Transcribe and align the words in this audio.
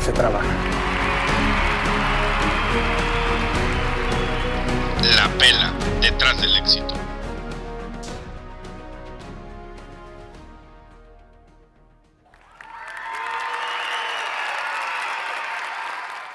se 0.00 0.12
trabaja. 0.12 0.46
La 5.16 5.28
pela 5.38 5.72
detrás 6.00 6.40
del 6.40 6.56
éxito. 6.56 6.99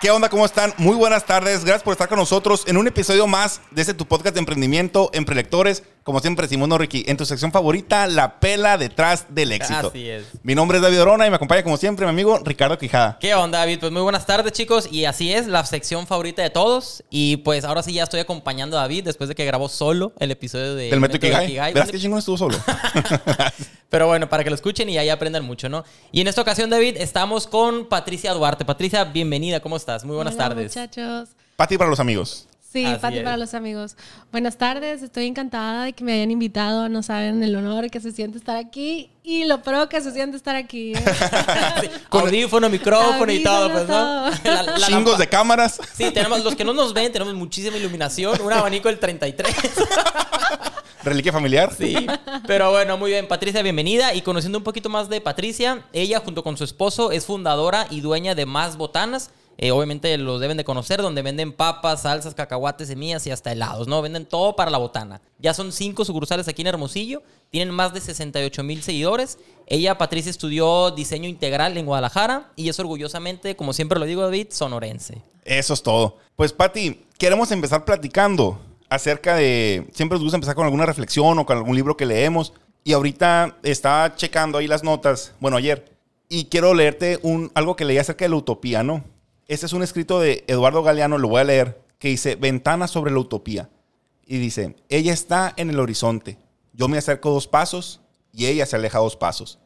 ¿Qué 0.06 0.12
onda? 0.12 0.30
¿Cómo 0.30 0.46
están? 0.46 0.72
Muy 0.78 0.96
buenas 0.96 1.26
tardes. 1.26 1.66
Gracias 1.66 1.82
por 1.82 1.94
estar 1.94 2.08
con 2.08 2.20
nosotros 2.20 2.64
en 2.68 2.78
un 2.78 2.86
episodio 2.86 3.26
más 3.26 3.60
de 3.72 3.82
este 3.82 3.96
tu 3.96 4.06
podcast 4.06 4.36
de 4.36 4.40
emprendimiento, 4.40 5.10
Emprelectores. 5.14 5.82
Como 6.04 6.20
siempre 6.20 6.48
no, 6.56 6.78
Ricky, 6.78 7.04
en 7.08 7.18
tu 7.18 7.26
sección 7.26 7.52
favorita, 7.52 8.06
la 8.06 8.40
pela 8.40 8.78
detrás 8.78 9.26
del 9.34 9.52
éxito. 9.52 9.88
Así 9.88 10.08
es. 10.08 10.26
Mi 10.44 10.54
nombre 10.54 10.78
es 10.78 10.84
David 10.84 11.02
Orona 11.02 11.26
y 11.26 11.32
me 11.32 11.38
acompaña 11.38 11.64
como 11.64 11.78
siempre 11.78 12.06
mi 12.06 12.12
amigo 12.12 12.38
Ricardo 12.44 12.78
Quijada. 12.78 13.18
¿Qué 13.20 13.34
onda, 13.34 13.58
David? 13.58 13.80
Pues 13.80 13.92
muy 13.92 14.04
buenas 14.04 14.28
tardes, 14.28 14.52
chicos. 14.54 14.88
Y 14.92 15.06
así 15.06 15.34
es, 15.34 15.48
la 15.48 15.66
sección 15.66 16.06
favorita 16.06 16.44
de 16.44 16.52
todos. 16.52 17.04
Y 17.10 17.38
pues 17.38 17.66
ahora 17.66 17.82
sí 17.82 17.92
ya 17.92 18.04
estoy 18.04 18.20
acompañando 18.20 18.78
a 18.78 18.82
David 18.82 19.06
después 19.06 19.30
de 19.30 19.34
que 19.34 19.46
grabó 19.46 19.68
solo 19.68 20.14
el 20.20 20.30
episodio 20.30 20.76
de 20.76 20.92
Del 20.92 21.00
Metro 21.00 21.18
de 21.18 21.28
Ikigai. 21.28 21.74
Verás 21.74 21.90
que 21.90 21.98
chingón 21.98 22.20
estuvo 22.20 22.38
solo. 22.38 22.56
Pero 23.90 24.08
bueno, 24.08 24.30
para 24.30 24.44
que 24.44 24.50
lo 24.50 24.56
escuchen 24.56 24.90
y 24.90 24.98
ahí 24.98 25.10
aprendan 25.10 25.46
mucho, 25.46 25.70
¿no? 25.70 25.86
Y 26.12 26.22
en 26.22 26.28
esta 26.28 26.42
ocasión, 26.42 26.70
David, 26.70 26.98
estamos 26.98 27.48
con 27.48 27.86
Patricia 27.88 28.34
Duarte. 28.34 28.66
Patricia, 28.66 29.06
bienvenida, 29.06 29.60
¿cómo 29.60 29.78
estás? 29.78 29.95
Muy 30.04 30.16
buenas 30.16 30.34
Hola, 30.36 30.50
tardes. 30.50 30.76
muchachos. 30.76 31.30
Pati 31.56 31.78
para 31.78 31.90
los 31.90 32.00
amigos. 32.00 32.48
Sí, 32.74 32.84
Así 32.86 33.00
Pati 33.00 33.20
es. 33.20 33.24
para 33.24 33.38
los 33.38 33.54
amigos. 33.54 33.96
Buenas 34.34 34.58
tardes, 34.58 35.02
estoy 35.02 35.28
encantada 35.28 35.86
de 35.86 35.94
que 35.94 36.04
me 36.04 36.12
hayan 36.12 36.30
invitado. 36.30 36.90
No 36.90 37.04
saben 37.04 37.42
el 37.42 37.56
honor 37.56 37.90
que 37.90 38.02
se 38.02 38.12
siente 38.12 38.38
estar 38.38 38.58
aquí 38.58 39.10
y 39.24 39.46
lo 39.46 39.62
pro 39.62 39.88
que 39.88 40.02
se 40.02 40.12
siente 40.12 40.36
estar 40.36 40.58
aquí. 40.58 40.92
¿eh? 40.94 41.04
Sí, 41.82 41.90
Audífono, 42.10 42.70
micrófono 42.70 43.32
y 43.32 43.42
todo, 43.42 43.72
pues, 43.72 43.88
¿no? 43.88 44.30
La- 44.44 44.64
la 44.64 44.76
Chingos 44.88 45.14
lampa- 45.14 45.18
de 45.20 45.30
cámaras. 45.30 45.80
Sí, 45.96 46.12
tenemos, 46.12 46.44
los 46.44 46.54
que 46.56 46.66
no 46.66 46.74
nos 46.74 46.94
ven, 46.94 47.10
tenemos 47.14 47.34
muchísima 47.34 47.78
iluminación, 47.78 48.42
un 48.42 48.52
abanico 48.52 48.90
del 48.90 49.00
33. 49.00 49.56
Reliquia 51.04 51.32
familiar. 51.32 51.72
Sí, 51.78 52.08
pero 52.48 52.72
bueno, 52.72 52.98
muy 52.98 53.12
bien. 53.12 53.28
Patricia, 53.28 53.62
bienvenida. 53.62 54.14
Y 54.16 54.22
conociendo 54.22 54.58
un 54.58 54.64
poquito 54.64 54.90
más 54.90 55.08
de 55.08 55.22
Patricia, 55.22 55.86
ella 55.94 56.20
junto 56.20 56.44
con 56.44 56.58
su 56.58 56.64
esposo 56.64 57.12
es 57.12 57.26
fundadora 57.26 57.86
y 57.92 58.02
dueña 58.02 58.34
de 58.36 58.46
Más 58.48 58.76
Botanas. 58.76 59.30
Eh, 59.58 59.72
obviamente 59.72 60.18
los 60.18 60.42
deben 60.42 60.58
de 60.58 60.66
conocer, 60.66 61.02
donde 61.02 61.22
venden 61.22 61.54
papas, 61.54 62.02
salsas, 62.02 62.36
cacahuates, 62.36 62.88
semillas 62.90 63.26
y 63.26 63.32
hasta 63.32 63.52
helados, 63.52 63.88
¿no? 63.88 64.02
Venden 64.02 64.26
todo 64.26 64.56
para 64.56 64.70
la 64.70 64.78
botana. 64.78 65.22
Ya 65.40 65.54
son 65.54 65.72
cinco 65.72 66.04
sucursales 66.04 66.48
aquí 66.48 66.62
en 66.62 66.68
Hermosillo, 66.68 67.24
tienen 67.52 67.74
más 67.74 67.94
de 67.94 68.02
68 68.02 68.64
mil 68.64 68.84
seguidores. 68.84 69.38
Ella, 69.68 69.98
Patricia, 69.98 70.30
estudió 70.30 70.92
diseño 70.92 71.30
integral 71.30 71.78
en 71.78 71.86
Guadalajara 71.86 72.52
y 72.56 72.70
es 72.70 72.80
orgullosamente, 72.80 73.56
como 73.56 73.72
siempre 73.72 74.00
lo 74.00 74.06
digo 74.06 74.24
David, 74.24 74.48
sonorense. 74.52 75.22
Eso 75.46 75.74
es 75.74 75.84
todo. 75.84 76.18
Pues, 76.36 76.52
Pati, 76.52 77.06
queremos 77.18 77.52
empezar 77.52 77.86
platicando 77.86 78.60
acerca 78.90 79.36
de. 79.36 79.88
Siempre 79.94 80.18
nos 80.18 80.24
gusta 80.24 80.38
empezar 80.38 80.56
con 80.56 80.66
alguna 80.66 80.86
reflexión 80.86 81.40
o 81.40 81.46
con 81.46 81.58
algún 81.58 81.76
libro 81.76 81.96
que 81.96 82.06
leemos. 82.06 82.54
Y 82.84 82.94
ahorita 82.94 83.58
estaba 83.64 84.16
checando 84.16 84.58
ahí 84.58 84.68
las 84.68 84.84
notas, 84.84 85.34
bueno, 85.40 85.58
ayer, 85.58 85.92
y 86.30 86.46
quiero 86.46 86.74
leerte 86.76 87.20
un, 87.24 87.52
algo 87.56 87.76
que 87.76 87.84
leí 87.84 87.98
acerca 87.98 88.26
de 88.26 88.30
la 88.30 88.36
utopía, 88.36 88.84
¿no? 88.84 89.04
Este 89.48 89.66
es 89.66 89.74
un 89.74 89.84
escrito 89.84 90.20
de 90.20 90.44
Eduardo 90.48 90.84
Galeano, 90.84 91.18
lo 91.18 91.28
voy 91.28 91.42
a 91.42 91.46
leer, 91.46 91.82
que 92.00 92.10
dice: 92.10 92.36
Ventana 92.36 92.88
sobre 92.88 93.12
la 93.12 93.20
utopía. 93.20 93.70
Y 94.26 94.38
dice: 94.38 94.76
Ella 94.90 95.14
está 95.14 95.54
en 95.58 95.70
el 95.70 95.80
horizonte. 95.80 96.38
Yo 96.74 96.88
me 96.88 96.98
acerco 96.98 97.32
dos 97.32 97.48
pasos 97.48 98.02
y 98.32 98.48
ella 98.48 98.66
se 98.66 98.76
aleja 98.76 99.00
dos 99.00 99.16
pasos. 99.16 99.60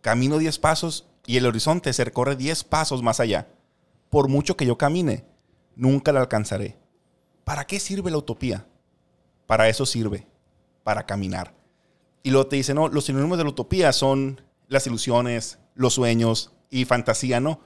Camino 0.00 0.38
diez 0.38 0.58
pasos 0.58 1.06
y 1.26 1.36
el 1.36 1.46
horizonte 1.46 1.92
se 1.92 2.04
recorre 2.04 2.36
diez 2.36 2.64
pasos 2.64 3.02
más 3.02 3.20
allá 3.20 3.48
por 4.14 4.28
mucho 4.28 4.56
que 4.56 4.64
yo 4.64 4.78
camine, 4.78 5.24
nunca 5.74 6.12
la 6.12 6.20
alcanzaré. 6.20 6.76
¿Para 7.42 7.66
qué 7.66 7.80
sirve 7.80 8.12
la 8.12 8.18
utopía? 8.18 8.64
Para 9.48 9.68
eso 9.68 9.86
sirve, 9.86 10.28
para 10.84 11.04
caminar. 11.04 11.52
Y 12.22 12.30
luego 12.30 12.46
te 12.46 12.54
dice, 12.54 12.74
no, 12.74 12.86
los 12.86 13.06
sinónimos 13.06 13.38
de 13.38 13.42
la 13.42 13.50
utopía 13.50 13.92
son 13.92 14.40
las 14.68 14.86
ilusiones, 14.86 15.58
los 15.74 15.94
sueños 15.94 16.52
y 16.70 16.84
fantasía, 16.84 17.40
¿no? 17.40 17.58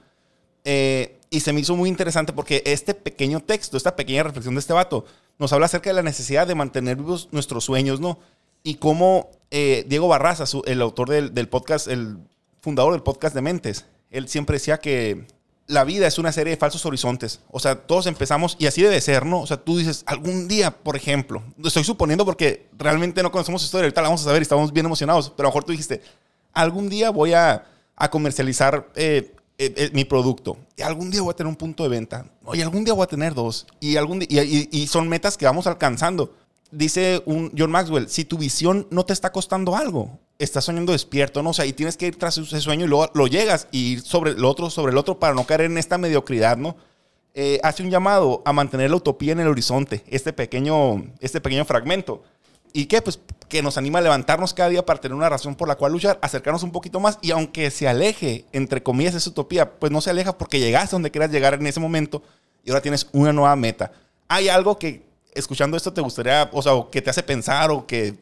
Eh, 0.63 1.18
y 1.29 1.41
se 1.41 1.53
me 1.53 1.61
hizo 1.61 1.75
muy 1.75 1.89
interesante 1.89 2.33
porque 2.33 2.63
este 2.65 2.93
pequeño 2.93 3.39
texto, 3.41 3.77
esta 3.77 3.95
pequeña 3.95 4.23
reflexión 4.23 4.55
de 4.55 4.59
este 4.59 4.73
vato, 4.73 5.05
nos 5.37 5.53
habla 5.53 5.67
acerca 5.67 5.89
de 5.89 5.93
la 5.95 6.03
necesidad 6.03 6.47
de 6.47 6.55
mantener 6.55 6.97
vivos 6.97 7.29
nuestros 7.31 7.65
sueños, 7.65 7.99
¿no? 7.99 8.19
Y 8.63 8.75
cómo 8.75 9.29
eh, 9.51 9.85
Diego 9.87 10.07
Barraza, 10.07 10.45
su- 10.45 10.63
el 10.65 10.81
autor 10.81 11.09
del, 11.09 11.33
del 11.33 11.47
podcast, 11.47 11.87
el 11.87 12.17
fundador 12.61 12.93
del 12.93 13.03
podcast 13.03 13.33
de 13.35 13.41
Mentes, 13.41 13.85
él 14.11 14.27
siempre 14.27 14.55
decía 14.55 14.79
que 14.79 15.25
la 15.67 15.83
vida 15.83 16.07
es 16.07 16.17
una 16.17 16.31
serie 16.31 16.51
de 16.51 16.57
falsos 16.57 16.85
horizontes. 16.87 17.41
O 17.51 17.59
sea, 17.59 17.75
todos 17.75 18.07
empezamos 18.07 18.55
y 18.59 18.65
así 18.65 18.81
debe 18.81 18.99
ser, 18.99 19.25
¿no? 19.25 19.41
O 19.41 19.47
sea, 19.47 19.57
tú 19.57 19.77
dices, 19.77 20.01
algún 20.07 20.47
día, 20.47 20.71
por 20.71 20.95
ejemplo, 20.95 21.43
lo 21.57 21.67
estoy 21.67 21.83
suponiendo 21.83 22.25
porque 22.25 22.65
realmente 22.77 23.21
no 23.21 23.31
conocemos 23.31 23.63
historia, 23.63 23.85
ahorita 23.85 24.01
la 24.01 24.07
vamos 24.07 24.21
a 24.21 24.25
saber 24.25 24.41
y 24.41 24.43
estamos 24.43 24.73
bien 24.73 24.87
emocionados, 24.87 25.29
pero 25.37 25.47
a 25.47 25.49
lo 25.49 25.53
mejor 25.53 25.63
tú 25.63 25.71
dijiste, 25.71 26.01
algún 26.53 26.89
día 26.89 27.11
voy 27.11 27.33
a, 27.33 27.65
a 27.95 28.09
comercializar 28.09 28.89
eh, 28.95 29.31
eh, 29.59 29.73
eh, 29.77 29.89
mi 29.93 30.05
producto. 30.05 30.57
Y 30.75 30.81
algún 30.81 31.11
día 31.11 31.21
voy 31.21 31.31
a 31.31 31.35
tener 31.35 31.49
un 31.49 31.55
punto 31.55 31.83
de 31.83 31.89
venta. 31.89 32.25
Oye, 32.45 32.63
algún 32.63 32.83
día 32.83 32.93
voy 32.95 33.03
a 33.03 33.07
tener 33.07 33.33
dos. 33.35 33.67
Y, 33.79 33.95
algún 33.97 34.19
di- 34.19 34.27
y, 34.29 34.39
y- 34.39 34.69
y 34.71 34.87
son 34.87 35.07
metas 35.07 35.37
que 35.37 35.45
vamos 35.45 35.67
alcanzando. 35.67 36.33
Dice 36.71 37.21
un 37.25 37.51
John 37.57 37.71
Maxwell, 37.71 38.09
si 38.09 38.25
tu 38.25 38.37
visión 38.37 38.87
no 38.91 39.03
te 39.05 39.11
está 39.13 39.31
costando 39.31 39.75
algo, 39.75 40.19
estás 40.37 40.65
soñando 40.65 40.91
despierto, 40.91 41.41
¿no? 41.43 41.49
O 41.49 41.53
sea, 41.53 41.65
y 41.65 41.73
tienes 41.73 41.97
que 41.97 42.07
ir 42.07 42.15
tras 42.17 42.37
ese 42.37 42.61
sueño 42.61 42.85
y 42.85 42.87
luego 42.87 43.09
lo 43.15 43.27
llegas 43.27 43.67
y 43.71 43.93
ir 43.93 44.01
sobre 44.01 44.31
el 44.31 44.45
otro, 44.45 44.69
sobre 44.69 44.91
el 44.91 44.97
otro 44.97 45.19
para 45.19 45.33
no 45.33 45.45
caer 45.45 45.61
en 45.61 45.77
esta 45.77 45.97
mediocridad, 45.97 46.57
¿no? 46.57 46.75
Eh, 47.33 47.59
hace 47.63 47.83
un 47.83 47.89
llamado 47.89 48.41
a 48.45 48.53
mantener 48.53 48.89
la 48.91 48.97
utopía 48.97 49.31
en 49.33 49.39
el 49.39 49.47
horizonte, 49.47 50.03
este 50.07 50.31
pequeño, 50.31 51.05
este 51.19 51.41
pequeño 51.41 51.65
fragmento. 51.65 52.23
¿Y 52.73 52.85
qué? 52.85 53.01
Pues 53.01 53.19
que 53.47 53.63
nos 53.63 53.77
anima 53.77 53.97
a 53.99 54.01
levantarnos 54.03 54.53
cada 54.53 54.69
día 54.69 54.85
para 54.85 55.01
tener 55.01 55.15
una 55.15 55.27
razón 55.27 55.55
por 55.55 55.67
la 55.67 55.75
cual 55.75 55.91
luchar, 55.91 56.19
acercarnos 56.21 56.61
un 56.61 56.71
poquito 56.71 56.99
más 56.99 57.17
y 57.21 57.31
aunque 57.31 57.71
se 57.71 57.87
aleje, 57.87 58.45
entre 58.51 58.83
comillas, 58.83 59.15
esa 59.15 59.29
utopía, 59.31 59.79
pues 59.79 59.91
no 59.91 60.01
se 60.01 60.11
aleja 60.11 60.37
porque 60.37 60.59
llegaste 60.59 60.95
donde 60.95 61.11
querías 61.11 61.31
llegar 61.31 61.55
en 61.55 61.65
ese 61.65 61.79
momento 61.79 62.21
y 62.63 62.69
ahora 62.69 62.81
tienes 62.81 63.07
una 63.11 63.33
nueva 63.33 63.55
meta. 63.55 63.91
¿Hay 64.27 64.49
algo 64.49 64.77
que 64.77 65.03
escuchando 65.33 65.75
esto 65.77 65.91
te 65.93 66.01
gustaría, 66.01 66.47
o 66.53 66.61
sea, 66.61 66.73
o 66.75 66.91
que 66.91 67.01
te 67.01 67.09
hace 67.09 67.23
pensar 67.23 67.71
o 67.71 67.87
que 67.87 68.13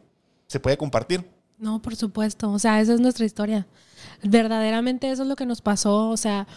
se 0.47 0.61
puede 0.61 0.77
compartir? 0.77 1.29
No, 1.57 1.81
por 1.81 1.95
supuesto. 1.97 2.49
O 2.51 2.59
sea, 2.59 2.79
esa 2.79 2.93
es 2.93 3.01
nuestra 3.01 3.25
historia. 3.25 3.67
Verdaderamente 4.23 5.09
eso 5.11 5.23
es 5.23 5.27
lo 5.29 5.35
que 5.35 5.45
nos 5.45 5.61
pasó. 5.61 6.09
O 6.09 6.17
sea, 6.17 6.47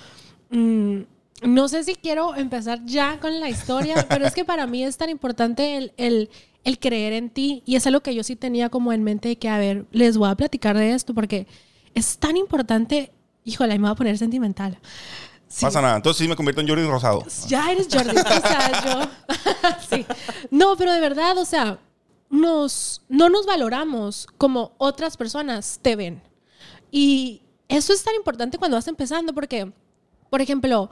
mm, 0.51 1.01
no 1.43 1.69
sé 1.69 1.85
si 1.85 1.95
quiero 1.95 2.35
empezar 2.35 2.85
ya 2.85 3.19
con 3.21 3.41
la 3.41 3.49
historia, 3.49 4.07
pero 4.09 4.27
es 4.27 4.35
que 4.35 4.45
para 4.45 4.67
mí 4.67 4.85
es 4.85 4.97
tan 4.97 5.11
importante 5.11 5.77
el, 5.77 5.93
el- 5.97 6.31
el 6.65 6.79
creer 6.79 7.13
en 7.13 7.31
ti. 7.31 7.63
Y 7.67 7.77
es 7.77 7.87
algo 7.87 8.01
que 8.01 8.15
yo 8.15 8.23
sí 8.23 8.37
tenía 8.37 8.69
como 8.69 8.93
en 8.93 9.03
mente 9.03 9.29
de 9.29 9.37
que, 9.37 9.49
a 9.49 9.59
ver, 9.59 9.87
les 9.93 10.17
voy 10.17 10.31
a 10.31 10.35
platicar 10.35 10.77
de 10.77 10.93
esto 10.93 11.15
porque 11.15 11.47
es 11.95 12.19
tan 12.19 12.37
importante. 12.37 13.13
Híjole, 13.45 13.75
me 13.75 13.83
voy 13.83 13.91
a 13.91 13.95
poner 13.95 14.19
sentimental. 14.19 14.79
Sí. 15.49 15.65
Pasa 15.65 15.83
nada. 15.83 15.97
Entonces 15.97 16.19
sí 16.23 16.29
me 16.29 16.37
convierto 16.37 16.61
en 16.61 16.69
Jordi 16.69 16.87
Rosado. 16.87 17.25
Ya 17.49 17.73
eres 17.73 17.89
Jordi. 17.91 18.17
O 18.17 18.23
sea, 18.23 18.85
yo. 18.85 19.11
sí. 19.97 20.07
No, 20.51 20.77
pero 20.77 20.93
de 20.93 21.01
verdad, 21.01 21.37
o 21.39 21.45
sea, 21.45 21.79
nos, 22.29 23.03
no 23.09 23.29
nos 23.29 23.47
valoramos 23.47 24.29
como 24.39 24.75
otras 24.79 25.17
personas 25.17 25.81
te 25.83 25.97
ven. 25.97 26.23
Y 26.91 27.43
eso 27.69 27.93
es 27.93 28.03
tan 28.03 28.15
importante 28.15 28.59
cuando 28.59 28.77
vas 28.77 28.89
empezando 28.89 29.35
porque, 29.35 29.73
por 30.31 30.41
ejemplo, 30.41 30.91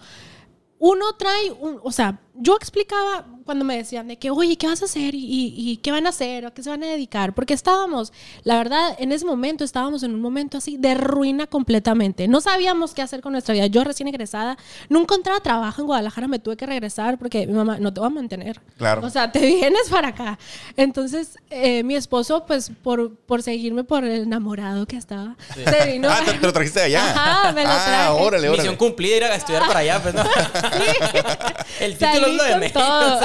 uno 0.78 1.12
trae, 1.16 1.50
un, 1.52 1.80
o 1.82 1.92
sea, 1.92 2.20
yo 2.40 2.56
explicaba 2.56 3.26
cuando 3.44 3.64
me 3.64 3.78
decían 3.78 4.06
de 4.08 4.18
que, 4.18 4.30
oye, 4.30 4.56
¿qué 4.56 4.66
vas 4.66 4.82
a 4.82 4.84
hacer? 4.84 5.14
¿Y, 5.14 5.24
y, 5.24 5.54
y 5.56 5.76
qué 5.78 5.90
van 5.90 6.04
a 6.04 6.10
hacer? 6.10 6.44
¿A 6.44 6.50
qué 6.50 6.62
se 6.62 6.68
van 6.68 6.82
a 6.82 6.86
dedicar? 6.86 7.34
Porque 7.34 7.54
estábamos, 7.54 8.12
la 8.44 8.58
verdad, 8.58 8.94
en 8.98 9.10
ese 9.10 9.24
momento 9.24 9.64
estábamos 9.64 10.02
en 10.02 10.14
un 10.14 10.20
momento 10.20 10.58
así 10.58 10.76
de 10.76 10.94
ruina 10.94 11.46
completamente. 11.46 12.28
No 12.28 12.42
sabíamos 12.42 12.92
qué 12.92 13.00
hacer 13.00 13.22
con 13.22 13.32
nuestra 13.32 13.54
vida. 13.54 13.66
Yo 13.66 13.84
recién 13.84 14.06
egresada, 14.06 14.58
no 14.90 15.00
encontraba 15.00 15.40
trabajo 15.40 15.80
en 15.80 15.86
Guadalajara, 15.86 16.28
me 16.28 16.38
tuve 16.38 16.58
que 16.58 16.66
regresar 16.66 17.18
porque 17.18 17.46
mi 17.46 17.54
mamá 17.54 17.78
no 17.78 17.92
te 17.92 18.00
va 18.00 18.08
a 18.08 18.10
mantener. 18.10 18.60
Claro. 18.76 19.06
O 19.06 19.08
sea, 19.08 19.32
te 19.32 19.40
vienes 19.46 19.88
para 19.90 20.08
acá. 20.08 20.38
Entonces, 20.76 21.38
eh, 21.48 21.82
mi 21.84 21.94
esposo, 21.94 22.44
pues, 22.44 22.70
por, 22.82 23.16
por 23.16 23.42
seguirme 23.42 23.82
por 23.82 24.04
el 24.04 24.24
enamorado 24.24 24.84
que 24.84 24.96
estaba, 24.96 25.36
se 25.54 25.92
vino. 25.92 26.08
Ah, 26.18 26.22
te, 26.24 26.32
te 26.32 26.46
lo 26.46 26.52
trajiste 26.52 26.80
de 26.80 26.86
allá. 26.86 27.10
Ajá, 27.10 27.52
me 27.52 27.62
lo 27.62 27.68
ah, 27.70 27.84
traje. 27.86 28.08
órale, 28.10 28.48
órale. 28.48 28.62
Misión 28.62 28.76
cumplida, 28.76 29.16
ir 29.16 29.24
a 29.24 29.34
estudiar 29.36 29.66
para 29.66 29.80
allá, 29.80 30.02
pues, 30.02 30.14
¿no? 30.14 30.24
El 31.80 31.96
título 31.96 32.27
es 32.30 32.36
lo 32.36 32.44
de 32.44 32.50
con 32.50 32.60
menos. 32.60 32.72
todo. 32.72 33.20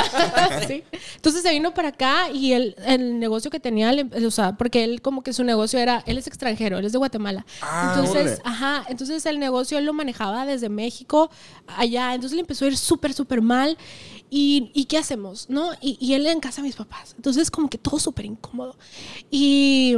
Sí. 0.68 0.84
Entonces 1.16 1.42
se 1.42 1.52
vino 1.52 1.74
para 1.74 1.90
acá 1.90 2.30
y 2.34 2.54
el, 2.54 2.76
el 2.86 3.20
negocio 3.20 3.50
que 3.52 3.60
tenía, 3.60 3.92
le- 3.92 4.26
o 4.26 4.32
sea, 4.32 4.54
porque 4.58 4.84
él 4.84 5.02
como 5.02 5.24
que 5.24 5.34
su 5.34 5.44
negocio 5.44 5.80
era, 5.80 6.04
él 6.06 6.18
es 6.18 6.28
extranjero, 6.28 6.78
él 6.78 6.86
es 6.86 6.92
de 6.92 6.98
Guatemala. 6.98 7.46
Ah, 7.62 7.94
entonces, 7.96 8.40
ajá, 8.44 8.86
entonces 8.90 9.26
el 9.26 9.40
negocio 9.40 9.78
él 9.78 9.86
lo 9.86 9.94
manejaba 9.94 10.46
desde 10.46 10.70
México 10.70 11.30
allá, 11.68 12.14
entonces 12.14 12.36
le 12.36 12.42
empezó 12.42 12.66
a 12.66 12.68
ir 12.70 12.78
súper, 12.78 13.14
súper 13.14 13.42
mal. 13.42 13.78
Y, 14.30 14.72
¿Y 14.74 14.86
qué 14.86 14.98
hacemos? 14.98 15.48
¿No? 15.50 15.72
Y, 15.80 15.98
y 16.00 16.14
él 16.16 16.26
en 16.26 16.40
casa 16.40 16.62
de 16.62 16.68
mis 16.68 16.76
papás. 16.76 17.14
Entonces 17.16 17.52
como 17.52 17.70
que 17.70 17.78
todo 17.78 18.00
súper 18.00 18.26
incómodo. 18.26 18.76
Y 19.30 19.96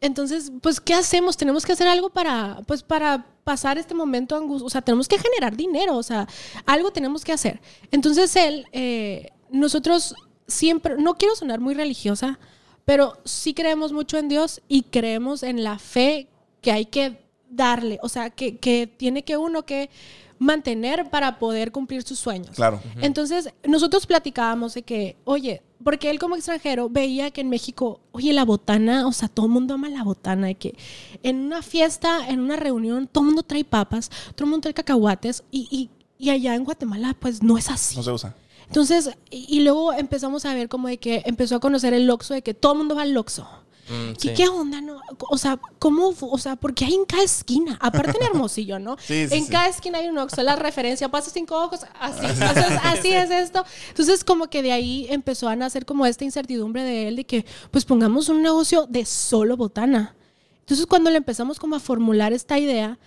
entonces, 0.00 0.52
pues, 0.62 0.80
¿qué 0.80 0.94
hacemos? 0.94 1.36
Tenemos 1.36 1.66
que 1.66 1.72
hacer 1.72 1.88
algo 1.88 2.10
para, 2.10 2.60
pues, 2.66 2.82
para 2.82 3.26
pasar 3.44 3.78
este 3.78 3.94
momento 3.94 4.36
angustioso. 4.36 4.66
O 4.66 4.70
sea, 4.70 4.82
tenemos 4.82 5.08
que 5.08 5.18
generar 5.18 5.56
dinero. 5.56 5.96
O 5.96 6.02
sea, 6.02 6.28
algo 6.66 6.92
tenemos 6.92 7.24
que 7.24 7.32
hacer. 7.32 7.60
Entonces, 7.90 8.34
él, 8.36 8.66
eh, 8.72 9.32
nosotros 9.50 10.14
siempre, 10.46 10.96
no 10.98 11.16
quiero 11.16 11.34
sonar 11.34 11.60
muy 11.60 11.74
religiosa, 11.74 12.38
pero 12.84 13.18
sí 13.24 13.54
creemos 13.54 13.92
mucho 13.92 14.18
en 14.18 14.28
Dios 14.28 14.62
y 14.68 14.82
creemos 14.84 15.42
en 15.42 15.64
la 15.64 15.78
fe 15.78 16.28
que 16.60 16.72
hay 16.72 16.86
que 16.86 17.20
darle. 17.50 17.98
O 18.02 18.08
sea, 18.08 18.30
que, 18.30 18.58
que 18.58 18.86
tiene 18.86 19.24
que 19.24 19.36
uno 19.36 19.64
que 19.66 19.90
mantener 20.38 21.10
para 21.10 21.38
poder 21.38 21.72
cumplir 21.72 22.02
sus 22.02 22.18
sueños. 22.18 22.56
Claro. 22.56 22.80
Entonces, 23.00 23.52
nosotros 23.64 24.06
platicábamos 24.06 24.74
de 24.74 24.82
que, 24.82 25.16
oye, 25.24 25.62
porque 25.82 26.10
él 26.10 26.18
como 26.18 26.36
extranjero 26.36 26.88
veía 26.88 27.30
que 27.30 27.40
en 27.40 27.48
México, 27.48 28.00
oye, 28.12 28.32
la 28.32 28.44
botana, 28.44 29.06
o 29.06 29.12
sea, 29.12 29.28
todo 29.28 29.46
el 29.46 29.52
mundo 29.52 29.74
ama 29.74 29.88
la 29.88 30.02
botana, 30.02 30.48
de 30.48 30.54
que 30.54 30.76
en 31.22 31.36
una 31.36 31.62
fiesta, 31.62 32.28
en 32.28 32.40
una 32.40 32.56
reunión, 32.56 33.06
todo 33.06 33.22
el 33.22 33.26
mundo 33.26 33.42
trae 33.42 33.64
papas, 33.64 34.10
todo 34.34 34.44
el 34.44 34.50
mundo 34.50 34.62
trae 34.62 34.74
cacahuates, 34.74 35.44
y, 35.50 35.68
y, 35.70 35.90
y 36.24 36.30
allá 36.30 36.54
en 36.54 36.64
Guatemala, 36.64 37.16
pues 37.18 37.42
no 37.42 37.58
es 37.58 37.70
así. 37.70 37.96
No 37.96 38.02
se 38.02 38.12
usa. 38.12 38.34
Entonces, 38.66 39.10
y, 39.30 39.46
y 39.48 39.60
luego 39.60 39.92
empezamos 39.92 40.44
a 40.44 40.54
ver 40.54 40.68
como 40.68 40.88
de 40.88 40.98
que 40.98 41.22
empezó 41.24 41.56
a 41.56 41.60
conocer 41.60 41.94
el 41.94 42.10
Oxxo, 42.10 42.34
de 42.34 42.42
que 42.42 42.54
todo 42.54 42.72
el 42.72 42.78
mundo 42.78 42.94
va 42.94 43.02
al 43.02 43.16
Oxxo. 43.16 43.48
Mm, 43.88 44.10
¿Y 44.10 44.20
sí. 44.20 44.34
qué 44.34 44.48
onda, 44.48 44.80
no? 44.80 45.00
O 45.30 45.38
sea, 45.38 45.58
¿cómo? 45.78 46.12
O 46.20 46.38
sea, 46.38 46.56
porque 46.56 46.84
hay 46.84 46.94
en 46.94 47.04
cada 47.04 47.22
esquina, 47.22 47.78
aparte 47.80 48.18
en 48.18 48.26
Hermosillo, 48.26 48.78
¿no? 48.78 48.96
Sí, 49.08 49.26
sí, 49.28 49.36
en 49.36 49.46
cada 49.46 49.68
esquina 49.68 49.98
hay 49.98 50.08
un 50.08 50.18
Oxxo, 50.18 50.42
la 50.42 50.56
referencia, 50.56 51.08
pasa 51.08 51.30
cinco 51.30 51.62
ojos, 51.62 51.80
así, 51.98 52.26
Entonces, 52.26 52.78
así 52.82 53.12
es 53.12 53.30
esto. 53.30 53.64
Entonces, 53.88 54.24
como 54.24 54.48
que 54.48 54.62
de 54.62 54.72
ahí 54.72 55.06
empezó 55.08 55.48
a 55.48 55.56
nacer 55.56 55.86
como 55.86 56.04
esta 56.04 56.24
incertidumbre 56.24 56.82
de 56.82 57.08
él 57.08 57.16
de 57.16 57.24
que, 57.24 57.46
pues 57.70 57.84
pongamos 57.84 58.28
un 58.28 58.42
negocio 58.42 58.86
de 58.86 59.04
solo 59.04 59.56
botana. 59.56 60.14
Entonces, 60.60 60.86
cuando 60.86 61.10
le 61.10 61.16
empezamos 61.16 61.58
como 61.58 61.76
a 61.76 61.80
formular 61.80 62.32
esta 62.32 62.58
idea, 62.58 62.98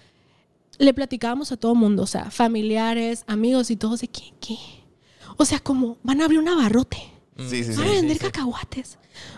le 0.79 0.93
platicábamos 0.93 1.51
a 1.51 1.57
todo 1.57 1.75
mundo, 1.75 2.03
o 2.03 2.07
sea, 2.07 2.31
familiares, 2.31 3.23
amigos 3.27 3.69
y 3.69 3.75
todos 3.75 4.01
de 4.01 4.07
que, 4.07 4.33
¿qué? 4.39 4.57
O 5.37 5.45
sea, 5.45 5.59
como 5.59 5.97
van 6.01 6.21
a 6.21 6.25
abrir 6.25 6.39
un 6.39 6.49
abarrote. 6.49 6.97
Sí, 7.37 7.63
sí, 7.63 7.73
sí. 7.73 7.79
Van 7.79 7.87
a 7.87 7.91
vender 7.91 8.17
cacahuates. 8.19 8.97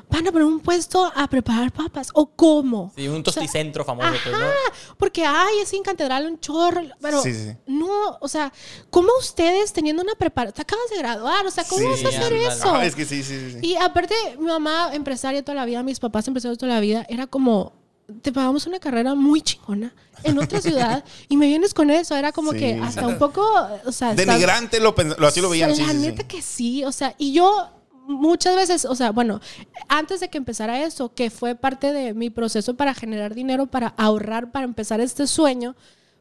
Van 0.10 0.28
a 0.28 0.32
poner 0.32 0.46
un 0.48 0.60
puesto 0.60 1.12
a 1.16 1.28
preparar 1.28 1.72
papas. 1.72 2.10
¿O 2.14 2.28
cómo? 2.28 2.92
Sí, 2.96 3.08
un 3.08 3.14
O 3.22 3.24
sea, 3.24 3.24
tosticentro 3.34 3.86
famoso, 3.86 4.10
pues, 4.24 4.36
Ajá, 4.36 4.46
¿no? 4.46 4.96
porque 4.98 5.26
ay, 5.26 5.60
es 5.62 5.72
en 5.74 5.84
catedral 5.84 6.26
un 6.28 6.40
chorro, 6.40 6.82
pero 7.02 7.22
Sí, 7.22 7.34
sí. 7.34 7.52
no, 7.68 8.18
o 8.20 8.28
sea, 8.28 8.52
¿cómo 8.90 9.10
ustedes 9.20 9.74
teniendo 9.74 10.02
una 10.04 10.16
preparación, 10.16 10.54
te 10.56 10.62
acabas 10.64 10.90
de 10.90 10.98
graduar, 10.98 11.46
o 11.46 11.52
sea, 11.52 11.64
¿cómo 11.64 11.82
Sí, 11.96 12.04
vas 12.04 12.06
a 12.06 12.18
hacer 12.20 12.34
eso? 12.34 12.76
Ah, 12.76 12.86
es 12.86 12.96
que 12.96 13.06
sí, 13.06 13.24
sí, 13.24 13.52
sí. 13.52 13.58
Y 13.62 13.76
aparte, 13.76 14.14
mi 14.40 14.48
mamá, 14.48 14.90
empresaria 14.94 15.44
toda 15.44 15.56
la 15.56 15.66
vida, 15.66 15.82
mis 15.84 16.00
papás 16.00 16.28
empresarios 16.28 16.58
toda 16.58 16.74
la 16.74 16.80
vida, 16.80 17.06
era 17.10 17.28
como, 17.28 17.74
te 18.22 18.32
pagamos 18.32 18.68
una 18.68 18.80
carrera 18.80 19.16
muy 19.16 19.42
chingona 19.42 19.94
en 20.24 20.38
otra 20.40 20.62
ciudad 20.62 21.04
y 21.30 21.38
me 21.38 21.48
vienes 21.48 21.74
con 21.74 21.90
eso. 21.90 22.16
Era 22.16 22.32
como 22.32 22.52
Sí, 22.52 22.60
que 22.60 22.74
sí. 22.74 22.80
hasta 22.84 23.08
un 23.08 23.18
poco, 23.18 23.44
o 23.86 23.92
sea, 23.92 24.14
Denigrante 24.14 24.80
lo, 24.80 24.94
lo 25.18 25.28
así 25.28 25.42
lo 25.42 25.50
veían. 25.50 25.70
La 25.70 25.76
sí, 25.76 25.84
sí. 25.86 25.94
neta 25.98 26.28
que 26.28 26.42
sí, 26.42 26.84
o 26.84 26.92
sea, 26.92 27.16
y 27.18 27.34
yo 27.34 27.70
muchas 28.08 28.56
veces, 28.56 28.86
o 28.86 28.96
sea, 28.96 29.12
bueno, 29.12 29.40
antes 29.88 30.20
de 30.20 30.30
que 30.30 30.38
empezara 30.38 30.84
eso, 30.84 31.14
que 31.14 31.30
fue 31.30 31.56
parte 31.56 31.94
de 31.94 32.14
mi 32.14 32.30
proceso 32.30 32.76
para 32.76 32.94
generar 32.94 33.34
dinero, 33.34 33.66
para 33.68 33.88
ahorrar, 33.98 34.52
para 34.52 34.66
empezar 34.66 35.02
este 35.02 35.28
sueño, 35.28 35.76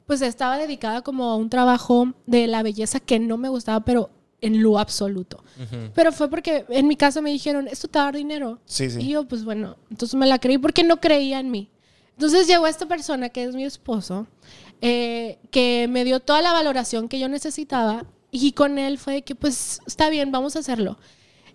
pues 0.07 0.23
estaba 0.23 0.59
dedicada 0.59 1.03
como 1.03 1.25
a 1.25 1.37
un 1.37 1.51
trabajo 1.51 2.13
de 2.27 2.47
la 2.47 2.63
belleza 2.63 3.01
que 3.01 3.19
no 3.19 3.37
me 3.37 3.49
gustaba, 3.49 3.85
pero 3.85 4.11
en 4.41 4.63
lo 4.63 4.79
absoluto. 4.79 5.45
Pero 5.95 6.11
fue 6.11 6.29
porque 6.29 6.65
en 6.69 6.89
mi 6.89 6.97
casa 6.97 7.21
me 7.21 7.31
dijeron, 7.31 7.69
esto 7.69 7.87
te 7.87 7.99
va 7.99 8.05
a 8.05 8.07
dar 8.07 8.17
dinero. 8.17 8.59
Sí, 8.65 8.91
sí. 8.91 9.01
Y 9.01 9.09
yo, 9.11 9.25
pues 9.25 9.45
bueno, 9.45 9.77
entonces 9.89 10.17
me 10.17 10.27
la 10.27 10.39
creí 10.39 10.59
porque 10.59 10.83
no 10.83 11.01
creía 11.01 11.39
en 11.39 11.51
mí. 11.51 11.71
Entonces 12.17 12.47
llegó 12.47 12.67
esta 12.67 12.87
persona 12.87 13.29
que 13.29 13.45
es 13.45 13.55
mi 13.55 13.65
esposo, 13.65 14.27
eh, 14.81 15.39
que 15.51 15.87
me 15.89 16.05
dio 16.05 16.21
toda 16.21 16.43
la 16.43 16.53
valoración 16.53 17.09
que 17.09 17.21
yo 17.21 17.29
necesitaba 17.29 18.05
y 18.33 18.53
con 18.53 18.79
él 18.79 18.99
fue 18.99 19.15
de 19.15 19.23
que 19.23 19.35
pues 19.35 19.81
está 19.87 20.11
bien, 20.11 20.33
vamos 20.33 20.57
a 20.57 20.59
hacerlo. 20.59 20.99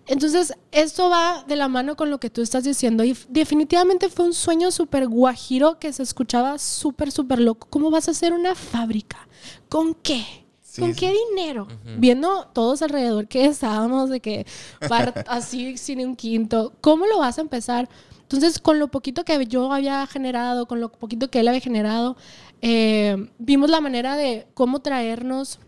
Entonces, 0.08 0.54
esto 0.72 1.10
va 1.10 1.44
de 1.46 1.56
la 1.56 1.68
mano 1.68 1.94
con 1.96 2.10
lo 2.10 2.18
que 2.18 2.30
tú 2.30 2.40
estás 2.40 2.64
diciendo 2.64 3.04
y 3.04 3.16
definitivamente 3.28 4.08
fue 4.08 4.24
un 4.24 4.32
sueño 4.32 4.70
súper 4.70 5.06
guajiro 5.06 5.78
que 5.78 5.92
se 5.92 6.02
escuchaba 6.02 6.58
súper, 6.58 7.12
súper 7.12 7.40
loco. 7.40 7.68
¿Cómo 7.70 7.90
vas 7.90 8.08
a 8.08 8.12
hacer 8.12 8.32
una 8.32 8.54
fábrica? 8.54 9.28
¿Con 9.68 9.94
qué? 9.94 10.24
¿Con 10.78 10.94
qué 10.94 11.12
dinero? 11.30 11.66
Viendo 11.98 12.46
todos 12.52 12.82
alrededor 12.82 13.26
que 13.28 13.46
estábamos 13.46 14.10
de 14.10 14.20
que 14.20 14.46
así 15.26 15.76
sin 15.76 16.06
un 16.06 16.16
quinto, 16.16 16.72
¿cómo 16.80 17.06
lo 17.06 17.18
vas 17.18 17.38
a 17.38 17.42
empezar? 17.42 17.88
Entonces, 18.22 18.58
con 18.58 18.78
lo 18.78 18.88
poquito 18.88 19.24
que 19.24 19.46
yo 19.46 19.72
había 19.72 20.06
generado, 20.06 20.66
con 20.66 20.80
lo 20.80 20.92
poquito 20.92 21.30
que 21.30 21.40
él 21.40 21.48
había 21.48 21.60
generado, 21.60 22.16
eh, 22.60 23.30
vimos 23.38 23.70
la 23.70 23.80
manera 23.80 24.16
de 24.16 24.46
cómo 24.54 24.80
traernos 24.80 25.58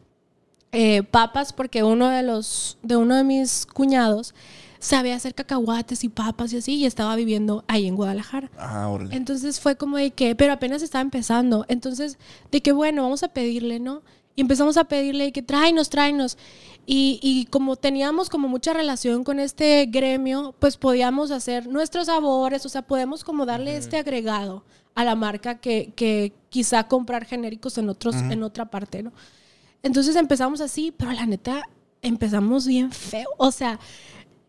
eh, 0.72 1.02
papas, 1.02 1.52
porque 1.52 1.82
uno 1.82 2.08
de 2.08 2.22
los, 2.22 2.78
de 2.82 2.96
uno 2.96 3.16
de 3.16 3.24
mis 3.24 3.66
cuñados 3.66 4.34
sabía 4.78 5.14
hacer 5.14 5.34
cacahuates 5.34 6.04
y 6.04 6.08
papas 6.08 6.52
y 6.52 6.58
así, 6.58 6.74
y 6.76 6.86
estaba 6.86 7.14
viviendo 7.16 7.64
ahí 7.68 7.86
en 7.86 7.96
Guadalajara. 7.96 8.50
Ah, 8.58 8.88
órale. 8.88 9.14
Entonces 9.14 9.60
fue 9.60 9.76
como 9.76 9.98
de 9.98 10.10
que, 10.10 10.34
pero 10.34 10.52
apenas 10.52 10.82
estaba 10.82 11.02
empezando. 11.02 11.66
Entonces, 11.68 12.18
de 12.50 12.62
que 12.62 12.72
bueno, 12.72 13.02
vamos 13.02 13.22
a 13.22 13.28
pedirle, 13.28 13.78
¿no? 13.78 14.02
Y 14.36 14.40
empezamos 14.40 14.76
a 14.76 14.84
pedirle 14.84 15.32
que 15.32 15.42
tráenos, 15.42 15.90
tráenos. 15.90 16.38
Y, 16.86 17.20
y 17.22 17.44
como 17.46 17.76
teníamos 17.76 18.30
como 18.30 18.48
mucha 18.48 18.72
relación 18.72 19.22
con 19.22 19.38
este 19.38 19.86
gremio, 19.86 20.54
pues 20.58 20.76
podíamos 20.76 21.30
hacer 21.30 21.66
nuestros 21.66 22.06
sabores, 22.06 22.64
o 22.64 22.68
sea, 22.68 22.82
podemos 22.82 23.22
como 23.22 23.44
darle 23.44 23.76
este 23.76 23.98
agregado 23.98 24.64
a 24.94 25.04
la 25.04 25.14
marca 25.14 25.58
que, 25.58 25.92
que 25.94 26.32
quizá 26.48 26.88
comprar 26.88 27.26
genéricos 27.26 27.76
en, 27.78 27.88
otros, 27.88 28.16
en 28.16 28.42
otra 28.42 28.66
parte, 28.70 29.02
¿no? 29.02 29.12
Entonces 29.82 30.16
empezamos 30.16 30.60
así, 30.60 30.92
pero 30.96 31.12
la 31.12 31.26
neta, 31.26 31.62
empezamos 32.02 32.66
bien 32.66 32.92
feo. 32.92 33.28
O 33.38 33.50
sea, 33.50 33.78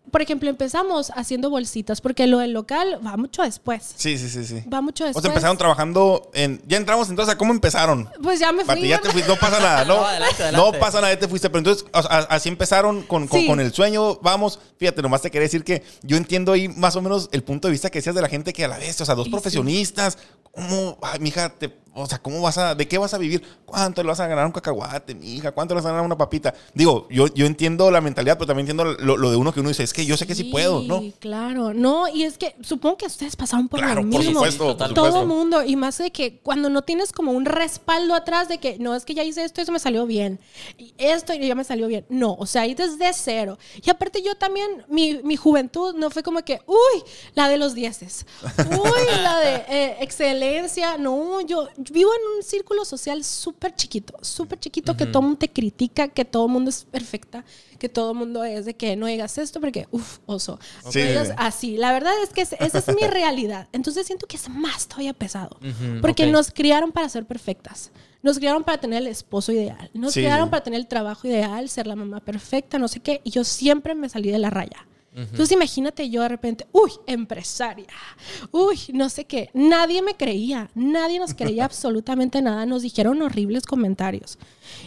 por 0.09 0.21
ejemplo, 0.21 0.49
empezamos 0.49 1.09
haciendo 1.15 1.49
bolsitas, 1.49 2.01
porque 2.01 2.27
lo 2.27 2.39
del 2.39 2.51
local 2.51 2.99
va 3.05 3.15
mucho 3.15 3.43
después. 3.43 3.93
Sí, 3.95 4.17
sí, 4.17 4.27
sí, 4.27 4.43
sí. 4.43 4.61
Va 4.67 4.81
mucho 4.81 5.05
O 5.05 5.07
después. 5.07 5.21
sea, 5.23 5.29
empezaron 5.31 5.57
trabajando 5.57 6.29
en... 6.33 6.61
Ya 6.67 6.75
entramos 6.77 7.09
entonces 7.09 7.33
a 7.33 7.37
cómo 7.37 7.53
empezaron. 7.53 8.09
Pues 8.21 8.39
ya 8.39 8.51
me 8.51 8.65
fui. 8.65 8.75
Pati, 8.75 8.87
ya 8.89 8.99
te 8.99 9.07
no 9.25 9.35
pasa 9.37 9.59
nada, 9.61 9.85
¿no? 9.85 9.97
No, 10.01 10.05
adelante, 10.05 10.43
adelante. 10.43 10.71
No 10.73 10.79
pasa 10.79 10.99
nada, 10.99 11.13
ya 11.13 11.19
te 11.19 11.27
fuiste. 11.29 11.49
Pero 11.49 11.59
entonces, 11.59 11.85
o 11.93 12.01
sea, 12.01 12.09
así 12.29 12.49
empezaron 12.49 13.03
con, 13.03 13.27
con, 13.27 13.39
Sí. 13.39 13.47
con 13.47 13.61
el 13.61 13.71
sueño. 13.71 14.15
Vamos, 14.21 14.59
fíjate, 14.77 15.01
nomás 15.01 15.21
te 15.21 15.31
quería 15.31 15.43
decir 15.45 15.63
que 15.63 15.83
yo 16.01 16.17
entiendo 16.17 16.51
ahí 16.51 16.67
más 16.67 16.95
o 16.97 17.01
menos 17.01 17.29
el 17.31 17.43
punto 17.43 17.69
de 17.69 17.71
vista 17.71 17.89
que 17.89 17.99
decías 17.99 18.15
de 18.15 18.21
la 18.21 18.27
gente 18.27 18.51
que 18.51 18.65
a 18.65 18.67
la 18.67 18.79
vez, 18.79 18.99
o 18.99 19.05
sea, 19.05 19.15
dos 19.15 19.27
Y 19.27 19.29
sí. 19.29 19.31
profesionistas, 19.31 20.17
¿cómo, 20.51 20.97
ay, 21.03 21.19
mija, 21.19 21.49
te, 21.57 21.69
o 21.93 22.05
sea, 22.05 22.19
cómo 22.19 22.41
vas 22.41 22.57
a, 22.57 22.75
de 22.75 22.87
qué 22.87 22.97
vas 22.97 23.13
a 23.13 23.17
vivir? 23.17 23.43
¿Cuánto 23.65 24.01
le 24.01 24.09
vas 24.09 24.19
a 24.19 24.27
ganar 24.27 24.45
un 24.45 24.51
cacahuate, 24.51 25.13
mija? 25.15 25.51
¿Cuánto 25.51 25.73
le 25.73 25.79
vas 25.79 25.85
a 25.85 25.89
ganar 25.89 26.05
una 26.05 26.17
papita? 26.17 26.53
Digo, 26.73 27.07
yo, 27.09 27.27
yo 27.27 27.45
entiendo 27.45 27.91
la 27.91 28.01
mentalidad, 28.01 28.37
pero 28.37 28.47
también 28.47 28.69
entiendo 28.69 28.85
lo, 28.99 29.17
lo 29.17 29.29
de 29.31 29.37
uno 29.37 29.53
que 29.53 29.59
uno 29.59 29.69
dice, 29.69 29.83
es 29.83 29.93
que 29.93 30.05
yo 30.05 30.15
sé 30.17 30.25
que 30.25 30.35
sí, 30.35 30.45
puedo, 30.45 30.81
¿no? 30.83 30.99
Sí, 30.99 31.13
claro. 31.19 31.73
No, 31.73 32.07
y 32.07 32.23
es 32.23 32.37
que 32.37 32.55
supongo 32.61 32.97
que 32.97 33.05
ustedes 33.07 33.35
pasaron 33.35 33.67
por 33.67 33.79
Claro, 33.79 34.03
lo 34.03 34.09
por 34.09 34.19
mismo. 34.19 34.33
supuesto, 34.35 34.63
por 34.65 34.73
Total. 34.73 34.93
Todo 34.93 35.05
supuesto. 35.07 35.27
mundo. 35.27 35.63
Y 35.63 35.75
más 35.75 35.97
de 35.97 36.11
que 36.11 36.39
cuando 36.39 36.69
no 36.69 36.81
tienes 36.81 37.11
como 37.11 37.31
un 37.31 37.45
respaldo 37.45 38.13
atrás 38.13 38.47
de 38.47 38.57
que 38.57 38.77
no 38.79 38.95
es 38.95 39.05
que 39.05 39.13
ya 39.13 39.23
hice 39.23 39.43
esto 39.43 39.61
y 39.61 39.63
eso 39.63 39.71
me 39.71 39.79
salió 39.79 40.05
bien. 40.05 40.39
Y 40.77 40.93
esto 40.97 41.33
y 41.33 41.45
ya 41.45 41.55
me 41.55 41.63
salió 41.63 41.87
bien. 41.87 42.05
No, 42.09 42.33
o 42.33 42.45
sea, 42.45 42.63
ahí 42.63 42.73
desde 42.73 43.11
cero. 43.13 43.57
Y 43.83 43.89
aparte, 43.89 44.21
yo 44.21 44.35
también, 44.35 44.85
mi, 44.87 45.19
mi 45.23 45.35
juventud 45.35 45.93
no 45.95 46.09
fue 46.09 46.23
como 46.23 46.41
que, 46.43 46.61
uy, 46.67 47.03
la 47.35 47.49
de 47.49 47.57
los 47.57 47.73
dieces. 47.73 48.25
Uy, 48.71 49.21
la 49.23 49.39
de 49.39 49.55
eh, 49.69 49.97
excelencia. 49.99 50.97
No, 50.97 51.41
yo, 51.41 51.67
vivo 51.91 52.11
en 52.13 52.37
un 52.37 52.43
círculo 52.43 52.85
social 52.85 53.23
súper 53.23 53.75
chiquito, 53.75 54.17
súper 54.21 54.59
chiquito, 54.59 54.95
que 54.97 55.05
todo 55.05 55.19
el 55.19 55.23
mundo 55.25 55.39
te 55.39 55.49
critica, 55.49 56.07
que 56.09 56.25
todo 56.25 56.45
el 56.45 56.51
mundo 56.51 56.69
es 56.69 56.83
perfecta, 56.83 57.43
que 57.79 57.89
todo 57.89 58.11
el 58.11 58.17
mundo 58.17 58.43
es 58.43 58.65
de 58.65 58.73
que 58.75 58.95
no 58.95 59.07
digas 59.07 59.37
esto 59.37 59.59
porque, 59.59 59.87
uff, 59.91 60.19
oso. 60.25 60.59
Sí. 60.89 61.01
Así. 61.37 61.77
La 61.77 61.91
verdad 61.93 62.13
es 62.23 62.29
que 62.29 62.41
es- 62.41 62.53
esa 62.59 62.77
es 62.79 62.87
mi 62.89 63.01
realidad. 63.07 63.67
Entonces 63.71 64.05
siento 64.07 64.27
que 64.27 64.35
es 64.37 64.49
más 64.49 64.87
todavía 64.87 65.13
pesado. 65.13 65.57
Ujú, 65.61 66.01
Porque 66.01 66.25
ok. 66.25 66.29
nos 66.31 66.51
criaron 66.51 66.91
para 66.91 67.09
ser 67.09 67.25
perfectas. 67.25 67.91
Nos 68.23 68.37
criaron 68.37 68.63
para 68.63 68.79
tener 68.79 69.01
el 69.01 69.07
esposo 69.07 69.51
ideal. 69.51 69.89
Nos 69.93 70.13
Sí, 70.13 70.19
criaron 70.19 70.49
para 70.51 70.63
tener 70.63 70.79
el 70.79 70.87
trabajo 70.87 71.27
ideal, 71.27 71.67
ser 71.69 71.87
la 71.87 71.95
mamá 71.95 72.19
perfecta, 72.19 72.77
no 72.77 72.87
sé 72.87 72.99
qué. 72.99 73.19
Y 73.23 73.31
yo 73.31 73.43
siempre 73.43 73.95
me 73.95 74.09
salí 74.09 74.29
de 74.29 74.37
la 74.37 74.49
raya. 74.51 74.85
Entonces 75.13 75.51
imagínate 75.51 76.09
yo 76.09 76.21
de 76.21 76.29
repente, 76.29 76.67
uy, 76.71 76.91
empresaria, 77.05 77.87
uy, 78.51 78.79
no 78.93 79.09
sé 79.09 79.25
qué. 79.25 79.49
Nadie 79.53 80.01
me 80.01 80.15
creía, 80.15 80.69
nadie 80.73 81.19
nos 81.19 81.33
creía 81.33 81.65
absolutamente 81.65 82.41
nada. 82.41 82.65
Nos 82.65 82.81
dijeron 82.81 83.21
horribles 83.21 83.65
comentarios. 83.65 84.39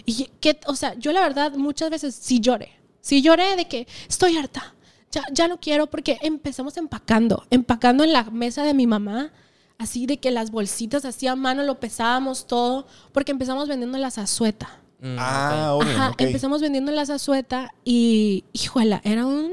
Y 0.06 0.30
que, 0.40 0.58
o 0.66 0.76
sea, 0.76 0.94
yo 0.94 1.12
la 1.12 1.20
verdad 1.20 1.52
muchas 1.56 1.90
veces 1.90 2.14
sí 2.14 2.40
lloré. 2.40 2.70
Sí 3.02 3.20
lloré 3.20 3.54
de 3.56 3.68
que 3.68 3.86
estoy 4.08 4.36
harta. 4.38 4.74
Ya, 5.12 5.22
ya 5.30 5.46
no 5.46 5.60
quiero 5.60 5.88
porque 5.88 6.18
empezamos 6.22 6.76
empacando, 6.78 7.44
empacando 7.50 8.02
en 8.02 8.12
la 8.14 8.24
mesa 8.24 8.64
de 8.64 8.72
mi 8.74 8.86
mamá. 8.86 9.30
Así 9.76 10.06
de 10.06 10.18
que 10.18 10.30
las 10.30 10.50
bolsitas 10.50 11.04
así 11.04 11.26
a 11.26 11.36
mano 11.36 11.64
lo 11.64 11.80
pesábamos 11.80 12.46
todo, 12.46 12.86
porque 13.12 13.32
empezamos 13.32 13.68
vendiendo 13.68 13.98
las 13.98 14.16
azueta. 14.18 14.80
Mm, 15.00 15.16
Ah, 15.18 15.70
ok. 15.74 15.80
órale, 15.82 15.96
Ajá, 15.96 16.10
ok. 16.10 16.20
empezamos 16.22 16.62
vendiendo 16.62 16.92
las 16.92 17.10
azueta 17.10 17.74
y, 17.84 18.44
híjola, 18.52 19.02
era 19.04 19.26
un 19.26 19.52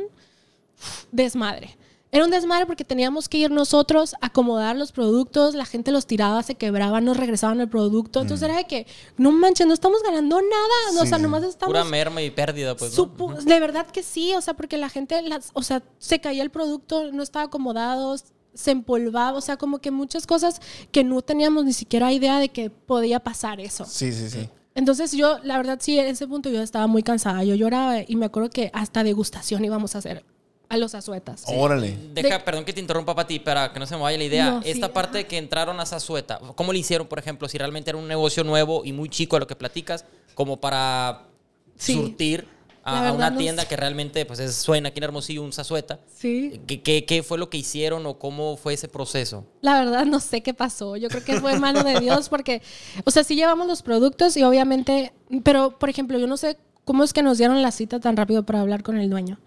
desmadre. 1.11 1.77
Era 2.13 2.25
un 2.25 2.31
desmadre 2.31 2.65
porque 2.65 2.83
teníamos 2.83 3.29
que 3.29 3.37
ir 3.37 3.51
nosotros 3.51 4.15
a 4.15 4.25
acomodar 4.25 4.75
los 4.75 4.91
productos, 4.91 5.55
la 5.55 5.63
gente 5.65 5.91
los 5.93 6.05
tiraba, 6.05 6.43
se 6.43 6.55
quebraba, 6.55 6.99
nos 6.99 7.15
regresaban 7.15 7.61
el 7.61 7.69
producto. 7.69 8.19
Entonces 8.21 8.49
era 8.49 8.57
de 8.57 8.65
que, 8.65 8.85
no 9.15 9.31
manches, 9.31 9.65
no 9.65 9.73
estamos 9.73 10.03
ganando 10.03 10.41
nada. 10.41 10.99
o 10.99 11.03
Sí, 11.03 11.07
sea, 11.07 11.17
sí. 11.17 11.23
nomás 11.23 11.43
estamos 11.43 11.71
Pura 11.73 11.85
merma 11.85 12.21
y 12.21 12.29
pérdida, 12.29 12.75
pues, 12.75 12.97
¿no? 12.97 13.35
De 13.41 13.59
verdad 13.61 13.87
que 13.87 14.03
sí, 14.03 14.33
o 14.35 14.41
sea, 14.41 14.55
porque 14.55 14.75
la 14.75 14.89
gente, 14.89 15.21
las, 15.21 15.51
o 15.53 15.63
sea, 15.63 15.83
se 15.99 16.19
caía 16.19 16.43
el 16.43 16.49
producto, 16.49 17.13
no 17.13 17.23
estaba 17.23 17.45
acomodado, 17.45 18.13
se 18.53 18.71
empolvaba, 18.71 19.37
o 19.37 19.41
sea, 19.41 19.55
como 19.55 19.79
que 19.79 19.91
muchas 19.91 20.27
cosas 20.27 20.59
que 20.91 21.05
no 21.05 21.21
teníamos 21.21 21.63
ni 21.63 21.71
siquiera 21.71 22.11
idea 22.11 22.39
de 22.39 22.49
que 22.49 22.69
podía 22.69 23.21
pasar 23.21 23.61
eso. 23.61 23.85
Sí, 23.85 24.11
sí, 24.11 24.29
sí. 24.29 24.49
Entonces 24.75 25.13
yo, 25.13 25.37
la 25.43 25.55
verdad, 25.55 25.77
sí, 25.81 25.97
en 25.97 26.07
ese 26.07 26.27
punto 26.27 26.49
yo 26.49 26.61
estaba 26.61 26.87
muy 26.87 27.03
cansada, 27.03 27.45
yo 27.45 27.55
lloraba 27.55 27.99
y 28.05 28.17
me 28.17 28.25
acuerdo 28.25 28.49
que 28.49 28.69
hasta 28.73 29.03
degustación 29.05 29.63
íbamos 29.63 29.95
a 29.95 29.99
hacer 29.99 30.25
a 30.71 30.77
los 30.77 30.95
azuetas. 30.95 31.43
Órale. 31.47 31.97
Deja, 32.13 32.37
De- 32.37 32.43
perdón 32.43 32.63
que 32.65 32.73
te 32.73 32.79
interrumpa 32.79 33.13
para 33.13 33.27
ti, 33.27 33.39
para 33.39 33.71
que 33.73 33.79
no 33.79 33.85
se 33.85 33.95
me 33.95 34.01
vaya 34.01 34.17
la 34.17 34.23
idea. 34.23 34.51
No, 34.51 34.63
sí, 34.63 34.69
Esta 34.71 34.91
parte 34.93 35.19
de 35.19 35.27
que 35.27 35.37
entraron 35.37 35.79
a 35.79 35.85
Zazueta, 35.85 36.39
¿cómo 36.55 36.71
le 36.73 36.79
hicieron, 36.79 37.07
por 37.07 37.19
ejemplo, 37.19 37.47
si 37.49 37.57
realmente 37.57 37.89
era 37.89 37.97
un 37.99 38.07
negocio 38.07 38.43
nuevo 38.43 38.83
y 38.85 38.93
muy 38.93 39.09
chico 39.09 39.35
a 39.35 39.39
lo 39.39 39.47
que 39.47 39.55
platicas, 39.55 40.05
como 40.33 40.59
para 40.61 41.23
Sí. 41.75 41.93
surtir 41.93 42.47
a, 42.83 43.11
una 43.11 43.29
no 43.29 43.37
tienda 43.37 43.63
sé. 43.63 43.69
que 43.69 43.75
realmente 43.75 44.25
pues 44.25 44.39
es, 44.39 44.55
suena 44.55 44.89
aquí 44.89 44.99
en 44.99 45.03
Hermosillo 45.03 45.43
un 45.43 45.51
Zazueta? 45.53 45.99
Sí. 46.15 46.61
¿Qué, 46.65 46.81
qué, 46.81 47.05
qué 47.05 47.21
fue 47.21 47.37
lo 47.37 47.49
que 47.49 47.57
hicieron 47.57 48.05
o 48.05 48.17
cómo 48.17 48.55
fue 48.57 48.73
ese 48.73 48.87
proceso? 48.87 49.45
La 49.61 49.79
verdad 49.83 50.05
no 50.05 50.19
sé 50.19 50.41
qué 50.41 50.53
pasó. 50.53 50.95
Yo 50.97 51.09
creo 51.09 51.23
que 51.23 51.39
fue 51.39 51.59
mano 51.59 51.83
de 51.83 51.99
Dios 51.99 52.29
porque, 52.29 52.61
o 53.03 53.11
sea, 53.11 53.23
sí 53.23 53.35
llevamos 53.35 53.67
los 53.67 53.81
productos 53.83 54.35
y 54.37 54.43
obviamente, 54.43 55.11
pero 55.43 55.77
por 55.77 55.89
ejemplo, 55.89 56.17
yo 56.17 56.27
no 56.27 56.37
sé 56.37 56.57
cómo 56.85 57.03
es 57.03 57.13
que 57.13 57.21
nos 57.23 57.37
dieron 57.37 57.61
la 57.61 57.71
cita 57.71 57.99
tan 57.99 58.17
rápido 58.17 58.43
para 58.43 58.61
hablar 58.61 58.81
con 58.83 58.97
el 58.97 59.09
dueño. 59.09 59.37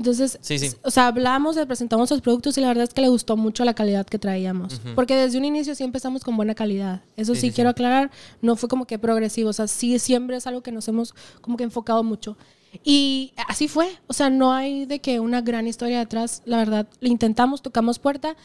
Entonces, 0.00 0.38
Sí, 0.40 0.58
sí. 0.58 0.70
o 0.82 0.90
sea, 0.90 1.08
hablamos, 1.08 1.56
le 1.56 1.66
presentamos 1.66 2.10
los 2.10 2.22
productos 2.22 2.56
y 2.56 2.62
la 2.62 2.68
verdad 2.68 2.84
es 2.84 2.94
que 2.94 3.02
le 3.02 3.08
gustó 3.08 3.36
mucho 3.36 3.66
la 3.66 3.74
calidad 3.74 4.06
que 4.06 4.18
traíamos. 4.18 4.80
Porque 4.94 5.14
desde 5.14 5.36
un 5.36 5.44
inicio 5.44 5.74
sí 5.74 5.84
empezamos 5.84 6.24
con 6.24 6.38
buena 6.38 6.54
calidad. 6.54 7.02
Eso 7.16 7.34
sí, 7.34 7.42
Sí, 7.42 7.52
quiero 7.52 7.68
aclarar, 7.68 8.10
no 8.40 8.56
fue 8.56 8.70
como 8.70 8.86
que 8.86 8.98
progresivo. 8.98 9.50
O 9.50 9.52
sea, 9.52 9.66
sí 9.68 9.98
siempre 9.98 10.36
es 10.38 10.46
algo 10.46 10.62
que 10.62 10.72
nos 10.72 10.88
hemos 10.88 11.14
como 11.42 11.58
que 11.58 11.64
enfocado 11.64 12.02
mucho. 12.02 12.38
Y 12.82 13.34
así 13.46 13.68
fue. 13.68 13.88
O 14.06 14.14
sea, 14.14 14.30
no 14.30 14.54
hay 14.54 14.86
de 14.86 15.00
que 15.00 15.20
una 15.20 15.42
gran 15.42 15.66
historia 15.66 15.98
detrás. 15.98 16.40
La 16.46 16.56
verdad, 16.56 16.88
le 17.00 17.10
intentamos, 17.10 17.60
tocamos 17.60 17.98
puerta 17.98 18.36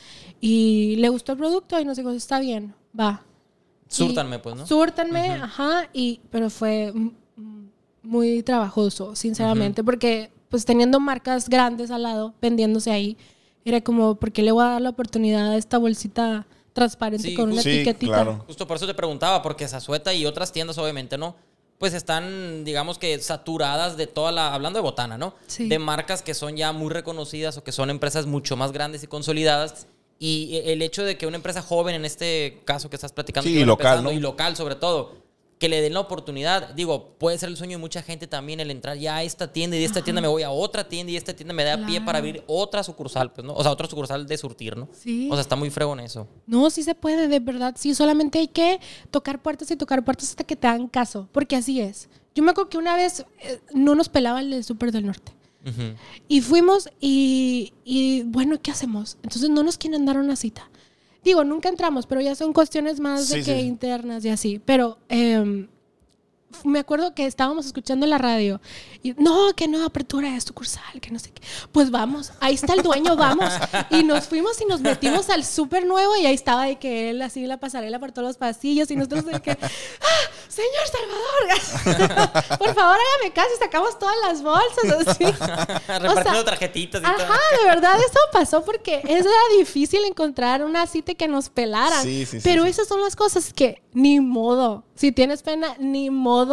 y 0.42 0.98
le 0.98 1.08
gustó 1.08 1.32
el 1.32 1.38
producto 1.38 1.80
y 1.80 1.86
nos 1.86 1.96
dijo, 1.96 2.12
está 2.12 2.42
bien, 2.42 2.76
va. 3.00 3.24
Súrtanme, 3.88 4.36
Y- 4.36 4.40
pues, 4.40 4.56
¿no? 4.58 4.68
Súrtanme, 4.68 5.32
ajá, 5.36 5.88
y, 5.94 6.20
pero 6.32 6.50
fue 6.50 6.92
muy 8.04 8.44
trabajoso, 8.44 9.16
sinceramente, 9.16 9.86
porque 9.86 10.32
pues 10.56 10.64
teniendo 10.64 11.02
marcas 11.02 11.50
grandes 11.50 11.92
al 11.92 12.04
lado, 12.04 12.34
vendiéndose 12.42 12.90
ahí, 12.90 13.18
era 13.66 13.82
como, 13.82 14.16
¿por 14.16 14.32
qué 14.32 14.42
le 14.42 14.54
voy 14.54 14.64
a 14.64 14.70
dar 14.70 14.82
la 14.82 14.92
oportunidad 14.92 15.52
a 15.52 15.58
esta 15.58 15.78
bolsita 15.78 16.48
transparente 16.72 17.28
Sí, 17.28 17.36
con 17.36 17.52
una 17.52 17.62
sí, 17.62 17.72
etiquetita? 17.72 18.14
claro. 18.14 18.46
Justo 18.48 18.66
por 18.66 18.78
eso 18.78 18.88
te 18.88 18.94
preguntaba, 18.94 19.42
porque 19.42 19.68
Zazueta 19.68 20.14
y 20.14 20.26
otras 20.26 20.54
tiendas, 20.54 20.78
obviamente, 20.78 21.18
¿no? 21.18 21.36
Pues 21.78 21.94
están, 21.94 22.64
digamos 22.64 22.98
que, 22.98 23.20
saturadas 23.20 23.98
de 23.98 24.08
toda 24.08 24.32
la. 24.32 24.54
Hablando 24.54 24.78
de 24.80 24.84
botana, 24.84 25.18
¿no? 25.18 25.34
Sí. 25.48 25.68
De 25.68 25.78
marcas 25.78 26.22
que 26.22 26.34
son 26.34 26.56
ya 26.56 26.72
muy 26.72 26.90
reconocidas 26.90 27.58
o 27.58 27.64
que 27.66 27.74
son 27.74 27.90
empresas 27.90 28.26
mucho 28.26 28.56
más 28.56 28.72
grandes 28.72 29.04
y 29.04 29.08
consolidadas. 29.08 29.88
Y 30.18 30.62
el 30.64 30.82
hecho 30.82 31.04
de 31.04 31.18
que 31.18 31.28
una 31.28 31.36
empresa 31.36 31.62
joven, 31.62 31.96
en 31.96 32.06
este 32.06 32.62
caso 32.64 32.90
que 32.90 32.96
estás 32.96 33.12
platicando, 33.12 33.46
Sí, 33.50 33.56
que 33.56 33.60
iban 33.60 33.68
local, 33.68 33.88
empezando, 33.88 34.12
¿no? 34.12 34.18
y 34.18 34.22
local 34.22 34.56
sobre 34.56 34.76
todo, 34.76 35.18
que 35.60 35.70
le 35.70 35.82
den 35.82 35.94
la 35.94 36.02
oportunidad. 36.02 36.74
Digo, 36.74 37.16
puede 37.18 37.38
ser 37.38 37.50
el 37.50 37.58
sueño 37.58 37.78
de 37.78 37.82
mucha 37.82 38.02
gente 38.02 38.28
también 38.28 38.60
el 38.60 38.72
entrar 38.72 38.98
ya 38.98 39.18
a 39.18 39.24
esta 39.24 39.52
tienda 39.52 39.78
y 39.78 39.80
de 39.80 39.86
esta 39.86 40.02
tienda 40.04 40.22
me 40.22 40.28
voy 40.28 40.44
a 40.44 40.52
otra 40.52 40.88
tienda 40.88 41.12
y 41.12 41.16
esta 41.16 41.34
tienda 41.34 41.54
me 41.54 41.64
da 41.64 41.86
pie 41.86 42.02
para 42.02 42.20
abrir 42.20 42.44
otra 42.48 42.84
sucursal, 42.84 43.32
pues, 43.32 43.46
¿no? 43.46 43.54
O 43.54 43.64
sea, 43.64 43.72
otra 43.72 43.88
sucursal 43.88 44.28
de 44.28 44.38
surtir, 44.38 44.76
¿no? 44.76 44.90
Sí. 44.92 45.30
O 45.32 45.34
sea, 45.36 45.42
está 45.42 45.56
muy 45.56 45.70
fregón 45.70 46.00
eso. 46.00 46.28
No, 46.46 46.70
sí 46.70 46.84
se 46.84 46.96
puede, 46.96 47.28
de 47.28 47.40
verdad. 47.40 47.76
Sí, 47.78 47.96
solamente 47.96 48.40
hay 48.40 48.48
que 48.48 48.80
tocar 49.12 49.42
puertas 49.42 49.72
y 49.72 49.76
tocar 49.76 50.04
puertas 50.04 50.30
hasta 50.30 50.44
que 50.44 50.56
te 50.56 50.68
hagan 50.68 50.88
caso, 50.88 51.30
porque 51.32 51.56
así 51.56 51.80
es. 51.80 52.10
Yo 52.34 52.44
me 52.44 52.52
acuerdo 52.52 52.70
que 52.70 52.78
una 52.78 52.98
vez 52.98 53.26
eh, 53.40 53.62
no 53.74 53.96
nos 53.96 54.10
pelaba 54.10 54.42
el 54.42 54.64
Súper 54.64 54.92
del 54.92 55.06
Norte. 55.06 55.32
Y 56.28 56.42
fuimos 56.42 56.88
y, 57.00 57.74
y, 57.84 58.22
bueno, 58.22 58.62
¿qué 58.62 58.70
hacemos? 58.70 59.18
Entonces 59.24 59.50
no 59.50 59.64
nos 59.64 59.80
quieren 59.80 60.06
dar 60.06 60.18
una 60.18 60.36
cita. 60.36 60.70
Digo, 61.26 61.44
nunca 61.44 61.70
entramos, 61.70 62.06
pero 62.06 62.22
ya 62.22 62.36
son 62.36 62.54
cuestiones 62.54 63.00
más 63.00 63.28
de 63.30 63.38
que 63.38 63.60
sí. 63.60 63.66
internas 63.66 64.24
y 64.24 64.30
así. 64.30 64.62
Pero 64.64 65.00
em, 65.10 65.68
me 66.64 66.80
acuerdo 66.80 67.14
que 67.14 67.26
estábamos 67.26 67.66
escuchando 67.66 68.06
la 68.08 68.18
radio 68.18 68.62
y 69.04 69.14
no, 69.14 69.54
que 69.56 69.68
no, 69.68 69.86
apertura 69.86 70.32
de 70.32 70.42
sucursal, 70.42 71.02
que 71.02 71.12
no 71.12 71.20
sé 71.20 71.32
qué. 71.32 71.42
Pues 71.72 71.92
vamos, 71.92 72.32
ahí 72.40 72.56
está 72.56 72.74
el 72.74 72.82
dueño, 72.82 73.16
vamos. 73.16 73.52
Y 73.90 74.04
nos 74.04 74.26
fuimos 74.26 74.60
y 74.62 74.66
nos 74.66 74.82
metimos 74.82 75.30
al 75.30 75.44
súper 75.44 75.86
nuevo 75.86 76.16
y 76.16 76.26
ahí 76.26 76.34
estaba 76.36 76.66
de 76.66 76.78
que 76.78 77.10
él 77.10 77.22
así 77.22 77.46
la 77.46 77.58
pasarela 77.58 78.00
por 78.00 78.12
todos 78.12 78.28
los 78.28 78.38
pasillos 78.38 78.90
y 78.92 78.96
nosotros 78.96 79.26
de 79.26 79.42
que, 79.42 79.52
¡Ah, 79.52 80.30
señor 80.48 80.88
Salvador, 80.92 82.58
por 82.60 82.74
favor 82.74 82.98
hágame 82.98 83.34
caso 83.34 83.50
y 83.56 83.60
sacamos 83.60 84.00
todas 84.00 84.16
las 84.24 84.42
bolsas 84.42 85.08
así. 85.08 85.26
Repartiendo 85.88 86.46
tarjetitas 86.46 87.02
y 87.02 87.04
todo. 87.04 87.14
Ajá, 87.14 87.40
de 87.60 87.66
verdad, 87.66 88.00
eso 88.00 88.20
pasó 88.32 88.64
porque 88.64 89.02
era 89.04 89.30
difícil 89.58 90.04
encontrar 90.06 90.64
una 90.64 90.88
cita 90.88 91.14
que 91.14 91.28
nos 91.28 91.50
pelaran. 91.50 92.04
Sí, 92.04 92.26
sí, 92.26 92.40
sí, 92.40 92.44
pero 92.44 92.64
sí. 92.64 92.70
esas 92.70 92.88
son 92.88 93.02
las 93.02 93.16
cosas 93.16 93.54
que 93.54 93.82
ni 93.94 94.20
modo. 94.20 94.84
Si 94.96 95.12
tienes 95.12 95.42
pena, 95.42 95.76
ni 95.80 96.10
modo. 96.10 96.45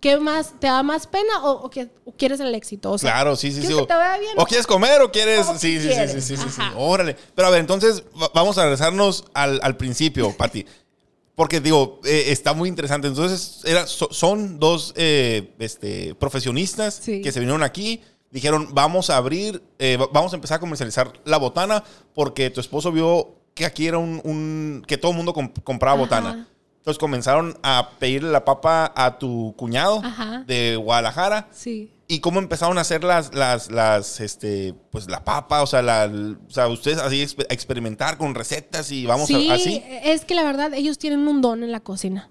¿Qué 0.00 0.16
más? 0.18 0.54
¿Te 0.60 0.66
da 0.66 0.82
más 0.82 1.06
pena 1.06 1.44
o, 1.44 1.50
o 1.64 1.70
que- 1.70 1.90
o 2.04 2.12
quieres 2.12 2.40
el 2.40 2.54
éxito? 2.54 2.90
O 2.92 2.98
sea, 2.98 3.12
Claro, 3.12 3.36
sí, 3.36 3.50
sí, 3.50 3.60
sí. 3.60 3.66
¿quieres 3.66 3.82
que 3.82 3.86
te 3.86 3.94
vaya 3.94 4.18
bien? 4.18 4.32
O 4.36 4.44
quieres 4.46 4.66
comer 4.66 5.00
o 5.02 5.10
quieres. 5.12 5.46
Sí, 5.58 5.78
sí, 5.78 5.80
sí, 5.80 5.88
quieres. 5.88 6.12
sí, 6.12 6.20
sí, 6.20 6.36
sí, 6.36 6.48
sí. 6.50 6.62
Órale. 6.76 7.16
Pero 7.34 7.48
a 7.48 7.50
ver, 7.50 7.60
entonces 7.60 8.02
va- 8.20 8.30
vamos 8.34 8.58
a 8.58 8.62
regresarnos 8.62 9.24
al, 9.34 9.60
al 9.62 9.76
principio, 9.76 10.32
Pati. 10.36 10.64
Porque 11.34 11.60
digo, 11.60 12.00
eh, 12.04 12.24
está 12.28 12.52
muy 12.52 12.68
interesante. 12.68 13.08
Entonces, 13.08 13.60
era, 13.64 13.86
so- 13.86 14.08
son 14.12 14.58
dos 14.58 14.92
eh, 14.96 15.54
este, 15.58 16.14
profesionistas 16.14 16.94
Sí. 17.02 17.20
que 17.22 17.32
se 17.32 17.40
vinieron 17.40 17.62
aquí. 17.62 18.00
Dijeron, 18.30 18.68
vamos 18.72 19.10
a 19.10 19.16
abrir, 19.16 19.62
eh, 19.78 19.96
va- 19.98 20.08
vamos 20.12 20.32
a 20.32 20.36
empezar 20.36 20.56
a 20.56 20.60
comercializar 20.60 21.12
la 21.24 21.36
botana 21.38 21.84
porque 22.14 22.50
tu 22.50 22.60
esposo 22.60 22.90
vio 22.92 23.34
que 23.54 23.66
aquí 23.66 23.86
era 23.86 23.98
un, 23.98 24.20
un- 24.24 24.82
que 24.86 24.96
todo 24.98 25.10
el 25.12 25.16
mundo 25.18 25.34
comp- 25.34 25.62
compraba 25.62 25.94
Ajá. 25.94 26.02
botana. 26.02 26.48
Entonces 26.82 26.98
comenzaron 26.98 27.56
a 27.62 27.90
pedirle 28.00 28.32
la 28.32 28.44
papa 28.44 28.92
a 28.96 29.16
tu 29.16 29.54
cuñado 29.56 30.00
Ajá. 30.02 30.42
de 30.48 30.74
Guadalajara. 30.74 31.46
Sí. 31.52 31.92
¿Y 32.08 32.18
cómo 32.18 32.40
empezaron 32.40 32.76
a 32.76 32.80
hacer 32.80 33.04
las, 33.04 33.32
las, 33.32 33.70
las, 33.70 34.18
este, 34.18 34.74
pues 34.90 35.08
la 35.08 35.22
papa? 35.22 35.62
O 35.62 35.68
sea, 35.68 35.80
la, 35.80 36.10
o 36.44 36.50
sea 36.50 36.66
ustedes 36.66 36.98
así 36.98 37.22
a 37.48 37.54
experimentar 37.54 38.18
con 38.18 38.34
recetas 38.34 38.90
y 38.90 39.06
vamos 39.06 39.28
sí, 39.28 39.48
a, 39.48 39.54
así. 39.54 39.80
es 40.02 40.24
que 40.24 40.34
la 40.34 40.42
verdad 40.42 40.74
ellos 40.74 40.98
tienen 40.98 41.28
un 41.28 41.40
don 41.40 41.62
en 41.62 41.70
la 41.70 41.78
cocina. 41.78 42.28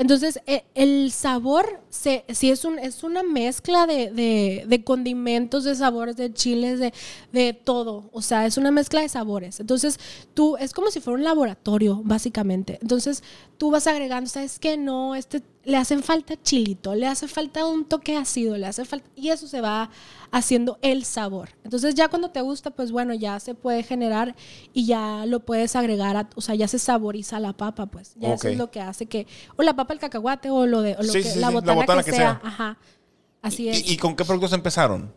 Entonces, 0.00 0.40
e- 0.46 0.64
el 0.74 1.12
sabor, 1.12 1.78
se, 1.90 2.24
sí 2.30 2.50
es, 2.50 2.64
un, 2.64 2.78
es 2.78 3.04
una 3.04 3.22
mezcla 3.22 3.86
de, 3.86 4.82
condimentos, 4.82 5.64
de 5.64 5.74
sabores, 5.74 6.16
de 6.16 6.32
chiles, 6.32 6.78
de, 6.78 6.94
de 7.32 7.52
todo. 7.52 8.08
O 8.10 8.22
sea, 8.22 8.46
es 8.46 8.56
una 8.56 8.70
mezcla 8.70 9.02
de 9.02 9.10
sabores. 9.10 9.60
Entonces, 9.60 10.00
tú, 10.32 10.56
es 10.56 10.72
como 10.72 10.90
si 10.90 11.00
fuera 11.00 11.18
un 11.18 11.24
laboratorio, 11.24 12.00
básicamente. 12.02 12.78
Entonces, 12.80 13.22
tú 13.58 13.70
vas 13.70 13.86
agregando, 13.86 14.30
¿sabes 14.30 14.58
qué? 14.58 14.78
No, 14.78 15.14
este, 15.14 15.42
le 15.64 15.76
hacen 15.76 16.02
falta 16.02 16.34
chilito, 16.42 16.94
le 16.94 17.06
hace 17.06 17.28
falta 17.28 17.66
un 17.66 17.84
toque 17.84 18.16
ácido, 18.16 18.56
le 18.56 18.66
hace 18.66 18.84
falta, 18.84 19.08
y 19.14 19.28
eso 19.28 19.46
se 19.46 19.60
va 19.60 19.90
haciendo 20.32 20.78
el 20.80 21.04
sabor. 21.04 21.50
Entonces 21.64 21.94
ya 21.94 22.08
cuando 22.08 22.30
te 22.30 22.40
gusta, 22.40 22.70
pues 22.70 22.92
bueno, 22.92 23.12
ya 23.14 23.38
se 23.40 23.54
puede 23.54 23.82
generar 23.82 24.34
y 24.72 24.86
ya 24.86 25.26
lo 25.26 25.40
puedes 25.40 25.76
agregar, 25.76 26.16
a, 26.16 26.30
o 26.34 26.40
sea, 26.40 26.54
ya 26.54 26.66
se 26.68 26.78
saboriza 26.78 27.40
la 27.40 27.52
papa, 27.52 27.86
pues. 27.86 28.14
Ya 28.16 28.34
eso 28.34 28.48
es 28.48 28.56
lo 28.56 28.70
que 28.70 28.80
hace 28.80 29.06
que, 29.06 29.26
o 29.56 29.62
la 29.62 29.74
papa, 29.76 29.92
el 29.92 30.00
cacahuate, 30.00 30.48
o 30.50 30.66
lo 30.66 30.80
de, 30.82 30.94
o 30.94 31.02
lo 31.02 31.12
Sí, 31.12 31.22
que, 31.22 31.30
sí, 31.30 31.38
la, 31.40 31.48
la 31.48 31.52
botana 31.54 31.74
botana 31.74 32.02
que, 32.02 32.10
que 32.10 32.16
sea. 32.16 32.40
sea. 32.40 32.48
Ajá. 32.48 32.78
Así 33.42 33.68
es. 33.68 33.86
¿Y, 33.88 33.94
y 33.94 33.96
con 33.96 34.16
qué 34.16 34.24
productos 34.24 34.52
empezaron? 34.52 35.12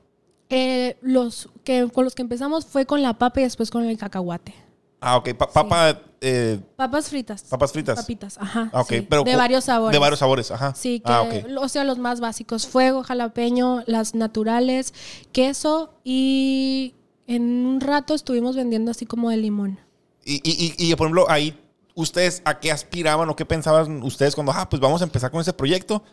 Eh, 0.50 0.98
los 1.02 1.50
que 1.64 1.90
con 1.92 2.04
los 2.04 2.16
que 2.16 2.22
empezamos 2.22 2.66
fue 2.66 2.86
con 2.86 3.02
la 3.02 3.18
papa 3.18 3.40
y 3.40 3.44
después 3.44 3.72
con 3.72 3.86
el 3.86 3.98
cacahuate. 3.98 4.54
Ah, 5.00 5.18
ok. 5.18 5.34
Pa- 5.36 5.50
papa, 5.52 6.00
eh, 6.24 6.60
Papas 6.76 7.10
fritas. 7.10 7.44
papas 7.44 7.72
fritas. 7.72 7.96
Papitas, 8.00 8.38
ajá. 8.40 8.70
Ah, 8.74 8.82
ok. 8.82 8.90
sí. 8.90 9.02
Pero 9.10 9.24
de 9.24 9.36
varios 9.36 9.66
sabores. 9.66 9.92
De 9.94 10.00
varios 10.00 10.20
sabores, 10.20 10.50
ajá. 10.52 10.74
Sí, 10.76 11.00
que, 11.00 11.12
Ah, 11.12 11.22
ok. 11.22 11.34
o 11.62 11.68
sea, 11.70 11.84
los 11.84 11.98
más 12.00 12.20
básicos, 12.20 12.66
fuego, 12.66 13.04
jalapeño, 13.04 13.84
las 13.86 14.16
naturales, 14.16 14.94
queso 15.32 15.94
y 16.04 16.96
en 17.28 17.66
un 17.66 17.82
rato 17.82 18.14
estuvimos 18.14 18.56
vendiendo 18.56 18.92
así 18.92 19.06
como 19.06 19.30
de 19.30 19.38
limón. 19.38 19.80
Y, 20.26 20.36
y, 20.44 20.74
y, 20.78 20.92
y, 20.92 20.96
por 20.96 21.08
ejemplo, 21.08 21.30
ahí, 21.30 21.60
¿ustedes 21.96 22.42
a 22.46 22.60
qué 22.60 22.72
aspiraban 22.72 23.30
o 23.30 23.36
qué 23.36 23.46
pensaban 23.46 24.02
ustedes 24.04 24.36
cuando, 24.36 24.52
ah, 24.54 24.70
pues 24.70 24.80
vamos 24.82 25.02
a 25.02 25.04
empezar 25.06 25.30
con 25.32 25.42
ese 25.42 25.54
proyecto? 25.54 26.04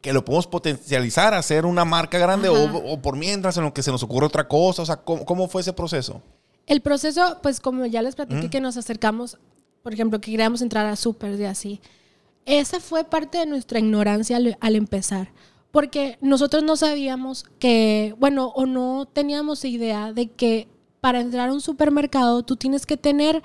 Que 0.00 0.12
lo 0.12 0.22
podemos 0.24 0.46
potencializar, 0.46 1.32
hacer 1.32 1.64
una 1.64 1.86
marca 1.86 2.18
grande 2.18 2.50
o, 2.50 3.00
por 3.00 3.16
mientras 3.16 3.56
en 3.56 3.64
lo 3.64 3.72
que 3.72 3.82
se 3.82 3.90
nos 3.90 4.02
ocurre 4.02 4.26
otra 4.26 4.46
cosa. 4.46 4.82
O 4.82 4.86
sea, 4.86 4.96
¿cómo, 4.96 5.24
cómo 5.24 5.48
fue 5.48 5.62
ese 5.62 5.72
proceso? 5.72 6.20
El 6.66 6.82
proceso, 6.82 7.38
pues 7.42 7.58
como 7.60 7.86
ya 7.86 8.02
les 8.02 8.14
platiqué 8.14 8.46
Mm. 8.46 8.50
que 8.50 8.60
nos 8.60 8.76
acercamos, 8.76 9.38
por 9.84 9.92
ejemplo, 9.92 10.18
que 10.18 10.30
queríamos 10.30 10.62
entrar 10.62 10.86
a 10.86 10.96
súper 10.96 11.38
y 11.38 11.44
así. 11.44 11.80
Esa 12.46 12.80
fue 12.80 13.04
parte 13.04 13.36
de 13.36 13.44
nuestra 13.44 13.78
ignorancia 13.78 14.38
al, 14.38 14.56
al 14.58 14.76
empezar. 14.76 15.30
Porque 15.70 16.16
nosotros 16.22 16.62
no 16.62 16.74
sabíamos 16.76 17.44
que, 17.58 18.14
bueno, 18.18 18.46
o 18.48 18.64
no 18.64 19.06
teníamos 19.12 19.62
idea 19.66 20.14
de 20.14 20.30
que 20.30 20.68
para 21.02 21.20
entrar 21.20 21.50
a 21.50 21.52
un 21.52 21.60
supermercado 21.60 22.42
tú 22.44 22.56
tienes 22.56 22.86
que 22.86 22.96
tener 22.96 23.42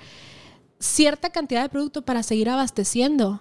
cierta 0.82 1.28
cantidad 1.28 1.62
de 1.62 1.68
producto 1.68 2.02
para 2.02 2.22
seguir 2.22 2.48
abasteciendo. 2.48 3.40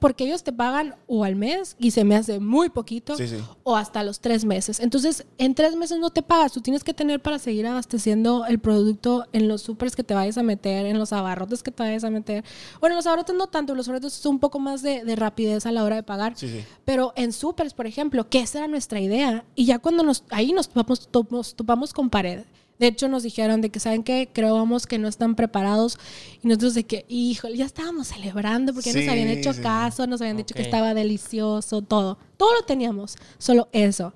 Porque 0.00 0.24
ellos 0.24 0.42
te 0.42 0.52
pagan 0.52 0.96
o 1.06 1.22
al 1.22 1.36
mes 1.36 1.76
y 1.78 1.92
se 1.92 2.02
me 2.02 2.16
hace 2.16 2.40
muy 2.40 2.68
poquito 2.68 3.16
Sí, 3.16 3.28
sí. 3.28 3.36
o 3.62 3.76
hasta 3.76 4.02
los 4.02 4.18
tres 4.18 4.44
meses. 4.44 4.80
Entonces, 4.80 5.24
en 5.38 5.54
tres 5.54 5.76
meses 5.76 6.00
no 6.00 6.10
te 6.10 6.20
pagas. 6.22 6.50
Tú 6.50 6.60
tienes 6.60 6.82
que 6.82 6.92
tener 6.92 7.22
para 7.22 7.38
seguir 7.38 7.68
abasteciendo 7.68 8.44
el 8.46 8.58
producto 8.58 9.24
en 9.32 9.46
los 9.46 9.62
supers 9.62 9.94
que 9.94 10.02
te 10.02 10.14
vayas 10.14 10.36
a 10.36 10.42
meter, 10.42 10.84
en 10.86 10.98
los 10.98 11.12
abarrotes 11.12 11.62
que 11.62 11.70
te 11.70 11.84
vayas 11.84 12.02
a 12.02 12.10
meter. 12.10 12.44
Bueno, 12.80 12.96
los 12.96 13.06
abarrotes 13.06 13.36
no 13.36 13.46
tanto, 13.46 13.76
los 13.76 13.86
abarrotes 13.86 14.18
es 14.18 14.26
un 14.26 14.40
poco 14.40 14.58
más 14.58 14.82
de, 14.82 15.04
de 15.04 15.14
rapidez 15.14 15.64
a 15.64 15.70
la 15.70 15.84
hora 15.84 15.94
de 15.94 16.02
pagar. 16.02 16.32
Sí. 16.36 16.64
Pero 16.84 17.12
en 17.14 17.32
supers, 17.32 17.72
por 17.72 17.86
ejemplo, 17.86 18.28
que 18.28 18.40
esa 18.40 18.58
era 18.58 18.66
nuestra 18.66 18.98
idea. 18.98 19.44
Y 19.54 19.64
ya 19.66 19.78
cuando 19.78 20.02
nos, 20.02 20.24
ahí 20.30 20.52
nos 20.52 20.68
topamos, 20.70 21.06
topamos, 21.06 21.54
topamos 21.54 21.92
con 21.92 22.10
pared. 22.10 22.42
De 22.82 22.88
hecho, 22.88 23.06
nos 23.06 23.22
dijeron 23.22 23.60
de 23.60 23.70
que, 23.70 23.78
¿saben 23.78 24.02
qué? 24.02 24.28
Creemos 24.32 24.88
que 24.88 24.98
no 24.98 25.06
están 25.06 25.36
preparados. 25.36 26.00
Y 26.42 26.48
nosotros 26.48 26.74
de 26.74 26.82
que, 26.82 27.04
híjole, 27.08 27.56
ya 27.56 27.64
estábamos 27.64 28.08
celebrando 28.08 28.74
porque 28.74 28.92
Sí, 28.92 28.98
nos 28.98 29.08
habían 29.08 29.28
hecho 29.28 29.52
sí. 29.52 29.62
caso, 29.62 30.04
nos 30.08 30.20
habían 30.20 30.36
dicho 30.36 30.52
que 30.52 30.62
estaba 30.62 30.92
delicioso, 30.92 31.82
todo. 31.82 32.18
Todo 32.36 32.52
lo 32.54 32.62
teníamos, 32.62 33.14
solo 33.38 33.68
eso. 33.70 34.12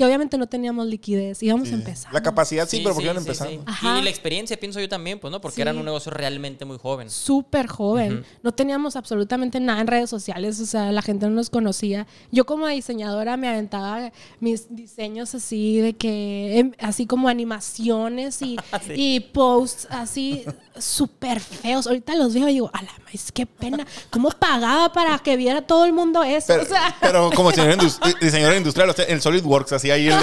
Que 0.00 0.06
obviamente 0.06 0.38
no 0.38 0.46
teníamos 0.46 0.86
liquidez, 0.86 1.42
íbamos 1.42 1.68
Sí. 1.68 1.74
a 1.74 1.76
empezar. 1.76 2.10
La 2.14 2.22
capacidad 2.22 2.66
sí, 2.66 2.78
pero 2.78 2.94
porque 2.94 3.04
iban 3.04 3.18
empezando. 3.18 3.62
Ajá. 3.66 3.98
Y 3.98 4.02
la 4.02 4.08
experiencia, 4.08 4.56
pienso 4.58 4.80
yo 4.80 4.88
también, 4.88 5.18
pues, 5.18 5.30
¿no? 5.30 5.42
Porque 5.42 5.56
Sí. 5.56 5.60
eran 5.60 5.76
un 5.76 5.84
negocio 5.84 6.10
realmente 6.10 6.64
muy 6.64 6.78
joven. 6.78 7.10
súper 7.10 7.66
joven. 7.66 8.24
No 8.42 8.52
teníamos 8.52 8.96
absolutamente 8.96 9.60
nada 9.60 9.82
en 9.82 9.88
redes 9.88 10.08
sociales, 10.08 10.58
o 10.58 10.64
sea, 10.64 10.90
la 10.90 11.02
gente 11.02 11.26
no 11.26 11.32
nos 11.32 11.50
conocía. 11.50 12.06
Yo 12.32 12.46
como 12.46 12.66
diseñadora 12.66 13.36
me 13.36 13.46
aventaba 13.48 14.10
mis 14.40 14.74
diseños 14.74 15.34
así 15.34 15.80
de 15.80 15.92
que, 15.92 16.60
em, 16.60 16.72
así 16.78 17.04
como 17.06 17.28
animaciones 17.28 18.40
y, 18.40 18.56
Sí. 18.86 18.92
y 18.96 19.20
posts 19.20 19.86
así 19.90 20.44
súper 20.78 21.40
feos. 21.40 21.86
Ahorita 21.86 22.14
los 22.14 22.32
veo 22.32 22.48
y 22.48 22.54
digo, 22.54 22.70
a 22.72 22.80
la 22.82 22.92
maíz, 23.04 23.30
qué 23.32 23.44
pena. 23.44 23.86
¿Cómo 24.08 24.30
pagaba 24.30 24.92
para 24.92 25.18
que 25.18 25.36
viera 25.36 25.60
todo 25.60 25.84
el 25.84 25.92
mundo 25.92 26.22
eso? 26.22 26.46
Pero, 26.48 26.62
o 26.62 26.66
sea, 26.66 26.96
pero 27.02 27.30
como 27.34 27.50
diseñador 27.50 28.54
industrial, 28.56 28.88
o 28.88 28.92
sea, 28.94 29.04
el 29.04 29.20
SolidWorks, 29.20 29.72
así 29.74 29.89
ahí 29.92 30.08
el, 30.08 30.14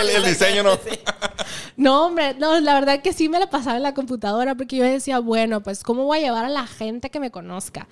el- 0.00 0.16
el 0.16 0.24
diseño, 0.24 0.62
¿no? 0.62 0.78
No, 1.76 2.06
hombre, 2.06 2.34
no, 2.38 2.58
la 2.60 2.74
verdad 2.74 3.00
que 3.02 3.12
sí 3.12 3.28
me 3.28 3.38
la 3.38 3.48
pasaba 3.50 3.76
en 3.76 3.82
la 3.82 3.94
computadora 3.94 4.54
porque 4.56 4.76
yo 4.76 4.84
decía, 4.84 5.18
bueno, 5.20 5.62
pues, 5.62 5.82
¿cómo 5.84 6.04
voy 6.04 6.18
a 6.18 6.22
llevar 6.22 6.44
a 6.44 6.48
la 6.48 6.66
gente 6.66 7.10
que 7.10 7.20
me 7.20 7.30
conozca? 7.30 7.86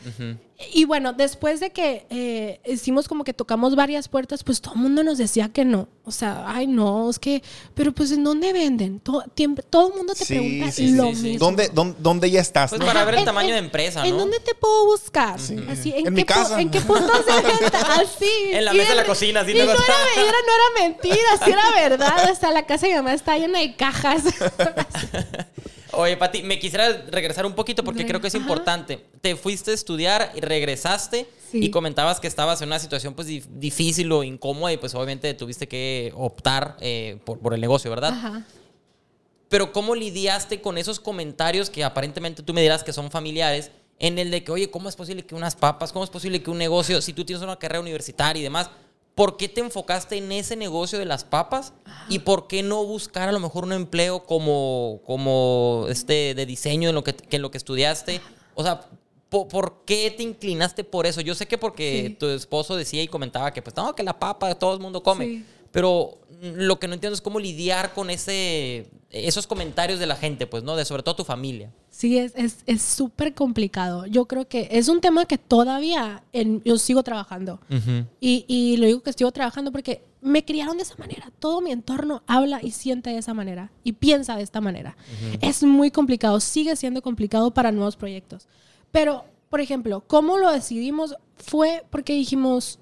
Y 0.73 0.87
bueno, 0.87 1.13
después 1.13 1.61
de 1.61 1.69
que 1.71 2.07
eh, 2.09 2.61
hicimos 2.65 3.09
como 3.09 3.25
que 3.25 3.35
tocamos 3.35 3.77
varias 3.77 4.09
puertas, 4.09 4.43
pues 4.43 4.63
todo 4.63 4.73
el 4.75 4.81
mundo 4.81 5.03
nos 5.05 5.19
decía 5.19 5.51
que 5.51 5.67
no. 5.67 5.87
O 6.05 6.11
sea, 6.11 6.45
ay, 6.47 6.67
no, 6.67 7.11
es 7.11 7.19
que, 7.19 7.43
pero 7.75 7.93
pues, 7.93 8.11
¿en 8.13 8.25
dónde 8.25 8.55
venden? 8.55 8.99
Todo, 9.01 9.23
el 9.37 9.49
mundo 9.95 10.15
te 10.15 10.25
Sí, 10.25 10.35
pregunta 10.35 10.71
sí, 10.73 10.93
lo 10.93 11.09
sí, 11.09 11.15
sí. 11.17 11.23
mismo. 11.25 11.39
¿Dónde, 11.45 11.69
dónde, 11.75 11.97
dónde 11.99 12.31
ya 12.31 12.41
estás? 12.41 12.71
Pues 12.71 12.81
no? 12.81 12.87
para 12.87 13.05
ver 13.05 13.15
el 13.17 13.21
En- 13.21 13.27
tamaño 13.27 13.49
en- 13.49 13.55
de 13.55 13.59
empresa, 13.59 14.07
¿En 14.07 14.13
¿no? 14.15 14.21
dónde 14.21 14.41
te 14.41 14.55
puedo 14.55 14.87
buscar? 14.87 15.35
Así, 15.35 15.55
¿en, 15.93 15.99
En 15.99 16.05
qué 16.05 16.11
mi 16.11 16.25
casa. 16.25 16.59
¿En 16.59 16.71
qué 16.71 16.81
puntos 16.81 17.27
de 17.27 17.33
venta? 17.61 17.79
Así. 18.01 18.31
En 18.53 18.65
la 18.65 18.73
mesa 18.73 18.91
de 18.91 18.95
la 18.97 19.05
cocina, 19.05 19.41
así 19.41 19.51
y 19.51 19.55
no, 19.57 19.65
era, 19.65 19.75
y 20.17 20.21
era- 20.21 20.31
no 20.31 20.55
era 20.55 20.89
mentira, 20.89 21.45
sí 21.45 21.51
era 21.51 21.71
verdad. 21.73 22.31
Hasta 22.31 22.51
la 22.51 22.65
casa 22.65 22.87
de 22.87 22.93
mi 22.93 22.97
mamá 22.99 23.13
está 23.13 23.37
llena 23.37 23.59
de 23.59 23.77
cajas. 23.77 24.23
Oye, 25.97 26.17
Pati, 26.17 26.43
me 26.43 26.59
quisiera 26.59 27.05
regresar 27.11 27.47
un 27.47 27.55
poquito 27.55 27.83
porque 27.85 28.03
Re- 28.03 28.09
creo 28.09 28.21
que 28.21 28.29
es 28.29 28.35
Ajá. 28.35 28.43
importante. 28.43 29.07
Te 29.21 29.35
fuiste 29.37 29.71
a 29.71 29.75
estudiar 29.75 30.33
y 30.35 30.41
regresaste 30.41 31.27
Sí. 31.51 31.65
y 31.65 31.71
comentabas 31.71 32.19
que 32.21 32.27
estabas 32.27 32.61
en 32.63 32.69
una 32.69 32.79
situación 32.79 33.15
pues 33.15 33.29
dif- 33.29 33.47
difícil 33.49 34.11
o 34.13 34.23
incómoda 34.25 34.73
y 34.73 34.77
pues 34.77 34.95
obviamente 34.95 35.33
tuviste 35.35 35.69
que 35.69 36.13
optar 36.17 36.77
eh, 36.81 37.19
por, 37.25 37.39
por 37.39 37.55
el 37.55 37.61
negocio, 37.61 37.91
¿verdad? 37.91 38.13
Ajá. 38.13 38.45
Pero 39.49 39.73
¿cómo 39.73 39.95
lidiaste 39.95 40.61
con 40.61 40.77
esos 40.77 40.99
comentarios 40.99 41.71
que 41.71 41.85
aparentemente 41.85 42.43
tú 42.43 42.53
me 42.53 42.63
dirás 42.63 42.83
que 42.83 42.93
son 42.93 43.11
familiares? 43.11 43.71
En 43.99 44.19
el 44.19 44.31
de 44.31 44.45
que, 44.45 44.53
oye, 44.53 44.71
¿cómo 44.71 44.89
es 44.89 44.97
posible 44.97 45.25
que 45.25 45.35
unas 45.35 45.55
papas, 45.57 45.93
cómo 45.93 46.05
es 46.05 46.11
posible 46.11 46.43
que 46.43 46.51
un 46.51 46.59
negocio, 46.59 47.01
si 47.01 47.13
tú 47.13 47.25
tienes 47.25 47.43
una 47.43 47.57
carrera 47.57 47.81
universitaria 47.81 48.41
y 48.41 48.43
demás, 48.43 48.69
¿por 49.17 49.37
qué 49.37 49.49
te 49.49 49.61
enfocaste 49.61 50.17
en 50.19 50.31
ese 50.31 50.55
negocio 50.55 50.99
de 51.01 51.07
las 51.07 51.25
papas? 51.25 51.73
¿Y 52.09 52.21
por 52.21 52.47
qué 52.47 52.63
no 52.63 52.85
buscar 52.85 53.29
a 53.29 53.33
lo 53.33 53.41
mejor 53.41 53.65
un 53.65 53.73
empleo 53.73 54.23
como, 54.25 55.01
como 55.05 55.87
este 55.89 56.35
de 56.37 56.47
diseño 56.47 56.89
en 56.91 56.95
lo 56.95 57.03
que, 57.03 57.15
que 57.17 57.37
en 57.37 57.43
lo 57.43 57.51
que 57.51 57.59
estudiaste? 57.59 58.21
O 58.55 58.63
sea, 58.63 58.83
¿por, 59.29 59.49
por 59.49 59.83
qué 59.87 60.13
te 60.17 60.23
inclinaste 60.23 60.85
por 60.85 61.07
eso? 61.07 61.21
Yo 61.23 61.35
sé 61.35 61.47
que 61.47 61.59
porque 61.59 62.09
Sí. 62.11 62.15
tu 62.15 62.27
esposo 62.29 62.77
decía 62.77 63.03
y 63.03 63.09
comentaba 63.09 63.53
que 63.53 63.63
pues 63.63 63.75
no, 63.75 63.95
que 63.95 64.03
la 64.05 64.17
papa 64.19 64.55
todo 64.55 64.75
el 64.75 64.81
mundo 64.81 65.03
come. 65.03 65.25
Sí. 65.25 65.45
Pero 65.73 66.19
lo 66.41 66.79
que 66.79 66.87
no 66.87 66.95
entiendo 66.95 67.15
es 67.15 67.21
cómo 67.21 67.41
lidiar 67.41 67.93
con 67.95 68.09
ese, 68.11 68.87
esos 69.25 69.47
comentarios 69.47 69.99
de 69.99 70.07
la 70.07 70.17
gente, 70.17 70.47
pues, 70.47 70.63
¿no? 70.65 70.77
De 70.77 70.85
sobre 70.85 71.03
todo 71.03 71.17
tu 71.17 71.25
familia. 71.25 71.71
Sí, 71.91 72.19
es 72.19 72.33
es- 72.37 72.59
es 72.67 72.83
súper 72.83 73.35
complicado. 73.35 74.05
Yo 74.07 74.27
creo 74.27 74.47
que 74.49 74.69
es 74.71 74.89
un 74.89 75.01
tema 75.01 75.25
que 75.27 75.39
todavía 75.39 76.23
en- 76.33 76.63
yo 76.65 76.77
sigo 76.79 77.03
trabajando. 77.03 77.61
y, 78.21 78.45
y 78.49 78.77
lo 78.77 78.87
digo 78.87 79.03
que 79.03 79.13
sigo 79.13 79.31
trabajando 79.33 79.73
porque 79.73 80.03
me 80.21 80.45
criaron 80.45 80.77
de 80.77 80.83
esa 80.83 80.97
manera. 80.97 81.31
Todo 81.39 81.61
mi 81.61 81.71
entorno 81.71 82.23
habla 82.27 82.61
y 82.63 82.73
siente 82.73 83.11
de 83.11 83.19
esa 83.19 83.33
manera 83.35 83.71
y 83.85 83.93
piensa 83.93 84.37
de 84.37 84.43
esta 84.43 84.61
manera. 84.61 84.97
Es 85.41 85.63
muy 85.63 85.91
complicado, 85.91 86.41
sigue 86.41 86.75
siendo 86.77 87.01
complicado 87.03 87.53
para 87.53 87.71
nuevos 87.73 87.97
proyectos. 87.97 88.49
Pero, 88.91 89.25
por 89.51 89.61
ejemplo, 89.61 90.03
¿cómo 90.07 90.37
lo 90.39 90.51
decidimos? 90.53 91.15
Fue 91.37 91.85
porque 91.91 92.13
dijimos, 92.15 92.79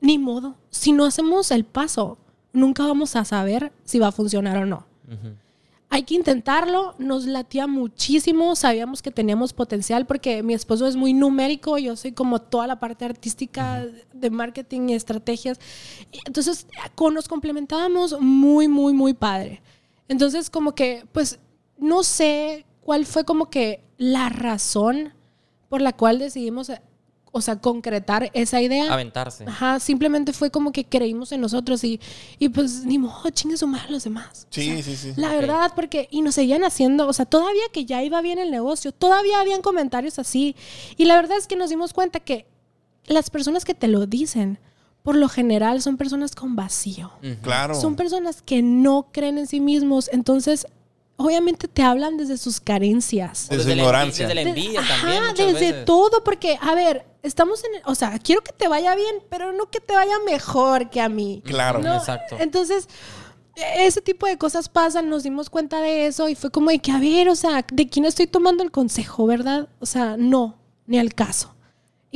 ni 0.00 0.18
modo, 0.18 0.54
si 0.70 0.92
no 0.92 1.04
hacemos 1.04 1.50
el 1.50 1.64
paso, 1.64 2.18
nunca 2.52 2.86
vamos 2.86 3.16
a 3.16 3.24
saber 3.24 3.72
si 3.84 3.98
va 3.98 4.08
a 4.08 4.12
funcionar 4.12 4.56
o 4.58 4.66
no. 4.66 4.86
Hay 5.94 6.02
que 6.02 6.16
intentarlo, 6.16 6.96
nos 6.98 7.24
latía 7.24 7.68
muchísimo, 7.68 8.56
sabíamos 8.56 9.00
que 9.00 9.12
teníamos 9.12 9.52
potencial 9.52 10.06
porque 10.06 10.42
mi 10.42 10.52
esposo 10.52 10.88
es 10.88 10.96
muy 10.96 11.12
numérico, 11.12 11.78
yo 11.78 11.94
soy 11.94 12.10
como 12.10 12.42
toda 12.42 12.66
la 12.66 12.80
parte 12.80 13.04
artística 13.04 13.86
de 14.12 14.30
marketing 14.30 14.88
y 14.88 14.94
estrategias. 14.94 15.60
Entonces, 16.26 16.66
con, 16.96 17.14
nos 17.14 17.28
complementábamos 17.28 18.20
muy, 18.20 18.66
muy, 18.66 18.92
muy 18.92 19.14
padre. 19.14 19.62
Entonces, 20.08 20.50
como 20.50 20.74
que, 20.74 21.06
pues, 21.12 21.38
no 21.78 22.02
sé 22.02 22.66
cuál 22.80 23.06
fue 23.06 23.24
como 23.24 23.48
que 23.48 23.84
la 23.96 24.30
razón 24.30 25.12
por 25.68 25.80
la 25.80 25.92
cual 25.92 26.18
decidimos, 26.18 26.72
o 27.36 27.40
sea, 27.40 27.56
concretar 27.56 28.30
esa 28.32 28.62
idea. 28.62 28.92
Aventarse. 28.92 29.44
Ajá, 29.44 29.80
simplemente 29.80 30.32
fue 30.32 30.52
como 30.52 30.70
que 30.70 30.84
creímos 30.84 31.32
en 31.32 31.40
nosotros 31.40 31.82
y, 31.82 32.00
y 32.38 32.48
pues 32.48 32.84
ni 32.84 32.96
modo, 32.96 33.28
chingue 33.30 33.56
su 33.56 33.66
madre 33.66 33.88
a 33.88 33.90
los 33.90 34.04
demás. 34.04 34.46
Sí, 34.50 34.80
sí, 34.84 34.94
sí. 34.94 35.14
La 35.16 35.30
verdad, 35.30 35.72
porque, 35.74 36.06
y 36.12 36.22
nos 36.22 36.36
seguían 36.36 36.62
haciendo, 36.62 37.08
o 37.08 37.12
sea, 37.12 37.26
todavía 37.26 37.64
que 37.72 37.86
ya 37.86 38.04
iba 38.04 38.20
bien 38.20 38.38
el 38.38 38.52
negocio, 38.52 38.92
todavía 38.92 39.40
habían 39.40 39.62
comentarios 39.62 40.20
así. 40.20 40.54
Y 40.96 41.06
la 41.06 41.16
verdad 41.16 41.36
es 41.36 41.48
que 41.48 41.56
nos 41.56 41.70
dimos 41.70 41.92
cuenta 41.92 42.20
que 42.20 42.46
las 43.06 43.30
personas 43.30 43.64
que 43.64 43.74
te 43.74 43.88
lo 43.88 44.06
dicen, 44.06 44.60
por 45.02 45.16
lo 45.16 45.28
general, 45.28 45.82
son 45.82 45.96
personas 45.96 46.36
con 46.36 46.54
vacío. 46.54 47.10
Claro. 47.42 47.74
Son 47.74 47.96
personas 47.96 48.42
que 48.42 48.62
no 48.62 49.08
creen 49.10 49.38
en 49.38 49.48
sí 49.48 49.58
mismos. 49.58 50.08
Entonces, 50.12 50.68
obviamente 51.16 51.68
te 51.68 51.82
hablan 51.82 52.16
desde 52.16 52.36
sus 52.36 52.60
carencias. 52.60 53.48
Desde 53.48 53.74
la 53.76 53.82
ignorancia. 53.82 54.26
desde 54.26 54.34
la 54.34 54.48
envidia 54.48 54.80
también. 54.86 55.22
Ajá, 55.22 55.32
desde 55.32 55.52
veces. 55.52 55.84
todo, 55.84 56.24
porque, 56.24 56.58
a 56.60 56.74
ver, 56.74 57.04
estamos 57.22 57.62
en, 57.64 57.82
o 57.84 57.94
sea, 57.94 58.18
quiero 58.18 58.42
que 58.42 58.52
te 58.52 58.68
vaya 58.68 58.94
bien, 58.94 59.16
pero 59.30 59.52
no 59.52 59.70
que 59.70 59.80
te 59.80 59.94
vaya 59.94 60.18
mejor 60.26 60.90
que 60.90 61.00
a 61.00 61.08
mí. 61.08 61.42
Claro. 61.44 61.80
¿no? 61.80 61.96
Exacto. 61.96 62.36
Entonces, 62.38 62.88
ese 63.76 64.00
tipo 64.00 64.26
de 64.26 64.36
cosas 64.36 64.68
pasan, 64.68 65.08
nos 65.08 65.22
dimos 65.22 65.50
cuenta 65.50 65.80
de 65.80 66.06
eso 66.06 66.28
y 66.28 66.34
fue 66.34 66.50
como 66.50 66.70
de 66.70 66.80
que, 66.80 66.90
a 66.90 66.98
ver, 66.98 67.28
o 67.28 67.36
sea, 67.36 67.64
¿de 67.72 67.88
quién 67.88 68.04
estoy 68.04 68.26
tomando 68.26 68.62
el 68.62 68.70
consejo, 68.70 69.26
verdad? 69.26 69.68
O 69.80 69.86
sea, 69.86 70.16
no, 70.18 70.58
ni 70.86 70.98
al 70.98 71.14
caso. 71.14 71.53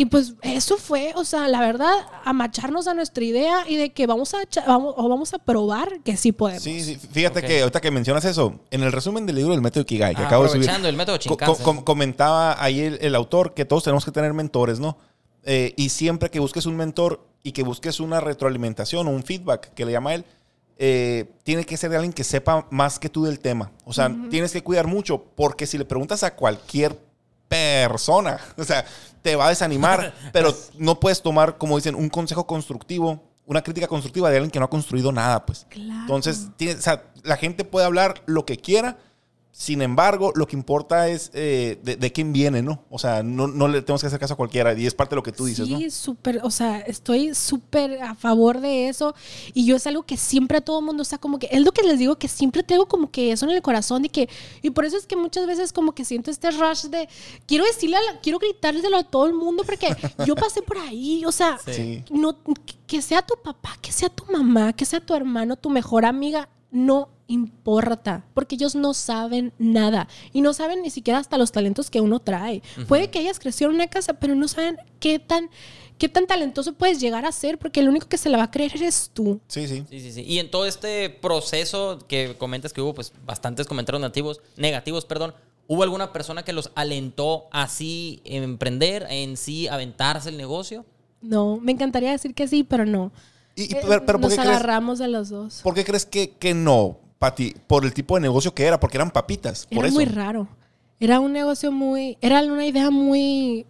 Y 0.00 0.04
pues 0.06 0.34
eso 0.42 0.76
fue, 0.76 1.12
o 1.16 1.24
sea, 1.24 1.48
la 1.48 1.58
verdad, 1.60 1.92
amacharnos 2.24 2.86
a 2.86 2.94
nuestra 2.94 3.24
idea 3.24 3.64
y 3.68 3.74
de 3.76 3.90
que 3.92 4.06
vamos 4.06 4.32
a, 4.32 4.38
vamos, 4.64 4.94
o 4.96 5.08
vamos 5.08 5.34
a 5.34 5.38
probar 5.38 6.00
que 6.04 6.16
sí 6.16 6.30
podemos. 6.30 6.62
Sí, 6.62 6.80
sí. 6.84 6.94
Fíjate 6.96 7.40
Ok. 7.40 7.44
que 7.46 7.60
ahorita 7.62 7.80
que 7.80 7.90
mencionas 7.90 8.24
eso, 8.24 8.60
en 8.70 8.84
el 8.84 8.92
resumen 8.92 9.26
del 9.26 9.34
libro 9.34 9.50
del 9.54 9.60
método 9.60 9.80
Ikigai 9.82 10.14
que 10.14 10.22
Ah, 10.22 10.26
acabo 10.26 10.44
de 10.44 10.50
subir. 10.50 10.70
el 10.70 10.96
método 10.96 11.16
co- 11.18 11.22
Shinkansen. 11.34 11.64
co- 11.64 11.84
comentaba 11.84 12.62
ahí 12.62 12.78
el, 12.78 12.98
el 13.00 13.14
autor 13.16 13.54
que 13.54 13.64
todos 13.64 13.82
tenemos 13.82 14.04
que 14.04 14.12
tener 14.12 14.32
mentores, 14.34 14.78
¿no? 14.78 14.98
Eh, 15.42 15.74
y 15.76 15.88
siempre 15.88 16.30
que 16.30 16.38
busques 16.38 16.64
un 16.66 16.76
mentor 16.76 17.26
y 17.42 17.50
que 17.50 17.64
busques 17.64 17.98
una 17.98 18.20
retroalimentación 18.20 19.08
o 19.08 19.10
un 19.10 19.24
feedback, 19.24 19.74
que 19.74 19.84
le 19.84 19.90
llama 19.90 20.14
él, 20.14 20.24
eh, 20.78 21.24
tiene 21.42 21.64
que 21.64 21.76
ser 21.76 21.90
de 21.90 21.96
alguien 21.96 22.12
que 22.12 22.22
sepa 22.22 22.68
más 22.70 23.00
que 23.00 23.08
tú 23.08 23.24
del 23.24 23.40
tema. 23.40 23.72
O 23.84 23.92
sea, 23.92 24.14
tienes 24.30 24.52
que 24.52 24.62
cuidar 24.62 24.86
mucho 24.86 25.24
porque 25.34 25.66
si 25.66 25.76
le 25.76 25.84
preguntas 25.84 26.22
a 26.22 26.36
cualquier 26.36 26.96
persona, 27.48 28.38
o 28.56 28.62
sea, 28.64 28.84
te 29.30 29.36
va 29.36 29.46
a 29.46 29.48
desanimar, 29.50 30.14
pero 30.32 30.54
no 30.78 30.98
puedes 31.00 31.20
tomar, 31.22 31.58
como 31.58 31.76
dicen, 31.76 31.94
un 31.94 32.08
consejo 32.08 32.46
constructivo, 32.46 33.22
una 33.46 33.62
crítica 33.62 33.86
constructiva 33.86 34.30
de 34.30 34.36
alguien 34.36 34.50
que 34.50 34.58
no 34.58 34.64
ha 34.66 34.70
construido 34.70 35.12
nada, 35.12 35.44
pues. 35.46 35.66
Claro. 35.68 36.00
Entonces, 36.02 36.48
tiene- 36.56 36.74
o 36.78 36.82
sea, 36.82 37.04
la 37.22 37.36
gente 37.36 37.64
puede 37.64 37.86
hablar 37.86 38.22
lo 38.26 38.44
que 38.44 38.56
quiera. 38.58 38.96
Sin 39.60 39.82
embargo, 39.82 40.30
lo 40.36 40.46
que 40.46 40.54
importa 40.54 41.08
es 41.08 41.32
eh, 41.34 41.80
de, 41.82 41.96
de 41.96 42.12
quién 42.12 42.32
viene, 42.32 42.62
¿no? 42.62 42.84
O 42.90 42.98
sea, 43.00 43.24
no, 43.24 43.48
no 43.48 43.66
le 43.66 43.82
tenemos 43.82 44.00
que 44.00 44.06
hacer 44.06 44.20
caso 44.20 44.34
a 44.34 44.36
cualquiera. 44.36 44.72
Y 44.78 44.86
es 44.86 44.94
parte 44.94 45.10
de 45.10 45.16
lo 45.16 45.24
que 45.24 45.32
tú 45.32 45.46
dices, 45.46 45.68
¿no? 45.68 45.76
Sí, 45.78 45.90
súper, 45.90 46.38
o 46.44 46.50
sea, 46.52 46.78
estoy 46.78 47.34
súper 47.34 48.00
a 48.00 48.14
favor 48.14 48.60
de 48.60 48.88
eso. 48.88 49.16
Y 49.54 49.66
yo 49.66 49.74
es 49.74 49.84
algo 49.88 50.04
que 50.04 50.16
siempre 50.16 50.58
a 50.58 50.60
todo 50.60 50.78
el 50.78 50.84
mundo 50.84 51.02
está 51.02 51.18
como 51.18 51.40
que, 51.40 51.48
es 51.50 51.60
lo 51.64 51.72
que 51.72 51.82
les 51.82 51.98
digo, 51.98 52.16
que 52.20 52.28
siempre 52.28 52.62
tengo 52.62 52.86
como 52.86 53.10
que 53.10 53.32
eso 53.32 53.46
en 53.46 53.50
el 53.50 53.60
corazón 53.60 54.04
y 54.04 54.10
que, 54.10 54.28
y 54.62 54.70
por 54.70 54.84
eso 54.84 54.96
es 54.96 55.06
que 55.08 55.16
muchas 55.16 55.44
veces 55.48 55.72
como 55.72 55.90
que 55.92 56.04
siento 56.04 56.30
este 56.30 56.52
rush 56.52 56.84
de, 56.84 57.08
quiero 57.44 57.64
decirle, 57.64 57.96
a 57.96 58.00
la- 58.12 58.20
quiero 58.20 58.38
gritárselo 58.38 58.96
a 58.96 59.02
todo 59.02 59.26
el 59.26 59.34
mundo 59.34 59.64
porque 59.66 59.88
yo 60.24 60.36
pasé 60.36 60.62
por 60.62 60.78
ahí, 60.78 61.24
o 61.24 61.32
sea, 61.32 61.58
Sí. 61.66 62.04
no, 62.10 62.38
que 62.86 63.02
sea 63.02 63.22
tu 63.22 63.34
papá, 63.42 63.76
que 63.82 63.90
sea 63.90 64.08
tu 64.08 64.24
mamá, 64.30 64.72
que 64.72 64.84
sea 64.84 65.00
tu 65.00 65.14
hermano, 65.14 65.56
tu 65.56 65.68
mejor 65.68 66.04
amiga, 66.04 66.48
no 66.70 67.08
importa, 67.28 68.24
porque 68.34 68.56
ellos 68.56 68.74
no 68.74 68.94
saben 68.94 69.52
nada 69.58 70.08
y 70.32 70.40
no 70.40 70.52
saben 70.54 70.82
ni 70.82 70.90
siquiera 70.90 71.18
hasta 71.20 71.38
los 71.38 71.52
talentos 71.52 71.90
que 71.90 72.00
uno 72.00 72.18
trae. 72.20 72.62
Puede 72.88 73.10
que 73.10 73.20
hayas 73.20 73.38
crecido 73.38 73.70
en 73.70 73.76
una 73.76 73.86
casa, 73.86 74.14
pero 74.14 74.34
no 74.34 74.48
saben 74.48 74.76
qué 74.98 75.18
tan, 75.18 75.48
qué 75.98 76.08
tan 76.08 76.26
talentoso 76.26 76.72
puedes 76.72 77.00
llegar 77.00 77.24
a 77.26 77.32
ser, 77.32 77.58
porque 77.58 77.80
el 77.80 77.88
único 77.88 78.08
que 78.08 78.18
se 78.18 78.28
la 78.30 78.38
va 78.38 78.44
a 78.44 78.50
creer 78.50 78.72
eres 78.74 79.10
tú. 79.12 79.40
Sí, 79.46 79.68
sí. 79.68 79.84
Sí, 79.88 80.00
sí, 80.00 80.12
sí. 80.12 80.22
Y 80.22 80.38
en 80.38 80.50
todo 80.50 80.66
este 80.66 81.10
proceso 81.10 81.98
que 82.08 82.34
comentas 82.38 82.72
que 82.72 82.80
hubo 82.80 82.94
pues 82.94 83.12
bastantes 83.24 83.66
comentarios 83.66 84.00
negativos, 84.00 84.40
negativos, 84.56 85.04
perdón, 85.04 85.34
¿hubo 85.66 85.82
alguna 85.82 86.12
persona 86.12 86.42
que 86.44 86.52
los 86.54 86.70
alentó 86.74 87.46
así 87.52 88.20
emprender, 88.24 89.06
en 89.10 89.36
sí 89.36 89.68
aventarse 89.68 90.30
el 90.30 90.36
negocio? 90.38 90.84
No, 91.20 91.58
me 91.60 91.72
encantaría 91.72 92.10
decir 92.12 92.34
que 92.34 92.48
sí, 92.48 92.64
pero 92.64 92.86
no. 92.86 93.12
Y, 93.54 93.62
y- 93.62 93.76
Eh, 93.76 93.80
pero, 93.82 94.06
pero 94.06 94.18
¿por, 94.18 94.20
Nos 94.20 94.30
qué 94.30 94.36
crees, 94.36 94.48
agarramos 94.50 94.98
de 95.00 95.08
los 95.08 95.28
dos. 95.30 95.60
por 95.62 95.74
qué 95.74 95.84
crees 95.84 96.06
que, 96.06 96.30
que 96.30 96.54
no, 96.54 97.00
Pati? 97.18 97.54
Por 97.66 97.84
el 97.84 97.92
tipo 97.92 98.14
de 98.14 98.20
negocio 98.20 98.54
que 98.54 98.64
era, 98.64 98.78
porque 98.78 98.96
eran 98.96 99.10
papitas. 99.10 99.66
Por 99.66 99.78
Era 99.78 99.88
eso. 99.88 99.94
muy 99.96 100.04
raro. 100.04 100.48
Era 101.00 101.20
un 101.20 101.32
negocio 101.32 101.70
muy, 101.72 102.16
era 102.20 102.42
una 102.42 102.66
idea 102.66 102.90
muy, 102.90 103.66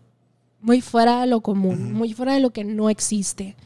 muy 0.61 0.81
fuera 0.81 1.21
de 1.21 1.27
lo 1.27 1.41
común, 1.41 1.93
muy 1.93 2.13
fuera 2.15 2.35
de 2.35 2.41
lo 2.41 2.51
que 2.51 2.65
no 2.65 2.89
existe. 2.91 3.57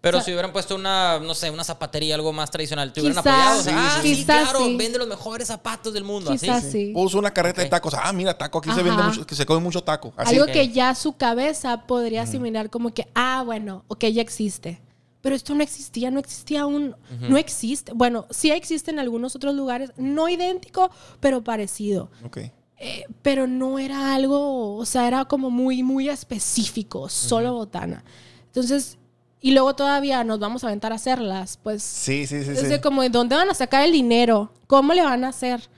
Pero 0.00 0.18
O 0.18 0.20
sea- 0.20 0.26
si 0.26 0.32
hubieran 0.32 0.52
puesto 0.52 0.76
una, 0.76 1.18
no 1.18 1.34
sé, 1.34 1.50
una 1.50 1.64
zapatería, 1.64 2.14
algo 2.14 2.32
más 2.32 2.50
tradicional, 2.52 2.92
¿te 2.92 3.00
hubieran 3.00 3.20
Quizás, 3.20 3.32
apoyado? 3.34 3.58
O 3.60 3.62
sea, 3.64 3.72
sí, 3.72 3.78
ah, 3.80 3.98
sí, 4.00 4.14
quizás 4.14 4.42
claro, 4.50 4.64
sí. 4.64 4.76
vende 4.76 4.96
los 4.98 5.08
mejores 5.08 5.48
zapatos 5.48 5.92
del 5.92 6.04
mundo. 6.04 6.30
Quizás 6.30 6.64
así. 6.64 6.70
sí. 6.70 6.90
Puso 6.94 7.18
una 7.18 7.32
carreta 7.32 7.60
de 7.62 7.68
tacos. 7.68 7.94
Ah, 7.94 8.12
mira, 8.12 8.38
taco. 8.38 8.58
Aquí 8.58 8.70
se 8.72 8.82
vende 8.84 9.02
mucho, 9.02 9.26
que 9.26 9.34
se 9.34 9.44
come 9.44 9.60
mucho 9.60 9.82
taco. 9.82 10.12
Así. 10.16 10.36
Algo 10.36 10.46
que 10.52 10.68
ya 10.68 10.94
su 10.94 11.14
cabeza 11.16 11.86
podría 11.88 12.22
asimilar 12.22 12.70
como 12.70 12.94
que, 12.94 13.08
ah, 13.16 13.42
bueno, 13.44 13.84
ok, 13.88 14.04
ya 14.06 14.22
existe. 14.22 14.80
Pero 15.20 15.34
esto 15.34 15.54
no 15.54 15.62
existía, 15.62 16.10
no 16.10 16.20
existía 16.20 16.62
aún, 16.62 16.94
no 17.28 17.36
existe. 17.36 17.92
Bueno, 17.94 18.26
sí 18.30 18.50
existe 18.52 18.90
en 18.92 18.98
algunos 19.00 19.34
otros 19.34 19.54
lugares, 19.54 19.90
no 19.96 20.28
idéntico, 20.28 20.90
pero 21.20 21.42
parecido. 21.42 22.10
Ok. 22.24 22.38
Eh, 22.80 23.04
pero 23.22 23.48
no 23.48 23.80
era 23.80 24.14
algo, 24.14 24.76
o 24.76 24.84
sea, 24.86 25.08
era 25.08 25.24
como 25.24 25.50
muy, 25.50 25.82
muy 25.82 26.08
específico, 26.08 27.08
solo 27.08 27.52
botana. 27.54 28.04
Entonces, 28.46 28.96
y 29.40 29.50
luego 29.50 29.74
todavía 29.74 30.22
nos 30.22 30.38
vamos 30.38 30.62
a 30.62 30.68
aventar 30.68 30.92
a 30.92 30.96
hacerlas, 30.96 31.58
pues. 31.62 31.82
Sí, 31.82 32.26
sí, 32.28 32.44
sí. 32.44 32.50
es 32.52 32.60
sí. 32.60 32.66
de 32.66 32.80
como, 32.80 33.02
¿de 33.02 33.08
dónde 33.08 33.34
van 33.34 33.50
a 33.50 33.54
sacar 33.54 33.84
el 33.84 33.90
dinero? 33.92 34.52
¿Cómo 34.68 34.94
le 34.94 35.02
van 35.02 35.24
a 35.24 35.28
hacer? 35.30 35.68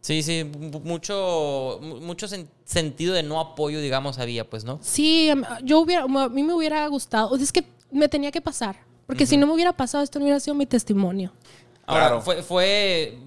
Sí, 0.00 0.22
sí, 0.24 0.42
mu- 0.44 0.80
mucho, 0.80 1.78
mu- 1.82 2.00
mucho 2.00 2.26
sen- 2.26 2.48
sentido 2.64 3.14
de 3.14 3.22
no 3.22 3.38
apoyo, 3.40 3.80
digamos, 3.80 4.18
había, 4.18 4.48
pues, 4.48 4.64
¿no? 4.64 4.78
Sí, 4.82 5.28
em, 5.28 5.44
yo 5.62 5.80
hubiera, 5.80 6.02
a 6.04 6.28
mí 6.28 6.42
me 6.42 6.54
hubiera 6.54 6.86
gustado, 6.88 7.36
es 7.36 7.52
que 7.52 7.64
me 7.90 8.08
tenía 8.08 8.30
que 8.30 8.40
pasar, 8.40 8.76
porque 9.08 9.24
si 9.26 9.38
no 9.38 9.46
me 9.46 9.54
hubiera 9.54 9.72
pasado, 9.72 10.04
esto 10.04 10.18
no 10.18 10.26
hubiera 10.26 10.38
sido 10.38 10.54
mi 10.54 10.66
testimonio. 10.66 11.32
Ahora, 11.86 12.06
Claro. 12.08 12.20
fue, 12.20 12.42
fue 12.42 13.18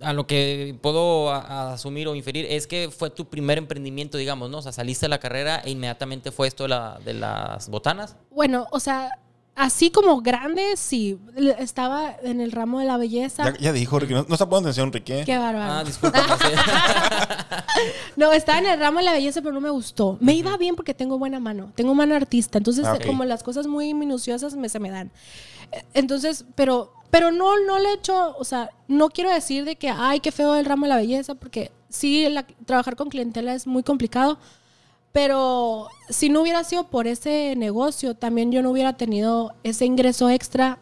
a 0.00 0.14
lo 0.14 0.26
que 0.26 0.74
puedo 0.80 1.30
a- 1.30 1.40
a 1.40 1.72
asumir 1.74 2.08
o 2.08 2.14
inferir, 2.14 2.46
es 2.48 2.66
que 2.66 2.90
fue 2.90 3.10
tu 3.10 3.26
primer 3.28 3.58
emprendimiento, 3.58 4.16
digamos, 4.16 4.48
¿no? 4.48 4.58
O 4.58 4.62
sea, 4.62 4.72
saliste 4.72 5.04
de 5.04 5.10
la 5.10 5.18
carrera 5.18 5.60
e 5.62 5.70
inmediatamente 5.70 6.32
fue 6.32 6.48
esto 6.48 6.62
de, 6.64 6.70
la- 6.70 6.98
de 7.04 7.12
las 7.14 7.68
botanas. 7.68 8.16
Bueno, 8.30 8.66
o 8.70 8.80
sea, 8.80 9.10
así 9.56 9.90
como 9.90 10.20
grande, 10.20 10.76
sí, 10.76 11.18
estaba 11.58 12.14
en 12.22 12.40
el 12.40 12.52
ramo 12.52 12.78
de 12.78 12.84
la 12.86 12.96
belleza. 12.98 13.44
Ya, 13.44 13.58
ya 13.58 13.72
dijo, 13.72 13.98
Ricky. 13.98 14.14
No, 14.14 14.24
no 14.28 14.34
está 14.34 14.46
poniendo 14.48 14.68
atención, 14.68 14.92
Ricky. 14.92 15.12
¿eh? 15.14 15.22
Qué 15.26 15.36
bárbaro. 15.38 15.72
Ah, 15.72 15.82
disculpa. 15.84 16.22
no 18.16 18.32
estaba 18.32 18.58
en 18.58 18.66
el 18.66 18.78
ramo 18.78 18.98
de 18.98 19.04
la 19.04 19.12
belleza, 19.12 19.40
pero 19.42 19.52
no 19.54 19.60
me 19.60 19.70
gustó. 19.70 20.16
Me 20.20 20.34
iba 20.34 20.56
bien 20.56 20.76
porque 20.76 20.94
tengo 20.94 21.18
buena 21.18 21.40
mano. 21.40 21.72
Tengo 21.74 21.94
mano 21.94 22.14
artista. 22.14 22.58
Entonces, 22.58 22.84
Ah, 22.86 22.94
ok. 22.94 23.06
como 23.06 23.24
las 23.24 23.42
cosas 23.42 23.66
muy 23.66 23.94
minuciosas 23.94 24.54
me, 24.54 24.68
se 24.68 24.78
me 24.78 24.90
dan. 24.90 25.10
Eh, 25.72 25.84
Entonces, 25.94 26.44
pero, 26.54 26.92
pero 27.10 27.30
no, 27.32 27.58
no 27.66 27.78
le 27.78 27.90
he 27.90 27.94
hecho, 27.94 28.36
o 28.38 28.44
sea, 28.44 28.70
no 28.88 29.08
quiero 29.08 29.30
decir 29.30 29.64
de 29.64 29.76
que, 29.76 29.88
ay, 29.90 30.20
qué 30.20 30.32
feo 30.32 30.54
el 30.54 30.64
ramo 30.64 30.84
de 30.86 30.90
la 30.90 30.96
belleza, 30.96 31.34
porque 31.34 31.70
sí, 31.88 32.28
la- 32.28 32.46
trabajar 32.66 32.96
con 32.96 33.08
clientela 33.08 33.54
es 33.54 33.66
muy 33.66 33.82
complicado. 33.82 34.38
Pero 35.16 35.88
si 36.10 36.28
no 36.28 36.42
hubiera 36.42 36.62
sido 36.62 36.88
por 36.90 37.06
ese 37.06 37.54
negocio, 37.56 38.14
también 38.14 38.52
yo 38.52 38.60
no 38.60 38.70
hubiera 38.70 38.98
tenido 38.98 39.54
ese 39.62 39.86
ingreso 39.86 40.28
extra 40.28 40.78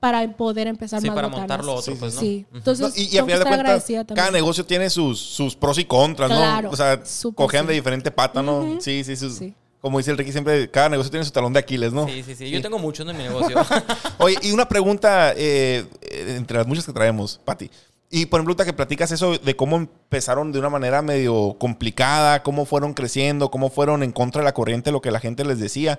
para 0.00 0.26
poder 0.38 0.68
empezar 0.68 1.02
Sí, 1.02 1.06
más 1.08 1.14
para 1.14 1.28
botanas. 1.28 1.48
montar 1.50 1.64
lo 1.66 1.74
otro, 1.74 1.92
Sí, 1.92 1.98
pues, 2.00 2.14
¿no? 2.14 2.20
Sí, 2.22 2.46
entonces 2.54 2.86
No, 2.88 2.92
y, 2.96 3.02
y 3.04 3.08
final 3.08 3.26
de 3.26 3.44
cuentas, 3.44 3.84
también. 3.84 4.06
cada 4.16 4.30
negocio 4.30 4.64
tiene 4.64 4.88
sus, 4.88 5.20
sus 5.20 5.54
pros 5.54 5.76
y 5.78 5.84
contras, 5.84 6.30
¿no? 6.30 6.36
Claro, 6.36 6.70
O 6.70 6.76
sea, 6.76 6.98
cojean 7.34 7.64
sí. 7.64 7.68
de 7.68 7.74
diferente 7.74 8.10
pata, 8.10 8.42
¿no? 8.42 8.78
Sí, 8.80 9.04
sí, 9.04 9.16
sus- 9.16 9.36
Sí. 9.36 9.54
Como 9.82 9.98
dice 9.98 10.12
el 10.12 10.16
Ricky 10.16 10.32
siempre, 10.32 10.70
cada 10.70 10.88
negocio 10.88 11.10
tiene 11.10 11.26
su 11.26 11.30
talón 11.30 11.52
de 11.52 11.58
Aquiles, 11.58 11.92
¿no? 11.92 12.06
Sí, 12.08 12.22
sí, 12.22 12.34
sí. 12.34 12.48
Yo 12.48 12.62
tengo 12.62 12.78
muchos 12.78 13.04
¿no? 13.04 13.12
en 13.12 13.18
mi 13.18 13.24
negocio. 13.24 13.54
Oye, 14.18 14.38
y 14.40 14.50
una 14.52 14.66
pregunta 14.66 15.32
eh, 15.36 15.84
eh, 16.00 16.34
entre 16.38 16.56
las 16.56 16.66
muchas 16.66 16.86
que 16.86 16.92
traemos, 16.94 17.38
Pati. 17.44 17.70
Y 18.14 18.26
por 18.26 18.38
ejemplo, 18.38 18.52
ahorita 18.52 18.64
que 18.64 18.72
platicas 18.72 19.10
eso 19.10 19.38
de 19.38 19.56
cómo 19.56 19.74
empezaron 19.74 20.52
de 20.52 20.60
una 20.60 20.70
manera 20.70 21.02
medio 21.02 21.56
complicada, 21.58 22.44
cómo 22.44 22.64
fueron 22.64 22.94
creciendo, 22.94 23.50
cómo 23.50 23.70
fueron 23.70 24.04
en 24.04 24.12
contra 24.12 24.40
de 24.40 24.44
la 24.44 24.54
corriente, 24.54 24.92
lo 24.92 25.00
que 25.00 25.10
la 25.10 25.18
gente 25.18 25.44
les 25.44 25.58
decía. 25.58 25.98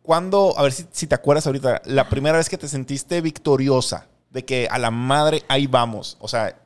¿Cuándo, 0.00 0.54
a 0.56 0.62
ver 0.62 0.72
si, 0.72 0.86
si 0.90 1.06
te 1.06 1.14
acuerdas 1.14 1.46
ahorita, 1.46 1.82
la 1.84 2.08
primera 2.08 2.38
vez 2.38 2.48
que 2.48 2.56
te 2.56 2.66
sentiste 2.66 3.20
victoriosa, 3.20 4.06
de 4.30 4.42
que 4.46 4.68
a 4.70 4.78
la 4.78 4.90
madre 4.90 5.42
ahí 5.48 5.66
vamos? 5.66 6.16
O 6.20 6.28
sea, 6.28 6.58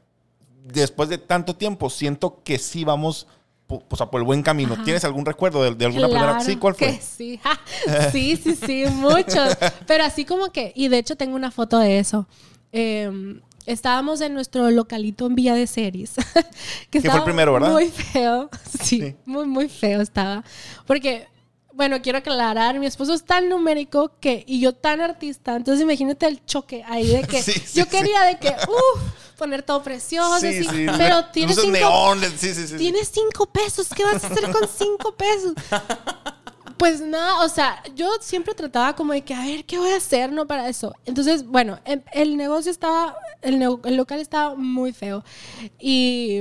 después 0.63 1.09
de 1.09 1.19
tanto 1.19 1.57
tiempo, 1.57 1.91
siento 1.91 2.45
que 2.45 2.57
sí 2.59 2.85
vamos 2.85 3.27
o 3.67 3.97
sea, 3.97 4.07
por 4.07 4.21
el 4.21 4.25
buen 4.25 4.45
camino. 4.45 4.75
Ajá. 4.75 4.85
¿Tienes 4.85 5.05
algún 5.05 5.27
recuerdo 5.27 5.65
de, 5.65 5.75
de 5.75 5.87
alguna 5.87 6.07
primera? 6.07 6.29
Claro 6.35 6.45
Sí, 6.45 6.55
¿cuál 6.55 6.77
fue? 6.77 6.87
que 6.93 7.01
sí. 7.03 7.41
Sí, 8.13 8.37
sí, 8.37 8.55
sí, 8.55 8.85
muchos. 8.93 9.57
Pero 9.89 10.05
así 10.05 10.25
como 10.25 10.53
que, 10.53 10.73
y 10.77 10.87
de 10.87 10.99
hecho 10.99 11.17
tengo 11.17 11.35
una 11.35 11.51
foto 11.51 11.81
de 11.81 11.99
eso. 11.99 12.29
Eh, 12.71 13.41
estábamos 13.67 14.21
en 14.21 14.35
nuestro 14.35 14.71
localito 14.71 15.27
en 15.27 15.35
Villa 15.35 15.55
de 15.55 15.67
Ceris. 15.67 16.13
fue 16.33 16.43
que 16.91 16.99
el 16.99 17.05
estaba 17.07 17.25
primero, 17.25 17.53
¿verdad? 17.55 17.71
Muy 17.73 17.89
feo. 17.91 18.51
Sí, 18.83 19.01
Sí. 19.01 19.17
muy, 19.25 19.47
muy 19.47 19.69
feo 19.69 20.01
estaba. 20.01 20.45
Porque, 20.87 21.27
bueno, 21.73 22.01
quiero 22.03 22.19
aclarar, 22.19 22.79
mi 22.79 22.87
esposo 22.87 23.15
es 23.15 23.25
tan 23.25 23.49
numérico 23.49 24.13
que, 24.21 24.45
y 24.47 24.61
yo 24.61 24.75
tan 24.75 25.01
artista. 25.01 25.57
Entonces 25.57 25.83
imagínate 25.83 26.27
el 26.27 26.45
choque 26.45 26.85
ahí 26.87 27.07
de 27.07 27.23
que 27.23 27.43
Sí, 27.43 27.53
sí, 27.53 27.79
yo 27.79 27.89
quería 27.89 28.23
de 28.23 28.39
que, 28.39 28.49
uff, 28.49 29.03
poner 29.39 29.63
todo 29.63 29.83
precioso. 29.83 30.39
Sí, 30.41 30.47
así, 30.49 30.65
sí. 30.65 30.87
pero 30.97 31.25
tienes 31.27 31.57
cinco, 31.57 31.73
neón, 31.73 32.21
sí, 32.37 32.55
sí, 32.55 32.69
sí. 32.69 32.77
Tienes 32.77 33.09
cinco 33.09 33.47
pesos. 33.47 33.89
¿Qué 33.95 34.05
vas 34.05 34.23
a 34.23 34.27
hacer 34.29 34.51
con 34.53 34.69
cinco 34.69 35.15
pesos? 35.17 35.55
Pues 36.77 37.01
nada, 37.01 37.45
o 37.45 37.49
sea, 37.49 37.83
yo 37.95 38.09
siempre 38.21 38.55
trataba 38.55 38.95
como 38.97 39.13
de 39.13 39.23
que, 39.23 39.33
a 39.35 39.45
ver, 39.45 39.65
¿qué 39.65 39.79
voy 39.79 39.91
a 39.91 39.97
hacer, 39.97 40.33
no, 40.33 40.47
para 40.47 40.69
eso? 40.69 40.95
Entonces, 41.05 41.47
bueno, 41.47 41.79
em- 41.85 42.03
el 42.13 42.37
negocio 42.37 42.71
estaba, 42.71 43.17
el, 43.43 43.61
local 43.61 44.21
estaba 44.21 44.55
muy 44.55 44.93
feo. 44.93 45.25
Y, 45.79 46.41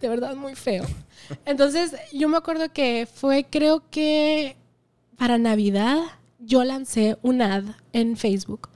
de 0.00 0.08
verdad, 0.08 0.34
muy 0.36 0.54
feo. 0.54 0.84
Entonces, 1.44 1.94
yo 2.12 2.28
me 2.28 2.36
acuerdo 2.36 2.72
que 2.72 3.06
fue, 3.12 3.46
creo 3.48 3.82
que 3.90 4.56
para 5.16 5.38
Navidad, 5.38 5.98
yo 6.38 6.64
lancé 6.64 7.16
un 7.22 7.42
ad 7.42 7.64
en 7.92 8.16
Facebook 8.16 8.68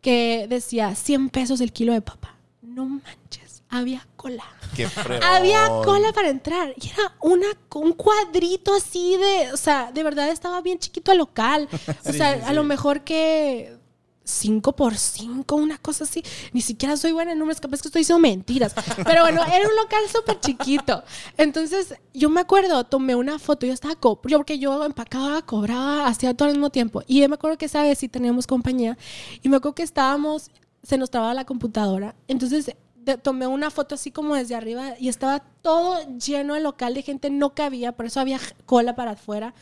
que 0.00 0.46
decía 0.48 0.94
100 0.94 1.30
pesos 1.30 1.60
el 1.60 1.72
kilo 1.72 1.92
de 1.92 2.00
papa. 2.00 2.36
No 2.62 2.84
manches, 2.84 3.39
había 3.70 4.06
cola. 4.16 4.44
Qué. 4.76 4.88
Había 5.22 5.66
cola 5.84 6.12
para 6.12 6.28
entrar 6.28 6.74
y 6.76 6.88
era 6.88 7.14
una, 7.20 7.46
un 7.74 7.92
cuadrito 7.92 8.74
así 8.74 9.16
de, 9.16 9.52
o 9.52 9.56
sea, 9.56 9.90
de 9.92 10.02
verdad 10.02 10.28
estaba 10.28 10.60
bien 10.60 10.78
chiquito 10.78 11.12
el 11.12 11.18
local. 11.18 11.68
O 12.06 12.12
Sí, 12.12 12.18
sea, 12.18 12.34
sí, 12.36 12.42
a 12.46 12.52
lo 12.52 12.64
mejor 12.64 13.02
que 13.02 13.78
5 14.24 14.76
por 14.76 14.96
5, 14.96 15.56
una 15.56 15.78
cosa 15.78 16.04
así. 16.04 16.22
Ni 16.52 16.60
siquiera 16.60 16.96
soy 16.96 17.10
buena 17.12 17.32
en 17.32 17.38
números, 17.40 17.60
capaz 17.60 17.82
que 17.82 17.88
estoy 17.88 18.00
diciendo 18.02 18.20
mentiras. 18.20 18.74
Pero 19.04 19.22
bueno, 19.22 19.42
era 19.44 19.68
un 19.68 19.74
local 19.76 20.02
súper 20.12 20.38
chiquito. 20.40 21.02
Entonces, 21.36 21.94
yo 22.14 22.30
me 22.30 22.40
acuerdo, 22.40 22.84
tomé 22.84 23.14
una 23.16 23.38
foto, 23.40 23.66
yo 23.66 23.72
estaba, 23.72 23.96
co- 23.96 24.20
yo 24.26 24.38
porque 24.38 24.58
yo 24.58 24.84
empacaba, 24.84 25.42
cobraba, 25.42 26.06
hacía 26.06 26.34
todo 26.34 26.46
al 26.48 26.54
mismo 26.54 26.70
tiempo. 26.70 27.02
Y 27.08 27.20
yo 27.20 27.28
me 27.28 27.34
acuerdo 27.34 27.58
que 27.58 27.64
esa 27.66 27.82
vez 27.82 27.98
sí 27.98 28.08
teníamos 28.08 28.46
compañía 28.46 28.96
y 29.42 29.48
me 29.48 29.56
acuerdo 29.56 29.74
que 29.74 29.82
estábamos, 29.82 30.50
se 30.82 30.96
nos 30.96 31.10
trababa 31.10 31.34
la 31.34 31.44
computadora. 31.44 32.14
Entonces, 32.28 32.70
de- 33.10 33.18
tomé 33.18 33.46
una 33.46 33.70
foto 33.70 33.94
así 33.94 34.10
como 34.10 34.34
desde 34.34 34.54
arriba 34.54 34.94
y 34.98 35.08
estaba 35.08 35.40
todo 35.62 35.98
lleno 36.18 36.56
el 36.56 36.62
local 36.64 36.94
de 36.94 37.02
gente, 37.02 37.30
no 37.30 37.54
cabía, 37.54 37.92
por 37.92 38.06
eso 38.06 38.20
había 38.20 38.38
cola 38.66 38.94
para 38.96 39.12
afuera. 39.12 39.54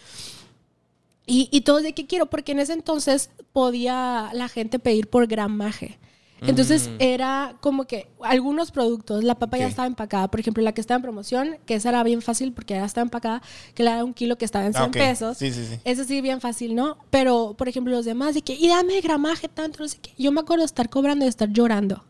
Y, 1.27 1.49
y 1.53 1.61
todos 1.61 1.83
de 1.83 1.93
qué 1.93 2.07
quiero, 2.07 2.27
porque 2.27 2.53
en 2.53 2.59
ese 2.61 2.73
entonces 2.73 3.31
podía 3.53 4.31
la 4.33 4.49
gente 4.49 4.79
pedir 4.79 5.09
por 5.09 5.27
gramaje. 5.27 5.99
Entonces 6.41 6.89
Mm. 6.89 6.93
era 7.01 7.57
como 7.61 7.85
que 7.85 8.07
algunos 8.23 8.71
productos, 8.71 9.25
la 9.25 9.35
papa 9.35 9.59
ya 9.59 9.65
Ok. 9.65 9.71
estaba 9.71 9.87
empacada. 9.89 10.29
Por 10.29 10.39
ejemplo, 10.39 10.63
la 10.63 10.73
que 10.73 10.81
estaba 10.81 10.95
en 10.97 11.03
promoción, 11.03 11.57
que 11.67 11.75
esa 11.75 11.89
era 11.89 12.03
bien 12.05 12.23
fácil 12.23 12.53
porque 12.53 12.75
ya 12.75 12.85
estaba 12.85 13.03
empacada, 13.03 13.43
que 13.75 13.83
la 13.83 13.97
de 13.97 14.03
un 14.05 14.15
kilo 14.15 14.39
que 14.39 14.45
estaba 14.45 14.65
en 14.65 14.73
100 14.73 14.85
Ah, 14.85 14.87
ok. 14.87 14.93
pesos. 14.93 15.37
Sí, 15.37 15.51
sí, 15.53 15.67
sí. 15.67 15.81
Ese 15.85 16.05
sí, 16.05 16.21
bien 16.21 16.41
fácil, 16.41 16.77
¿no? 16.77 16.97
Pero, 17.11 17.55
por 17.59 17.69
ejemplo, 17.69 17.93
los 17.93 18.05
demás, 18.05 18.35
de 18.37 18.43
que, 18.43 18.55
y 18.55 18.69
dame 18.69 19.01
gramaje 19.01 19.49
tanto, 19.49 19.81
no 19.83 19.89
sé 19.89 19.99
qué. 20.01 20.13
Yo 20.17 20.31
me 20.31 20.41
acuerdo 20.41 20.63
de 20.63 20.67
estar 20.67 20.89
cobrando 20.89 21.25
y 21.25 21.27
de 21.27 21.31
estar 21.31 21.49
llorando. 21.53 22.05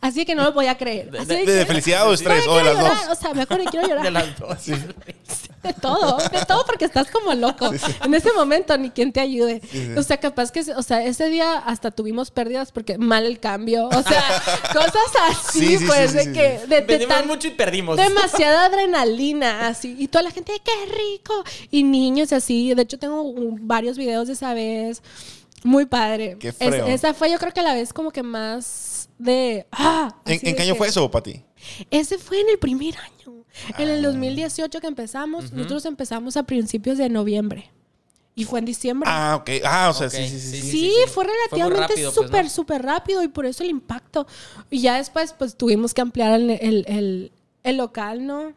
Así 0.00 0.24
que 0.24 0.34
no 0.34 0.42
lo 0.44 0.54
podía 0.54 0.76
creer. 0.76 1.10
De- 1.10 1.44
que- 1.44 1.50
de 1.52 1.66
felicidad 1.66 2.06
o 2.06 2.10
de 2.10 2.14
estrés, 2.16 2.46
No, 2.46 2.52
o 2.52 2.56
de 2.58 2.64
las 2.64 2.74
llorar, 2.76 3.06
dos. 3.08 3.18
O 3.18 3.20
sea, 3.20 3.34
me 3.34 3.42
acuerdo 3.42 3.64
que 3.64 3.70
quiero 3.70 3.88
llorar. 3.88 4.04
De 4.04 4.10
las 4.10 4.38
dos. 4.38 4.66
De 5.62 5.72
todo, 5.80 6.18
de 6.18 6.44
todo 6.46 6.66
porque 6.66 6.84
estás 6.84 7.10
como 7.10 7.32
loco. 7.32 7.70
En 8.04 8.12
ese 8.14 8.30
momento 8.32 8.76
ni 8.76 8.90
quien 8.90 9.12
te 9.12 9.20
ayude. 9.20 9.62
Sí, 9.70 9.86
sí. 9.86 9.94
O 9.96 10.02
sea, 10.02 10.18
capaz 10.18 10.50
que, 10.52 10.60
o 10.60 10.82
sea, 10.82 11.02
ese 11.02 11.28
día 11.30 11.56
hasta 11.56 11.90
tuvimos 11.90 12.30
pérdidas 12.30 12.70
porque 12.70 12.98
mal 12.98 13.24
el 13.24 13.40
cambio. 13.40 13.86
O 13.88 14.02
sea, 14.02 14.42
cosas 14.74 14.94
así, 15.30 15.60
Sí, 15.60 15.78
sí, 15.78 15.84
pues, 15.86 16.10
sí, 16.10 16.16
de 16.18 16.24
sí, 16.24 16.32
que 16.34 16.58
sí. 16.62 16.66
de, 16.68 16.76
de 16.76 16.80
Vendimos 16.82 17.16
tan- 17.16 17.26
mucho 17.26 17.48
y 17.48 17.52
perdimos. 17.52 17.96
demasiada 17.96 18.66
adrenalina, 18.66 19.68
así. 19.68 19.96
Y 19.98 20.08
toda 20.08 20.22
la 20.24 20.30
gente, 20.32 20.52
¡qué 20.62 20.72
rico! 20.92 21.42
Y 21.70 21.82
niños 21.82 22.32
así. 22.34 22.74
De 22.74 22.82
hecho, 22.82 22.98
tengo 22.98 23.24
varios 23.60 23.96
videos 23.96 24.26
de 24.26 24.34
esa 24.34 24.52
vez. 24.52 25.02
Muy 25.62 25.86
padre. 25.86 26.36
Qué 26.38 26.48
Es- 26.48 26.56
esa 26.60 27.14
fue, 27.14 27.30
yo 27.30 27.38
creo 27.38 27.52
que 27.54 27.62
la 27.62 27.72
vez 27.72 27.94
como 27.94 28.10
que 28.10 28.22
más 28.22 28.93
de. 29.18 29.66
¡Ah! 29.72 30.16
¿En, 30.26 30.32
en 30.34 30.38
de 30.40 30.54
qué 30.56 30.62
año 30.62 30.72
que- 30.74 30.78
fue 30.78 30.88
eso, 30.88 31.10
Pati? 31.10 31.42
ese 31.90 32.18
fue 32.18 32.40
en 32.40 32.48
el 32.50 32.58
primer 32.58 32.94
año. 32.98 33.44
En 33.78 33.88
el 33.88 34.02
2018 34.02 34.80
que 34.80 34.86
empezamos, 34.86 35.46
Ujú. 35.46 35.56
nosotros 35.56 35.84
empezamos 35.86 36.36
a 36.36 36.42
principios 36.42 36.98
de 36.98 37.08
noviembre. 37.08 37.70
Y 38.36 38.44
fue 38.44 38.58
en 38.58 38.64
diciembre. 38.64 39.08
Ah, 39.10 39.36
ok. 39.40 39.50
Ah, 39.64 39.88
o 39.90 39.94
sea, 39.94 40.10
sí, 40.10 40.28
sí, 40.28 40.40
sí. 40.40 40.60
Sí, 40.62 40.92
fue 41.06 41.24
relativamente 41.24 41.80
rápido, 41.92 42.12
pues, 42.12 42.26
súper, 42.26 42.44
¿no? 42.44 42.50
súper 42.50 42.82
rápido 42.82 43.22
y 43.22 43.28
por 43.28 43.46
eso 43.46 43.62
el 43.62 43.70
impacto. 43.70 44.26
Y 44.70 44.80
ya 44.80 44.96
después, 44.96 45.32
pues 45.38 45.56
tuvimos 45.56 45.94
que 45.94 46.00
ampliar 46.00 46.32
el, 46.40 46.50
el- 46.50 46.84
el- 46.88 47.32
el 47.62 47.76
local, 47.76 48.26
¿no? 48.26 48.52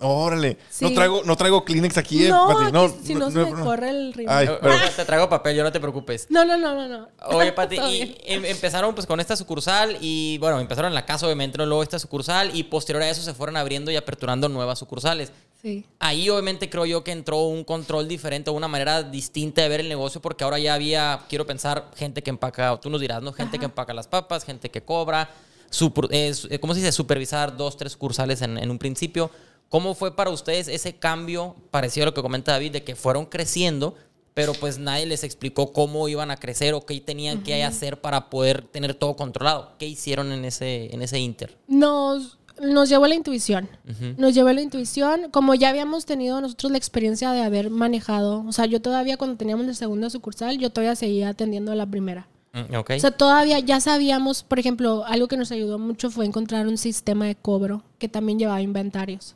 Órale. 0.00 0.56
Sí. 0.70 0.84
No 0.84 0.92
traigo, 0.92 1.22
no 1.24 1.36
traigo 1.36 1.64
Kleenex 1.64 1.96
aquí, 1.98 2.26
eh, 2.26 2.28
no, 2.28 2.46
Pati. 2.48 2.72
No, 2.72 2.88
si 2.88 3.14
no, 3.16 3.30
se 3.32 3.38
me 3.38 3.50
corre 3.64 3.90
el 3.90 4.12
ritmo. 4.12 4.32
Ay, 4.32 4.46
pero- 4.60 4.72
Ahorita 4.74 4.90
te 4.94 5.04
traigo 5.04 5.28
papel, 5.28 5.56
yo 5.56 5.64
no 5.64 5.72
te 5.72 5.80
preocupes. 5.80 6.26
No, 6.30 6.44
no, 6.44 6.56
no, 6.56 6.74
no, 6.74 6.86
no. 6.86 7.08
Oye, 7.36 7.52
Pati, 7.54 7.76
y 7.76 8.16
em- 8.26 8.44
empezaron 8.44 8.94
pues 8.94 9.06
con 9.06 9.18
esta 9.18 9.34
sucursal 9.34 9.96
y 10.00 10.38
bueno, 10.38 10.60
empezaron 10.60 10.90
en 10.90 10.94
la 10.94 11.04
casa 11.04 11.26
obviamente, 11.26 11.58
¿no? 11.58 11.66
luego 11.66 11.82
esta 11.82 11.98
sucursal 11.98 12.56
y 12.56 12.62
posterior 12.64 13.02
a 13.02 13.10
eso 13.10 13.22
se 13.22 13.34
fueron 13.34 13.56
abriendo 13.56 13.90
y 13.90 13.96
aperturando 13.96 14.48
nuevas 14.48 14.78
sucursales. 14.78 15.32
Sí. 15.60 15.84
Ahí 15.98 16.30
obviamente 16.30 16.70
creo 16.70 16.86
yo 16.86 17.02
que 17.02 17.10
entró 17.10 17.42
un 17.42 17.64
control 17.64 18.06
diferente, 18.06 18.50
una 18.50 18.68
manera 18.68 19.02
distinta 19.02 19.62
de 19.62 19.68
ver 19.68 19.80
el 19.80 19.88
negocio 19.88 20.20
porque 20.22 20.44
ahora 20.44 20.60
ya 20.60 20.74
había, 20.74 21.22
quiero 21.28 21.44
pensar, 21.44 21.90
gente 21.96 22.22
que 22.22 22.30
empaca, 22.30 22.78
tú 22.80 22.88
nos 22.88 23.00
dirás, 23.00 23.20
¿no? 23.22 23.32
Gente 23.32 23.58
que 23.58 23.64
empaca 23.64 23.92
las 23.92 24.06
papas, 24.06 24.44
gente 24.44 24.70
que 24.70 24.82
cobra, 24.82 25.28
super- 25.68 26.06
eh, 26.12 26.32
su- 26.32 26.46
eh, 26.48 26.60
¿cómo 26.60 26.74
se 26.74 26.78
dice? 26.80 26.92
Supervisar 26.92 27.56
dos, 27.56 27.76
tres 27.76 27.90
sucursales 27.90 28.40
en, 28.42 28.56
en 28.56 28.70
un 28.70 28.78
principio. 28.78 29.32
¿Cómo 29.68 29.94
fue 29.94 30.16
para 30.16 30.30
ustedes 30.30 30.68
ese 30.68 30.94
cambio, 30.94 31.56
parecido 31.70 32.04
a 32.04 32.06
lo 32.06 32.14
que 32.14 32.22
comenta 32.22 32.52
David, 32.52 32.72
de 32.72 32.84
que 32.84 32.96
fueron 32.96 33.26
creciendo, 33.26 33.94
pero 34.34 34.54
pues 34.54 34.78
nadie 34.78 35.04
les 35.04 35.24
explicó 35.24 35.72
cómo 35.72 36.08
iban 36.08 36.30
a 36.30 36.36
crecer 36.36 36.72
o 36.74 36.86
qué 36.86 37.00
tenían 37.00 37.42
que 37.42 37.58
Ujú. 37.58 37.68
hacer 37.68 38.00
para 38.00 38.30
poder 38.30 38.62
tener 38.62 38.94
todo 38.94 39.16
controlado? 39.16 39.72
¿Qué 39.78 39.86
hicieron 39.86 40.32
en 40.32 40.44
ese, 40.44 40.94
en 40.94 41.02
ese 41.02 41.18
inter? 41.18 41.58
Nos, 41.66 42.38
nos 42.62 42.88
llevó 42.88 43.06
la 43.06 43.14
intuición. 43.14 43.68
Ujú. 43.88 44.14
Nos 44.16 44.34
llevó 44.34 44.50
la 44.52 44.62
intuición, 44.62 45.30
como 45.30 45.54
ya 45.54 45.68
habíamos 45.68 46.06
tenido 46.06 46.40
nosotros 46.40 46.72
la 46.72 46.78
experiencia 46.78 47.32
de 47.32 47.42
haber 47.42 47.68
manejado, 47.68 48.44
o 48.46 48.52
sea, 48.52 48.64
yo 48.66 48.80
todavía 48.80 49.16
cuando 49.16 49.36
teníamos 49.36 49.66
la 49.66 49.74
segunda 49.74 50.08
sucursal, 50.08 50.56
yo 50.58 50.70
todavía 50.70 50.96
seguía 50.96 51.30
atendiendo 51.30 51.72
a 51.72 51.74
la 51.74 51.86
primera. 51.86 52.28
Mm, 52.52 52.74
ok. 52.76 52.90
O 52.96 53.00
sea, 53.00 53.10
todavía 53.10 53.58
ya 53.58 53.80
sabíamos, 53.80 54.42
por 54.42 54.58
ejemplo, 54.58 55.04
algo 55.04 55.28
que 55.28 55.36
nos 55.36 55.52
ayudó 55.52 55.78
mucho 55.78 56.10
fue 56.10 56.24
encontrar 56.24 56.66
un 56.66 56.78
sistema 56.78 57.26
de 57.26 57.34
cobro 57.34 57.82
que 57.98 58.08
también 58.08 58.38
llevaba 58.38 58.62
inventarios. 58.62 59.34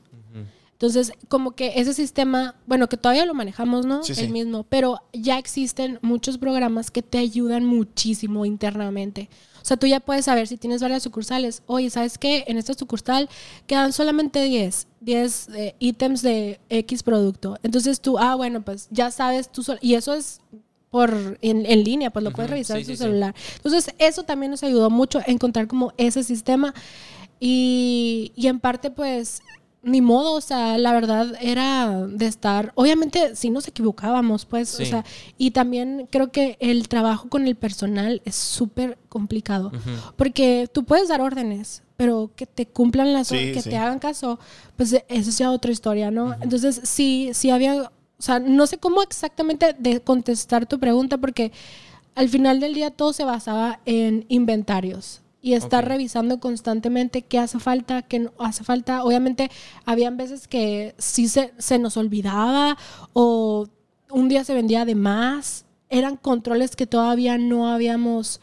Entonces, 0.83 1.13
como 1.29 1.53
que 1.53 1.75
ese 1.77 1.95
sistema, 1.95 2.57
bueno, 2.67 2.89
que 2.89 2.97
todavía 2.97 3.25
lo 3.25 3.35
manejamos, 3.35 3.87
¿no? 3.87 4.03
Sí, 4.03 4.15
El 4.17 4.27
sí. 4.27 4.33
mismo, 4.33 4.65
pero 4.65 4.99
ya 5.13 5.39
existen 5.39 6.01
muchos 6.03 6.39
programas 6.39 6.91
que 6.91 7.03
te 7.03 7.19
ayudan 7.19 7.65
muchísimo 7.65 8.45
internamente. 8.45 9.31
O 9.63 9.65
sea, 9.65 9.77
tú 9.77 9.87
ya 9.87 10.01
puedes 10.01 10.25
saber 10.25 10.49
si 10.49 10.57
tienes 10.57 10.83
varias 10.83 11.05
sucursales. 11.05 11.63
Oye, 11.67 11.89
¿sabes 11.89 12.19
qué? 12.19 12.43
En 12.49 12.59
esta 12.59 12.75
sucursal 12.75 13.29
quedan 13.69 13.93
solamente 13.93 14.43
10, 14.43 14.89
10 15.01 15.51
eh, 15.55 15.77
ítems 15.79 16.21
de 16.21 16.59
X 16.69 17.05
producto. 17.05 17.57
Entonces 17.63 18.01
tú, 18.01 18.19
ah, 18.19 18.35
bueno, 18.35 18.63
pues 18.63 18.89
ya 18.91 19.13
sabes 19.13 19.53
tú 19.53 19.63
sol- 19.63 19.79
Y 19.83 19.95
eso 19.95 20.15
es 20.15 20.41
por 20.91 21.39
en, 21.43 21.65
en 21.65 21.85
línea, 21.85 22.11
pues 22.11 22.25
lo 22.25 22.33
puedes 22.33 22.51
Ujú, 22.51 22.55
revisar 22.55 22.79
sí, 22.79 22.81
en 22.81 22.87
tu 22.89 22.93
sí, 22.95 22.97
sí. 22.97 23.05
celular. 23.05 23.37
Entonces, 23.55 23.95
eso 23.99 24.25
también 24.25 24.51
nos 24.51 24.65
ayudó 24.65 24.91
mucho 24.91 25.21
a 25.21 25.25
encontrar 25.29 25.69
como 25.69 25.93
ese 25.97 26.25
sistema. 26.25 26.75
Y, 27.41 28.33
y 28.37 28.47
en 28.49 28.61
parte, 28.61 28.91
pues, 28.91 29.43
ni 29.83 30.01
modo, 30.01 30.35
o 30.35 30.41
sea, 30.41 30.79
la 30.79 30.93
verdad 30.93 31.35
era 31.41 32.07
de 32.07 32.27
estar, 32.27 32.73
obviamente 32.77 33.35
sí 33.35 33.51
nos 33.51 33.67
equivocábamos, 33.67 34.47
pues, 34.47 34.69
Sí. 34.69 34.85
o 34.85 34.87
sea, 34.87 35.05
y 35.39 35.51
también 35.51 36.07
creo 36.11 36.31
que 36.31 36.57
el 36.61 36.89
trabajo 36.89 37.29
con 37.29 37.47
el 37.49 37.57
personal 37.57 38.23
es 38.25 38.37
súper 38.37 38.97
complicado, 39.09 39.73
porque 40.17 40.69
tú 40.73 40.85
puedes 40.85 41.09
dar 41.09 41.21
órdenes, 41.21 41.83
pero 41.97 42.31
que 42.37 42.47
te 42.47 42.67
cumplan 42.67 43.13
las 43.13 43.29
Sí, 43.29 43.35
órdenes, 43.35 43.57
que 43.57 43.63
sí. 43.63 43.71
te 43.71 43.77
hagan 43.77 43.99
caso, 43.99 44.39
pues 44.77 44.93
eso 44.93 45.03
es 45.09 45.39
ya 45.39 45.51
otra 45.51 45.73
historia, 45.73 46.11
¿no? 46.13 46.35
Entonces, 46.41 46.81
sí, 46.85 47.31
sí 47.35 47.51
había, 47.51 47.75
o 47.83 47.91
sea, 48.19 48.39
no 48.39 48.67
sé 48.69 48.79
cómo 48.79 49.03
exactamente 49.03 49.75
de 49.79 50.01
contestar 50.01 50.67
tu 50.67 50.79
pregunta, 50.79 51.19
porque 51.19 51.51
al 52.15 52.29
final 52.29 52.61
del 52.61 52.75
día 52.75 52.91
todo 52.91 53.13
se 53.13 53.25
basaba 53.25 53.81
en 53.85 54.27
inventarios 54.29 55.23
y 55.43 55.55
estar 55.55 55.87
revisando 55.87 56.39
constantemente 56.39 57.23
qué 57.23 57.41
hace 57.41 57.59
falta, 57.59 58.03
qué 58.03 58.21
no 58.21 58.33
hace 58.39 58.63
falta. 58.63 59.03
Obviamente, 59.03 59.51
habían 59.85 60.17
veces 60.17 60.47
que 60.47 60.95
sí 60.99 61.27
se, 61.29 61.53
se 61.59 61.81
nos 61.81 61.97
olvidaba 61.97 62.79
o 63.13 63.67
un 64.09 64.29
día 64.29 64.45
se 64.45 64.55
vendía 64.55 64.85
de 64.85 64.95
más. 64.95 65.67
Eran 65.91 66.17
controles 66.17 66.77
que 66.77 66.87
todavía 66.87 67.39
no 67.39 67.67
habíamos 67.67 68.41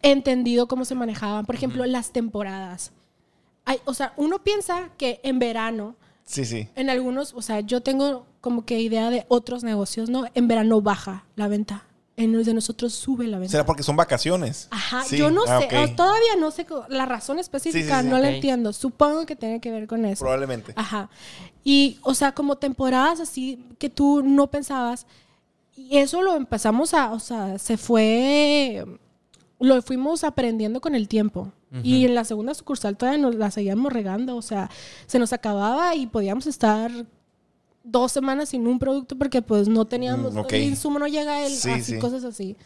entendido 0.00 0.68
cómo 0.68 0.84
se 0.84 0.94
manejaban. 0.94 1.44
Por 1.44 1.56
ejemplo, 1.56 1.84
las 1.86 2.12
temporadas. 2.12 2.92
Hay, 3.64 3.78
o 3.84 3.92
sea, 3.92 4.12
uno 4.16 4.44
piensa 4.44 4.90
que 4.96 5.20
en 5.24 5.40
verano 5.40 5.96
Sí, 6.24 6.44
sí. 6.44 6.68
en 6.76 6.88
algunos, 6.88 7.34
o 7.34 7.42
sea, 7.42 7.60
yo 7.60 7.82
tengo 7.82 8.26
como 8.40 8.64
que 8.64 8.80
idea 8.80 9.10
de 9.10 9.26
otros 9.26 9.64
negocios, 9.64 10.08
¿no? 10.08 10.24
En 10.34 10.46
verano 10.46 10.80
baja 10.80 11.24
la 11.34 11.48
venta. 11.48 11.84
En 12.18 12.34
el 12.34 12.44
de 12.46 12.54
nosotros 12.54 12.94
sube 12.94 13.26
la 13.26 13.38
venta. 13.38 13.50
¿Será 13.52 13.66
porque 13.66 13.82
son 13.82 13.94
vacaciones? 13.94 14.68
Ajá, 14.70 15.04
Sí, 15.04 15.18
yo 15.18 15.30
no 15.30 15.42
ah, 15.46 15.60
sé, 15.60 15.66
ok. 15.66 15.72
o 15.92 15.94
todavía 15.96 16.36
no 16.38 16.50
sé 16.50 16.66
la 16.88 17.04
razón 17.04 17.38
específica, 17.38 17.98
sí, 18.00 18.04
sí. 18.04 18.10
no 18.10 18.18
la 18.18 18.28
Ok. 18.28 18.34
entiendo. 18.36 18.72
Supongo 18.72 19.26
que 19.26 19.36
tiene 19.36 19.60
que 19.60 19.70
ver 19.70 19.86
con 19.86 20.04
eso. 20.06 20.20
Probablemente. 20.20 20.72
Ajá. 20.76 21.10
Y, 21.62 21.98
o 22.02 22.14
sea, 22.14 22.32
como 22.32 22.56
temporadas 22.56 23.20
así 23.20 23.62
que 23.78 23.90
tú 23.90 24.22
no 24.24 24.46
pensabas. 24.46 25.06
Y 25.76 25.98
eso 25.98 26.22
lo 26.22 26.36
empezamos 26.36 26.94
a, 26.94 27.12
o 27.12 27.20
sea, 27.20 27.58
se 27.58 27.76
fue, 27.76 28.82
lo 29.60 29.82
fuimos 29.82 30.24
aprendiendo 30.24 30.80
con 30.80 30.94
el 30.94 31.08
tiempo. 31.08 31.52
Y 31.82 31.96
Ujú. 31.98 32.06
en 32.06 32.14
la 32.14 32.24
segunda 32.24 32.54
sucursal 32.54 32.96
todavía 32.96 33.20
nos 33.20 33.34
la 33.34 33.50
seguíamos 33.50 33.92
regando, 33.92 34.36
o 34.36 34.42
sea, 34.42 34.70
se 35.06 35.18
nos 35.18 35.34
acababa 35.34 35.94
y 35.94 36.06
podíamos 36.06 36.46
estar 36.46 36.90
dos 37.86 38.12
semanas 38.12 38.50
sin 38.50 38.66
un 38.66 38.78
producto 38.78 39.16
porque 39.16 39.40
pues 39.42 39.68
no 39.68 39.84
teníamos, 39.86 40.34
Mm, 40.34 40.44
el 40.50 40.62
insumo 40.62 40.98
no 40.98 41.06
llega, 41.06 41.46
el, 41.46 41.52
Sí, 41.52 41.70
así, 41.70 41.94
sí. 41.94 41.98
cosas 41.98 42.24
así. 42.24 42.56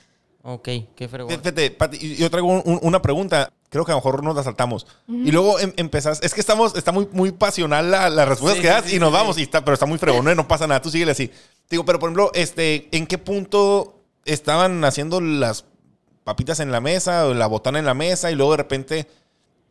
Ok, 0.42 0.68
qué 0.96 1.06
fregón. 1.08 1.30
Fíjate, 1.38 1.70
Pati, 1.70 1.98
y- 2.00 2.16
yo 2.16 2.30
traigo 2.30 2.48
un- 2.48 2.62
un- 2.64 2.80
una 2.82 3.02
pregunta. 3.02 3.52
Creo 3.68 3.84
que 3.84 3.92
a 3.92 3.94
lo 3.94 3.98
mejor 3.98 4.24
nos 4.24 4.34
la 4.34 4.42
saltamos. 4.42 4.86
Y 5.06 5.30
luego 5.30 5.60
em- 5.60 5.72
empezás. 5.76 6.18
Es 6.22 6.32
que 6.34 6.40
estamos, 6.40 6.74
está 6.74 6.90
muy, 6.92 7.06
muy 7.12 7.30
pasional 7.30 7.90
la, 7.90 8.08
las 8.08 8.26
respuestas 8.26 8.56
Sí, 8.56 8.62
que 8.62 8.68
das 8.68 8.84
sí, 8.86 8.96
y 8.96 8.98
nos 8.98 9.10
sí, 9.10 9.14
vamos. 9.14 9.38
Y 9.38 9.42
está, 9.42 9.62
pero 9.64 9.74
está 9.74 9.86
muy 9.86 9.98
fregón, 9.98 10.26
¿eh? 10.28 10.34
no 10.34 10.48
pasa 10.48 10.66
nada. 10.66 10.80
Tú 10.80 10.90
síguele 10.90 11.12
así. 11.12 11.30
Digo, 11.68 11.84
pero 11.84 11.98
por 12.00 12.08
ejemplo, 12.08 12.30
este, 12.34 12.88
¿en 12.96 13.06
qué 13.06 13.18
punto 13.18 14.00
estaban 14.24 14.82
haciendo 14.84 15.20
las 15.20 15.66
papitas 16.24 16.58
en 16.60 16.72
la 16.72 16.80
mesa 16.80 17.26
o 17.26 17.34
la 17.34 17.46
botana 17.46 17.78
en 17.78 17.84
la 17.84 17.94
mesa 17.94 18.30
y 18.30 18.34
luego 18.34 18.52
de 18.52 18.56
repente 18.56 19.06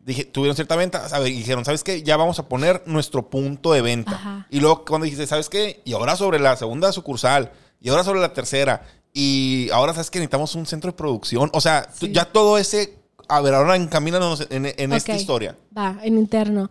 dije, 0.05 0.25
tuvieron 0.25 0.55
cierta 0.55 0.75
venta, 0.75 1.07
¿sabes? 1.09 1.29
Y 1.31 1.33
dijeron, 1.37 1.65
¿sabes 1.65 1.83
qué? 1.83 2.01
Ya 2.03 2.17
vamos 2.17 2.39
a 2.39 2.47
poner 2.49 2.83
nuestro 2.85 3.29
punto 3.29 3.73
de 3.73 3.81
venta. 3.81 4.11
Ajá. 4.13 4.47
Y 4.49 4.59
luego 4.59 4.85
cuando 4.85 5.05
dijiste, 5.05 5.27
¿sabes 5.27 5.49
qué? 5.49 5.81
Y 5.85 5.93
ahora 5.93 6.15
sobre 6.15 6.39
la 6.39 6.55
segunda 6.55 6.91
sucursal, 6.91 7.51
y 7.81 7.89
ahora 7.89 8.03
sobre 8.03 8.19
la 8.19 8.33
tercera, 8.33 8.83
y 9.13 9.69
ahora 9.71 9.93
sabes 9.93 10.09
que 10.11 10.19
necesitamos 10.19 10.55
un 10.55 10.65
centro 10.65 10.91
de 10.91 10.97
producción. 10.97 11.49
O 11.53 11.61
sea, 11.61 11.89
Sí. 11.93 12.11
ya 12.11 12.25
todo 12.25 12.57
ese, 12.57 12.97
a 13.27 13.41
ver, 13.41 13.53
ahora 13.53 13.75
encamínanos 13.75 14.47
en, 14.49 14.65
en 14.77 14.93
esta 14.93 15.15
historia. 15.15 15.57
Va, 15.77 15.97
en 16.03 16.17
interno. 16.17 16.69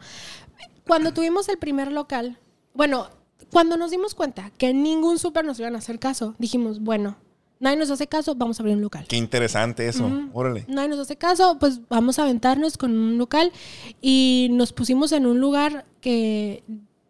Cuando 0.86 1.12
tuvimos 1.12 1.48
el 1.48 1.58
primer 1.58 1.92
local, 1.92 2.38
bueno, 2.74 3.08
cuando 3.52 3.76
nos 3.76 3.90
dimos 3.90 4.14
cuenta 4.14 4.50
que 4.58 4.72
ningún 4.74 5.18
súper 5.18 5.44
nos 5.44 5.58
iban 5.60 5.74
a 5.74 5.78
hacer 5.78 5.98
caso, 5.98 6.34
dijimos, 6.38 6.80
bueno, 6.80 7.16
nadie 7.60 7.76
nos 7.76 7.90
hace 7.90 8.06
caso, 8.06 8.34
vamos 8.34 8.58
a 8.58 8.62
abrir 8.62 8.76
un 8.76 8.82
local. 8.82 9.04
Qué 9.08 9.16
interesante 9.16 9.88
eso. 9.88 10.10
Órale. 10.32 10.64
Nadie 10.68 10.88
nos 10.88 10.98
hace 11.00 11.16
caso, 11.16 11.58
pues 11.58 11.80
vamos 11.88 12.18
a 12.18 12.22
aventarnos 12.22 12.76
con 12.76 12.96
un 12.96 13.18
local 13.18 13.52
y 14.00 14.48
nos 14.52 14.72
pusimos 14.72 15.12
en 15.12 15.26
un 15.26 15.40
lugar 15.40 15.84
que 16.00 16.62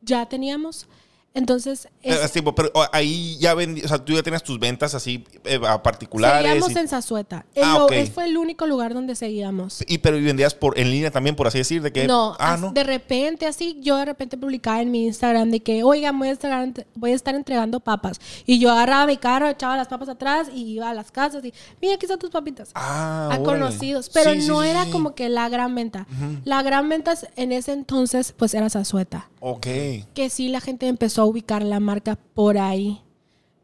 ya 0.03 0.27
teníamos. 0.29 0.89
Entonces, 1.35 1.89
es- 2.03 2.33
pero 2.57 2.73
ahí 2.93 3.37
ya 3.39 3.55
vendí, 3.55 3.83
o 3.83 3.89
sea, 3.89 3.99
tú 4.05 4.13
ya 4.13 4.23
tenías 4.25 4.43
tus 4.43 4.59
ventas 4.59 4.95
así 4.95 5.25
eh, 5.45 5.61
a 5.69 5.81
particulares. 5.83 6.43
seguíamos 6.43 6.73
y, 6.73 6.79
en 6.79 6.89
Zazueta. 6.89 7.47
El 7.55 7.63
Ah, 7.65 7.75
lo- 7.79 7.85
ok. 7.87 7.93
Fue 8.13 8.25
el 8.25 8.37
único 8.37 8.67
lugar 8.67 8.93
donde 8.95 9.15
seguíamos. 9.15 9.85
y- 9.87 9.99
pero 9.99 10.17
vendías 10.17 10.55
por 10.55 10.77
en 10.79 10.91
línea 10.91 11.11
también, 11.13 11.37
por 11.37 11.47
así 11.47 11.59
decir, 11.59 11.81
de 11.83 11.93
que 11.93 12.07
No, 12.09 12.35
ah, 12.41 12.57
no. 12.57 12.73
de 12.73 12.83
repente 12.83 13.47
así, 13.47 13.79
yo 13.81 13.97
de 13.99 14.07
repente 14.07 14.37
publicaba 14.37 14.81
en 14.83 14.91
mi 14.91 15.07
Instagram 15.07 15.51
de 15.51 15.61
que, 15.61 15.85
oigan, 15.85 16.19
voy 16.19 16.29
a 16.29 16.33
estar, 16.33 16.73
voy 16.97 17.13
a 17.13 17.15
estar 17.15 17.35
entregando 17.37 17.79
papas. 17.79 18.21
Y 18.45 18.59
yo 18.59 18.73
agarraba 18.73 19.07
mi 19.07 19.19
carro, 19.19 19.49
echaba 19.49 19.77
las 19.77 19.87
papas 19.87 20.09
atrás 20.09 20.49
y 20.53 20.63
iba 20.73 20.91
a 20.91 20.95
las 20.95 21.13
casas 21.13 21.45
y, 21.45 21.53
mira, 21.81 21.95
aquí 21.95 22.07
están 22.07 22.19
tus 22.19 22.31
papitas. 22.31 22.71
Ah, 22.75 23.25
a 23.25 23.27
órale. 23.39 23.45
conocidos, 23.45 24.11
pero 24.13 24.33
Sí, 24.33 24.49
no 24.49 24.63
sí, 24.63 24.69
era 24.69 24.87
sí. 24.87 24.91
como 24.91 25.15
que 25.15 25.29
la 25.29 25.49
gran 25.49 25.73
venta. 25.75 26.07
La 26.45 26.63
gran 26.63 26.89
venta 26.89 27.15
en 27.37 27.53
ese 27.53 27.73
entonces, 27.75 28.35
pues 28.37 28.55
era 28.55 28.69
Zazueta. 28.71 29.29
Ok. 29.41 29.67
Que 30.15 30.29
sí, 30.31 30.49
la 30.49 30.61
gente 30.61 30.89
empezó 30.89 31.23
a 31.23 31.27
ubicar 31.27 31.63
la 31.63 31.81
marca 31.81 32.17
por 32.35 32.59
ahí. 32.59 33.01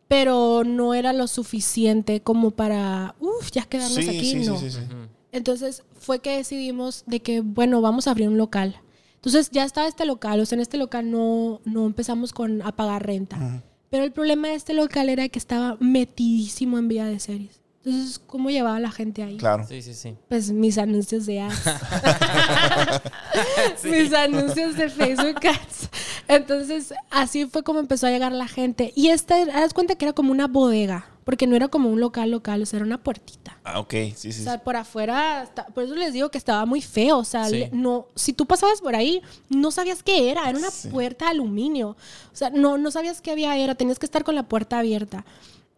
Pero 0.08 0.62
no 0.64 0.94
era 0.94 1.12
lo 1.12 1.26
suficiente 1.26 2.20
como 2.20 2.50
para, 2.50 3.14
uff, 3.20 3.50
ya 3.50 3.62
quedarnos 3.64 3.96
Sí, 4.04 4.08
aquí. 4.08 4.30
sí, 4.30 4.48
no. 4.48 4.58
sí, 4.58 4.70
sí, 4.70 4.78
sí. 4.80 4.94
Entonces 5.32 5.82
fue 5.98 6.20
que 6.20 6.36
decidimos 6.36 7.02
de 7.06 7.20
que, 7.20 7.40
bueno, 7.40 7.80
vamos 7.80 8.06
a 8.06 8.10
abrir 8.12 8.28
un 8.28 8.38
local. 8.38 8.76
Entonces 9.16 9.50
ya 9.50 9.64
estaba 9.64 9.88
este 9.88 10.04
local, 10.04 10.38
o 10.40 10.46
sea, 10.46 10.56
en 10.56 10.60
este 10.60 10.76
local 10.76 11.10
no, 11.10 11.60
no 11.64 11.86
empezamos 11.86 12.32
con 12.32 12.60
a 12.62 12.72
pagar 12.76 13.06
renta. 13.06 13.62
Pero 13.90 14.04
el 14.04 14.12
problema 14.12 14.48
de 14.48 14.54
este 14.54 14.74
local 14.74 15.08
era 15.08 15.28
que 15.28 15.38
estaba 15.38 15.76
metidísimo 15.80 16.78
en 16.78 16.88
vía 16.88 17.06
de 17.06 17.18
series. 17.18 17.60
Entonces, 17.84 18.18
¿cómo 18.18 18.48
llevaba 18.50 18.80
la 18.80 18.90
gente 18.90 19.22
ahí? 19.22 19.36
Claro. 19.36 19.66
Sí, 19.68 19.82
sí, 19.82 19.92
sí. 19.92 20.16
Pues 20.28 20.50
mis 20.50 20.78
anuncios 20.78 21.26
de 21.26 21.40
ads. 21.42 21.54
Mis 23.84 24.12
anuncios 24.12 24.76
de 24.76 24.88
Facebook 24.88 25.40
ads. 25.46 25.88
Entonces, 26.28 26.94
así 27.10 27.46
fue 27.46 27.62
como 27.62 27.80
empezó 27.80 28.06
a 28.06 28.10
llegar 28.10 28.32
la 28.32 28.48
gente. 28.48 28.92
Y 28.96 29.08
esta, 29.08 29.44
das 29.44 29.74
cuenta 29.74 29.96
que 29.96 30.04
era 30.06 30.12
como 30.14 30.32
una 30.32 30.46
bodega, 30.46 31.06
porque 31.24 31.46
no 31.46 31.56
era 31.56 31.68
como 31.68 31.90
un 31.90 32.00
local 32.00 32.30
local, 32.30 32.62
o 32.62 32.66
sea, 32.66 32.78
era 32.78 32.86
una 32.86 33.02
puertita. 33.02 33.58
Ah, 33.64 33.80
ok. 33.80 33.92
Sí, 34.16 34.32
sí. 34.32 34.40
O 34.40 34.44
sea, 34.44 34.62
por 34.62 34.76
afuera, 34.76 35.50
por 35.74 35.84
eso 35.84 35.94
les 35.94 36.12
digo 36.12 36.30
que 36.30 36.38
estaba 36.38 36.64
muy 36.66 36.80
feo. 36.80 37.18
O 37.18 37.24
sea, 37.24 37.48
Sí. 37.48 37.56
le- 37.58 37.70
no, 37.72 38.06
si 38.14 38.32
tú 38.32 38.46
pasabas 38.46 38.80
por 38.80 38.94
ahí, 38.94 39.20
no 39.50 39.70
sabías 39.70 40.02
qué 40.02 40.30
era. 40.30 40.48
Era 40.48 40.58
una 40.58 40.68
puerta 40.90 41.26
de 41.26 41.32
aluminio. 41.32 41.90
O 41.90 42.36
sea, 42.36 42.50
no, 42.50 42.78
no 42.78 42.90
sabías 42.90 43.20
qué 43.20 43.30
había 43.32 43.56
era. 43.58 43.74
Tenías 43.74 43.98
que 43.98 44.06
estar 44.06 44.24
con 44.24 44.34
la 44.34 44.44
puerta 44.44 44.78
abierta. 44.78 45.24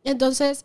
Entonces, 0.04 0.64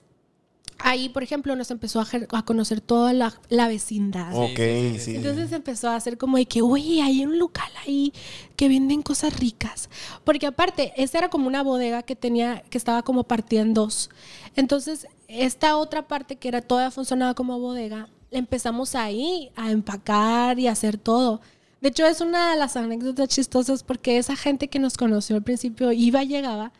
ahí, 0.83 1.09
por 1.09 1.23
ejemplo, 1.23 1.55
nos 1.55 1.71
empezó 1.71 2.01
a, 2.01 2.07
a 2.31 2.45
conocer 2.45 2.81
toda 2.81 3.13
la, 3.13 3.33
la 3.49 3.67
vecindad. 3.67 4.35
ok, 4.35 4.57
sí. 4.57 4.99
sí, 4.99 5.15
Entonces 5.15 5.51
empezó 5.51 5.89
a 5.89 5.95
hacer 5.95 6.17
como 6.17 6.37
de 6.37 6.45
que, 6.45 6.61
oye, 6.61 7.01
hay 7.01 7.25
un 7.25 7.39
local 7.39 7.69
ahí 7.85 8.13
que 8.55 8.67
venden 8.67 9.01
cosas 9.01 9.39
ricas. 9.39 9.89
Porque 10.23 10.47
aparte, 10.47 10.93
esta 10.95 11.17
era 11.17 11.29
como 11.29 11.47
una 11.47 11.63
bodega 11.63 12.03
que 12.03 12.15
tenía, 12.15 12.63
que 12.69 12.77
estaba 12.77 13.03
como 13.03 13.23
partida 13.23 13.61
en 13.61 13.73
dos. 13.73 14.09
Entonces, 14.55 15.07
esta 15.27 15.77
otra 15.77 16.07
parte 16.07 16.35
que 16.35 16.47
era 16.47 16.61
toda 16.61 16.91
funcionaba 16.91 17.33
como 17.33 17.59
bodega, 17.59 18.09
empezamos 18.31 18.95
ahí 18.95 19.51
a 19.55 19.71
empacar 19.71 20.59
y 20.59 20.67
a 20.67 20.71
hacer 20.71 20.97
todo. 20.97 21.41
De 21.81 21.89
hecho, 21.89 22.05
es 22.05 22.21
una 22.21 22.51
de 22.51 22.57
las 22.57 22.75
anécdotas 22.75 23.29
chistosas 23.29 23.83
porque 23.83 24.17
esa 24.17 24.35
gente 24.35 24.67
que 24.67 24.79
nos 24.79 24.97
conoció 24.97 25.35
al 25.35 25.43
principio 25.43 25.91
iba, 25.91 26.23
llegaba 26.23 26.71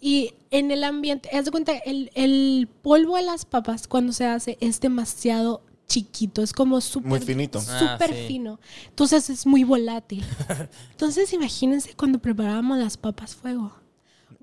y 0.00 0.34
en 0.52 0.70
el 0.70 0.84
ambiente, 0.84 1.28
haz 1.36 1.46
de 1.46 1.50
cuenta, 1.50 1.72
el, 1.72 2.10
el 2.14 2.68
polvo 2.82 3.16
de 3.16 3.22
las 3.22 3.44
papas 3.44 3.88
cuando 3.88 4.12
se 4.12 4.26
hace 4.26 4.56
es 4.60 4.80
demasiado 4.80 5.64
chiquito, 5.88 6.42
es 6.42 6.52
como 6.52 6.80
súper 6.80 7.08
Muy 7.08 7.20
finito. 7.20 7.60
Súper 7.60 8.10
Ah, 8.12 8.14
sí. 8.14 8.24
fino. 8.28 8.60
Entonces 8.88 9.28
es 9.28 9.44
muy 9.46 9.64
volátil. 9.64 10.24
Entonces 10.92 11.32
imagínense 11.32 11.94
cuando 11.94 12.18
preparábamos 12.20 12.78
las 12.78 12.96
papas 12.96 13.34
fuego. 13.34 13.72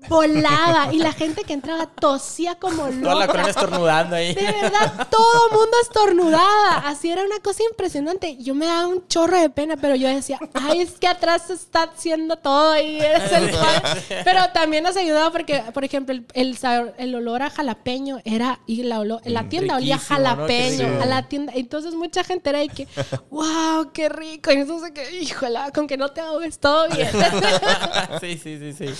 Volaba 0.08 0.92
y 0.92 0.98
la 0.98 1.12
gente 1.12 1.44
que 1.44 1.52
entraba 1.52 1.86
tosía 1.86 2.54
como 2.56 2.84
Toda 2.84 3.14
la 3.14 3.14
loca. 3.14 3.26
corona 3.28 3.48
estornudando 3.50 4.16
ahí. 4.16 4.34
De 4.34 4.42
verdad, 4.42 5.08
todo 5.10 5.48
mundo 5.50 5.76
estornudaba. 5.82 6.78
Así 6.86 7.10
era 7.10 7.22
una 7.24 7.38
cosa 7.40 7.62
impresionante. 7.70 8.36
Yo 8.38 8.54
me 8.54 8.66
daba 8.66 8.86
un 8.86 9.06
chorro 9.08 9.38
de 9.40 9.50
pena, 9.50 9.76
pero 9.76 9.94
yo 9.94 10.08
decía, 10.08 10.38
ay, 10.54 10.80
es 10.80 10.92
que 10.92 11.06
atrás 11.06 11.42
se 11.46 11.54
está 11.54 11.84
haciendo 11.84 12.36
todo 12.36 12.80
y 12.80 12.98
eres 13.00 13.30
el 13.32 13.50
padre". 13.50 14.02
Pero 14.24 14.40
también 14.52 14.84
nos 14.84 14.96
ayudaba 14.96 15.30
porque, 15.30 15.62
por 15.72 15.84
ejemplo, 15.84 16.14
el, 16.14 16.26
el, 16.34 16.56
sabor- 16.58 16.94
el 16.98 17.14
olor 17.14 17.42
a 17.42 17.50
jalapeño 17.50 18.18
era, 18.24 18.60
y 18.66 18.82
la, 18.82 19.00
olor- 19.00 19.20
la 19.24 19.48
tienda 19.48 19.76
olía 19.76 19.98
jalapeño, 19.98 21.00
a 21.02 21.06
la 21.06 21.28
tienda. 21.28 21.52
Entonces 21.54 21.94
mucha 21.94 22.24
gente 22.24 22.50
era 22.50 22.60
de 22.60 22.68
que, 22.68 22.88
wow, 23.30 23.90
qué 23.92 24.08
rico. 24.08 24.50
Y 24.52 24.56
entonces 24.56 24.90
que, 24.92 25.20
híjola, 25.20 25.70
con 25.72 25.86
que 25.86 25.96
no 25.96 26.10
te 26.10 26.20
ahogues 26.20 26.58
todo 26.58 26.88
bien. 26.88 27.08
sí, 28.20 28.38
sí, 28.42 28.58
sí, 28.58 28.72
sí. 28.72 28.94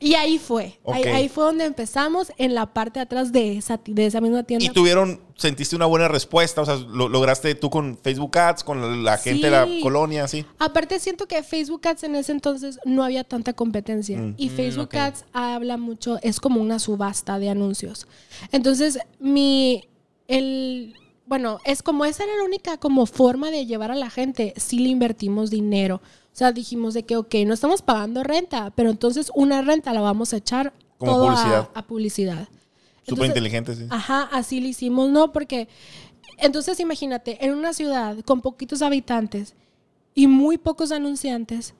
y 0.00 0.14
ahí 0.14 0.38
fue. 0.44 0.78
Ahí, 0.86 1.28
fue 1.28 1.44
donde 1.44 1.64
empezamos 1.64 2.32
en 2.38 2.54
la 2.54 2.72
parte 2.72 3.00
de 3.00 3.04
atrás 3.04 3.32
de 3.32 3.56
esa, 3.56 3.80
de 3.84 4.06
esa 4.06 4.20
misma 4.20 4.44
tienda. 4.44 4.64
Y 4.64 4.68
tuvieron, 4.68 5.20
sentiste 5.36 5.74
una 5.74 5.86
buena 5.86 6.06
respuesta, 6.06 6.60
o 6.62 6.64
sea, 6.66 6.76
lo 6.76 7.08
lograste 7.08 7.54
tú 7.54 7.70
con 7.70 7.98
Facebook 8.00 8.38
Ads, 8.38 8.62
con 8.62 9.02
la 9.04 9.18
gente 9.18 9.46
de 9.46 9.50
la 9.50 9.64
Sí. 9.66 9.80
colonia, 9.82 10.24
así. 10.24 10.44
Aparte 10.58 11.00
siento 11.00 11.26
que 11.26 11.42
Facebook 11.42 11.88
Ads 11.88 12.04
en 12.04 12.14
ese 12.14 12.32
entonces 12.32 12.78
no 12.84 13.02
había 13.02 13.24
tanta 13.24 13.52
competencia 13.54 14.34
y 14.36 14.50
Facebook 14.50 14.84
ok. 14.84 14.94
Ads 14.94 15.24
habla 15.32 15.76
mucho, 15.76 16.18
es 16.22 16.38
como 16.38 16.60
una 16.60 16.78
subasta 16.78 17.38
de 17.38 17.50
anuncios. 17.50 18.06
Entonces 18.52 18.98
mi, 19.18 19.88
el, 20.28 20.94
bueno, 21.26 21.58
es 21.64 21.82
como 21.82 22.04
esa 22.04 22.24
era 22.24 22.36
la 22.36 22.44
única 22.44 22.76
como 22.78 23.06
forma 23.06 23.50
de 23.50 23.66
llevar 23.66 23.90
a 23.90 23.94
la 23.96 24.10
gente, 24.10 24.52
sí 24.56 24.78
le 24.78 24.90
invertimos 24.90 25.50
dinero. 25.50 26.00
O 26.34 26.36
sea, 26.36 26.50
dijimos 26.50 26.94
de 26.94 27.04
que, 27.04 27.16
ok, 27.16 27.32
no 27.46 27.54
estamos 27.54 27.80
pagando 27.82 28.24
renta, 28.24 28.72
pero 28.74 28.90
entonces 28.90 29.30
una 29.36 29.62
renta 29.62 29.92
la 29.92 30.00
vamos 30.00 30.32
a 30.32 30.38
echar 30.38 30.72
Como 30.98 31.20
publicidad. 31.20 31.68
A, 31.74 31.82
publicidad. 31.86 32.48
Súper 33.06 33.26
inteligente, 33.26 33.76
sí. 33.76 33.86
Ajá, 33.88 34.28
así 34.32 34.60
lo 34.60 34.66
hicimos, 34.66 35.10
¿no? 35.10 35.30
Porque 35.30 35.68
entonces 36.38 36.80
imagínate, 36.80 37.44
en 37.44 37.54
una 37.54 37.72
ciudad 37.72 38.18
con 38.24 38.40
poquitos 38.40 38.82
habitantes 38.82 39.54
y 40.12 40.26
muy 40.26 40.58
pocos 40.58 40.90
anunciantes, 40.90 41.74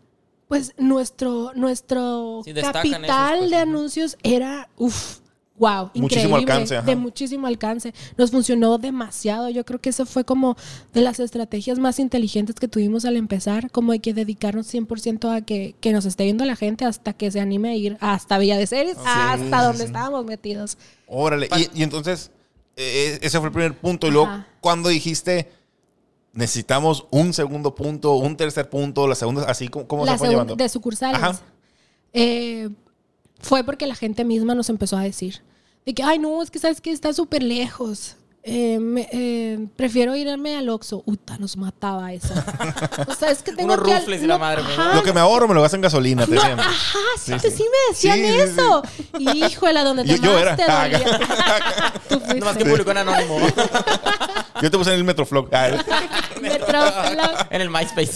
pues 0.47 0.73
nuestro, 0.79 1.53
nuestro 1.57 2.43
Sí, 2.45 2.55
capital 2.55 3.03
esos, 3.03 3.39
pues, 3.39 3.51
de 3.51 3.57
anuncios 3.57 4.17
era, 4.23 4.69
uff, 4.77 5.19
wow, 5.57 5.91
Muchísimo 5.95 6.39
increíble, 6.39 6.53
alcance, 6.53 6.83
de 6.83 6.97
muchísimo 6.97 7.47
alcance. 7.47 7.95
Nos 8.17 8.31
funcionó 8.31 8.79
demasiado. 8.79 9.49
Yo 9.51 9.65
creo 9.65 9.81
que 9.81 9.91
eso 9.91 10.05
fue 10.07 10.25
como 10.25 10.57
de 10.93 11.01
las 11.01 11.21
estrategias 11.21 11.79
más 11.79 11.99
inteligentes 11.99 12.57
que 12.57 12.69
tuvimos 12.69 13.05
al 13.05 13.17
empezar, 13.17 13.71
como 13.71 13.93
de 13.93 14.01
que 14.01 14.15
dedicarnos 14.15 14.73
100% 14.73 15.35
a 15.35 15.41
que, 15.43 15.75
que 15.81 15.93
nos 15.93 16.05
esté 16.07 16.25
viendo 16.25 16.45
la 16.45 16.57
gente 16.57 16.85
hasta 16.85 17.13
que 17.13 17.31
se 17.31 17.41
anime 17.41 17.71
a 17.71 17.77
ir 17.77 17.97
hasta 18.01 18.39
Villa 18.39 18.59
de 18.59 18.67
Series, 18.67 18.97
hasta 19.05 19.37
sí, 19.37 19.65
donde 19.65 19.79
sí. 19.79 19.85
estábamos 19.85 20.25
metidos. 20.25 20.77
Órale. 21.07 21.49
Y, 21.57 21.81
y 21.81 21.83
entonces, 21.83 22.31
eh, 22.77 23.19
ese 23.23 23.39
fue 23.39 23.49
el 23.49 23.53
primer 23.53 23.77
punto. 23.79 24.09
Y 24.09 24.11
luego, 24.11 24.27
Ajá. 24.27 24.47
cuando 24.61 24.89
dijiste, 24.89 25.51
necesitamos 26.33 27.07
un 27.11 27.33
segundo 27.33 27.75
punto, 27.75 28.17
un 28.17 28.37
tercer 28.37 28.69
punto, 28.69 29.07
la 29.07 29.15
segunda, 29.15 29.45
así 29.45 29.69
como 29.69 29.87
cómo 29.87 30.05
la 30.05 30.13
se 30.13 30.19
fue 30.19 30.29
llevando. 30.31 30.57
de 30.57 30.69
sucursales. 30.69 31.23
Ajá. 31.23 31.41
Eh, 32.13 32.69
fue 33.45 33.63
porque 33.65 33.87
la 33.87 33.95
gente 33.95 34.25
misma 34.25 34.55
nos 34.55 34.69
empezó 34.71 34.97
a 34.97 35.03
decir 35.03 35.43
de 35.87 35.95
que, 35.95 36.03
ay, 36.03 36.19
no, 36.19 36.43
es 36.43 36.51
que 36.51 36.59
sabes 36.59 36.81
que 36.81 36.91
está 36.91 37.13
súper 37.13 37.43
lejos. 37.43 38.17
eh, 38.47 38.79
me- 38.79 39.09
eh, 39.11 39.69
prefiero 39.75 40.15
irme 40.15 40.57
al 40.59 40.69
Oxxo. 40.69 41.03
Uta, 41.07 41.39
nos 41.39 41.57
mataba 41.57 42.13
eso. 42.13 42.35
o 43.09 43.15
sea, 43.15 43.31
es 43.31 43.43
que 43.43 43.53
tengo 43.53 43.73
Unos 43.73 43.87
que... 43.87 43.93
al- 43.95 44.01
rufles 44.01 44.23
y 44.23 44.27
la 44.27 44.37
madre, 44.37 44.63
pues, 44.63 44.79
ajá, 44.79 44.95
Lo 44.97 45.03
que 45.03 45.15
me 45.15 45.21
ahorro 45.21 45.49
me 45.49 45.55
lo 45.55 45.63
gasto 45.63 45.77
en 45.77 45.81
gasolina, 45.81 46.27
te 46.27 46.35
no, 46.35 46.43
ajá, 46.43 46.99
sí, 47.19 47.33
Sí, 47.41 47.51
sí. 47.51 47.57
sí 47.57 47.63
me 47.63 47.79
decían 47.89 48.17
Sí, 48.19 48.23
sí, 48.27 48.33
sí. 48.33 48.43
eso. 48.43 48.83
Híjole, 49.47 49.81
donde 49.83 50.05
te 50.05 50.17
Yo- 50.19 50.23
yo 50.25 50.33
más 50.35 50.59
era. 50.59 51.93
Tú 52.09 52.17
fuiste. 52.19 52.41
Nomás 52.41 52.57
que 52.59 52.67
publicó 52.67 52.91
en 52.91 52.99
Anónimo. 52.99 53.39
Yo 54.61 54.71
te 54.71 54.77
puse 54.77 54.91
en 54.91 54.97
el 54.97 55.05
Metroflog. 55.05 55.49
Ah, 55.51 55.69
Metroflog. 56.43 57.47
en 57.49 57.61
el 57.63 57.71
MySpace. 57.71 58.13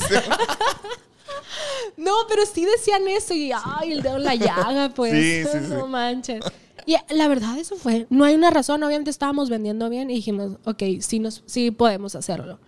No, 1.96 2.12
pero 2.28 2.44
sí 2.46 2.64
decían 2.64 3.06
eso 3.08 3.34
y 3.34 3.50
ay, 3.52 3.92
el 3.92 4.02
dedo 4.02 4.16
en 4.16 4.24
la 4.24 4.34
llaga, 4.34 4.90
pues. 4.94 5.12
Sí, 5.12 5.44
sí, 5.44 5.58
sí. 5.66 5.72
No 5.74 5.86
manches. 5.86 6.44
Y 6.86 6.96
la 7.14 7.28
verdad, 7.28 7.58
eso 7.58 7.76
fue. 7.76 8.06
No 8.08 8.24
hay 8.24 8.34
una 8.34 8.50
razón. 8.50 8.82
Obviamente 8.82 9.10
estábamos 9.10 9.50
vendiendo 9.50 9.90
bien 9.90 10.08
y 10.10 10.14
dijimos, 10.14 10.56
ok, 10.64 10.82
sí, 11.00 11.18
nos, 11.18 11.42
sí 11.44 11.70
podemos 11.70 12.14
hacerlo. 12.14 12.58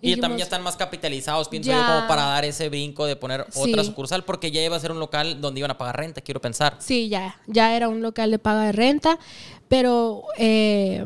Y 0.00 0.08
Dijimos, 0.10 0.20
también 0.20 0.38
ya 0.38 0.44
están 0.44 0.62
más 0.62 0.76
capitalizados, 0.76 1.48
pienso 1.48 1.70
Ya. 1.70 1.78
yo, 1.80 1.84
como 1.84 2.06
para 2.06 2.22
dar 2.26 2.44
ese 2.44 2.68
brinco 2.68 3.06
de 3.06 3.16
poner 3.16 3.40
otra 3.40 3.82
Sí. 3.82 3.88
sucursal, 3.88 4.24
porque 4.24 4.52
ya 4.52 4.62
iba 4.62 4.76
a 4.76 4.80
ser 4.80 4.92
un 4.92 5.00
local 5.00 5.40
donde 5.40 5.58
iban 5.60 5.72
a 5.72 5.78
pagar 5.78 5.96
renta, 5.96 6.20
quiero 6.20 6.40
pensar. 6.40 6.76
Sí, 6.78 7.08
ya. 7.08 7.40
Ya 7.48 7.74
era 7.74 7.88
un 7.88 8.02
local 8.02 8.30
de 8.30 8.38
paga 8.38 8.62
de 8.66 8.72
renta. 8.72 9.18
Pero 9.66 10.22
eh, 10.38 11.04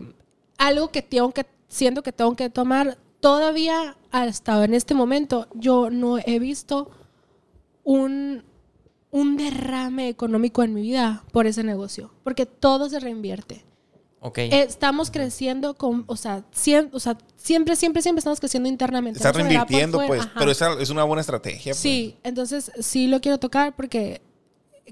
algo 0.59 0.91
que 0.91 1.01
tengo 1.01 1.31
que, 1.33 1.47
siento 1.69 2.03
que 2.03 2.13
tengo 2.13 2.37
que 2.37 2.51
tomar 2.51 2.99
todavía 3.21 3.97
hasta 4.11 4.63
en 4.65 4.75
este 4.75 4.93
momento, 4.95 5.49
yo 5.55 5.89
no 5.89 6.19
he 6.19 6.39
visto 6.39 6.91
un, 7.91 8.45
un 9.11 9.37
derrame 9.37 10.09
económico 10.09 10.63
en 10.63 10.73
mi 10.75 10.83
vida 10.83 11.25
por 11.33 11.47
ese 11.47 11.65
negocio. 11.65 12.13
Porque 12.23 12.47
todo 12.47 12.89
se 12.89 13.01
reinvierte. 13.01 13.65
Ok. 14.21 14.39
Eh, 14.39 14.63
estamos 14.69 15.11
creciendo 15.11 15.75
con, 15.75 16.05
o 16.07 16.15
sea, 16.17 16.45
siem- 16.53 16.91
o 16.93 17.01
sea, 17.01 17.17
siempre, 17.37 17.75
siempre, 17.75 18.03
siempre 18.03 18.21
estamos 18.21 18.39
creciendo 18.39 18.69
internamente. 18.69 19.19
Por 19.19 19.35
reinvirtiendo, 19.35 20.01
pues. 20.07 20.21
Ajá. 20.21 20.33
Pero 20.39 20.51
esa 20.53 20.75
es 20.81 20.91
una 20.91 21.05
buena 21.05 21.23
estrategia. 21.23 21.73
pues. 21.73 21.79
Sí, 21.81 22.17
entonces 22.23 22.71
sí 22.81 23.09
lo 23.09 23.21
quiero 23.21 23.39
tocar 23.39 23.75
porque 23.75 24.21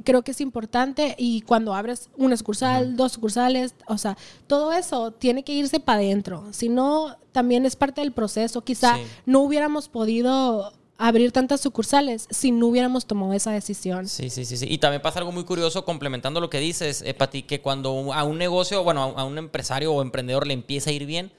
creo 0.05 0.22
que 0.22 0.30
es 0.32 0.40
importante 0.40 1.14
y 1.18 1.42
cuando 1.42 1.74
abres 1.74 2.09
una 2.16 2.36
sucursal, 2.36 2.96
dos 2.96 3.12
sucursales, 3.12 3.74
o 3.86 3.99
sea, 3.99 4.16
todo 4.46 4.72
eso 4.72 5.11
tiene 5.12 5.44
que 5.44 5.53
irse 5.53 5.78
para 5.78 5.99
adentro. 6.01 6.46
Si 6.53 6.68
no, 6.68 7.16
también 7.32 7.66
es 7.66 7.76
parte 7.76 8.01
del 8.01 8.12
proceso. 8.12 8.62
Quizá 8.62 8.96
Sí. 8.96 9.03
no 9.26 9.40
hubiéramos 9.40 9.88
podido 9.88 10.72
abrir 10.99 11.30
tantas 11.30 11.61
sucursales 11.61 12.26
si 12.28 12.51
no 12.51 12.66
hubiéramos 12.66 13.07
tomado 13.07 13.32
esa 13.32 13.53
decisión. 13.53 14.09
Sí, 14.09 14.28
sí, 14.30 14.44
sí, 14.44 14.57
sí. 14.57 14.66
Y 14.68 14.78
también 14.78 15.01
pasa 15.01 15.20
algo 15.20 15.32
muy 15.32 15.44
curioso 15.44 15.84
complementando 15.84 16.40
lo 16.40 16.51
que 16.51 16.59
dices, 16.59 17.03
eh, 17.03 17.14
Pati, 17.14 17.44
que 17.44 17.61
cuando 17.61 18.12
a 18.12 18.24
un 18.24 18.36
negocio, 18.36 18.82
bueno, 18.82 19.14
a 19.16 19.24
un 19.24 19.38
empresario 19.38 19.92
o 19.92 20.03
emprendedor 20.03 20.46
le 20.46 20.55
empieza 20.55 20.90
a 20.90 20.92
ir 20.92 21.07
bien, 21.07 21.30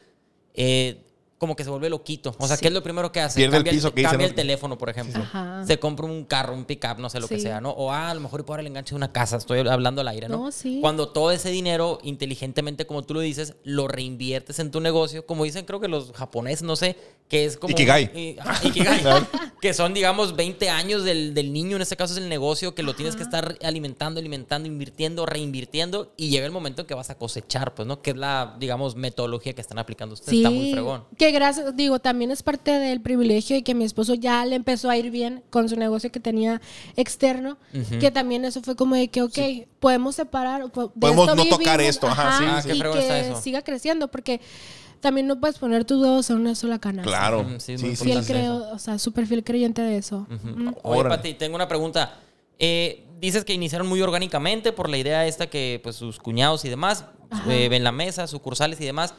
eh, 0.53 1.03
como 1.39 1.55
que 1.55 1.63
se 1.63 1.71
vuelve 1.71 1.89
loquito. 1.89 2.35
O 2.37 2.45
sea, 2.47 2.57
Sí. 2.57 2.61
¿qué 2.61 2.67
es 2.67 2.73
lo 2.75 2.83
primero 2.83 3.11
que 3.11 3.21
hace? 3.21 3.37
Pierde 3.39 3.57
el 3.57 3.63
cambia 3.63 3.73
piso 3.73 3.91
que 3.93 4.01
dicen, 4.01 4.11
cambia 4.11 4.27
el 4.27 4.35
teléfono, 4.35 4.77
por 4.77 4.89
ejemplo. 4.89 5.23
Ajá. 5.23 5.63
Se 5.65 5.79
compra 5.79 6.05
un 6.05 6.25
carro, 6.25 6.53
un 6.53 6.65
pickup, 6.65 6.99
no 6.99 7.09
sé 7.09 7.19
lo 7.19 7.27
que 7.27 7.37
Sí. 7.37 7.41
sea, 7.41 7.59
¿no? 7.61 7.71
O 7.71 7.91
ah, 7.91 8.11
a 8.11 8.13
lo 8.13 8.19
mejor 8.19 8.41
y 8.41 8.43
por 8.43 8.53
ahora 8.53 8.63
le 8.63 8.69
enganche 8.69 8.93
una 8.93 9.11
casa, 9.11 9.37
estoy 9.37 9.59
hablando 9.67 10.01
al 10.01 10.07
aire, 10.09 10.27
¿no? 10.29 10.37
No, 10.45 10.51
sí. 10.51 10.77
Cuando 10.81 11.09
todo 11.09 11.31
ese 11.31 11.49
dinero, 11.49 11.97
inteligentemente, 12.03 12.85
como 12.85 13.01
tú 13.03 13.15
lo 13.15 13.21
dices, 13.21 13.55
lo 13.63 13.87
reinviertes 13.87 14.59
en 14.59 14.69
tu 14.69 14.79
negocio, 14.81 15.25
como 15.25 15.45
dicen 15.45 15.65
creo 15.65 15.79
que 15.79 15.87
los 15.87 16.11
japoneses, 16.11 16.63
no 16.63 16.75
sé, 16.75 16.95
que 17.29 17.45
es 17.45 17.57
como... 17.57 17.71
Ikigai. 17.71 18.37
Ajá, 18.39 18.67
Ikigai. 18.67 19.01
que 19.61 19.73
son, 19.73 19.93
digamos, 19.93 20.35
20 20.35 20.69
años 20.69 21.03
del, 21.03 21.33
del 21.33 21.53
niño, 21.53 21.75
en 21.77 21.81
este 21.83 21.95
caso 21.95 22.13
es 22.13 22.19
el 22.19 22.27
negocio, 22.27 22.75
que 22.75 22.83
lo 22.83 22.95
tienes 22.95 23.15
que 23.15 23.23
estar 23.23 23.57
alimentando, 23.63 24.19
alimentando, 24.19 24.67
invirtiendo, 24.67 25.25
reinvirtiendo, 25.25 26.11
y 26.17 26.29
llega 26.29 26.45
el 26.45 26.51
momento 26.51 26.81
en 26.81 26.87
que 26.87 26.93
vas 26.95 27.09
a 27.09 27.15
cosechar, 27.17 27.73
pues, 27.75 27.87
¿no? 27.87 28.01
Que 28.01 28.11
es 28.11 28.17
la, 28.17 28.55
digamos, 28.59 28.95
metodología 28.95 29.53
que 29.53 29.61
están 29.61 29.79
aplicando 29.79 30.13
ustedes. 30.13 30.37
Está 30.39 30.49
muy 30.49 30.71
fregón. 30.71 31.05
Que 31.17 31.28
gracias, 31.31 31.75
digo, 31.75 31.99
también 31.99 32.31
es 32.31 32.43
parte 32.43 32.71
del 32.71 33.01
privilegio 33.01 33.55
y 33.57 33.61
que 33.63 33.73
mi 33.75 33.83
esposo 33.85 34.13
ya 34.13 34.45
le 34.45 34.55
empezó 34.55 34.89
a 34.89 34.97
ir 34.97 35.11
bien 35.11 35.43
con 35.49 35.67
su 35.69 35.75
negocio 35.75 36.11
que 36.11 36.19
tenía 36.19 36.61
externo, 36.95 37.57
que 37.99 38.11
también 38.11 38.45
eso 38.45 38.61
fue 38.61 38.75
como 38.75 38.95
de 38.95 39.07
que, 39.09 39.21
ok, 39.21 39.37
podemos 39.79 40.15
separar, 40.15 40.63
de 40.63 40.69
Podemos 40.69 41.29
esto 41.29 41.35
no 41.35 41.45
tocar 41.45 41.77
vivimos, 41.77 41.95
esto, 41.95 42.07
ajá, 42.07 42.37
sí, 42.37 42.43
Ah, 42.47 42.61
qué 42.65 42.75
y 42.75 42.81
que 42.81 42.99
está 42.99 43.19
eso. 43.19 43.41
siga 43.41 43.61
creciendo, 43.61 44.07
porque 44.09 44.41
también 44.99 45.27
no 45.27 45.39
puedes 45.39 45.57
poner 45.57 45.85
tus 45.85 46.01
huevos 46.01 46.29
en 46.29 46.37
una 46.37 46.55
sola 46.55 46.77
canasta. 46.79 47.09
Claro. 47.09 47.45
Sí, 47.59 47.77
Sí, 47.77 47.85
muy 47.85 47.95
sí, 47.95 48.03
Fiel 48.05 48.25
creo, 48.25 48.71
o 48.73 48.79
sea, 48.79 48.99
súper 48.99 49.25
fiel 49.27 49.43
creyente 49.43 49.81
de 49.81 49.97
eso. 49.97 50.27
Mm. 50.29 50.67
Oye, 50.83 50.99
Órale. 50.99 51.15
Pati, 51.15 51.33
tengo 51.35 51.55
una 51.55 51.67
pregunta. 51.67 52.19
Eh, 52.57 53.05
dices 53.21 53.45
que 53.45 53.53
iniciaron 53.53 53.87
muy 53.87 54.01
orgánicamente 54.01 54.73
por 54.73 54.89
la 54.89 54.97
idea 54.97 55.25
esta 55.25 55.47
que 55.47 55.79
pues 55.83 55.95
sus 55.95 56.19
cuñados 56.19 56.65
y 56.65 56.69
demás 56.69 57.05
eh, 57.47 57.67
ven 57.69 57.83
la 57.85 57.91
mesa, 57.93 58.27
sucursales 58.27 58.81
y 58.81 58.85
demás. 58.85 59.13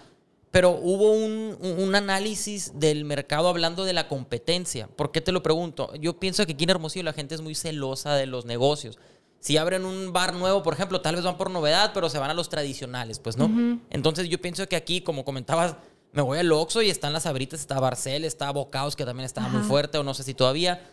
Pero 0.51 0.71
hubo 0.71 1.13
un, 1.13 1.57
un- 1.61 1.95
análisis 1.95 2.73
del 2.75 3.05
mercado 3.05 3.49
hablando 3.49 3.85
de 3.85 3.93
la 3.93 4.09
competencia. 4.09 4.89
¿Por 4.89 5.13
qué 5.13 5.21
te 5.21 5.31
lo 5.31 5.43
pregunto? 5.45 5.95
Yo 5.95 6.19
pienso 6.19 6.45
que 6.45 6.53
aquí 6.55 6.65
en 6.65 6.71
Hermosillo 6.71 7.05
la 7.05 7.13
gente 7.13 7.35
es 7.37 7.41
muy 7.41 7.55
celosa 7.55 8.15
de 8.17 8.27
los 8.27 8.47
negocios. 8.47 8.99
Si 9.39 9.57
abren 9.57 9.85
un 9.85 10.13
bar 10.13 10.35
nuevo, 10.35 10.63
por 10.63 10.75
ejemplo, 10.75 11.01
tal 11.01 11.15
vez 11.15 11.25
van 11.25 11.39
por 11.39 11.51
novedad, 11.51 11.93
pero 11.95 12.11
se 12.11 12.19
van 12.19 12.31
a 12.31 12.35
los 12.35 12.49
tradicionales, 12.49 13.21
pues, 13.21 13.37
¿no? 13.37 13.49
Entonces 13.91 14.29
yo 14.29 14.41
pienso 14.41 14.69
que 14.69 14.77
aquí, 14.77 15.01
como 15.03 15.25
comentabas, 15.25 15.77
me 16.13 16.21
voy 16.23 16.39
al 16.39 16.51
Oxxo 16.51 16.83
y 16.83 16.91
están 16.91 17.13
las 17.13 17.27
abritas, 17.27 17.61
está 17.61 17.79
Barcel, 17.79 18.25
está 18.25 18.51
Bocaos, 18.51 18.97
que 18.97 19.05
también 19.05 19.25
estaba 19.27 19.49
muy 19.49 19.63
fuerte, 19.63 19.99
o 19.99 20.03
no 20.03 20.15
sé 20.15 20.25
si 20.25 20.35
todavía. 20.35 20.85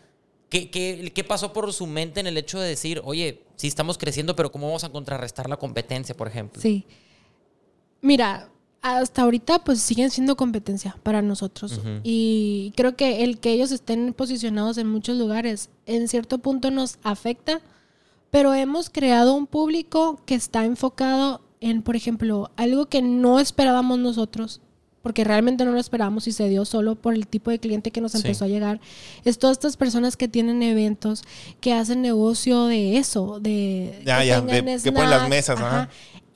¿Qué, 0.50 0.70
qué, 0.70 1.12
qué 1.14 1.24
pasó 1.24 1.52
por 1.52 1.70
su 1.74 1.86
mente 1.86 2.20
en 2.20 2.26
el 2.28 2.38
hecho 2.38 2.58
de 2.60 2.68
decir, 2.68 3.02
oye, 3.04 3.42
sí 3.56 3.66
estamos 3.66 3.98
creciendo, 3.98 4.34
pero 4.36 4.50
¿cómo 4.52 4.68
vamos 4.68 4.84
a 4.84 4.88
contrarrestar 4.90 5.48
la 5.50 5.56
competencia, 5.58 6.16
por 6.16 6.28
ejemplo? 6.28 6.62
Sí. 6.62 6.86
Mira, 8.00 8.48
hasta 8.82 9.22
ahorita 9.22 9.58
pues 9.64 9.80
siguen 9.80 10.10
siendo 10.10 10.36
competencia 10.36 10.96
para 11.02 11.20
nosotros. 11.22 11.80
Y 12.04 12.72
creo 12.76 12.96
que 12.96 13.24
el 13.24 13.38
que 13.38 13.52
ellos 13.52 13.72
estén 13.72 14.14
posicionados 14.14 14.78
en 14.78 14.88
muchos 14.88 15.16
lugares 15.18 15.70
en 15.86 16.08
cierto 16.08 16.38
punto 16.38 16.70
nos 16.70 16.98
afecta, 17.02 17.60
pero 18.30 18.54
hemos 18.54 18.88
creado 18.90 19.34
un 19.34 19.46
público 19.46 20.20
que 20.26 20.34
está 20.34 20.64
enfocado 20.64 21.40
en, 21.60 21.82
por 21.82 21.96
ejemplo, 21.96 22.50
algo 22.56 22.86
que 22.86 23.02
no 23.02 23.40
esperábamos 23.40 23.98
nosotros, 23.98 24.60
porque 25.02 25.24
realmente 25.24 25.64
no 25.64 25.72
lo 25.72 25.78
esperábamos 25.80 26.28
y 26.28 26.32
se 26.32 26.48
dio 26.48 26.64
solo 26.64 26.94
por 26.94 27.14
el 27.14 27.26
tipo 27.26 27.50
de 27.50 27.58
cliente 27.58 27.90
que 27.90 28.00
nos 28.00 28.12
Sí. 28.12 28.18
empezó 28.18 28.44
a 28.44 28.48
llegar. 28.48 28.80
Es 29.24 29.38
todas 29.38 29.56
estas 29.56 29.76
personas 29.76 30.16
que 30.16 30.28
tienen 30.28 30.62
eventos, 30.62 31.22
que 31.60 31.72
hacen 31.72 32.02
negocio 32.02 32.66
de 32.66 32.98
eso, 32.98 33.40
de... 33.40 34.02
Ya, 34.04 34.20
que 34.20 34.26
ya, 34.26 34.40
de- 34.40 34.80
que 34.82 34.92
ponen 34.92 35.10
las 35.10 35.18
snacks, 35.20 35.30
mesas, 35.30 35.58
ajá. 35.60 35.88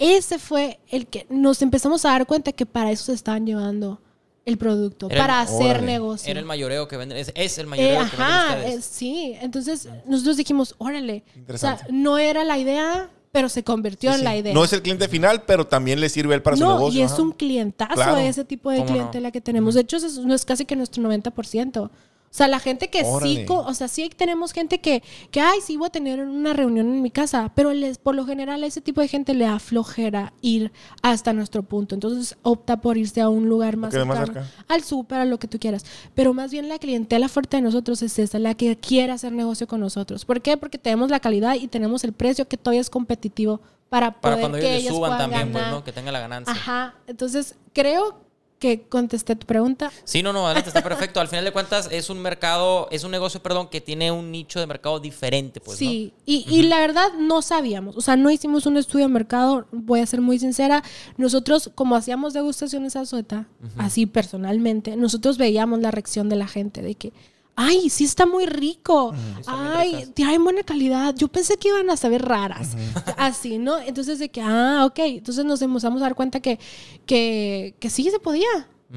Ese 0.02 0.38
fue 0.38 0.78
el 0.88 1.06
que 1.06 1.26
nos 1.30 1.62
empezamos 1.62 2.04
a 2.04 2.10
dar 2.10 2.26
cuenta 2.26 2.52
que 2.52 2.66
para 2.66 2.90
eso 2.90 3.04
se 3.06 3.12
estaban 3.14 3.46
llevando 3.46 4.00
el 4.44 4.58
producto, 4.58 5.06
Era 5.06 5.14
el- 5.14 5.20
para 5.22 5.40
hacer 5.40 5.70
Órale. 5.76 5.86
negocio. 5.86 6.30
Era 6.30 6.40
el 6.40 6.46
mayoreo 6.46 6.88
que 6.88 6.96
venden, 6.96 7.16
es, 7.18 7.30
es 7.36 7.58
el 7.58 7.66
Eh, 7.66 7.68
mayoreo 7.68 7.90
que 8.10 8.16
venden 8.16 8.20
ajá, 8.20 8.56
ustedes. 8.56 8.74
eh, 8.74 8.88
sí. 8.90 9.34
Entonces 9.40 9.88
nosotros 10.06 10.36
dijimos, 10.36 10.74
órale. 10.78 11.22
O 11.52 11.56
sea, 11.58 11.78
no 11.90 12.18
era 12.18 12.42
la 12.42 12.58
idea, 12.58 13.08
pero 13.30 13.48
se 13.48 13.62
convirtió 13.62 14.10
Sí, 14.10 14.14
en 14.14 14.18
sí. 14.18 14.24
la 14.24 14.36
idea. 14.36 14.52
No 14.52 14.64
es 14.64 14.72
el 14.72 14.82
cliente 14.82 15.08
final, 15.08 15.44
pero 15.46 15.66
también 15.66 16.00
le 16.00 16.08
sirve 16.08 16.34
él 16.34 16.42
para 16.42 16.56
su 16.56 16.64
No, 16.64 16.74
negocio. 16.74 16.98
y 17.00 17.02
es 17.04 17.12
ajá. 17.12 17.22
un 17.22 17.32
clientazo 17.32 17.94
Claro. 17.94 18.16
ese 18.18 18.44
tipo 18.44 18.70
de 18.70 18.78
¿Cómo 18.78 18.88
no? 18.88 18.94
clientela 18.94 19.30
que 19.30 19.40
tenemos. 19.40 19.74
De 19.74 19.82
hecho, 19.82 19.96
eso 19.98 20.06
es- 20.08 20.18
no 20.18 20.34
es 20.34 20.44
casi 20.44 20.64
que 20.64 20.74
nuestro 20.76 21.02
90%. 21.02 21.90
O 22.32 22.34
sea, 22.34 22.48
la 22.48 22.60
gente 22.60 22.88
que 22.88 23.00
sí, 23.00 23.10
Órale. 23.10 23.44
co- 23.44 23.60
o 23.60 23.74
sea, 23.74 23.88
sí 23.88 24.08
tenemos 24.16 24.52
gente 24.54 24.80
que, 24.80 25.02
que, 25.30 25.42
ay, 25.42 25.58
sí 25.62 25.76
voy 25.76 25.88
a 25.88 25.90
tener 25.90 26.18
una 26.20 26.54
reunión 26.54 26.86
en 26.88 27.02
mi 27.02 27.10
casa, 27.10 27.52
pero 27.54 27.74
les, 27.74 27.98
por 27.98 28.14
lo 28.14 28.24
general 28.24 28.64
a 28.64 28.66
ese 28.66 28.80
tipo 28.80 29.02
de 29.02 29.08
gente 29.08 29.34
le 29.34 29.44
aflojera 29.44 30.32
ir 30.40 30.72
hasta 31.02 31.34
nuestro 31.34 31.62
punto. 31.62 31.94
Entonces 31.94 32.38
opta 32.40 32.80
por 32.80 32.96
irse 32.96 33.20
a 33.20 33.28
un 33.28 33.50
lugar 33.50 33.76
más 33.76 33.92
quede 33.92 34.06
más 34.06 34.16
cercano, 34.16 34.46
cerca. 34.46 34.64
al 34.72 34.82
súper, 34.82 35.18
a 35.18 35.24
lo 35.26 35.38
que 35.38 35.46
tú 35.46 35.58
quieras. 35.58 35.84
Pero 36.14 36.32
más 36.32 36.50
bien 36.50 36.70
la 36.70 36.78
clientela 36.78 37.28
fuerte 37.28 37.58
de 37.58 37.62
nosotros 37.62 38.00
es 38.00 38.18
esa, 38.18 38.38
la 38.38 38.54
que 38.54 38.78
quiere 38.78 39.12
hacer 39.12 39.32
negocio 39.32 39.66
con 39.66 39.80
nosotros. 39.80 40.24
¿Por 40.24 40.40
qué? 40.40 40.56
Porque 40.56 40.78
tenemos 40.78 41.10
la 41.10 41.20
calidad 41.20 41.56
y 41.56 41.68
tenemos 41.68 42.02
el 42.02 42.14
precio 42.14 42.48
que 42.48 42.56
todavía 42.56 42.80
es 42.80 42.88
competitivo 42.88 43.60
para 43.90 44.10
Para 44.10 44.36
poder 44.36 44.40
cuando 44.40 44.56
que 44.58 44.64
ellos 44.64 44.72
le 44.72 44.80
ellos 44.86 44.96
suban 44.96 45.18
también, 45.18 45.52
pues, 45.52 45.64
ganar. 45.64 45.70
¿no? 45.78 45.84
Que 45.84 45.92
tenga 45.92 46.10
la 46.12 46.20
ganancia. 46.20 46.50
Ajá, 46.54 46.94
entonces 47.06 47.56
creo 47.74 48.22
que 48.62 48.82
contesté 48.82 49.34
tu 49.34 49.44
pregunta. 49.44 49.90
Sí, 50.04 50.22
no, 50.22 50.32
no, 50.32 50.46
adelante, 50.46 50.68
está 50.68 50.84
perfecto. 50.84 51.20
Al 51.20 51.26
final 51.26 51.44
de 51.44 51.50
cuentas, 51.50 51.88
es 51.90 52.10
un 52.10 52.20
mercado, 52.20 52.86
es 52.92 53.02
un 53.02 53.10
negocio, 53.10 53.42
perdón, 53.42 53.66
que 53.68 53.80
tiene 53.80 54.12
un 54.12 54.30
nicho 54.30 54.60
de 54.60 54.68
mercado 54.68 55.00
diferente, 55.00 55.60
pues, 55.60 55.80
¿no? 55.80 55.88
sí, 55.90 56.12
y, 56.24 56.46
y 56.48 56.62
la 56.62 56.78
verdad 56.78 57.08
no 57.18 57.42
sabíamos, 57.42 57.96
o 57.96 58.00
sea, 58.00 58.14
no 58.14 58.30
hicimos 58.30 58.66
un 58.66 58.76
estudio 58.76 59.06
de 59.06 59.12
mercado, 59.12 59.66
voy 59.72 59.98
a 59.98 60.06
ser 60.06 60.20
muy 60.20 60.38
sincera, 60.38 60.84
nosotros 61.16 61.72
como 61.74 61.96
hacíamos 61.96 62.34
degustaciones 62.34 62.94
a 62.94 63.04
Sueta, 63.04 63.48
así 63.78 64.06
personalmente, 64.06 64.94
nosotros 64.96 65.38
veíamos 65.38 65.80
la 65.80 65.90
reacción 65.90 66.28
de 66.28 66.36
la 66.36 66.46
gente 66.46 66.82
de 66.82 66.94
que, 66.94 67.12
ay, 67.56 67.90
sí 67.90 68.04
está 68.04 68.26
muy 68.26 68.46
rico, 68.46 69.14
ay, 69.46 70.06
tienen 70.14 70.42
buena 70.42 70.62
calidad, 70.62 71.14
yo 71.16 71.28
pensé 71.28 71.56
que 71.56 71.68
iban 71.68 71.90
a 71.90 71.96
saber 71.96 72.22
raras, 72.22 72.76
así, 73.18 73.58
¿no? 73.58 73.78
Entonces 73.78 74.18
de 74.18 74.30
que, 74.30 74.40
ah, 74.42 74.84
ok, 74.86 74.98
entonces 75.00 75.44
nos 75.44 75.60
empezamos 75.62 76.00
a 76.02 76.06
dar 76.06 76.14
cuenta 76.14 76.40
que, 76.40 76.58
que, 77.06 77.74
que 77.78 77.90
sí 77.90 78.10
se 78.10 78.18
podía, 78.18 78.48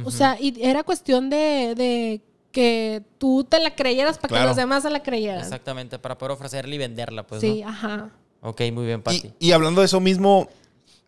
o 0.03 0.11
sea, 0.11 0.37
y 0.39 0.53
era 0.61 0.83
cuestión 0.83 1.29
de... 1.29 1.73
de 1.75 2.21
que 2.51 3.03
tú 3.17 3.43
te 3.43 3.59
la 3.59 3.75
creyeras 3.75 4.17
para 4.17 4.29
Claro. 4.29 4.43
que 4.45 4.47
los 4.47 4.55
demás 4.55 4.83
se 4.83 4.89
la 4.89 5.03
creyeran. 5.03 5.41
Exactamente, 5.41 5.99
para 5.99 6.17
poder 6.17 6.31
ofrecerla 6.31 6.73
y 6.73 6.77
venderla, 6.77 7.27
pues, 7.27 7.41
sí, 7.41 7.61
¿no? 7.61 7.67
ajá. 7.67 8.09
Ok, 8.39 8.61
muy 8.71 8.85
bien, 8.85 9.01
Pati. 9.01 9.33
Y, 9.39 9.47
y 9.49 9.51
hablando 9.51 9.81
de 9.81 9.85
eso 9.87 9.99
mismo, 9.99 10.47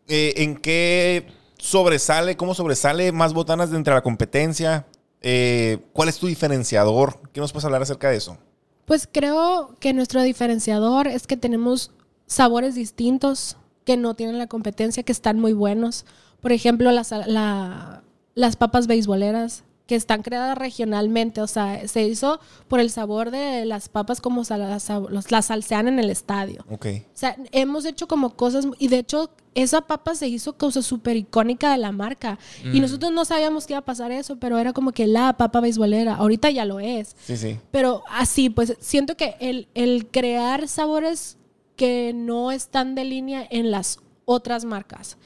eh, 0.09 0.33
¿en 0.35 0.57
qué 0.57 1.25
sobresale, 1.57 2.35
cómo 2.35 2.53
sobresale 2.53 3.13
más 3.13 3.33
botanas 3.33 3.71
de 3.71 3.77
entre 3.77 3.93
la 3.93 4.01
competencia? 4.01 4.85
Eh, 5.21 5.79
¿Cuál 5.93 6.09
es 6.09 6.17
tu 6.17 6.27
diferenciador? 6.27 7.19
¿Qué 7.33 7.39
nos 7.41 7.51
puedes 7.51 7.65
hablar 7.65 7.81
acerca 7.81 8.09
de 8.09 8.17
eso? 8.17 8.37
Pues 8.85 9.07
creo 9.11 9.75
que 9.79 9.93
nuestro 9.93 10.21
diferenciador 10.21 11.07
es 11.07 11.27
que 11.27 11.37
tenemos 11.37 11.91
sabores 12.25 12.75
distintos 12.75 13.57
que 13.85 13.97
no 13.97 14.15
tienen 14.15 14.37
la 14.37 14.47
competencia, 14.47 15.03
que 15.03 15.11
están 15.11 15.39
muy 15.39 15.53
buenos. 15.53 16.05
Por 16.41 16.51
ejemplo, 16.51 16.91
las, 16.91 17.11
la- 17.11 18.03
las 18.35 18.55
papas 18.55 18.87
beisboleras, 18.87 19.63
que 19.87 19.95
están 19.95 20.21
creadas 20.21 20.57
regionalmente. 20.57 21.41
O 21.41 21.47
sea, 21.47 21.87
se 21.87 22.03
hizo 22.03 22.39
por 22.67 22.79
el 22.79 22.89
sabor 22.91 23.31
de 23.31 23.65
las 23.65 23.89
papas 23.89 24.21
como 24.21 24.43
las, 24.47 24.89
las 25.31 25.45
salsean 25.45 25.87
en 25.87 25.97
el 25.99 26.09
estadio. 26.09 26.63
Ok. 26.69 26.85
O 27.05 27.17
sea, 27.17 27.35
hemos 27.51 27.85
hecho 27.85 28.07
como 28.07 28.35
cosas, 28.35 28.67
y 28.77 28.89
de 28.89 28.99
hecho, 28.99 29.31
esa 29.55 29.81
papa 29.81 30.13
se 30.13 30.27
hizo 30.27 30.53
cosa 30.57 30.83
súper 30.83 31.15
icónica 31.17 31.71
de 31.71 31.77
la 31.79 31.91
marca. 31.91 32.37
Y 32.63 32.77
Mm. 32.77 32.81
nosotros 32.81 33.11
no 33.11 33.25
sabíamos 33.25 33.65
que 33.65 33.73
iba 33.73 33.79
a 33.79 33.85
pasar 33.85 34.11
eso, 34.11 34.35
pero 34.35 34.59
era 34.59 34.71
como 34.73 34.91
que 34.91 35.07
la 35.07 35.33
papa 35.37 35.61
beisbolera. 35.61 36.15
Ahorita 36.15 36.51
ya 36.51 36.65
lo 36.65 36.79
es. 36.79 37.15
Sí, 37.25 37.37
sí. 37.37 37.57
Pero 37.71 38.03
así, 38.11 38.51
pues 38.51 38.75
siento 38.79 39.17
que 39.17 39.35
el, 39.39 39.67
el 39.73 40.05
crear 40.11 40.67
sabores 40.67 41.37
que 41.75 42.11
no 42.13 42.51
están 42.51 42.93
de 42.93 43.05
línea 43.05 43.47
en 43.49 43.71
las 43.71 43.99
otras 44.25 44.65
marcas 44.65 45.17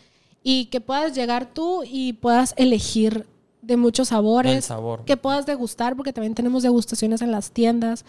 y 0.43 0.65
que 0.65 0.81
puedas 0.81 1.13
llegar 1.15 1.53
tú 1.53 1.83
y 1.85 2.13
puedas 2.13 2.53
elegir 2.57 3.25
de 3.61 3.77
muchos 3.77 4.07
sabores, 4.09 4.65
sabor. 4.65 5.05
que 5.05 5.17
puedas 5.17 5.45
degustar, 5.45 5.95
porque 5.95 6.13
también 6.13 6.33
tenemos 6.35 6.63
degustaciones 6.63 7.21
en 7.21 7.31
las 7.31 7.51
tiendas. 7.51 8.05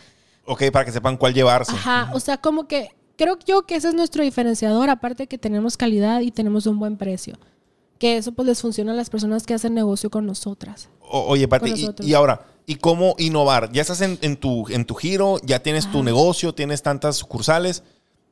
Ok, 0.46 0.64
para 0.72 0.84
que 0.84 0.92
sepan 0.92 1.16
cuál 1.16 1.34
llevarse. 1.34 1.72
Ajá, 1.72 2.10
o 2.14 2.20
sea, 2.20 2.38
como 2.38 2.66
que 2.66 2.90
creo 3.16 3.38
yo 3.46 3.62
que 3.62 3.76
ese 3.76 3.88
es 3.88 3.94
nuestro 3.94 4.22
diferenciador, 4.24 4.90
aparte 4.90 5.26
que 5.26 5.38
tenemos 5.38 5.76
calidad 5.76 6.20
y 6.20 6.30
tenemos 6.30 6.66
un 6.66 6.78
buen 6.78 6.96
precio. 6.96 7.38
Que 7.98 8.16
eso 8.16 8.32
pues 8.32 8.48
les 8.48 8.60
funciona 8.60 8.92
a 8.92 8.96
las 8.96 9.10
personas 9.10 9.44
que 9.46 9.54
hacen 9.54 9.74
negocio 9.74 10.10
con 10.10 10.26
nosotras. 10.26 10.88
O- 11.00 11.26
oye, 11.28 11.46
Pati, 11.46 11.70
y, 12.00 12.08
y 12.08 12.14
ahora, 12.14 12.46
¿y 12.66 12.74
cómo 12.76 13.14
innovar? 13.18 13.70
Ya 13.70 13.82
estás 13.82 14.00
en, 14.00 14.18
en 14.22 14.36
tu, 14.36 14.66
en 14.70 14.84
tu 14.86 14.94
giro, 14.96 15.36
ya 15.44 15.60
tienes 15.62 15.88
tu 15.92 16.02
negocio, 16.02 16.52
tienes 16.52 16.82
tantas 16.82 17.14
sucursales, 17.16 17.84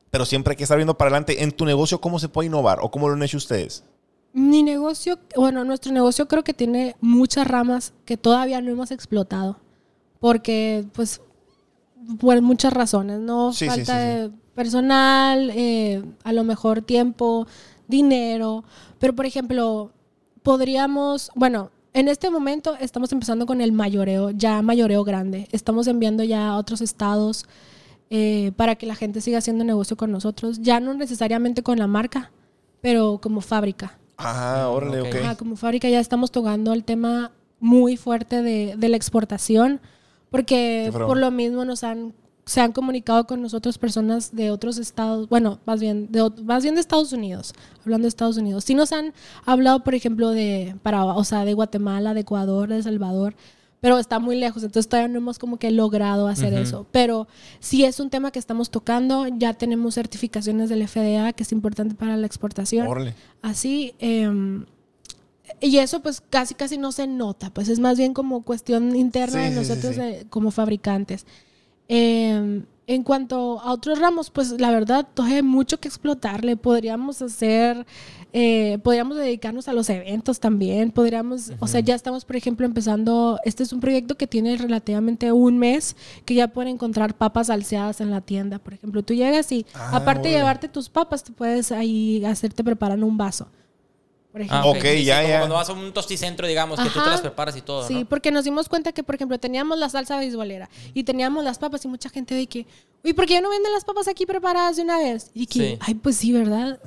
pero 0.09 0.25
siempre 0.25 0.51
hay 0.51 0.57
que 0.57 0.63
estar 0.63 0.77
viendo 0.77 0.97
para 0.97 1.07
adelante. 1.09 1.41
En 1.43 1.53
tu 1.53 1.63
negocio, 1.65 2.01
¿cómo 2.01 2.19
se 2.19 2.27
puede 2.27 2.47
innovar? 2.47 2.79
¿O 2.81 2.91
cómo 2.91 3.07
lo 3.07 3.13
han 3.13 3.23
hecho 3.23 3.37
ustedes? 3.37 3.85
Mi 4.33 4.63
negocio, 4.63 5.19
bueno, 5.35 5.63
nuestro 5.65 5.91
negocio 5.91 6.27
creo 6.27 6.43
que 6.43 6.53
tiene 6.53 6.95
muchas 7.01 7.47
ramas 7.47 7.93
que 8.05 8.17
todavía 8.17 8.61
no 8.61 8.71
hemos 8.71 8.91
explotado. 8.91 9.59
Porque, 10.19 10.85
pues, 10.93 11.21
por 12.19 12.41
muchas 12.41 12.73
razones, 12.73 13.19
¿no? 13.19 13.51
Sí, 13.53 13.67
Falta 13.67 13.83
sí, 13.85 13.91
sí. 13.91 13.97
de 13.97 14.31
personal, 14.55 15.51
eh, 15.53 16.03
a 16.23 16.33
lo 16.33 16.43
mejor 16.43 16.81
tiempo, 16.81 17.47
dinero. 17.87 18.63
Pero, 18.99 19.15
por 19.15 19.25
ejemplo, 19.25 19.91
podríamos, 20.43 21.31
bueno, 21.35 21.71
en 21.93 22.07
este 22.07 22.29
momento 22.29 22.75
estamos 22.79 23.11
empezando 23.11 23.45
con 23.45 23.59
el 23.59 23.71
mayoreo, 23.73 24.29
ya 24.31 24.61
mayoreo 24.61 25.03
grande. 25.03 25.47
Estamos 25.51 25.87
enviando 25.87 26.23
ya 26.23 26.49
a 26.49 26.57
otros 26.57 26.81
estados 26.81 27.45
eh, 28.09 28.51
para 28.55 28.75
que 28.75 28.85
la 28.85 28.95
gente 28.95 29.19
siga 29.19 29.39
haciendo 29.39 29.63
negocio 29.63 29.97
con 29.97 30.11
nosotros. 30.11 30.61
Ya 30.61 30.79
no 30.79 30.93
necesariamente 30.93 31.63
con 31.63 31.79
la 31.79 31.87
marca, 31.87 32.31
pero 32.81 33.19
como 33.21 33.41
fábrica. 33.41 33.97
Ah, 34.23 34.69
órale, 34.69 35.01
ok. 35.01 35.15
Ajá, 35.15 35.35
como 35.35 35.55
fábrica 35.55 35.89
ya 35.89 35.99
estamos 35.99 36.31
tocando 36.31 36.73
el 36.73 36.83
tema 36.83 37.31
muy 37.59 37.97
fuerte 37.97 38.41
de, 38.41 38.75
de 38.77 38.89
la 38.89 38.97
exportación, 38.97 39.81
porque 40.29 40.89
por 40.93 41.17
lo 41.17 41.31
mismo 41.31 41.65
nos 41.65 41.83
han 41.83 42.13
se 42.45 42.59
han 42.59 42.71
comunicado 42.71 43.27
con 43.27 43.41
nosotros 43.41 43.77
personas 43.77 44.35
de 44.35 44.51
otros 44.51 44.77
estados, 44.77 45.29
bueno, 45.29 45.59
más 45.65 45.79
bien 45.79 46.11
de, 46.11 46.29
más 46.43 46.63
bien 46.63 46.75
de 46.75 46.81
Estados 46.81 47.13
Unidos, 47.13 47.53
hablando 47.81 48.03
de 48.03 48.09
Estados 48.09 48.37
Unidos. 48.37 48.63
Sí 48.65 48.75
nos 48.75 48.91
han 48.91 49.13
hablado, 49.45 49.83
por 49.83 49.95
ejemplo, 49.95 50.31
de 50.31 50.75
para, 50.81 51.05
o 51.05 51.23
sea, 51.23 51.45
de 51.45 51.53
Guatemala, 51.53 52.13
de 52.13 52.21
Ecuador, 52.21 52.69
de 52.69 52.77
El 52.77 52.83
Salvador, 52.83 53.35
pero 53.81 53.97
está 53.97 54.19
muy 54.19 54.35
lejos, 54.37 54.63
entonces 54.63 54.87
todavía 54.87 55.07
no 55.11 55.17
hemos 55.17 55.39
como 55.39 55.57
que 55.57 55.71
logrado 55.71 56.27
hacer 56.27 56.53
eso. 56.53 56.85
Pero 56.91 57.27
sí 57.59 57.83
es 57.83 57.99
un 57.99 58.11
tema 58.11 58.31
que 58.31 58.37
estamos 58.39 58.69
tocando, 58.69 59.27
ya 59.27 59.53
tenemos 59.55 59.95
certificaciones 59.95 60.69
del 60.69 60.87
FDA, 60.87 61.33
que 61.33 61.41
es 61.43 61.51
importante 61.51 61.95
para 61.95 62.15
la 62.15 62.27
exportación. 62.27 62.87
Órale. 62.87 63.15
Así, 63.41 63.95
em, 63.97 64.65
y 65.59 65.77
eso 65.79 66.01
pues 66.01 66.21
casi 66.21 66.53
casi 66.53 66.77
no 66.77 66.91
se 66.91 67.07
nota, 67.07 67.49
pues 67.49 67.69
es 67.69 67.79
más 67.79 67.97
bien 67.97 68.13
como 68.13 68.43
cuestión 68.43 68.95
interna 68.95 69.39
Sí, 69.39 69.49
de 69.55 69.63
sí, 69.63 69.69
nosotros 69.69 69.95
sí. 69.95 70.25
como 70.29 70.51
fabricantes. 70.51 71.25
Em, 71.87 72.65
en 72.93 73.03
cuanto 73.03 73.59
a 73.61 73.71
otros 73.71 73.99
ramos, 73.99 74.29
pues 74.29 74.51
la 74.59 74.69
verdad 74.69 75.07
todavía 75.13 75.37
hay 75.37 75.43
mucho 75.43 75.79
que 75.79 75.87
explotarle. 75.87 76.57
Podríamos 76.57 77.21
hacer, 77.21 77.85
eh, 78.33 78.79
podríamos 78.83 79.15
dedicarnos 79.15 79.69
a 79.69 79.73
los 79.73 79.89
eventos 79.89 80.41
también. 80.41 80.91
Podríamos, 80.91 81.53
o 81.59 81.67
sea, 81.67 81.79
ya 81.79 81.95
estamos, 81.95 82.25
por 82.25 82.35
ejemplo, 82.35 82.65
empezando. 82.65 83.39
Este 83.45 83.63
es 83.63 83.71
un 83.71 83.79
proyecto 83.79 84.15
que 84.17 84.27
tiene 84.27 84.57
relativamente 84.57 85.31
un 85.31 85.57
mes 85.57 85.95
que 86.25 86.33
ya 86.35 86.49
pueden 86.49 86.73
encontrar 86.73 87.15
papas 87.15 87.47
salseadas 87.47 88.01
en 88.01 88.11
la 88.11 88.19
tienda. 88.19 88.59
Por 88.59 88.73
ejemplo, 88.73 89.03
tú 89.03 89.13
llegas 89.13 89.51
y 89.53 89.65
Ah, 89.73 89.91
aparte 89.97 90.27
de 90.27 90.35
llevarte 90.35 90.67
tus 90.67 90.89
papas, 90.89 91.23
te 91.23 91.31
puedes 91.31 91.71
ahí 91.71 92.23
hacerte 92.25 92.61
preparando 92.63 93.05
un 93.05 93.15
vaso. 93.17 93.47
Por 94.31 94.41
ejemplo. 94.41 94.57
Ah, 94.69 94.71
ok, 94.71 94.81
sí, 94.81 95.03
sí, 95.05 95.11
como 95.11 95.37
Cuando 95.39 95.55
vas 95.55 95.69
a 95.69 95.73
un 95.73 95.91
tosticentro, 95.93 96.47
digamos, 96.47 96.79
que 96.79 96.89
tú 96.89 97.03
te 97.03 97.09
las 97.09 97.19
preparas 97.21 97.55
y 97.57 97.61
todo, 97.61 97.85
Sí, 97.87 97.95
¿no? 97.95 98.05
porque 98.05 98.31
nos 98.31 98.45
dimos 98.45 98.69
cuenta 98.69 98.93
que, 98.93 99.03
por 99.03 99.15
ejemplo, 99.15 99.37
teníamos 99.39 99.77
la 99.77 99.89
salsa 99.89 100.17
beisbolera 100.17 100.69
y 100.93 101.03
teníamos 101.03 101.43
las 101.43 101.59
papas 101.59 101.83
y 101.83 101.89
mucha 101.89 102.09
gente 102.09 102.33
de 102.33 102.47
que, 102.47 102.65
uy, 103.03 103.11
¿por 103.13 103.25
qué 103.25 103.33
ya 103.33 103.41
no 103.41 103.49
venden 103.49 103.73
las 103.73 103.83
papas 103.83 104.07
aquí 104.07 104.25
preparadas 104.25 104.77
de 104.77 104.83
una 104.83 104.99
vez? 104.99 105.31
Y 105.33 105.47
que, 105.47 105.59
Sí. 105.71 105.77
ay, 105.81 105.95
pues 105.95 106.15
sí, 106.15 106.31
¿verdad? 106.31 106.79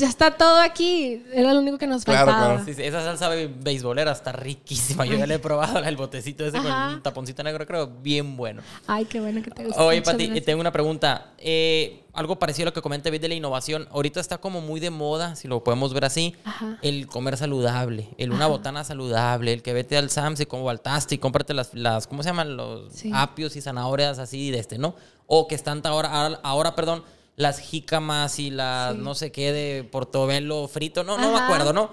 ya 0.00 0.08
está 0.08 0.30
todo 0.38 0.58
aquí. 0.60 1.22
Era 1.34 1.52
lo 1.52 1.60
único 1.60 1.76
que 1.76 1.86
nos 1.86 2.04
faltaba. 2.04 2.64
Sí, 2.64 2.72
sí, 2.72 2.82
esa 2.82 3.02
salsa 3.02 3.28
be- 3.28 3.48
beisbolera 3.48 4.12
está 4.12 4.32
riquísima. 4.32 5.04
Yo 5.04 5.16
ya 5.18 5.26
la 5.26 5.34
he 5.34 5.38
probado, 5.38 5.80
el 5.84 5.96
botecito 5.98 6.46
ese 6.46 6.56
con 6.58 6.72
un 6.72 7.02
taponcito 7.02 7.42
negro, 7.42 7.66
creo, 7.66 7.88
bien 7.88 8.36
bueno. 8.38 8.62
Ay, 8.86 9.04
qué 9.04 9.20
bueno 9.20 9.42
que 9.42 9.50
te 9.50 9.64
gusta. 9.66 9.82
Oye, 9.84 10.00
Pati, 10.00 10.40
tengo 10.40 10.60
una 10.60 10.72
pregunta. 10.72 11.32
Eh, 11.38 12.03
algo 12.14 12.38
parecido 12.38 12.66
a 12.66 12.70
lo 12.70 12.72
que 12.72 12.80
comenta 12.82 13.08
David 13.10 13.20
de 13.20 13.28
la 13.28 13.34
innovación. 13.34 13.88
Ahorita 13.90 14.20
está 14.20 14.38
como 14.38 14.60
muy 14.60 14.80
de 14.80 14.90
moda, 14.90 15.36
si 15.36 15.48
lo 15.48 15.62
podemos 15.64 15.92
ver 15.92 16.04
así, 16.04 16.34
Ajá. 16.44 16.78
el 16.82 17.06
comer 17.06 17.36
saludable, 17.36 18.08
el 18.18 18.30
una 18.30 18.44
Ajá. 18.46 18.48
botana 18.48 18.84
saludable, 18.84 19.52
el 19.52 19.62
que 19.62 19.72
vete 19.72 19.96
al 19.96 20.10
Sam's 20.10 20.40
y 20.40 20.46
como 20.46 20.70
y 21.10 21.18
cómprate 21.18 21.54
las, 21.54 21.74
las, 21.74 22.06
¿cómo 22.06 22.22
se 22.22 22.30
llaman? 22.30 22.56
Los 22.56 22.92
Sí. 22.92 23.10
apios 23.12 23.56
y 23.56 23.60
zanahorias 23.60 24.18
así 24.18 24.50
de 24.50 24.58
este, 24.58 24.78
¿no? 24.78 24.94
O 25.26 25.48
que 25.48 25.54
están 25.54 25.80
ahora, 25.84 26.38
ahora, 26.42 26.74
perdón, 26.74 27.02
las 27.36 27.58
jícamas 27.58 28.38
y 28.38 28.50
las 28.50 28.94
no 28.96 29.14
sé 29.14 29.32
qué 29.32 29.52
de 29.52 29.82
portobelo 29.84 30.68
frito, 30.68 31.02
no, 31.02 31.18
no 31.18 31.32
me 31.32 31.38
acuerdo, 31.38 31.72
¿no? 31.72 31.90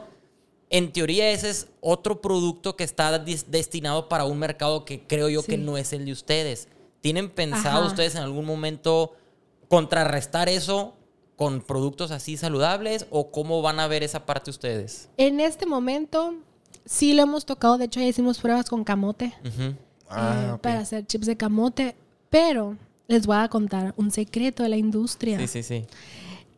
En 0.70 0.94
teoría 0.94 1.30
ese 1.32 1.50
es 1.50 1.68
otro 1.82 2.22
producto 2.22 2.76
que 2.78 2.84
está 2.84 3.18
destinado 3.20 4.08
para 4.08 4.24
un 4.26 4.40
mercado 4.40 4.86
que 4.86 5.06
creo 5.06 5.28
yo 5.30 5.44
que 5.44 5.58
no 5.58 5.78
es 5.78 5.92
el 5.94 6.06
de 6.06 6.12
ustedes. 6.14 6.68
¿Tienen 7.02 7.30
pensado 7.30 7.88
ustedes 7.88 8.16
en 8.16 8.22
algún 8.22 8.46
momento 8.46 9.14
contrarrestar 9.72 10.50
eso 10.50 10.94
con 11.38 11.62
productos 11.62 12.12
así 12.12 12.36
saludables 12.36 13.06
o 13.10 13.32
cómo 13.32 13.62
van 13.62 13.80
a 13.80 13.88
ver 13.88 14.04
esa 14.04 14.26
parte 14.26 14.50
ustedes? 14.52 15.08
En 15.16 15.40
este 15.40 15.66
momento, 15.66 16.36
sí 16.86 17.14
lo 17.14 17.24
hemos 17.24 17.46
tocado. 17.46 17.78
De 17.78 17.86
hecho, 17.86 18.02
ya 18.02 18.06
hicimos 18.06 18.38
pruebas 18.40 18.70
con 18.70 18.84
camote. 18.84 19.34
Ah, 20.10 20.56
eh, 20.56 20.58
para 20.62 20.82
hacer 20.82 21.08
chips 21.08 21.26
de 21.26 21.38
camote. 21.38 21.96
Pero 22.30 22.76
les 23.08 23.26
voy 23.26 23.38
a 23.38 23.48
contar 23.48 23.94
un 23.96 24.12
secreto 24.12 24.62
de 24.64 24.70
la 24.70 24.78
industria. 24.78 25.40
Sí, 25.40 25.48
sí, 25.48 25.64
sí. 25.64 25.86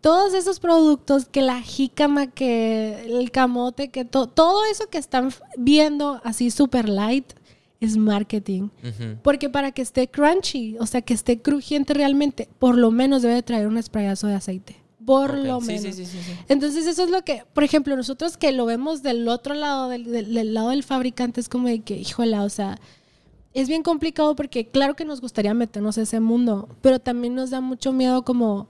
Todos 0.02 0.34
esos 0.34 0.60
productos, 0.60 1.26
que 1.26 1.42
la 1.44 1.62
jícama, 1.62 2.28
que 2.28 3.06
el 3.06 3.30
camote, 3.32 3.90
que 3.90 4.04
to- 4.06 4.28
todo 4.28 4.66
eso 4.66 4.90
que 4.90 4.98
están 4.98 5.32
viendo 5.56 6.20
así 6.24 6.50
super 6.52 6.90
light 6.90 7.32
es 7.86 7.98
marketing. 7.98 8.70
Porque 9.22 9.50
para 9.50 9.72
que 9.72 9.82
esté 9.82 10.08
crunchy, 10.08 10.78
o 10.80 10.86
sea, 10.86 11.02
que 11.02 11.14
esté 11.14 11.42
crujiente 11.42 11.94
realmente, 11.94 12.48
por 12.60 12.78
lo 12.78 12.92
menos 12.92 13.22
debe 13.22 13.36
de 13.36 13.44
traer 13.44 13.68
un 13.68 13.82
sprayazo 13.82 14.28
de 14.28 14.36
aceite. 14.36 14.78
Por 15.06 15.38
lo 15.38 15.60
Sí, 15.60 15.68
menos. 15.68 15.82
sí, 15.84 15.92
sí, 15.94 16.06
sí, 16.06 16.18
sí. 16.24 16.32
Entonces 16.48 16.88
eso 16.88 17.04
es 17.04 17.10
lo 17.10 17.24
que, 17.24 17.44
por 17.54 17.64
ejemplo, 17.66 17.96
nosotros 17.98 18.38
que 18.38 18.54
lo 18.54 18.66
vemos 18.66 19.04
del 19.04 19.28
otro 19.28 19.54
lado, 19.54 19.90
del, 19.90 20.06
del- 20.06 20.34
del 20.34 20.54
lado 20.54 20.70
del 20.70 20.84
fabricante, 20.84 21.42
es 21.42 21.50
como 21.50 21.68
de 21.68 21.82
que, 21.82 21.98
híjole, 21.98 22.40
o 22.40 22.50
sea, 22.50 22.80
es 23.54 23.68
bien 23.68 23.84
complicado 23.84 24.34
porque 24.36 24.66
claro 24.68 24.96
que 24.96 25.04
nos 25.04 25.20
gustaría 25.20 25.54
meternos 25.54 25.98
a 25.98 26.04
ese 26.04 26.20
mundo, 26.22 26.70
pero 26.82 27.00
también 27.00 27.36
nos 27.36 27.50
da 27.50 27.60
mucho 27.60 27.92
miedo 27.92 28.24
como, 28.24 28.70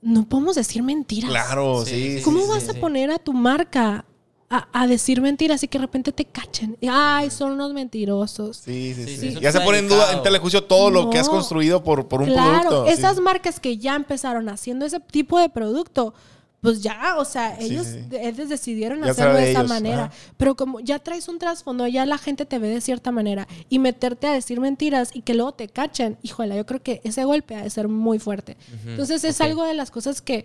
no 0.00 0.26
podemos 0.26 0.56
decir 0.56 0.82
mentiras. 0.82 1.30
Claro, 1.30 1.84
sí. 1.84 2.20
¿Cómo 2.24 2.40
sí, 2.40 2.48
vas 2.48 2.62
sí. 2.64 2.70
a 2.70 2.80
poner 2.80 3.10
a 3.10 3.18
tu 3.18 3.32
marca 3.34 4.06
a, 4.50 4.68
a 4.72 4.86
decir 4.86 5.20
mentiras 5.20 5.62
y 5.62 5.68
que 5.68 5.78
de 5.78 5.84
repente 5.86 6.12
te 6.12 6.24
cachen? 6.24 6.76
Ay, 6.88 7.30
son 7.30 7.52
unos 7.52 7.72
mentirosos. 7.72 8.58
Sí, 8.58 8.94
sí, 8.94 9.16
sí. 9.16 9.34
Ya 9.40 9.50
se 9.52 9.60
pone 9.60 9.78
en 9.78 9.88
duda, 9.88 10.12
en 10.12 10.22
telejuicio 10.22 10.62
todo 10.64 10.90
lo 10.90 11.10
que 11.10 11.18
has 11.18 11.28
construido 11.28 11.82
por, 11.82 12.06
por 12.08 12.22
un 12.22 12.28
claro, 12.28 12.68
producto. 12.68 12.86
sí. 12.86 12.92
esas 12.92 13.18
marcas 13.20 13.58
que 13.60 13.78
ya 13.78 13.96
empezaron 13.96 14.48
haciendo 14.48 14.84
ese 14.86 15.00
tipo 15.00 15.38
de 15.40 15.48
producto, 15.48 16.14
pues 16.60 16.82
ya, 16.82 17.16
o 17.18 17.24
sea, 17.26 17.58
ellos, 17.60 17.86
sí, 17.86 17.92
sí. 18.02 18.08
de- 18.08 18.26
ellos 18.28 18.48
decidieron 18.48 19.02
Ya 19.02 19.10
hacerlo 19.10 19.34
de 19.34 19.50
esa 19.50 19.64
manera. 19.64 20.04
ajá. 20.04 20.12
Pero 20.38 20.54
como 20.54 20.80
ya 20.80 20.98
traes 20.98 21.28
un 21.28 21.38
trasfondo, 21.38 21.86
ya 21.86 22.06
la 22.06 22.16
gente 22.16 22.46
te 22.46 22.58
ve 22.58 22.68
de 22.68 22.80
cierta 22.80 23.10
manera 23.12 23.46
y 23.68 23.78
meterte 23.78 24.26
a 24.28 24.32
decir 24.32 24.60
mentiras 24.60 25.10
y 25.12 25.22
que 25.22 25.34
luego 25.34 25.52
te 25.52 25.68
cachen, 25.68 26.16
híjole, 26.22 26.56
yo 26.56 26.64
creo 26.64 26.82
que 26.82 27.00
ese 27.04 27.24
golpe 27.24 27.54
ha 27.56 27.62
de 27.62 27.68
ser 27.70 27.88
muy 27.88 28.18
fuerte. 28.18 28.56
Entonces 28.86 29.24
es 29.24 29.40
algo 29.42 29.64
de 29.64 29.74
las 29.74 29.90
cosas 29.90 30.22
que 30.22 30.44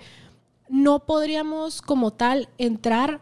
no 0.68 1.00
podríamos 1.06 1.82
como 1.82 2.12
tal 2.12 2.50
entrar 2.58 3.22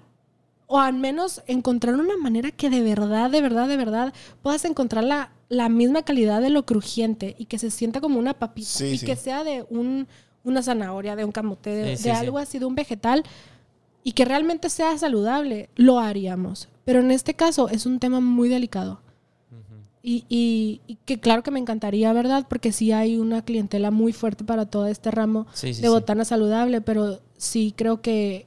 o 0.67 0.79
al 0.79 0.93
menos 0.93 1.41
encontrar 1.47 1.95
una 1.95 2.17
manera 2.17 2.51
que 2.51 2.69
de 2.69 2.81
verdad, 2.81 3.29
de 3.31 3.41
verdad, 3.41 3.67
de 3.67 3.77
verdad 3.77 4.13
puedas 4.41 4.65
encontrar 4.65 5.03
la, 5.03 5.31
la 5.49 5.69
misma 5.69 6.03
calidad 6.03 6.41
de 6.41 6.49
lo 6.49 6.65
crujiente 6.65 7.35
y 7.39 7.45
que 7.45 7.57
se 7.57 7.71
sienta 7.71 8.01
como 8.01 8.19
una 8.19 8.33
papita 8.33 8.67
Sí, 8.67 8.85
y 8.87 8.97
sí. 8.97 9.05
que 9.05 9.15
sea 9.15 9.43
de 9.45 9.65
un, 9.69 10.07
una 10.43 10.61
zanahoria, 10.61 11.15
de 11.15 11.23
un 11.25 11.31
camote, 11.31 11.69
de, 11.69 11.83
Sí, 11.97 12.03
de 12.03 12.09
sí, 12.09 12.19
sí. 12.19 12.25
algo 12.25 12.37
así, 12.37 12.59
de 12.59 12.65
un 12.65 12.75
vegetal 12.75 13.23
y 14.03 14.11
que 14.13 14.25
realmente 14.25 14.69
sea 14.69 14.97
saludable, 14.97 15.69
lo 15.75 15.99
haríamos. 15.99 16.67
Pero 16.85 16.99
en 17.01 17.11
este 17.11 17.33
caso 17.33 17.69
es 17.69 17.85
un 17.85 17.99
tema 17.99 18.19
muy 18.19 18.49
delicado. 18.49 19.01
Y, 20.03 20.23
y- 20.29 20.79
y 20.87 20.95
que 21.03 21.19
claro 21.19 21.43
que 21.43 21.51
me 21.51 21.59
encantaría, 21.59 22.13
¿verdad? 22.13 22.45
Porque 22.47 22.71
sí 22.71 22.93
hay 22.93 23.17
una 23.17 23.41
clientela 23.43 23.91
muy 23.91 24.13
fuerte 24.13 24.45
para 24.45 24.65
todo 24.65 24.87
este 24.87 25.11
ramo 25.11 25.47
Sí, 25.53 25.73
sí, 25.73 25.81
de 25.81 25.87
sí. 25.87 25.93
botana 25.93 26.23
saludable, 26.23 26.79
pero 26.79 27.19
sí 27.35 27.73
creo 27.75 28.01
que 28.01 28.46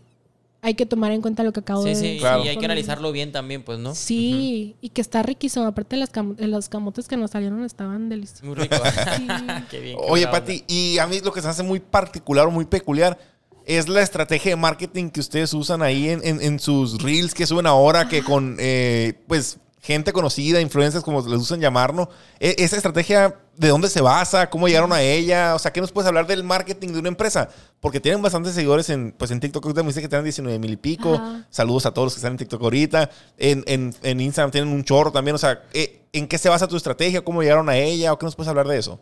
hay 0.63 0.75
que 0.75 0.85
tomar 0.87 1.13
en 1.13 1.23
cuenta 1.23 1.43
lo 1.43 1.53
que 1.53 1.61
acabo 1.61 1.83
Sí, 1.83 1.89
de 1.91 1.95
sí, 1.95 2.17
Claro. 2.19 2.45
y 2.45 2.49
hay 2.49 2.57
que 2.59 2.65
analizarlo 2.65 3.13
bien 3.13 3.33
también, 3.33 3.63
pues, 3.63 3.79
¿no? 3.79 3.95
Sí, 3.95 4.77
y 4.81 4.91
que 4.91 5.01
está 5.01 5.23
riquísimo. 5.23 5.65
Aparte, 5.67 5.97
las 5.97 6.13
cam- 6.13 6.37
de 6.37 6.47
los 6.49 6.69
camotes 6.69 7.09
que 7.09 7.17
nos 7.17 7.31
salieron 7.31 7.65
estaban 7.65 8.09
deliciosos. 8.09 8.45
Muy 8.45 8.55
rico. 8.57 8.77
Sí. 8.77 9.27
qué 9.71 9.81
bien. 9.81 9.97
qué 9.99 10.05
Oye, 10.09 10.27
Pati, 10.29 10.65
y 10.69 10.99
a 10.99 11.07
mí 11.07 11.21
lo 11.21 11.33
que 11.33 11.41
se 11.43 11.49
hace 11.49 11.63
muy 11.63 11.81
particular 11.81 12.47
o 12.47 12.51
muy 12.51 12.67
peculiar 12.67 13.19
es 13.67 13.89
la 13.89 14.03
estrategia 14.03 14.51
de 14.51 14.57
marketing 14.57 15.11
que 15.11 15.21
ustedes 15.21 15.53
usan 15.55 15.81
ahí 15.83 16.09
en, 16.09 16.21
en- 16.25 16.43
en 16.43 16.59
sus 16.59 17.03
reels 17.03 17.35
que 17.35 17.47
suben 17.47 17.67
ahora, 17.67 18.09
que 18.09 18.23
con, 18.23 18.57
eh, 18.59 19.15
pues, 19.29 19.59
gente 19.83 20.13
conocida, 20.13 20.61
influencers, 20.61 21.03
como 21.05 21.21
les 21.27 21.41
usan 21.41 21.61
llamarnos. 21.61 22.09
E- 22.39 22.57
esa 22.59 22.77
estrategia, 22.77 23.37
¿de 23.61 23.69
dónde 23.69 23.91
se 23.91 24.01
basa? 24.01 24.49
¿Cómo 24.49 24.67
llegaron 24.69 24.91
a 24.93 25.03
ella? 25.03 25.55
O 25.55 25.59
sea, 25.59 25.71
¿qué 25.73 25.81
nos 25.83 25.93
puedes 25.93 26.09
hablar 26.09 26.27
del 26.27 26.43
marketing 26.43 26.89
de 26.89 26.99
una 26.99 27.09
empresa? 27.09 27.49
Porque 27.79 28.01
tienen 28.01 28.23
bastantes 28.23 28.55
seguidores 28.55 28.89
en, 28.89 29.13
pues, 29.13 29.31
en 29.31 29.39
TikTok. 29.39 29.63
Ahorita 29.65 29.83
me 29.83 29.89
dice 29.89 30.01
que 30.01 30.09
tienen 30.09 30.25
19 30.25 30.59
mil 30.59 30.73
y 30.73 30.77
pico. 30.77 31.15
Ajá. 31.15 31.47
Saludos 31.51 31.85
a 31.85 31.93
todos 31.93 32.07
los 32.07 32.15
que 32.15 32.19
están 32.19 32.33
en 32.33 32.39
TikTok 32.39 32.63
ahorita. 32.63 33.11
En, 33.37 33.63
en- 33.67 33.95
en 34.03 34.21
Instagram 34.21 34.51
tienen 34.51 34.73
un 34.73 34.83
chorro 34.83 35.13
también. 35.13 35.35
O 35.35 35.39
sea, 35.39 35.63
eh, 35.75 36.01
¿en 36.13 36.27
qué 36.27 36.39
se 36.39 36.49
basa 36.49 36.67
tu 36.67 36.77
estrategia? 36.77 37.23
¿Cómo 37.23 37.43
llegaron 37.43 37.69
a 37.69 37.77
ella? 37.77 38.13
¿O 38.15 38.19
qué 38.19 38.25
nos 38.25 38.35
puedes 38.35 38.49
hablar 38.49 38.67
de 38.67 38.79
eso? 38.79 38.99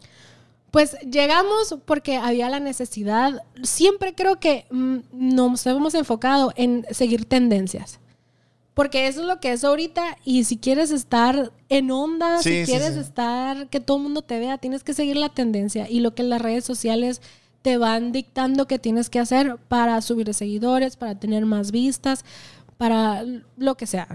Pues 0.73 0.97
llegamos 1.09 1.77
porque 1.87 2.17
había 2.17 2.51
la 2.51 2.61
necesidad. 2.61 3.43
Siempre 3.63 4.15
creo 4.15 4.39
que 4.41 4.67
mm, 4.71 4.99
nos 5.13 5.65
hemos 5.67 5.95
enfocado 5.95 6.53
en 6.57 6.85
seguir 6.91 7.25
tendencias. 7.27 8.01
Porque 8.79 9.09
eso 9.09 9.23
es 9.23 9.27
lo 9.27 9.41
que 9.41 9.51
es 9.53 9.65
ahorita. 9.65 10.17
Y 10.25 10.45
si 10.45 10.57
quieres 10.57 10.93
estar 10.93 11.51
en 11.69 11.91
onda, 11.91 12.41
Sí, 12.41 12.65
si 12.65 12.71
quieres 12.71 12.95
sí. 12.95 13.01
estar, 13.01 13.69
que 13.69 13.81
todo 13.81 13.97
el 13.97 14.05
mundo 14.05 14.23
te 14.23 14.39
vea, 14.39 14.57
tienes 14.59 14.85
que 14.85 14.95
seguir 14.95 15.17
la 15.17 15.31
tendencia. 15.31 15.91
Y 15.91 15.99
lo 15.99 16.15
que 16.15 16.23
las 16.23 16.41
redes 16.41 16.65
sociales 16.65 17.21
te 17.63 17.77
van 17.77 18.13
dictando 18.13 18.69
que 18.69 18.79
tienes 18.79 19.11
que 19.11 19.19
hacer 19.19 19.57
para 19.67 20.01
subir 20.01 20.33
seguidores, 20.33 20.95
para 20.97 21.17
tener 21.19 21.45
más 21.45 21.73
vistas, 21.73 22.25
para 22.77 23.25
lo 23.57 23.75
que 23.77 23.87
sea, 23.89 24.07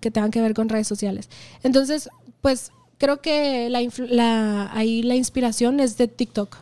que 0.00 0.12
tengan 0.12 0.30
que 0.30 0.40
ver 0.40 0.54
con 0.54 0.68
redes 0.68 0.86
sociales. 0.86 1.28
Entonces, 1.64 2.08
pues 2.40 2.70
creo 2.98 3.20
que 3.20 3.68
la, 3.70 3.80
la- 4.08 4.70
ahí 4.72 5.02
la 5.02 5.16
inspiración 5.16 5.80
es 5.80 5.96
de 5.98 6.06
TikTok. 6.06 6.56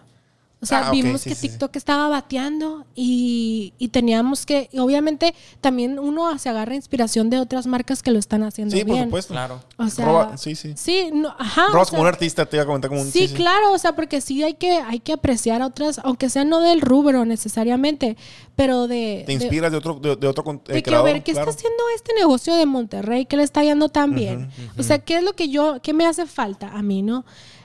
O 0.62 0.66
sea, 0.66 0.88
Ah, 0.88 0.90
vimos 0.90 1.22
sí, 1.22 1.30
que 1.30 1.34
sí, 1.34 1.40
sí. 1.42 1.48
TikTok 1.48 1.74
estaba 1.76 2.08
bateando 2.08 2.84
y, 2.94 3.72
y 3.78 3.88
teníamos 3.88 4.44
que, 4.44 4.68
y 4.70 4.78
obviamente 4.78 5.34
también 5.62 5.98
uno 5.98 6.38
se 6.38 6.50
agarra 6.50 6.74
inspiración 6.74 7.30
de 7.30 7.38
otras 7.38 7.66
marcas 7.66 8.02
que 8.02 8.10
lo 8.10 8.18
están 8.18 8.42
haciendo 8.42 8.76
Sí, 8.76 8.84
por 8.84 8.98
supuesto. 8.98 9.32
Claro. 9.32 9.62
O 9.78 9.88
sea, 9.88 10.04
Roba- 10.04 10.36
sí, 10.36 10.54
sí. 10.54 10.74
Sí, 10.76 11.08
no, 11.14 11.34
ajá. 11.38 11.68
o 11.68 11.72
Robas 11.72 11.88
sea, 11.88 11.96
como 11.96 12.02
un 12.02 12.08
artista, 12.08 12.44
te 12.44 12.56
iba 12.56 12.64
a 12.64 12.66
comentar 12.66 12.90
como 12.90 13.00
un... 13.00 13.10
Sí, 13.10 13.28
claro, 13.28 13.72
o 13.72 13.78
sea, 13.78 13.96
porque 13.96 14.20
sí 14.20 14.42
hay 14.42 14.52
que, 14.54 14.72
hay 14.72 15.00
que 15.00 15.14
apreciar 15.14 15.62
a 15.62 15.66
otras, 15.66 15.98
aunque 16.04 16.28
sea 16.28 16.44
no 16.44 16.60
del 16.60 16.82
rubro 16.82 17.24
necesariamente, 17.24 18.18
pero 18.54 18.86
de... 18.86 19.22
Te 19.26 19.32
de- 19.38 19.42
inspiras 19.44 19.70
de, 19.72 19.78
otro, 19.78 19.94
de, 19.94 20.14
de 20.16 20.26
otro 20.26 20.44
eh, 20.68 20.72
de 20.74 20.82
que 20.82 20.94
a 20.94 21.00
ver 21.00 21.22
qué 21.22 21.32
claro. 21.32 21.48
está 21.50 21.58
haciendo 21.58 21.82
este 21.96 22.12
negocio 22.14 22.54
de 22.56 22.66
Monterrey 22.66 23.24
que 23.24 23.38
le 23.38 23.44
está 23.44 23.62
yendo 23.64 23.88
tan 23.88 24.14
bien. 24.14 24.50
O 24.78 24.82
sea, 24.82 24.98
¿qué 24.98 25.16
es 25.16 25.22
lo 25.22 25.32
que 25.32 25.48
yo, 25.48 25.80
qué 25.82 25.94
me 25.94 26.04
hace 26.04 26.26
falta 26.26 26.68
a 26.68 26.82
mí, 26.82 27.00
no? 27.00 27.24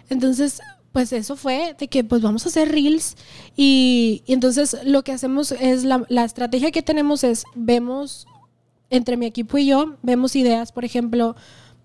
Entonces, 0.10 0.62
pues 0.96 1.12
eso 1.12 1.36
fue 1.36 1.76
de 1.78 1.90
que 1.90 2.06
pues 2.06 2.22
vamos 2.22 2.46
a 2.46 2.48
hacer 2.48 2.72
reels 2.72 3.18
y, 3.58 4.24
y 4.26 4.32
entonces 4.32 4.78
lo 4.86 5.04
que 5.04 5.12
hacemos 5.12 5.52
es 5.52 5.84
la, 5.84 6.06
la 6.08 6.24
estrategia 6.24 6.72
que 6.72 6.82
tenemos 6.82 7.26
es 7.26 7.44
vemos 7.54 8.28
entre 8.90 9.18
mi 9.18 9.26
equipo 9.26 9.58
y 9.58 9.66
yo 9.68 9.96
vemos 10.04 10.38
ideas, 10.38 10.72
por 10.72 10.86
ejemplo, 10.86 11.36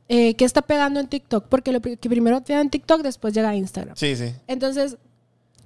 eh, 0.08 0.34
qué 0.36 0.44
está 0.44 0.62
pegando 0.62 1.00
en 1.00 1.08
TikTok, 1.08 1.46
porque 1.48 1.72
lo 1.72 1.80
que 1.80 1.96
primero 1.96 2.40
pega 2.44 2.60
en 2.60 2.70
TikTok, 2.70 3.02
después 3.02 3.34
llega 3.34 3.48
a 3.48 3.56
Instagram. 3.56 3.96
Sí, 3.96 4.14
sí. 4.14 4.32
Entonces, 4.46 4.96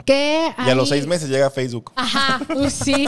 ¿qué 0.06 0.48
Y 0.66 0.70
a 0.70 0.74
los 0.74 0.88
seis 0.88 1.06
meses 1.06 1.28
llega 1.28 1.48
a 1.48 1.50
Facebook. 1.50 1.92
Ajá, 1.96 2.40
uh, 2.54 2.70
sí. 2.70 3.04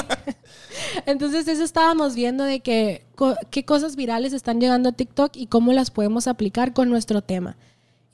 Entonces 1.07 1.49
eso 1.49 1.65
estábamos 1.65 2.15
viendo 2.15 2.45
de 2.45 2.61
que 2.61 3.07
co- 3.15 3.37
qué 3.51 3.65
cosas 3.65 3.97
virales 3.97 4.35
están 4.35 4.61
llegando 4.61 4.91
a 4.91 4.93
TikTok 4.93 5.35
y 5.35 5.47
cómo 5.47 5.73
las 5.73 5.91
podemos 5.91 6.27
aplicar 6.27 6.75
con 6.75 6.91
nuestro 6.91 7.23
tema. 7.23 7.57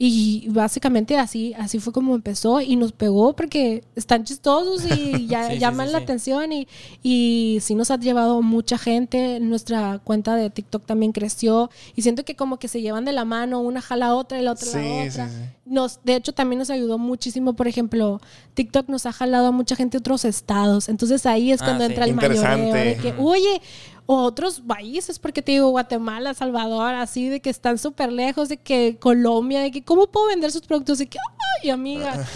Y 0.04 0.48
básicamente 0.48 1.16
así, 1.16 1.54
así 1.56 1.78
fue 1.78 1.92
como 1.92 2.16
empezó 2.16 2.60
y 2.60 2.74
nos 2.74 2.90
pegó 2.90 3.36
porque 3.36 3.84
están 3.94 4.24
chistosos 4.24 4.84
y 4.96 5.26
ya 5.28 5.48
Sí, 5.50 5.58
llaman 5.60 5.86
sí, 5.86 5.92
la 5.92 5.98
atención 5.98 6.50
y, 6.50 6.66
y 7.04 7.58
sí 7.60 7.76
nos 7.76 7.92
ha 7.92 7.98
llevado 8.00 8.42
mucha 8.42 8.78
gente. 8.78 9.38
Nuestra 9.38 10.00
cuenta 10.02 10.34
de 10.34 10.50
TikTok 10.50 10.86
también 10.86 11.12
creció 11.12 11.70
y 11.94 12.02
siento 12.02 12.24
que 12.24 12.34
como 12.34 12.58
que 12.58 12.66
se 12.66 12.80
llevan 12.80 13.04
de 13.04 13.12
la 13.12 13.24
mano, 13.24 13.60
una 13.60 13.80
jala 13.80 14.06
a 14.06 14.14
otra 14.16 14.40
y 14.40 14.42
la 14.42 14.52
otra 14.52 14.72
a 14.72 14.82
la 14.82 15.08
otra. 15.08 15.30
Nos, 15.66 16.00
de 16.02 16.16
hecho, 16.16 16.32
también 16.32 16.58
nos 16.58 16.70
ayudó 16.70 16.98
muchísimo. 16.98 17.52
Por 17.52 17.68
ejemplo, 17.68 18.20
TikTok 18.54 18.88
nos 18.88 19.06
ha 19.06 19.12
jalado 19.12 19.46
a 19.46 19.52
mucha 19.52 19.76
gente 19.76 19.98
de 19.98 20.00
otros 20.00 20.24
estados. 20.24 20.88
Entonces 20.88 21.26
ahí 21.26 21.52
es 21.52 21.62
Ah, 21.62 21.66
cuando 21.66 21.84
entra 21.84 22.06
el 22.06 22.14
mayoreo 22.14 22.74
de 22.74 22.96
que, 22.96 23.14
oye, 23.18 23.62
o 24.06 24.16
otros 24.24 24.60
países, 24.66 25.18
porque 25.18 25.42
te 25.42 25.52
digo, 25.52 25.68
Guatemala, 25.70 26.34
Salvador, 26.34 26.94
así 26.94 27.28
de 27.28 27.40
que 27.40 27.50
están 27.50 27.78
súper 27.78 28.12
lejos, 28.12 28.48
de 28.48 28.56
que 28.56 28.96
Colombia, 28.98 29.60
de 29.60 29.70
que 29.70 29.82
cómo 29.84 30.06
puedo 30.08 30.26
vender 30.26 30.50
sus 30.50 30.62
productos, 30.62 30.98
de 30.98 31.06
que, 31.06 31.18
ay, 31.62 31.70
amiga. 31.70 32.12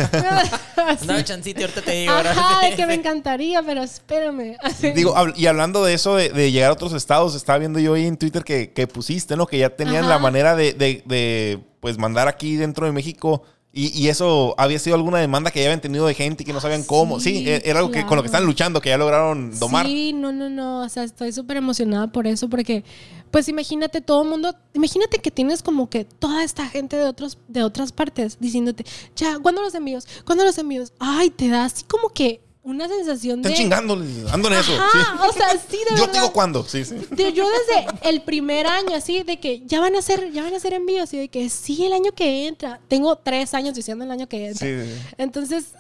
Así. 0.87 1.07
Dame 1.07 1.25
chancito 1.25 1.61
ahorita 1.63 1.83
te 1.83 1.91
digo. 1.91 2.13
Ajá, 2.13 2.55
ahora. 2.57 2.69
de 2.69 2.77
que 2.77 2.87
me 2.87 2.95
encantaría, 3.01 3.63
pero 3.63 3.83
espérame. 3.83 4.57
Así. 4.63 4.93
Digo, 4.93 5.15
y 5.35 5.47
hablando 5.47 5.85
de 5.85 5.95
eso, 5.95 6.15
de, 6.15 6.29
de 6.31 6.53
llegar 6.53 6.71
a 6.71 6.75
otros 6.75 6.93
estados, 6.93 7.35
estaba 7.35 7.59
viendo 7.59 7.79
yo 7.81 7.95
ahí 7.95 8.07
en 8.07 8.17
Twitter 8.17 8.45
que, 8.45 8.73
que 8.73 8.87
pusiste, 8.87 9.37
¿no? 9.37 9.47
Que 9.47 9.59
ya 9.59 9.71
tenían 9.71 10.05
Ajá. 10.05 10.11
la 10.15 10.19
manera 10.19 10.55
de, 10.55 10.73
de- 10.75 11.03
de, 11.07 11.59
pues, 11.81 11.99
mandar 11.99 12.29
aquí 12.29 12.57
dentro 12.57 12.87
de 12.87 12.93
México. 12.93 13.43
Y, 13.79 13.89
y 13.89 14.09
eso 14.09 14.55
había 14.57 14.79
sido 14.79 14.97
alguna 14.97 15.19
demanda 15.19 15.51
que 15.51 15.61
ya 15.61 15.67
habían 15.67 15.83
tenido 15.83 16.07
de 16.07 16.15
gente 16.15 16.43
y 16.43 16.47
que 16.47 16.55
no 16.55 16.63
sabían 16.63 16.83
cómo. 16.83 17.21
Sí, 17.21 17.41
Sí, 17.45 17.51
e- 17.51 17.61
era 17.67 17.81
algo 17.81 17.91
que 17.91 18.07
con 18.07 18.17
lo 18.17 18.23
que 18.23 18.27
están 18.29 18.47
luchando, 18.47 18.81
que 18.81 18.89
ya 18.89 18.97
lograron 18.97 19.51
domar. 19.59 19.85
Sí, 19.85 20.15
no, 20.15 20.33
no, 20.33 20.49
no. 20.49 20.81
O 20.81 20.89
sea, 20.89 21.05
estoy 21.05 21.31
súper 21.31 21.59
emocionada 21.59 22.07
por 22.07 22.27
eso, 22.27 22.49
porque, 22.49 22.85
pues 23.31 23.49
imagínate 23.51 24.01
todo 24.01 24.23
el 24.23 24.31
mundo, 24.31 24.55
imagínate 24.73 25.19
que 25.19 25.31
tienes 25.31 25.63
como 25.63 25.91
que 25.91 26.07
toda 26.07 26.43
esta 26.43 26.67
gente 26.67 26.97
de 26.97 27.05
otros, 27.05 27.37
de 27.49 27.65
otras 27.65 27.93
partes 27.93 28.39
diciéndote, 28.41 28.87
ya, 29.15 29.39
¿cuándo 29.41 29.61
los 29.61 29.75
envíos? 29.75 30.07
¿Cuándo 30.25 30.45
los 30.47 30.57
envíos? 30.57 30.95
Ay, 30.99 31.29
te 31.29 31.49
da 31.49 31.67
así 31.67 31.85
como 31.85 32.09
que 32.09 32.41
una 32.67 32.89
sensación 32.89 33.39
Están 33.39 33.53
de. 33.53 33.57
chingando, 33.59 33.95
ando 34.33 34.49
en 34.49 34.55
eso. 34.55 34.73
Ajá, 34.75 35.19
sí. 35.23 35.29
o 35.29 35.33
sea, 35.33 35.49
sí, 35.53 35.77
de 35.79 35.85
Yo 35.91 35.91
verdad. 35.93 36.11
te 36.13 36.19
digo 36.19 36.33
cuándo, 36.33 36.65
sí, 36.65 36.85
sí. 36.85 36.97
De- 37.11 37.33
yo 37.33 37.47
desde 37.49 38.09
el 38.11 38.23
primer 38.23 38.67
año 38.67 38.95
así 38.95 39.23
de 39.23 39.39
que 39.39 39.63
ya 39.67 39.81
van 39.81 39.95
a 39.95 40.01
hacer 40.01 40.31
ya 40.33 40.43
van 40.43 40.53
a 40.53 40.57
hacer 40.59 40.73
envíos 40.75 41.15
y 41.15 41.19
de 41.19 41.29
que 41.29 41.49
sí 41.49 41.85
el 41.87 41.93
año 41.93 42.13
que 42.13 42.47
entra 42.47 42.81
tengo 42.89 43.17
tres 43.17 43.55
años 43.55 43.75
diciendo 43.75 44.05
el 44.05 44.11
año 44.11 44.29
que 44.29 44.49
entra 44.49 44.67
sí. 44.67 44.91
entonces 45.17 45.73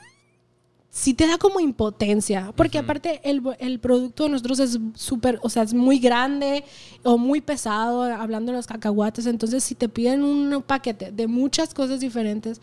sí 0.91 1.12
te 1.12 1.26
da 1.26 1.37
como 1.37 1.61
impotencia 1.61 2.53
porque 2.57 2.78
aparte 2.78 3.20
el, 3.24 3.43
el 3.59 3.78
producto 3.80 4.22
de 4.24 4.30
nosotros 4.30 4.61
es 4.61 4.78
súper 4.95 5.39
o 5.43 5.51
sea 5.51 5.62
es 5.64 5.74
muy 5.74 5.99
grande 5.99 6.64
o 7.03 7.18
muy 7.18 7.41
pesado 7.43 8.03
hablando 8.05 8.53
de 8.53 8.57
los 8.57 8.66
cacahuates 8.66 9.26
entonces 9.26 9.62
si 9.62 9.74
te 9.74 9.89
piden 9.91 10.24
un 10.24 10.62
paquete 10.62 11.11
de 11.12 11.26
muchas 11.26 11.74
cosas 11.74 12.01
diferentes 12.01 12.61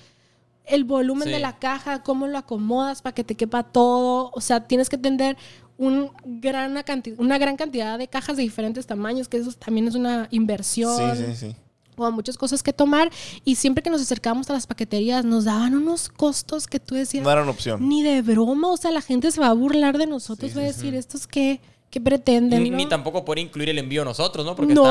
el 0.65 0.83
volumen 0.83 1.27
Sí. 1.27 1.33
de 1.33 1.39
la 1.39 1.59
caja, 1.59 2.03
cómo 2.03 2.27
lo 2.27 2.37
acomodas 2.37 3.01
para 3.01 3.13
que 3.13 3.23
te 3.23 3.35
quepa 3.35 3.63
todo. 3.63 4.31
O 4.33 4.41
sea, 4.41 4.65
tienes 4.67 4.89
que 4.89 4.97
tener 4.97 5.37
un 5.77 6.11
gran 6.23 6.75
canti- 6.83 7.15
una 7.17 7.37
gran 7.37 7.57
cantidad 7.57 7.97
de 7.97 8.07
cajas 8.07 8.37
de 8.37 8.43
diferentes 8.43 8.85
tamaños, 8.85 9.27
que 9.27 9.37
eso 9.37 9.51
también 9.53 9.87
es 9.87 9.95
una 9.95 10.27
inversión. 10.31 11.17
Sí, 11.17 11.23
sí, 11.25 11.35
sí. 11.35 11.55
O 11.95 12.09
muchas 12.11 12.37
cosas 12.37 12.63
que 12.63 12.73
tomar. 12.73 13.11
Y 13.45 13.55
siempre 13.55 13.83
que 13.83 13.89
nos 13.91 14.01
acercábamos 14.01 14.49
a 14.49 14.53
las 14.53 14.65
paqueterías, 14.65 15.25
nos 15.25 15.45
daban 15.45 15.75
unos 15.75 16.09
costos 16.09 16.65
que 16.65 16.79
tú 16.79 16.95
decías, 16.95 17.23
No 17.23 17.29
opción. 17.47 17.87
ni 17.87 18.01
de 18.01 18.21
broma. 18.23 18.69
O 18.69 18.77
sea, 18.77 18.89
la 18.91 19.01
gente 19.01 19.29
se 19.31 19.39
va 19.39 19.47
a 19.47 19.53
burlar 19.53 19.97
de 19.99 20.07
nosotros, 20.07 20.55
va 20.57 20.61
a 20.61 20.65
decir, 20.65 20.95
¿estos 20.95 21.27
qué, 21.27 21.61
qué 21.93 22.01
pretenden? 22.01 22.63
Ni, 22.63 22.71
no? 22.71 22.77
ni 22.77 22.87
tampoco 22.87 23.23
por 23.23 23.37
incluir 23.37 23.69
el 23.69 23.77
envío 23.77 24.03
nosotros, 24.03 24.43
¿no? 24.45 24.55
Porque 24.55 24.73
No, 24.73 24.81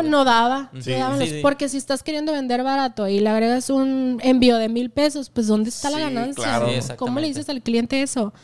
está- 0.00 0.08
no 0.10 0.24
daba. 0.24 0.70
Sí. 0.78 0.90
No 0.90 0.96
daban 0.98 1.18
Sí, 1.18 1.24
los- 1.24 1.28
sí. 1.36 1.38
Porque 1.42 1.68
si 1.70 1.78
estás 1.78 2.02
queriendo 2.02 2.32
vender 2.32 2.62
barato 2.62 3.08
y 3.08 3.18
le 3.20 3.30
agregas 3.30 3.70
un 3.70 4.18
envío 4.22 4.58
de 4.58 4.68
mil 4.68 4.90
pesos, 4.90 5.30
pues 5.30 5.46
¿dónde 5.46 5.70
está 5.70 5.88
la 5.90 5.98
ganancia? 6.00 6.44
claro. 6.44 6.68
¿Cómo 6.98 7.18
le 7.18 7.28
dices 7.28 7.48
al 7.48 7.62
cliente 7.62 8.02
eso? 8.02 8.34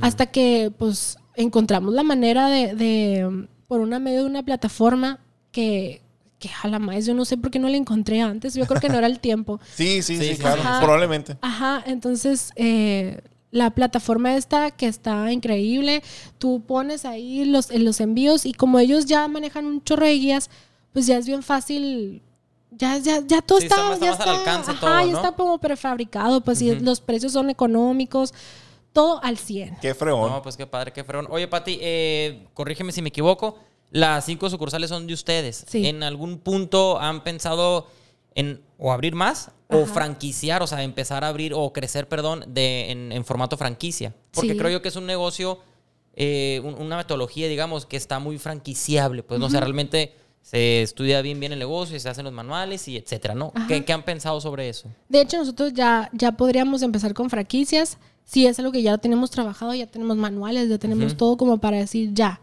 Hasta 0.00 0.26
que 0.26 0.70
pues 0.76 1.16
encontramos 1.34 1.94
la 1.94 2.02
manera 2.02 2.48
de, 2.48 2.74
de, 2.74 3.46
por 3.68 3.80
una 3.80 3.98
medio 3.98 4.20
de 4.20 4.26
una 4.26 4.42
plataforma 4.42 5.20
que, 5.50 6.02
que 6.38 6.48
jala 6.48 6.78
más. 6.78 7.06
Yo 7.06 7.14
no 7.14 7.24
sé 7.24 7.36
por 7.38 7.50
qué 7.50 7.58
no 7.58 7.68
la 7.68 7.76
encontré 7.78 8.20
antes. 8.20 8.52
Yo 8.54 8.66
creo 8.66 8.80
que 8.80 8.88
no 8.90 8.98
era 8.98 9.06
el 9.06 9.18
tiempo. 9.20 9.60
Sí, 9.74 10.02
sí, 10.02 10.16
sí, 10.16 10.22
Sí, 10.24 10.34
sí, 10.34 10.40
claro. 10.40 10.60
Ajá. 10.60 10.80
Probablemente. 10.80 11.36
Ajá, 11.40 11.82
entonces 11.86 12.50
eh, 12.56 13.20
la 13.56 13.70
plataforma 13.70 14.36
esta 14.36 14.70
que 14.70 14.86
está 14.86 15.32
increíble, 15.32 16.02
tú 16.38 16.62
pones 16.66 17.04
ahí 17.04 17.44
los, 17.44 17.70
los 17.72 18.00
envíos 18.00 18.46
y 18.46 18.52
como 18.52 18.78
ellos 18.78 19.06
ya 19.06 19.26
manejan 19.28 19.66
un 19.66 19.82
chorro 19.82 20.06
de 20.06 20.12
guías, 20.14 20.50
pues 20.92 21.06
ya 21.06 21.16
es 21.18 21.26
bien 21.26 21.42
fácil 21.42 22.22
ya, 22.70 22.98
ya, 22.98 23.20
ya 23.26 23.40
todo 23.42 23.58
Sí, 23.58 23.66
está, 23.66 23.98
ya 23.98 24.12
está 24.12 24.30
alcance 24.38 24.70
ajá, 24.70 24.80
todo, 24.80 25.06
ya 25.06 25.12
está 25.16 25.32
como 25.32 25.58
prefabricado, 25.58 26.42
pues 26.42 26.60
y 26.60 26.72
Ujú. 26.72 26.84
los 26.84 27.00
precios 27.00 27.32
son 27.32 27.48
económicos, 27.48 28.34
todo 28.92 29.22
al 29.22 29.38
100. 29.38 29.78
Qué 29.80 29.94
freón. 29.94 30.30
No, 30.30 30.42
pues 30.42 30.56
qué 30.56 30.66
padre, 30.66 30.92
qué 30.92 31.04
fregón. 31.04 31.26
Oye, 31.30 31.48
Pati, 31.48 31.78
eh, 31.80 32.46
corrígeme 32.54 32.92
si 32.92 33.02
me 33.02 33.08
equivoco. 33.08 33.58
Las 33.90 34.24
cinco 34.24 34.50
sucursales 34.50 34.90
son 34.90 35.06
de 35.06 35.14
ustedes. 35.14 35.64
Sí. 35.68 35.86
¿En 35.86 36.02
algún 36.02 36.38
punto 36.38 36.98
han 36.98 37.22
pensado 37.22 37.86
en 38.34 38.60
o 38.78 38.92
abrir 38.92 39.14
más 39.14 39.52
o 39.68 39.84
franquiciar, 39.86 40.62
o 40.62 40.66
sea, 40.66 40.82
empezar 40.82 41.24
a 41.24 41.28
abrir 41.28 41.52
o 41.54 41.72
crecer, 41.72 42.08
perdón, 42.08 42.44
de, 42.46 42.90
en, 42.90 43.12
en 43.12 43.24
formato 43.24 43.56
franquicia? 43.56 44.14
Porque 44.32 44.52
Sí. 44.52 44.56
creo 44.58 44.70
yo 44.70 44.82
que 44.82 44.88
es 44.88 44.96
un 44.96 45.06
negocio, 45.06 45.58
eh, 46.14 46.60
un- 46.64 46.74
una 46.74 46.96
metodología, 46.96 47.48
digamos, 47.48 47.84
que 47.86 47.96
está 47.96 48.18
muy 48.18 48.38
franquiciable. 48.38 49.22
Pues, 49.22 49.40
no 49.40 49.48
sé, 49.50 49.56
Ujú. 49.56 49.64
realmente 49.64 50.14
se 50.42 50.82
estudia 50.82 51.20
bien 51.22 51.40
bien 51.40 51.52
el 51.52 51.58
negocio 51.58 51.96
y 51.96 52.00
se 52.00 52.08
hacen 52.08 52.24
los 52.24 52.32
manuales 52.32 52.86
y 52.86 52.96
etcétera, 52.96 53.34
¿no? 53.34 53.52
¿Qué, 53.66 53.84
qué 53.84 53.92
han 53.92 54.04
pensado 54.04 54.40
sobre 54.40 54.68
eso? 54.68 54.88
De 55.08 55.20
hecho, 55.20 55.38
nosotros 55.38 55.72
ya, 55.74 56.08
ya 56.12 56.32
podríamos 56.32 56.82
empezar 56.82 57.12
con 57.14 57.28
franquicias. 57.28 57.98
Si 58.24 58.46
es 58.46 58.58
algo 58.60 58.70
que 58.72 58.82
ya 58.82 58.96
tenemos 58.98 59.30
trabajado, 59.32 59.74
ya 59.74 59.86
tenemos 59.88 60.16
manuales, 60.16 60.68
ya 60.68 60.78
tenemos 60.78 61.16
todo 61.16 61.36
como 61.36 61.58
para 61.58 61.78
decir 61.78 62.10
ya. 62.14 62.40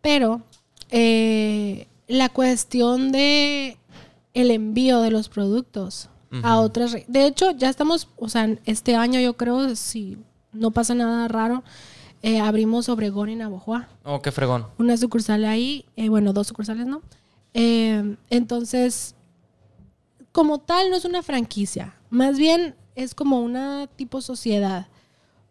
Pero 0.00 0.42
eh, 0.90 1.88
la 2.06 2.28
cuestión 2.28 3.10
de 3.12 3.76
el 4.34 4.50
envío 4.50 5.00
de 5.00 5.10
los 5.10 5.28
productos 5.28 6.08
a 6.42 6.60
otras... 6.60 6.96
De 7.06 7.26
hecho, 7.26 7.50
ya 7.52 7.68
estamos, 7.68 8.08
o 8.16 8.28
sea, 8.28 8.48
este 8.64 8.96
año 8.96 9.20
yo 9.20 9.36
creo, 9.36 9.74
si 9.76 10.18
no 10.52 10.70
pasa 10.70 10.94
nada 10.94 11.28
raro, 11.28 11.62
eh, 12.22 12.40
abrimos 12.40 12.88
Obregón 12.88 13.28
y 13.28 13.36
Navojoa 13.36 13.88
Oh, 14.02 14.22
qué 14.22 14.32
fregón. 14.32 14.66
una 14.78 14.96
sucursal 14.96 15.44
ahí, 15.44 15.84
eh, 15.96 16.08
bueno, 16.08 16.32
dos 16.32 16.46
sucursales, 16.46 16.86
¿no? 16.86 17.02
Eh, 17.52 18.16
entonces, 18.30 19.14
como 20.32 20.58
tal, 20.58 20.90
no 20.90 20.96
es 20.96 21.04
una 21.04 21.22
franquicia, 21.22 21.94
más 22.10 22.38
bien 22.38 22.74
es 22.94 23.14
como 23.14 23.40
una 23.40 23.86
tipo 23.96 24.20
sociedad. 24.20 24.86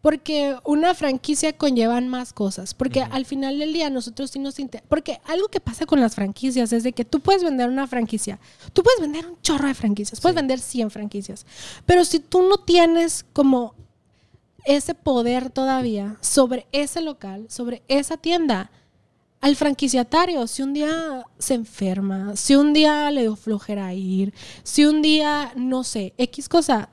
Porque 0.04 0.54
una 0.64 0.92
franquicia 0.92 1.54
conllevan 1.54 2.08
más 2.08 2.34
cosas. 2.34 2.74
Porque 2.74 3.00
al 3.00 3.24
final 3.24 3.58
del 3.58 3.72
día 3.72 3.88
nosotros 3.88 4.30
sí 4.30 4.38
nos 4.38 4.58
inter- 4.58 4.82
Porque 4.86 5.18
algo 5.24 5.48
que 5.48 5.60
pasa 5.60 5.86
con 5.86 5.98
las 5.98 6.14
franquicias 6.14 6.74
es 6.74 6.82
de 6.82 6.92
que 6.92 7.06
tú 7.06 7.20
puedes 7.20 7.42
vender 7.42 7.70
una 7.70 7.86
franquicia. 7.86 8.38
Tú 8.74 8.82
puedes 8.82 9.00
vender 9.00 9.24
un 9.26 9.40
chorro 9.40 9.66
de 9.66 9.72
franquicias. 9.72 10.20
Puedes 10.20 10.36
vender 10.36 10.60
100 10.60 10.90
franquicias. 10.90 11.46
Pero 11.86 12.04
si 12.04 12.20
tú 12.20 12.42
no 12.42 12.58
tienes 12.58 13.24
como 13.32 13.74
ese 14.66 14.94
poder 14.94 15.48
todavía 15.48 16.18
sobre 16.20 16.66
ese 16.72 17.00
local, 17.00 17.46
sobre 17.48 17.82
esa 17.88 18.18
tienda, 18.18 18.70
al 19.40 19.56
franquiciatario, 19.56 20.46
si 20.46 20.60
un 20.62 20.74
día 20.74 21.24
se 21.38 21.54
enferma, 21.54 22.36
si 22.36 22.56
un 22.56 22.74
día 22.74 23.10
le 23.10 23.22
dio 23.22 23.36
flojera 23.36 23.94
ir, 23.94 24.34
si 24.64 24.84
un 24.84 25.00
día, 25.00 25.52
no 25.56 25.82
sé, 25.82 26.12
X 26.18 26.50
cosa, 26.50 26.90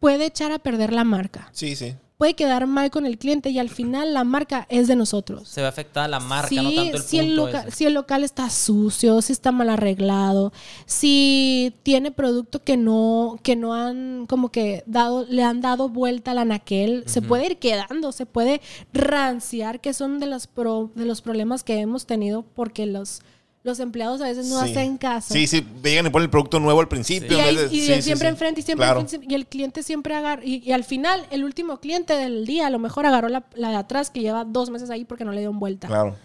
puede 0.00 0.26
echar 0.26 0.52
a 0.52 0.58
perder 0.58 0.92
la 0.92 1.04
marca. 1.04 1.48
Sí, 1.52 1.76
sí. 1.76 1.94
Puede 2.22 2.34
quedar 2.34 2.68
mal 2.68 2.92
con 2.92 3.04
el 3.04 3.18
cliente 3.18 3.50
y 3.50 3.58
al 3.58 3.68
final 3.68 4.14
la 4.14 4.22
marca 4.22 4.64
es 4.70 4.86
de 4.86 4.94
nosotros. 4.94 5.48
Se 5.48 5.60
ve 5.60 5.66
afectada 5.66 6.06
la 6.06 6.20
marca, 6.20 6.46
Sí, 6.50 6.54
no 6.54 6.70
tanto 6.72 6.96
el 6.98 7.02
si, 7.02 7.18
el 7.18 7.26
punto 7.26 7.46
local, 7.46 7.64
ese. 7.66 7.76
si 7.76 7.84
el 7.84 7.94
local 7.94 8.22
está 8.22 8.48
sucio, 8.48 9.20
si 9.22 9.32
está 9.32 9.50
mal 9.50 9.68
arreglado, 9.68 10.52
si 10.86 11.74
tiene 11.82 12.12
producto 12.12 12.62
que 12.62 12.76
no, 12.76 13.40
que 13.42 13.56
no 13.56 13.74
han 13.74 14.26
como 14.28 14.50
que 14.50 14.84
dado, 14.86 15.26
le 15.28 15.42
han 15.42 15.60
dado 15.62 15.88
vuelta 15.88 16.30
al 16.30 16.38
anaquel, 16.38 17.02
se 17.06 17.18
Ujú. 17.18 17.28
puede 17.28 17.46
ir 17.46 17.56
quedando, 17.56 18.12
se 18.12 18.24
puede 18.24 18.60
ranciar, 18.92 19.80
que 19.80 19.92
son 19.92 20.20
de 20.20 20.26
los 20.26 20.46
pro- 20.46 20.92
de 20.94 21.06
los 21.06 21.22
problemas 21.22 21.64
que 21.64 21.80
hemos 21.80 22.06
tenido 22.06 22.42
porque 22.54 22.86
los, 22.86 23.20
los 23.64 23.78
empleados 23.78 24.20
a 24.20 24.24
veces 24.24 24.46
no 24.48 24.60
Sí. 24.64 24.70
hacen 24.70 24.96
caso. 24.98 25.32
Sí, 25.34 25.46
sí, 25.46 25.64
llegan 25.84 26.06
y 26.06 26.10
ponen 26.10 26.24
el 26.24 26.30
producto 26.30 26.58
nuevo 26.58 26.80
al 26.80 26.88
principio. 26.88 27.38
Y, 27.38 27.54
de- 27.54 27.64
y 27.66 27.80
sí, 27.82 27.86
de 27.88 27.96
sí, 27.96 28.02
siempre 28.02 28.26
sí. 28.28 28.32
enfrente 28.32 28.60
y 28.60 28.64
siempre 28.64 28.86
Claro. 28.86 29.00
enfrente, 29.00 29.26
y 29.30 29.34
el 29.34 29.46
cliente 29.46 29.82
siempre 29.84 30.14
agarra 30.16 30.44
y, 30.44 30.62
y 30.68 30.72
al 30.72 30.82
final 30.82 31.26
el 31.30 31.44
último 31.44 31.78
cliente 31.78 32.14
del 32.14 32.44
día 32.44 32.66
a 32.66 32.70
lo 32.70 32.78
mejor 32.80 33.06
agarró 33.06 33.28
la, 33.28 33.44
la 33.54 33.68
de 33.70 33.76
atrás 33.76 34.10
que 34.10 34.20
lleva 34.20 34.44
dos 34.44 34.70
meses 34.70 34.90
ahí 34.90 35.04
porque 35.04 35.24
no 35.24 35.30
le 35.30 35.38
dieron 35.38 35.60
vuelta. 35.60 35.86
Claro. 35.86 36.16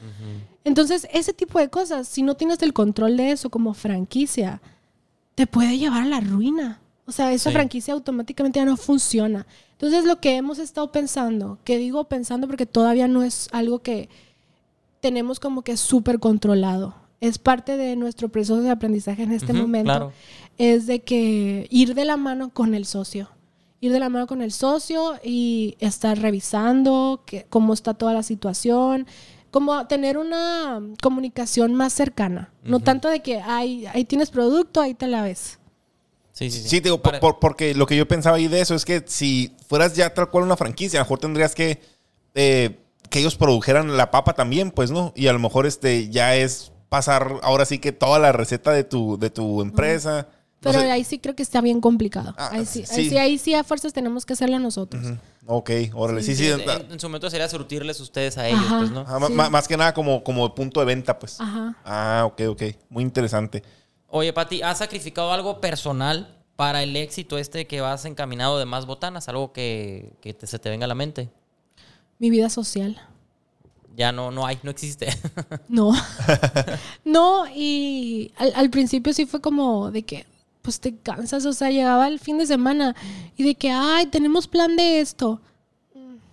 Entonces, 0.63 1.07
ese 1.13 1.31
tipo 1.33 1.59
de 1.59 1.69
cosas, 1.69 2.07
si 2.07 2.23
no 2.23 2.35
tienes 2.35 2.61
el 2.63 2.73
control 2.73 3.15
de 3.17 3.31
eso 3.31 3.49
como 3.49 3.73
franquicia, 3.73 4.61
te 5.35 5.45
puede 5.47 5.77
llevar 5.77 6.01
a 6.03 6.07
la 6.07 6.19
ruina. 6.19 6.81
O 7.05 7.11
sea, 7.11 7.31
esa 7.31 7.51
Sí. 7.51 7.53
franquicia 7.53 7.93
automáticamente 7.93 8.59
ya 8.59 8.65
no 8.65 8.75
funciona. 8.75 9.45
Entonces, 9.73 10.03
lo 10.05 10.19
que 10.19 10.35
hemos 10.35 10.57
estado 10.59 10.91
pensando, 10.91 11.59
que 11.63 11.77
digo 11.77 12.05
pensando 12.09 12.47
porque 12.47 12.65
todavía 12.65 13.07
no 13.07 13.23
es 13.23 13.47
algo 13.53 13.79
que 13.79 14.09
tenemos 14.99 15.39
como 15.39 15.61
que 15.61 15.77
súper 15.77 16.19
controlado. 16.19 16.95
Es 17.20 17.38
parte 17.39 17.78
de 17.78 17.95
nuestro 17.95 18.30
proceso 18.30 18.61
de 18.61 18.70
aprendizaje 18.70 19.24
en 19.24 19.32
este 19.32 19.53
momento. 19.53 19.86
claro. 19.91 20.13
Es 20.57 20.88
de 20.88 21.01
que 21.03 21.68
ir 21.70 21.93
de 21.95 22.05
la 22.05 22.18
mano 22.18 22.49
con 22.51 22.74
el 22.74 22.86
socio. 22.86 23.30
Ir 23.80 23.91
de 23.91 23.99
la 23.99 24.09
mano 24.09 24.26
con 24.28 24.41
el 24.41 24.51
socio 24.51 25.15
y 25.24 25.76
estar 25.80 26.18
revisando 26.20 27.24
que, 27.26 27.45
cómo 27.49 27.74
está 27.74 27.93
toda 27.93 28.13
la 28.13 28.24
situación. 28.24 29.07
Como 29.51 29.88
tener 29.88 30.18
una 30.18 30.82
comunicación 31.01 31.74
más 31.74 31.93
cercana. 31.93 32.51
No 32.63 32.80
tanto 32.80 33.07
de 33.07 33.22
que 33.22 33.39
ahí, 33.39 33.86
ahí 33.88 34.03
tienes 34.05 34.30
producto, 34.30 34.82
ahí 34.82 34.93
te 34.93 35.07
la 35.07 35.22
ves. 35.24 35.59
Sí, 36.34 36.51
sí, 36.51 36.61
sí. 36.61 36.70
Sí, 36.70 36.80
digo, 36.82 37.01
por- 37.01 37.20
por- 37.20 37.39
porque 37.39 37.74
lo 37.74 37.86
que 37.88 37.95
yo 37.97 38.07
pensaba 38.07 38.38
ahí 38.38 38.47
de 38.47 38.61
eso 38.61 38.76
es 38.76 38.84
que 38.86 39.03
si 39.07 39.55
fueras 39.68 39.95
ya 39.95 40.13
tal 40.13 40.30
cual 40.30 40.43
una 40.43 40.57
franquicia, 40.57 40.99
a 40.99 41.01
lo 41.01 41.05
mejor 41.05 41.20
tendrías 41.20 41.55
que 41.55 41.82
eh, 42.36 42.78
que 43.09 43.20
ellos 43.20 43.36
produjeran 43.36 43.95
la 43.97 44.11
papa 44.11 44.34
también, 44.34 44.70
pues, 44.70 44.91
¿no? 44.91 45.13
Y 45.15 45.28
a 45.28 45.34
lo 45.34 45.39
mejor 45.39 45.65
este 45.65 46.09
ya 46.09 46.36
es 46.36 46.72
pasar 46.89 47.39
ahora 47.43 47.65
sí 47.65 47.79
que 47.79 47.91
toda 47.91 48.19
la 48.19 48.31
receta 48.31 48.71
de 48.71 48.83
tu, 48.83 49.17
de 49.17 49.29
tu 49.29 49.61
empresa. 49.61 50.27
No 50.61 50.71
Pero 50.71 50.79
sé. 50.81 50.91
ahí 50.91 51.03
sí 51.03 51.19
creo 51.19 51.35
que 51.35 51.43
está 51.43 51.61
bien 51.61 51.81
complicado. 51.81 52.33
Ah, 52.38 52.49
ahí, 52.53 52.65
sí, 52.65 52.83
sí. 52.85 52.95
ahí 53.01 53.09
sí, 53.09 53.17
ahí 53.17 53.38
sí 53.38 53.53
a 53.53 53.63
fuerzas 53.63 53.93
tenemos 53.93 54.25
que 54.25 54.33
hacerlo 54.33 54.57
nosotros. 54.59 55.05
Ujú. 55.05 55.17
Ok, 55.49 55.69
órale. 55.93 56.23
Sí, 56.23 56.35
sí. 56.35 56.45
Sí, 56.45 56.51
en, 56.51 56.91
en 56.91 56.99
su 56.99 57.07
momento 57.07 57.29
sería 57.29 57.47
surtirles 57.47 57.99
ustedes 58.01 58.38
a 58.38 58.47
ellos, 58.47 58.61
Ajá. 58.65 58.79
pues, 58.79 58.91
¿no? 58.91 59.27
sí. 59.27 59.33
Más 59.33 59.67
que 59.67 59.77
nada 59.77 59.93
como, 59.93 60.23
como 60.23 60.53
punto 60.55 60.79
de 60.81 60.85
venta, 60.88 61.17
pues. 61.19 61.39
Ajá. 61.39 61.75
Ah, 61.85 62.23
ok, 62.25 62.41
ok. 62.49 62.63
Muy 62.89 63.03
interesante. 63.03 63.63
Oye, 64.09 64.33
Pati, 64.33 64.61
¿has 64.61 64.79
sacrificado 64.79 65.31
algo 65.31 65.61
personal 65.61 66.35
para 66.55 66.81
el 66.81 66.95
éxito 66.95 67.38
este 67.38 67.67
que 67.67 67.79
vas 67.81 68.03
encaminado 68.05 68.57
de 68.57 68.65
más 68.65 68.85
botanas? 68.88 69.29
Algo 69.29 69.53
que, 69.53 70.13
que 70.21 70.33
te- 70.33 70.47
se 70.47 70.57
te 70.59 70.69
venga 70.69 70.85
a 70.85 70.88
la 70.88 70.95
mente. 70.95 71.29
Mi 72.19 72.29
vida 72.29 72.49
social. 72.49 72.99
Ya 73.98 74.12
no, 74.12 74.30
no 74.32 74.45
hay, 74.45 74.60
no 74.64 74.72
existe. 74.72 75.08
No. 75.68 75.91
no, 77.04 77.45
y 77.54 78.32
al, 78.38 78.54
al 78.56 78.70
principio 78.70 79.12
sí 79.12 79.26
fue 79.26 79.41
como 79.41 79.91
de 79.91 80.04
que, 80.04 80.26
pues 80.62 80.80
te 80.80 80.95
cansas, 80.95 81.45
o 81.45 81.52
sea, 81.52 81.72
llegaba 81.72 82.08
el 82.08 82.20
fin 82.20 82.38
de 82.38 82.45
semana 82.45 82.95
y 83.36 83.43
de 83.43 83.56
que, 83.56 83.72
ay, 83.72 84.06
tenemos 84.06 84.48
plan 84.48 84.76
de 84.76 85.02
esto. 85.02 85.41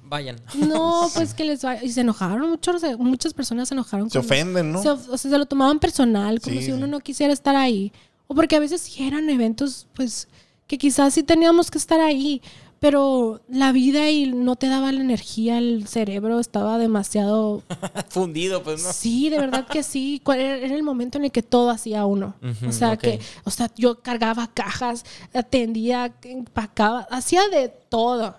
Vayan. 0.05 0.37
No, 0.55 1.09
pues 1.15 1.33
que 1.35 1.45
les 1.45 1.65
va. 1.65 1.83
Y 1.83 1.91
se 1.91 2.03
enojaron, 2.03 2.51
muchos, 2.51 2.83
muchas 2.99 3.33
personas 3.33 3.69
se 3.69 3.75
enojaron. 3.75 4.11
Se 4.11 4.19
ofenden, 4.19 4.71
¿no? 4.71 4.83
Se, 4.83 4.91
o 4.91 5.17
sea, 5.17 5.31
se 5.31 5.39
lo 5.39 5.47
tomaban 5.47 5.79
personal, 5.79 6.41
como 6.41 6.57
Sí, 6.57 6.67
si 6.67 6.73
uno 6.73 6.87
no 6.87 7.01
quisiera 7.01 7.33
estar 7.33 7.57
ahí. 7.57 7.93
O 8.27 8.35
porque 8.35 8.57
a 8.57 8.61
veces 8.61 8.83
sí 8.83 9.05
eran 9.07 9.29
eventos, 9.31 9.87
pues, 9.95 10.29
que 10.67 10.79
quizás 10.79 11.15
sí 11.15 11.23
teníamos 11.23 11.71
que 11.71 11.79
estar 11.79 12.01
ahí, 12.01 12.43
pero 12.85 13.41
la 13.49 13.73
vida 13.73 14.11
y 14.11 14.27
no 14.27 14.57
te 14.57 14.69
daba 14.69 14.93
la 14.93 15.01
energía, 15.01 15.57
el 15.57 15.89
cerebro 15.89 16.39
estaba 16.39 16.77
demasiado... 16.77 17.63
Fundido, 18.11 18.63
pues, 18.63 18.85
¿no? 18.85 18.93
Sí, 18.93 19.31
de 19.31 19.39
verdad 19.39 19.67
que 19.67 19.83
sí. 19.83 20.21
Cuál 20.23 20.41
Era 20.41 20.57
era 20.59 20.75
el 20.75 20.83
momento 20.83 21.17
en 21.17 21.25
el 21.25 21.33
que 21.33 21.43
todo 21.43 21.71
hacía 21.71 22.05
uno. 22.05 22.35
O 22.69 22.73
sea, 22.73 22.99
que, 22.99 23.21
o 23.45 23.51
sea, 23.51 23.71
yo 23.75 24.03
cargaba 24.03 24.51
cajas, 24.53 25.07
atendía, 25.33 26.13
empacaba, 26.25 27.09
hacía 27.11 27.49
de 27.49 27.71
todo 27.71 28.37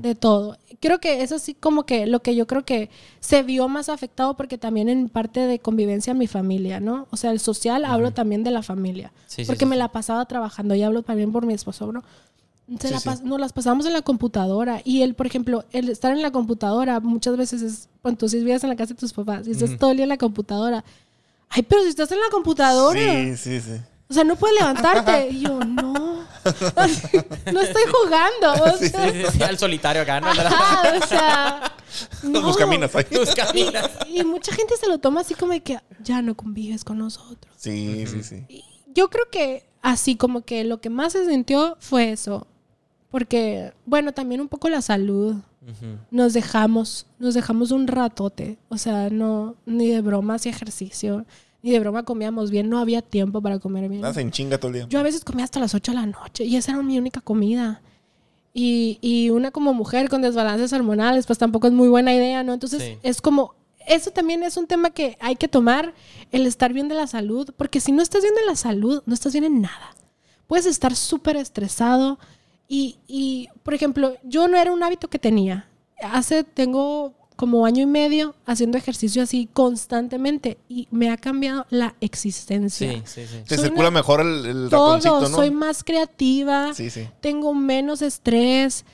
de 0.00 0.14
todo. 0.14 0.56
Creo 0.80 1.00
que 1.00 1.22
eso 1.22 1.40
sí 1.40 1.54
como 1.54 1.86
que 1.86 2.06
lo 2.06 2.20
que 2.22 2.36
yo 2.36 2.46
creo 2.46 2.64
que 2.64 2.88
se 3.18 3.42
vio 3.42 3.68
más 3.68 3.88
afectado 3.88 4.36
porque 4.36 4.58
también 4.58 4.88
en 4.88 5.08
parte 5.08 5.40
de 5.40 5.58
convivencia 5.58 6.14
mi 6.14 6.28
familia, 6.28 6.78
¿no? 6.78 7.08
O 7.10 7.16
sea, 7.16 7.32
el 7.32 7.40
social 7.40 7.84
hablo 7.84 8.12
también 8.12 8.44
de 8.44 8.52
la 8.52 8.62
familia. 8.62 9.12
Sí, 9.26 9.44
porque 9.44 9.64
sí, 9.64 9.66
me 9.66 9.74
sí. 9.74 9.80
la 9.80 9.90
pasaba 9.90 10.24
trabajando 10.26 10.76
y 10.76 10.84
hablo 10.84 11.02
también 11.02 11.32
por 11.32 11.46
mi 11.46 11.54
esposo, 11.54 11.86
bro. 11.88 12.04
Se 12.80 12.88
Sí, 12.88 12.94
la 12.94 13.00
sí. 13.00 13.10
Nos 13.22 13.38
las 13.38 13.52
pasamos 13.52 13.86
en 13.86 13.92
la 13.92 14.02
computadora 14.02 14.80
y 14.84 15.02
el, 15.02 15.14
por 15.14 15.26
ejemplo, 15.26 15.64
el 15.72 15.88
estar 15.88 16.12
en 16.12 16.20
la 16.22 16.32
computadora 16.32 16.98
muchas 17.00 17.36
veces 17.36 17.62
es, 17.62 17.88
cuando 18.02 18.18
tú 18.18 18.28
sí 18.28 18.38
vives 18.38 18.64
en 18.64 18.70
la 18.70 18.76
casa 18.76 18.94
de 18.94 18.98
tus 19.00 19.12
papás 19.12 19.46
y 19.46 19.52
estás 19.52 19.76
todo 19.78 19.90
el 19.92 19.98
día 19.98 20.04
en 20.04 20.08
la 20.10 20.18
computadora. 20.18 20.84
Ay, 21.48 21.62
pero 21.62 21.82
si 21.82 21.88
estás 21.88 22.10
en 22.10 22.18
la 22.20 22.28
computadora. 22.30 22.98
Sí, 22.98 23.36
sí, 23.36 23.60
sí. 23.60 23.80
O 24.08 24.14
sea, 24.14 24.24
no 24.24 24.36
puedes 24.36 24.58
levantarte. 24.58 25.28
Y 25.30 25.40
yo, 25.40 25.60
no. 25.60 25.92
no 27.52 27.60
estoy 27.60 27.82
jugando. 28.02 28.64
O 28.64 28.76
Sí, 28.78 28.88
sea, 28.88 29.12
sí, 29.12 29.22
sí, 29.32 29.42
al 29.42 29.58
solitario 29.58 30.02
acá, 30.02 30.20
¿no? 30.20 30.28
Ajá, 30.28 30.82
o 31.02 31.06
sea. 31.06 31.72
No. 32.22 32.40
Los 32.42 32.56
caminas 32.56 32.94
ahí. 32.94 33.04
Caminas. 33.34 33.90
Y 34.08 34.22
mucha 34.24 34.52
gente 34.52 34.76
se 34.76 34.86
lo 34.88 34.98
toma 34.98 35.20
así 35.22 35.34
como 35.34 35.52
de 35.52 35.60
que 35.62 35.78
ya 36.02 36.20
no 36.20 36.34
convives 36.36 36.84
con 36.84 36.98
nosotros. 36.98 37.54
Sí, 37.56 38.04
sí, 38.06 38.22
sí. 38.22 38.44
Yo 38.94 39.08
creo 39.08 39.30
que 39.30 39.66
así 39.80 40.16
como 40.16 40.42
que 40.44 40.64
lo 40.64 40.80
que 40.80 40.90
más 40.90 41.12
se 41.12 41.24
sintió 41.26 41.76
fue 41.80 42.10
eso. 42.10 42.46
Porque, 43.10 43.72
bueno, 43.84 44.12
también 44.12 44.40
un 44.40 44.48
poco 44.48 44.68
la 44.68 44.82
salud. 44.82 45.36
Nos 46.12 46.32
dejamos, 46.32 47.06
nos 47.18 47.34
dejamos 47.34 47.72
un 47.72 47.88
ratote. 47.88 48.56
O 48.68 48.78
sea, 48.78 49.10
no, 49.10 49.56
ni 49.66 49.88
de 49.88 50.00
broma 50.00 50.34
hacía 50.34 50.52
ejercicio, 50.52 51.24
ni 51.62 51.72
de 51.72 51.80
broma 51.80 52.04
comíamos 52.04 52.52
bien, 52.52 52.68
no 52.70 52.78
había 52.78 53.02
tiempo 53.02 53.40
para 53.42 53.58
comer 53.58 53.88
bien. 53.88 54.02
Nada, 54.02 54.20
en 54.20 54.30
chinga 54.30 54.58
todo 54.58 54.68
el 54.68 54.74
día. 54.74 54.86
Yo 54.88 55.00
a 55.00 55.02
veces 55.02 55.24
comía 55.24 55.44
hasta 55.44 55.58
las 55.58 55.74
8 55.74 55.90
de 55.92 55.96
la 55.96 56.06
noche 56.06 56.44
y 56.44 56.54
esa 56.56 56.72
era 56.72 56.82
mi 56.82 56.96
única 56.98 57.20
comida. 57.20 57.82
Y, 58.54 58.98
y 59.02 59.30
una 59.30 59.50
como 59.50 59.74
mujer 59.74 60.08
con 60.08 60.22
desbalances 60.22 60.72
hormonales, 60.72 61.26
pues 61.26 61.38
tampoco 61.38 61.66
es 61.66 61.72
muy 61.72 61.88
buena 61.88 62.14
idea, 62.14 62.42
¿no? 62.44 62.54
Entonces 62.54 62.82
Sí. 62.82 62.98
es 63.02 63.20
como, 63.20 63.54
eso 63.88 64.12
también 64.12 64.42
es 64.44 64.56
un 64.56 64.66
tema 64.68 64.90
que 64.90 65.18
hay 65.20 65.34
que 65.36 65.48
tomar, 65.48 65.94
el 66.30 66.46
estar 66.46 66.72
bien 66.72 66.86
de 66.88 66.94
la 66.94 67.06
salud, 67.08 67.50
porque 67.56 67.80
si 67.80 67.90
no 67.92 68.02
estás 68.02 68.22
bien 68.22 68.34
de 68.36 68.46
la 68.46 68.54
salud, 68.56 69.02
no 69.04 69.14
estás 69.14 69.32
bien 69.32 69.44
en 69.44 69.60
nada. 69.62 69.94
Puedes 70.46 70.66
estar 70.66 70.94
súper 70.94 71.36
estresado 71.36 72.18
y, 72.68 72.96
y, 73.06 73.48
por 73.62 73.74
ejemplo, 73.74 74.14
yo 74.24 74.48
no 74.48 74.56
era 74.56 74.72
un 74.72 74.82
hábito 74.82 75.08
que 75.08 75.18
tenía. 75.18 75.68
Hace, 76.02 76.44
tengo 76.44 77.14
como 77.36 77.66
año 77.66 77.82
y 77.82 77.86
medio 77.86 78.34
haciendo 78.46 78.78
ejercicio 78.78 79.22
así 79.22 79.46
constantemente 79.52 80.56
y 80.68 80.88
me 80.90 81.10
ha 81.10 81.16
cambiado 81.18 81.66
la 81.70 81.94
existencia. 82.00 82.90
Sí, 82.92 83.02
sí, 83.04 83.26
sí. 83.26 83.42
Te 83.46 83.56
Soy 83.56 83.64
circula 83.66 83.88
una- 83.88 83.98
mejor 83.98 84.20
el, 84.22 84.46
el 84.46 84.68
Todo, 84.70 84.96
ratoncito, 84.96 85.20
¿no? 85.28 85.36
soy 85.36 85.50
más 85.50 85.84
creativa, 85.84 86.72
Sí, 86.74 86.88
sí. 86.90 87.06
tengo 87.20 87.52
menos 87.54 88.00
estrés, 88.02 88.84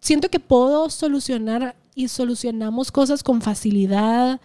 siento 0.00 0.28
que 0.28 0.40
puedo 0.40 0.90
solucionar 0.90 1.76
y 1.94 2.08
solucionamos 2.08 2.90
cosas 2.92 3.22
con 3.22 3.40
facilidad. 3.40 4.40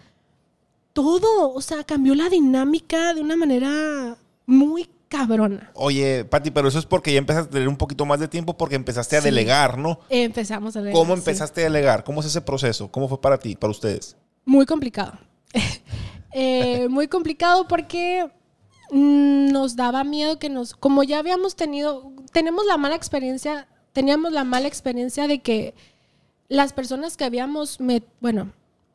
Todo, 0.94 1.54
o 1.54 1.62
sea, 1.62 1.84
cambió 1.84 2.14
la 2.16 2.30
dinámica 2.30 3.14
de 3.14 3.22
una 3.22 3.36
manera 3.36 4.18
muy 4.46 4.90
cabrona. 5.12 5.70
Oye, 5.76 6.26
Pati, 6.26 6.50
pero 6.50 6.70
eso 6.70 6.80
es 6.80 6.86
porque 6.88 7.12
ya 7.12 7.20
empezaste 7.20 7.50
a 7.50 7.52
tener 7.52 7.68
un 7.68 7.78
poquito 7.78 8.06
más 8.06 8.20
de 8.20 8.28
tiempo 8.28 8.58
porque 8.58 8.76
empezaste 8.76 9.18
a 9.18 9.22
Sí. 9.22 9.26
delegar, 9.26 9.78
¿no? 9.78 10.00
Empezamos 10.10 10.76
a 10.76 10.82
leer. 10.82 10.96
¿Cómo 10.96 11.14
sí. 11.14 11.20
empezaste 11.20 11.62
a 11.62 11.64
delegar? 11.66 12.04
¿Cómo 12.04 12.22
es 12.22 12.26
ese 12.28 12.42
proceso? 12.42 12.90
¿Cómo 12.90 13.08
fue 13.10 13.20
para 13.22 13.38
ti, 13.38 13.56
para 13.56 13.70
ustedes? 13.72 14.16
Muy 14.46 14.66
complicado. 14.66 15.14
Eh, 16.34 16.88
muy 16.88 17.10
complicado 17.10 17.68
porque 17.68 18.32
mm, 18.90 19.52
nos 19.52 19.76
daba 19.76 20.06
miedo 20.06 20.40
que 20.40 20.48
nos, 20.50 20.74
como 20.76 21.04
ya 21.04 21.20
habíamos 21.20 21.58
tenido, 21.58 22.14
tenemos 22.32 22.66
la 22.66 22.78
mala 22.78 22.96
experiencia, 22.96 23.68
teníamos 23.92 24.32
la 24.32 24.46
mala 24.46 24.66
experiencia 24.70 25.28
de 25.28 25.40
que 25.42 25.76
las 26.48 26.72
personas 26.72 27.18
que 27.18 27.26
habíamos, 27.26 27.82
met- 27.82 28.06
bueno, 28.22 28.54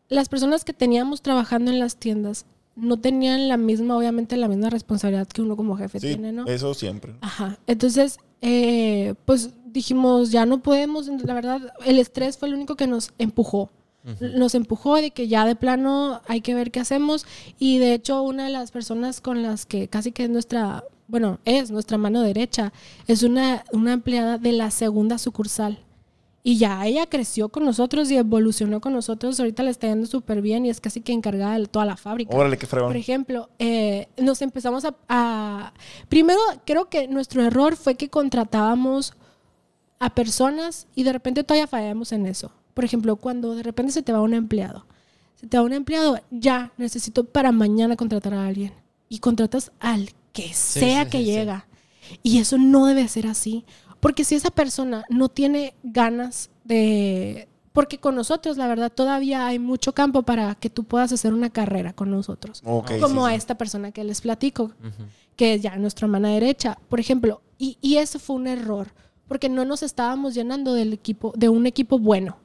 las 0.09 0.31
personas 0.31 0.65
que 0.65 0.73
teníamos 0.73 1.21
trabajando 1.21 1.71
en 1.71 1.79
las 1.79 1.97
tiendas 1.97 2.47
no 2.77 2.99
tenían 2.99 3.49
la 3.49 3.57
misma, 3.57 3.97
obviamente 3.97 4.37
la 4.37 4.49
misma 4.49 4.71
responsabilidad 4.71 5.27
que 5.27 5.43
uno 5.43 5.57
como 5.57 5.77
jefe 5.77 5.99
Sí, 5.99 6.09
tiene, 6.09 6.31
¿no? 6.33 6.47
eso 6.47 6.75
siempre. 6.75 7.15
Ajá. 7.23 7.59
Entonces, 7.67 8.19
eh, 8.43 9.15
pues 9.25 9.51
dijimos, 9.65 10.31
ya 10.31 10.47
no 10.47 10.63
podemos, 10.63 11.09
la 11.09 11.35
verdad, 11.35 11.61
el 11.85 11.99
estrés 11.99 12.39
fue 12.39 12.49
el 12.49 12.55
único 12.55 12.77
que 12.77 12.87
nos 12.87 13.11
empujó. 13.19 13.71
Nos 14.21 14.55
empujó 14.55 14.95
de 14.95 15.11
que 15.11 15.27
ya 15.27 15.45
de 15.45 15.57
plano 15.57 16.21
hay 16.29 16.41
que 16.41 16.55
ver 16.55 16.71
qué 16.71 16.79
hacemos. 16.79 17.27
Y 17.59 17.79
de 17.79 17.93
hecho, 17.95 18.23
una 18.23 18.45
de 18.45 18.51
las 18.51 18.71
personas 18.71 19.21
con 19.21 19.43
las 19.43 19.67
que 19.67 19.89
casi 19.89 20.13
que 20.13 20.23
es 20.23 20.31
nuestra, 20.31 20.85
bueno, 21.09 21.41
es 21.45 21.73
nuestra 21.73 21.99
mano 21.99 22.23
derecha, 22.23 22.73
es 23.09 23.25
una, 23.25 23.65
una 23.73 23.95
empleada 23.95 24.39
de 24.39 24.53
la 24.53 24.71
segunda 24.71 25.19
sucursal. 25.19 25.81
Y 26.49 26.59
ya 26.59 26.87
ella 26.87 27.07
creció 27.07 27.49
con 27.49 27.65
nosotros 27.65 28.09
y 28.09 28.17
evolucionó 28.17 28.81
con 28.81 28.93
nosotros. 28.93 29.41
Ahorita 29.41 29.65
le 29.65 29.71
está 29.71 29.89
yendo 29.89 30.07
súper 30.07 30.41
bien 30.43 30.65
y 30.65 30.71
es 30.71 30.81
casi 30.81 31.01
que 31.01 31.13
encargada 31.13 31.59
de 31.59 31.67
toda 31.67 31.85
la 31.85 31.97
fábrica. 31.97 32.37
Órale, 32.37 32.57
qué 32.57 32.69
fregón. 32.69 32.91
Por 32.91 32.97
ejemplo, 32.97 33.51
eh, 33.59 34.07
nos 34.17 34.41
empezamos 34.43 34.85
a, 34.85 34.95
a- 35.09 35.73
Primero, 36.09 36.39
creo 36.65 36.89
que 36.89 37.09
nuestro 37.09 37.43
error 37.43 37.75
fue 37.75 37.97
que 37.97 38.11
contratábamos 38.11 39.13
a 39.99 40.15
personas 40.15 40.87
y 40.95 41.03
de 41.03 41.13
repente 41.13 41.43
todavía 41.43 41.67
fallamos 41.67 42.13
en 42.13 42.27
eso. 42.27 42.53
Por 42.75 42.85
ejemplo, 42.85 43.17
cuando 43.17 43.57
de 43.57 43.65
repente 43.65 43.91
se 43.91 44.03
te 44.05 44.13
va 44.13 44.21
un 44.21 44.33
empleado. 44.33 44.87
Se 45.35 45.49
te 45.49 45.57
va 45.59 45.65
un 45.65 45.73
empleado, 45.73 46.21
ya 46.31 46.71
necesito 46.77 47.25
para 47.25 47.51
mañana 47.51 47.97
contratar 47.97 48.35
a 48.35 48.47
alguien. 48.47 48.73
Y 49.09 49.19
contratas 49.19 49.73
al 49.81 50.11
que 50.33 50.55
sea 50.55 51.05
sí, 51.07 51.11
que 51.11 51.19
sí, 51.19 51.25
sí. 51.25 51.31
llega. 51.33 51.67
Y 52.23 52.39
eso 52.39 52.57
no 52.57 52.87
debe 52.87 53.09
ser 53.09 53.27
así. 53.27 53.65
Porque 54.01 54.25
si 54.25 54.35
esa 54.35 54.51
persona 54.51 55.05
no 55.09 55.29
tiene 55.29 55.75
ganas 55.83 56.51
de... 56.65 57.49
Porque 57.73 57.99
con 57.99 58.15
nosotros, 58.15 58.57
la 58.57 58.69
verdad, 58.69 58.91
todavía 58.91 59.47
hay 59.47 59.59
mucho 59.59 59.93
campo 59.93 60.23
para 60.23 60.55
que 60.55 60.71
tú 60.71 60.85
puedas 60.85 61.13
hacer 61.13 61.35
una 61.35 61.51
carrera 61.51 61.93
con 61.93 62.11
nosotros. 62.11 62.63
Ok, 62.65 62.93
como 63.01 63.27
sí, 63.27 63.27
a 63.27 63.31
sí. 63.33 63.37
esta 63.37 63.57
persona 63.59 63.93
que 63.93 64.03
les 64.03 64.23
platico, 64.23 64.73
que 65.37 65.55
es 65.55 65.63
ya 65.63 65.77
nuestra 65.77 66.07
mano 66.07 66.29
derecha, 66.29 66.79
por 66.89 67.01
ejemplo. 67.01 67.43
Y, 67.59 67.77
y 67.83 67.99
eso 67.99 68.19
fue 68.19 68.37
un 68.37 68.47
error, 68.47 68.89
porque 69.29 69.51
no 69.51 69.67
nos 69.67 69.83
estábamos 69.83 70.33
llenando 70.35 70.73
del 70.73 70.95
equipo, 70.95 71.35
de 71.37 71.51
un 71.51 71.67
equipo 71.67 71.99
bueno. 71.99 72.39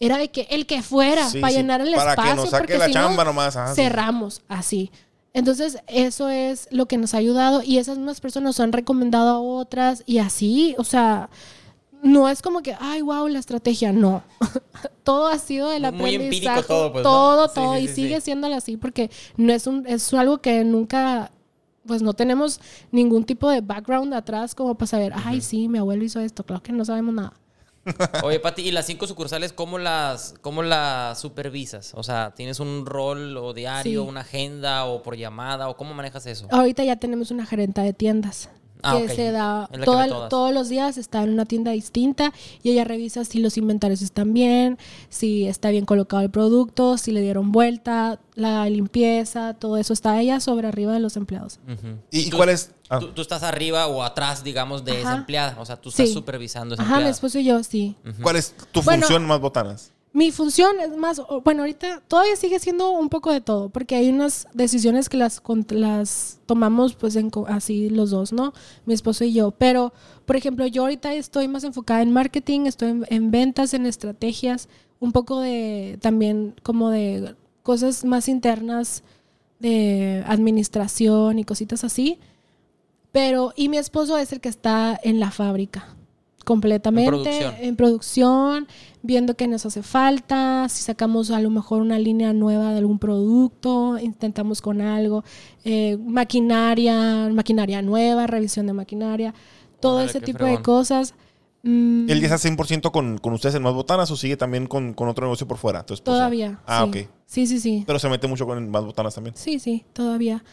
Era 0.00 0.18
de 0.18 0.28
que 0.30 0.42
el 0.50 0.66
que 0.66 0.82
fuera 0.82 1.30
Sí, 1.30 1.40
para 1.40 1.52
sí, 1.52 1.58
llenar 1.58 1.80
el 1.80 1.94
para 1.94 2.14
que 2.14 2.20
espacio. 2.20 2.34
nos 2.36 2.50
saque 2.50 2.60
porque 2.64 2.78
la 2.78 2.86
si 2.86 2.92
no, 2.92 3.00
chamba 3.00 3.24
nomás, 3.24 3.56
ajá, 3.56 3.68
sí. 3.74 3.76
cerramos 3.76 4.42
así. 4.48 4.90
Entonces, 5.34 5.78
eso 5.88 6.28
es 6.28 6.68
lo 6.70 6.86
que 6.86 6.96
nos 6.96 7.12
ha 7.12 7.18
ayudado 7.18 7.60
y 7.62 7.78
esas 7.78 7.98
mismas 7.98 8.20
personas 8.20 8.46
nos 8.50 8.60
han 8.60 8.72
recomendado 8.72 9.30
a 9.30 9.40
otras 9.40 10.04
y 10.06 10.18
así, 10.18 10.76
o 10.78 10.84
sea, 10.84 11.28
no 12.02 12.28
es 12.28 12.40
como 12.40 12.62
que, 12.62 12.76
ay, 12.78 13.02
wow, 13.02 13.26
la 13.26 13.40
estrategia, 13.40 13.92
no. 13.92 14.22
todo 15.02 15.26
ha 15.26 15.38
sido 15.38 15.72
el 15.72 15.82
Muy 15.92 16.14
empírico 16.14 16.52
aprendizaje. 16.52 16.62
todo, 16.62 16.92
pues, 16.92 17.02
¿no? 17.02 17.10
todo, 17.10 17.48
Sí, 17.48 17.54
todo, 17.54 17.74
sí, 17.76 17.80
y 17.82 17.88
sigue 17.88 18.20
siendo 18.20 18.46
así 18.46 18.76
porque 18.76 19.10
no 19.36 19.52
es, 19.52 19.66
un, 19.66 19.84
es 19.88 20.14
algo 20.14 20.38
que 20.38 20.62
nunca, 20.64 21.32
pues 21.84 22.00
no 22.00 22.12
tenemos 22.14 22.60
ningún 22.92 23.24
tipo 23.24 23.50
de 23.50 23.60
background 23.60 24.14
atrás 24.14 24.54
como 24.54 24.76
para 24.76 24.86
saber, 24.86 25.12
ay, 25.16 25.40
sí, 25.40 25.66
mi 25.68 25.78
abuelo 25.78 26.04
hizo 26.04 26.20
esto, 26.20 26.44
claro 26.44 26.62
que 26.62 26.72
no 26.72 26.84
sabemos 26.84 27.14
nada. 27.14 27.32
Oye, 28.22 28.40
Pati, 28.40 28.62
¿y 28.62 28.70
las 28.70 28.86
cinco 28.86 29.06
sucursales 29.06 29.52
cómo 29.52 29.78
las, 29.78 30.34
cómo 30.40 30.62
las 30.62 31.18
supervisas? 31.20 31.92
O 31.94 32.02
sea, 32.02 32.32
¿tienes 32.34 32.60
un 32.60 32.86
rol 32.86 33.36
o 33.36 33.52
diario, 33.52 34.02
Sí. 34.02 34.08
una 34.08 34.20
agenda 34.20 34.84
o 34.86 35.02
por 35.02 35.16
llamada 35.16 35.68
o 35.68 35.76
cómo 35.76 35.92
manejas 35.94 36.26
eso? 36.26 36.46
Ahorita 36.50 36.82
ya 36.84 36.96
tenemos 36.96 37.30
una 37.30 37.44
gerenta 37.46 37.82
de 37.82 37.92
tiendas. 37.92 38.48
Ah, 38.84 38.98
que 39.00 39.08
se 39.08 39.30
da 39.32 39.68
que 39.72 39.78
todas. 39.80 40.28
todos 40.28 40.52
los 40.52 40.68
días 40.68 40.98
está 40.98 41.22
en 41.22 41.30
una 41.32 41.44
tienda 41.46 41.70
distinta 41.72 42.32
y 42.62 42.70
ella 42.70 42.84
revisa 42.84 43.24
si 43.24 43.38
los 43.40 43.56
inventarios 43.56 44.02
están 44.02 44.32
bien, 44.34 44.78
si 45.08 45.46
está 45.46 45.70
bien 45.70 45.84
colocado 45.84 46.22
el 46.22 46.30
producto, 46.30 46.98
si 46.98 47.10
le 47.12 47.20
dieron 47.22 47.50
vuelta, 47.52 48.20
la 48.34 48.68
limpieza, 48.68 49.54
todo 49.54 49.76
eso 49.78 49.92
está 49.92 50.20
ella 50.20 50.40
sobre 50.40 50.68
arriba 50.68 50.92
de 50.92 51.00
los 51.00 51.16
empleados. 51.16 51.58
¿Y 52.10 52.30
tú- 52.30 52.36
cuál 52.36 52.50
es? 52.50 52.72
Ah. 52.90 52.98
Tú, 52.98 53.12
tú 53.12 53.22
estás 53.22 53.42
arriba 53.42 53.86
o 53.86 54.02
atrás, 54.02 54.44
digamos, 54.44 54.84
de 54.84 55.00
esa 55.00 55.08
Ajá. 55.12 55.16
empleada. 55.18 55.56
O 55.58 55.64
sea, 55.64 55.76
tú 55.80 55.88
estás 55.88 56.08
Sí. 56.08 56.12
supervisando 56.12 56.74
a 56.74 56.76
esa 56.76 56.82
Ajá, 56.82 56.90
mi 56.92 56.96
empleada. 56.96 57.10
esposo 57.14 57.38
y 57.38 57.44
yo, 57.44 57.62
sí. 57.64 57.96
¿Cuál 58.22 58.36
es 58.36 58.54
tu 58.72 58.82
Bueno, 58.82 59.00
función 59.02 59.26
más 59.26 59.40
botanas? 59.40 59.92
Mi 60.14 60.30
función 60.30 60.78
es 60.78 60.96
más, 60.96 61.20
bueno, 61.42 61.62
ahorita 61.62 62.00
todavía 62.06 62.36
sigue 62.36 62.60
siendo 62.60 62.92
un 62.92 63.08
poco 63.08 63.32
de 63.32 63.40
todo, 63.40 63.68
porque 63.70 63.96
hay 63.96 64.10
unas 64.10 64.46
decisiones 64.54 65.08
que 65.08 65.16
las, 65.16 65.42
las 65.70 66.38
tomamos 66.46 66.94
pues 66.94 67.16
en 67.16 67.32
así 67.48 67.90
los 67.90 68.10
dos, 68.10 68.32
¿no? 68.32 68.52
Mi 68.86 68.94
esposo 68.94 69.24
y 69.24 69.32
yo. 69.32 69.50
Pero, 69.50 69.92
por 70.24 70.36
ejemplo, 70.36 70.68
yo 70.68 70.82
ahorita 70.82 71.12
estoy 71.14 71.48
más 71.48 71.64
enfocada 71.64 72.00
en 72.00 72.12
marketing, 72.12 72.66
estoy 72.66 72.90
en, 72.90 73.06
en 73.08 73.32
ventas, 73.32 73.74
en 73.74 73.86
estrategias, 73.86 74.68
un 75.00 75.10
poco 75.10 75.40
de 75.40 75.98
también 76.00 76.54
como 76.62 76.90
de 76.90 77.34
cosas 77.64 78.04
más 78.04 78.28
internas 78.28 79.02
de 79.58 80.22
administración 80.28 81.40
y 81.40 81.44
cositas 81.44 81.82
así. 81.82 82.20
Pero, 83.10 83.52
y 83.56 83.68
mi 83.68 83.78
esposo 83.78 84.16
es 84.16 84.32
el 84.32 84.40
que 84.40 84.48
está 84.48 84.96
en 85.02 85.18
la 85.18 85.32
fábrica 85.32 85.96
completamente 86.44 87.08
En 87.08 87.10
producción. 87.10 87.54
en 87.58 87.76
producción, 87.76 88.68
viendo 89.02 89.34
qué 89.36 89.48
nos 89.48 89.66
hace 89.66 89.82
falta, 89.82 90.68
si 90.68 90.82
sacamos 90.82 91.30
a 91.30 91.40
lo 91.40 91.50
mejor 91.50 91.82
una 91.82 91.98
línea 91.98 92.32
nueva 92.32 92.72
de 92.72 92.78
algún 92.78 92.98
producto, 92.98 93.98
intentamos 93.98 94.60
con 94.62 94.80
algo, 94.80 95.24
eh, 95.64 95.96
maquinaria, 95.98 97.28
maquinaria 97.32 97.82
nueva, 97.82 98.26
revisión 98.26 98.66
de 98.66 98.72
maquinaria, 98.72 99.34
todo 99.80 100.00
ese 100.02 100.20
tipo 100.20 100.38
fregón. 100.38 100.56
de 100.56 100.62
cosas. 100.62 101.14
Mm, 101.62 102.10
¿Él 102.10 102.20
ya 102.20 102.34
está 102.34 102.38
100% 102.48 102.90
con, 102.90 103.16
con 103.18 103.32
ustedes 103.32 103.54
en 103.54 103.62
más 103.62 103.72
botanas 103.72 104.10
o 104.10 104.16
sigue 104.16 104.36
también 104.36 104.66
con, 104.66 104.92
con 104.92 105.08
otro 105.08 105.26
negocio 105.26 105.48
por 105.48 105.56
fuera? 105.56 105.80
Esposo? 105.80 106.02
todavía. 106.02 106.60
Ah, 106.66 106.86
sí. 106.92 107.00
ok. 107.00 107.08
Sí, 107.26 107.46
sí, 107.46 107.58
sí. 107.58 107.84
Pero 107.86 107.98
se 107.98 108.08
mete 108.08 108.26
mucho 108.28 108.46
con 108.46 108.68
más 108.70 108.84
botanas 108.84 109.14
también. 109.14 109.34
Sí, 109.34 109.58
sí, 109.58 109.84
todavía. 109.94 110.44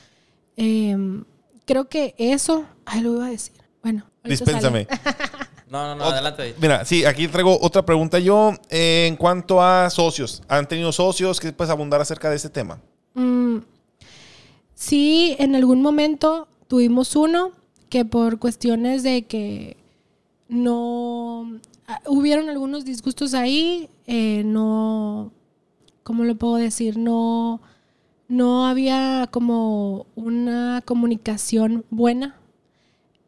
Em, 0.56 1.26
creo 1.66 1.90
que 1.90 2.16
eso, 2.18 2.66
ay, 2.86 3.02
lo 3.02 3.16
iba 3.16 3.26
a 3.26 3.30
decir. 3.30 3.56
Bueno, 3.84 4.06
Dispénsame. 4.24 4.88
No, 5.72 5.88
no, 5.88 5.96
no, 5.96 6.04
Ot- 6.06 6.12
adelante. 6.12 6.42
David. 6.42 6.56
Mira, 6.60 6.84
sí, 6.86 7.06
aquí 7.06 7.28
traigo 7.30 7.58
otra 7.62 7.84
pregunta 7.86 8.20
yo. 8.20 8.52
eh, 8.70 9.06
en 9.08 9.16
cuanto 9.16 9.62
a 9.62 9.90
socios, 9.90 10.44
¿han 10.50 10.68
tenido 10.68 10.92
socios? 10.92 11.40
¿Qué 11.40 11.54
puedes 11.54 11.72
abundar 11.72 12.02
acerca 12.02 12.30
de 12.30 12.36
este 12.36 12.50
tema? 12.50 12.80
Mm, 13.14 13.60
sí, 14.74 15.36
en 15.40 15.56
algún 15.56 15.82
momento 15.82 16.48
tuvimos 16.68 17.16
uno 17.16 17.52
que 17.90 18.04
por 18.06 18.38
cuestiones 18.40 19.04
de 19.04 19.24
que 19.24 19.78
no 20.50 21.60
ah, 21.88 22.02
hubieron 22.08 22.50
algunos 22.50 22.84
disgustos 22.86 23.34
ahí, 23.34 23.90
eh, 24.08 24.44
no, 24.46 25.32
¿cómo 26.04 26.24
lo 26.26 26.36
puedo 26.36 26.56
decir? 26.56 26.98
No, 26.98 27.62
no 28.28 28.66
había 28.68 29.28
como 29.32 30.06
una 30.16 30.82
comunicación 30.86 31.86
buena 31.90 32.36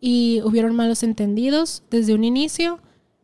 y 0.06 0.42
hubieron 0.44 0.76
malos 0.76 1.02
entendidos 1.02 1.82
desde 1.90 2.14
un 2.14 2.26
inicio 2.26 2.82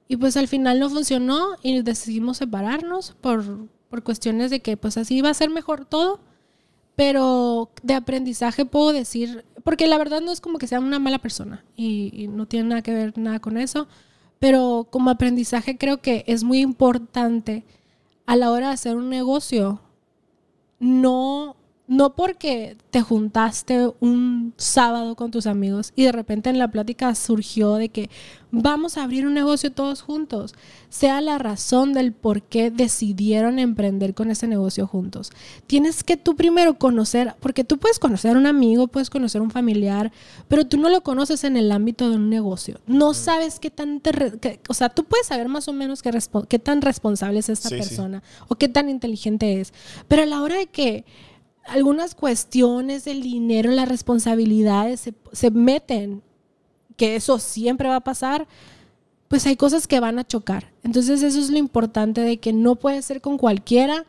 Y 0.07 0.15
pues 0.15 0.38
al 0.38 0.47
final 0.47 0.80
no 0.80 0.89
funcionó 0.89 1.49
y 1.61 1.82
decidimos 1.82 2.38
separarnos 2.38 3.17
por, 3.19 3.67
por 3.89 4.01
cuestiones 4.01 4.49
de 4.49 4.61
que 4.61 4.77
pues 4.77 4.95
así 4.97 5.17
iba 5.17 5.30
a 5.30 5.34
ser 5.34 5.49
mejor 5.49 5.84
todo. 5.84 6.21
Pero 6.95 7.69
de 7.84 7.95
aprendizaje 7.95 8.63
puedo 8.65 8.93
decir, 8.93 9.43
porque 9.65 9.88
la 9.88 9.97
verdad 9.97 10.21
no 10.21 10.32
es 10.32 10.39
como 10.39 10.57
que 10.57 10.67
sea 10.67 10.80
una 10.80 10.99
mala 10.99 11.19
persona 11.19 11.65
y, 11.75 12.11
y 12.13 12.27
no 12.30 12.47
tiene 12.47 12.69
nada 12.69 12.82
que 12.82 12.93
ver 12.93 13.17
nada 13.17 13.39
con 13.39 13.57
eso, 13.57 13.89
pero 14.39 14.88
como 14.89 15.09
aprendizaje 15.09 15.77
creo 15.77 16.01
que 16.01 16.23
es 16.27 16.45
muy 16.45 16.59
importante 16.59 17.65
a 18.25 18.38
la 18.38 18.51
hora 18.51 18.67
de 18.69 18.73
hacer 18.75 18.95
un 18.95 19.09
negocio, 19.09 19.82
no, 20.80 21.57
no 21.90 22.16
porque 22.16 22.78
te 22.92 23.02
juntaste 23.02 23.90
un 24.00 24.54
sábado 24.58 25.16
con 25.16 25.32
tus 25.32 25.48
amigos 25.48 25.92
y 25.96 26.04
de 26.04 26.12
repente 26.12 26.52
en 26.52 26.60
la 26.60 26.70
plática 26.70 27.14
surgió 27.16 27.74
de 27.76 27.90
que 27.90 28.12
vamos 28.52 28.96
a 28.98 29.04
abrir 29.04 29.26
un 29.26 29.34
negocio 29.34 29.72
todos 29.72 30.02
juntos, 30.04 30.54
sea 30.90 31.20
la 31.22 31.40
razón 31.40 31.94
del 31.94 32.14
por 32.14 32.44
qué 32.44 32.70
decidieron 32.70 33.58
emprender 33.58 34.14
con 34.14 34.30
ese 34.30 34.48
negocio 34.48 34.86
juntos. 34.86 35.32
Tienes 35.66 36.04
que 36.04 36.16
tú 36.16 36.36
primero 36.36 36.78
conocer, 36.78 37.36
porque 37.40 37.64
tú 37.64 37.78
puedes 37.80 37.98
conocer 37.98 38.36
a 38.36 38.40
un 38.40 38.46
amigo, 38.46 38.88
puedes 38.88 39.10
conocer 39.10 39.42
a 39.42 39.44
un 39.44 39.52
familiar, 39.52 40.12
pero 40.48 40.68
tú 40.68 40.78
no 40.78 40.90
lo 40.90 41.02
conoces 41.02 41.44
en 41.44 41.58
el 41.58 41.72
ámbito 41.72 42.08
de 42.10 42.18
un 42.18 42.30
negocio. 42.30 42.80
No 42.86 43.16
sabes 43.16 43.60
qué 43.60 43.72
tan, 43.72 44.00
que- 44.00 44.60
o 44.70 44.76
sea, 44.76 44.90
tú 44.90 45.06
puedes 45.06 45.26
saber 45.26 45.48
más 45.48 45.68
o 45.68 45.74
menos 45.74 46.04
qué, 46.04 46.60
tan 46.60 46.82
responsable 46.84 47.40
es 47.40 47.50
esta 47.50 47.70
Sí, 47.70 47.76
sí. 47.76 47.82
persona 47.82 48.22
o 48.48 48.56
qué 48.56 48.68
tan 48.70 48.90
inteligente 48.90 49.60
es, 49.60 49.74
pero 50.08 50.22
a 50.22 50.28
la 50.28 50.42
hora 50.44 50.56
de 50.56 50.68
que 50.68 51.04
algunas 51.66 52.16
cuestiones 52.16 53.05
del 53.05 53.22
dinero, 53.22 53.72
las 53.72 53.88
responsabilidades 53.88 54.99
se, 55.01 55.14
se 55.32 55.51
meten, 55.51 56.22
que 56.97 57.16
eso 57.16 57.39
siempre 57.39 57.88
va 57.88 57.97
a 57.97 58.01
pasar, 58.01 58.47
pues 59.30 59.45
hay 59.45 59.55
cosas 59.55 59.88
que 59.88 59.99
van 59.99 60.20
a 60.20 60.28
chocar. 60.28 60.72
Entonces 60.84 61.24
eso 61.24 61.39
es 61.39 61.49
lo 61.49 61.57
importante 61.57 62.22
de 62.22 62.38
que 62.38 62.51
no 62.51 62.76
puedes 62.76 63.05
ser 63.05 63.22
con 63.22 63.38
cualquiera, 63.38 64.05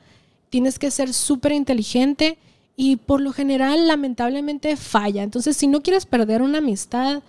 tienes 0.49 0.79
que 0.79 0.91
ser 0.91 1.13
súper 1.13 1.53
inteligente 1.53 2.39
y 2.75 2.97
por 2.97 3.21
lo 3.21 3.33
general 3.33 3.87
lamentablemente 3.87 4.77
falla. 4.77 5.23
Entonces 5.23 5.57
si 5.57 5.67
no 5.67 5.83
quieres 5.83 6.07
perder 6.07 6.43
una 6.43 6.59
amistad, 6.59 7.23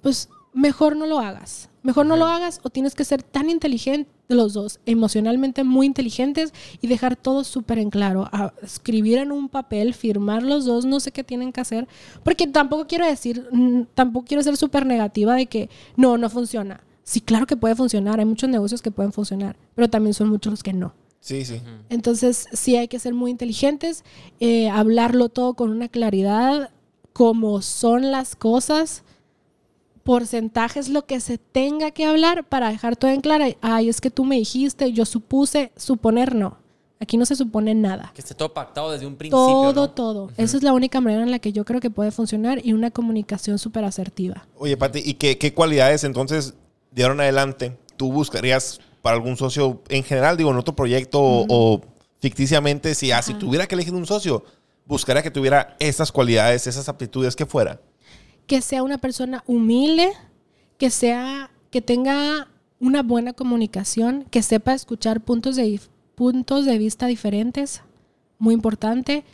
pues 0.00 0.28
mejor 0.52 0.96
no 0.96 1.06
lo 1.06 1.18
hagas. 1.18 1.68
Mejor 1.88 2.04
no 2.04 2.16
lo 2.18 2.26
hagas 2.26 2.60
o 2.64 2.68
tienes 2.68 2.94
que 2.94 3.02
ser 3.02 3.22
tan 3.22 3.48
inteligente 3.48 4.10
los 4.28 4.52
dos, 4.52 4.78
emocionalmente 4.84 5.64
muy 5.64 5.86
inteligentes 5.86 6.52
y 6.82 6.86
dejar 6.86 7.16
todo 7.16 7.44
súper 7.44 7.78
en 7.78 7.88
claro. 7.88 8.28
A- 8.30 8.52
escribir 8.62 9.16
en 9.16 9.32
un 9.32 9.48
papel, 9.48 9.94
firmar 9.94 10.42
los 10.42 10.66
dos, 10.66 10.84
no 10.84 11.00
sé 11.00 11.12
qué 11.12 11.24
tienen 11.24 11.50
que 11.50 11.62
hacer. 11.62 11.88
Porque 12.22 12.46
tampoco 12.46 12.86
quiero 12.86 13.06
decir, 13.06 13.48
mm, 13.50 13.84
tampoco 13.94 14.26
quiero 14.26 14.42
ser 14.42 14.58
súper 14.58 14.84
negativa 14.84 15.34
de 15.34 15.46
que 15.46 15.70
no, 15.96 16.18
no 16.18 16.28
funciona. 16.28 16.82
Sí, 17.04 17.22
claro 17.22 17.46
que 17.46 17.56
puede 17.56 17.74
funcionar. 17.74 18.18
Hay 18.18 18.26
muchos 18.26 18.50
negocios 18.50 18.82
que 18.82 18.90
pueden 18.90 19.12
funcionar, 19.14 19.56
pero 19.74 19.88
también 19.88 20.12
son 20.12 20.28
muchos 20.28 20.50
los 20.50 20.62
que 20.62 20.74
no. 20.74 20.92
Sí, 21.20 21.42
sí. 21.46 21.62
Entonces, 21.88 22.48
sí 22.52 22.76
hay 22.76 22.88
que 22.88 22.98
ser 22.98 23.14
muy 23.14 23.30
inteligentes, 23.30 24.04
eh, 24.40 24.68
hablarlo 24.68 25.30
todo 25.30 25.54
con 25.54 25.70
una 25.70 25.88
claridad, 25.88 26.68
como 27.14 27.62
son 27.62 28.10
las 28.12 28.36
cosas, 28.36 29.04
porcentajes, 30.12 30.88
lo 30.88 31.04
que 31.04 31.20
se 31.20 31.36
tenga 31.36 31.90
que 31.90 32.06
hablar 32.06 32.42
para 32.48 32.70
dejar 32.70 32.96
todo 32.96 33.10
en 33.10 33.20
claro. 33.20 33.44
Ay, 33.60 33.90
es 33.90 34.00
que 34.00 34.10
tú 34.10 34.24
me 34.24 34.36
dijiste, 34.36 34.90
yo 34.92 35.04
supuse, 35.04 35.70
suponer 35.76 36.34
no. 36.34 36.56
Aquí 36.98 37.18
no 37.18 37.26
se 37.26 37.36
supone 37.36 37.74
nada. 37.74 38.10
Que 38.14 38.22
esté 38.22 38.34
todo 38.34 38.54
pactado 38.54 38.90
desde 38.90 39.06
un 39.06 39.16
principio. 39.16 39.38
Todo, 39.46 39.72
¿no? 39.74 39.90
todo. 39.90 40.30
Esa 40.38 40.56
es 40.56 40.62
la 40.62 40.72
única 40.72 41.02
manera 41.02 41.22
en 41.22 41.30
la 41.30 41.38
que 41.40 41.52
yo 41.52 41.66
creo 41.66 41.78
que 41.82 41.90
puede 41.90 42.10
funcionar 42.10 42.58
y 42.64 42.72
una 42.72 42.90
comunicación 42.90 43.58
súper 43.58 43.84
asertiva. 43.84 44.48
Oye, 44.56 44.78
Pati, 44.78 45.02
¿y 45.04 45.14
qué, 45.14 45.36
qué 45.36 45.52
cualidades 45.52 46.04
entonces 46.04 46.54
de 46.90 47.02
ahora 47.02 47.14
en 47.16 47.20
adelante 47.20 47.76
tú 47.98 48.10
buscarías 48.10 48.80
para 49.02 49.14
algún 49.14 49.36
socio 49.36 49.82
en 49.90 50.04
general, 50.04 50.38
digo, 50.38 50.50
en 50.50 50.56
otro 50.56 50.74
proyecto 50.74 51.20
o- 51.20 51.44
o 51.50 51.80
ficticiamente, 52.22 52.94
si, 52.94 53.12
ah, 53.12 53.20
si 53.20 53.34
tuviera 53.34 53.66
que 53.66 53.74
elegir 53.74 53.92
un 53.94 54.06
socio, 54.06 54.42
buscaría 54.86 55.22
que 55.22 55.30
tuviera 55.30 55.76
esas 55.78 56.10
cualidades, 56.10 56.66
esas 56.66 56.88
aptitudes 56.88 57.36
que 57.36 57.44
fuera? 57.44 57.78
Que 58.48 58.62
sea 58.62 58.82
una 58.82 58.98
persona 58.98 59.44
humilde, 59.46 60.10
que 60.78 60.90
sea, 60.90 61.50
que 61.70 61.82
tenga 61.82 62.48
una 62.80 63.02
buena 63.02 63.34
comunicación, 63.34 64.24
que 64.30 64.42
sepa 64.42 64.72
escuchar 64.72 65.20
puntos 65.20 65.54
de, 65.54 65.78
puntos 66.14 66.64
de 66.64 66.78
vista 66.78 67.06
diferentes, 67.06 67.82
muy 68.38 68.54
importante, 68.54 69.24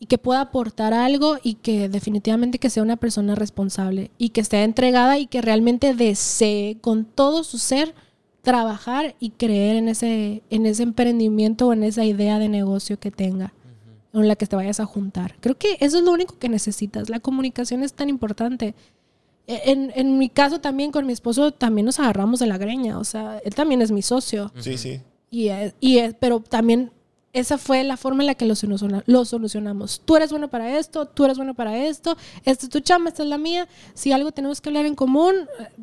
y 0.00 0.06
que 0.06 0.18
pueda 0.18 0.40
aportar 0.40 0.94
algo 0.94 1.36
y 1.42 1.54
que 1.54 1.88
definitivamente 1.88 2.58
que 2.58 2.70
sea 2.70 2.82
una 2.82 2.96
persona 2.96 3.34
responsable 3.34 4.10
y 4.18 4.30
que 4.30 4.40
esté 4.40 4.62
entregada 4.62 5.18
y 5.18 5.26
que 5.26 5.42
realmente 5.42 5.94
desee 5.94 6.78
con 6.80 7.04
todo 7.04 7.44
su 7.44 7.58
ser 7.58 7.94
trabajar 8.42 9.16
y 9.20 9.30
creer 9.30 9.76
en 9.76 9.88
ese, 9.88 10.42
en 10.50 10.66
ese 10.66 10.82
emprendimiento 10.82 11.68
o 11.68 11.72
en 11.72 11.82
esa 11.82 12.04
idea 12.04 12.38
de 12.38 12.48
negocio 12.48 12.98
que 12.98 13.10
tenga 13.10 13.52
con 14.16 14.28
la 14.28 14.36
que 14.36 14.46
te 14.46 14.56
vayas 14.56 14.80
a 14.80 14.86
juntar. 14.86 15.36
Creo 15.40 15.58
que 15.58 15.76
eso 15.80 15.98
es 15.98 16.04
lo 16.04 16.10
único 16.10 16.38
que 16.38 16.48
necesitas. 16.48 17.10
La 17.10 17.20
comunicación 17.20 17.82
es 17.82 17.92
tan 17.92 18.08
importante. 18.08 18.74
E- 19.46 19.60
En, 19.70 19.92
en 19.94 20.16
mi 20.18 20.30
caso 20.30 20.58
también 20.60 20.90
con 20.90 21.04
mi 21.06 21.12
esposo 21.12 21.52
también 21.52 21.84
nos 21.84 22.00
agarramos 22.00 22.40
de 22.40 22.46
la 22.46 22.56
greña. 22.56 22.98
O 22.98 23.04
sea, 23.04 23.38
él 23.44 23.54
también 23.54 23.82
es 23.82 23.90
mi 23.92 24.00
socio. 24.00 24.52
Sí, 24.58 24.78
sí. 24.78 25.00
Y, 25.30 25.48
es- 25.48 25.74
y 25.80 25.98
es- 25.98 26.14
pero 26.18 26.40
también 26.40 26.90
esa 27.38 27.58
fue 27.58 27.84
la 27.84 27.96
forma 27.96 28.22
en 28.22 28.26
la 28.28 28.34
que 28.34 28.46
lo, 28.46 28.54
soluciona- 28.54 29.02
lo 29.06 29.24
solucionamos. 29.24 30.00
Tú 30.04 30.16
eres 30.16 30.30
bueno 30.30 30.48
para 30.48 30.78
esto, 30.78 31.06
tú 31.06 31.24
eres 31.24 31.36
bueno 31.36 31.54
para 31.54 31.76
esto, 31.86 32.16
esta 32.44 32.66
es 32.66 32.70
tu 32.70 32.80
chamba, 32.80 33.10
esta 33.10 33.22
es 33.22 33.28
la 33.28 33.38
mía. 33.38 33.68
Si 33.94 34.12
algo 34.12 34.32
tenemos 34.32 34.60
que 34.60 34.68
hablar 34.68 34.86
en 34.86 34.94
común, 34.94 35.34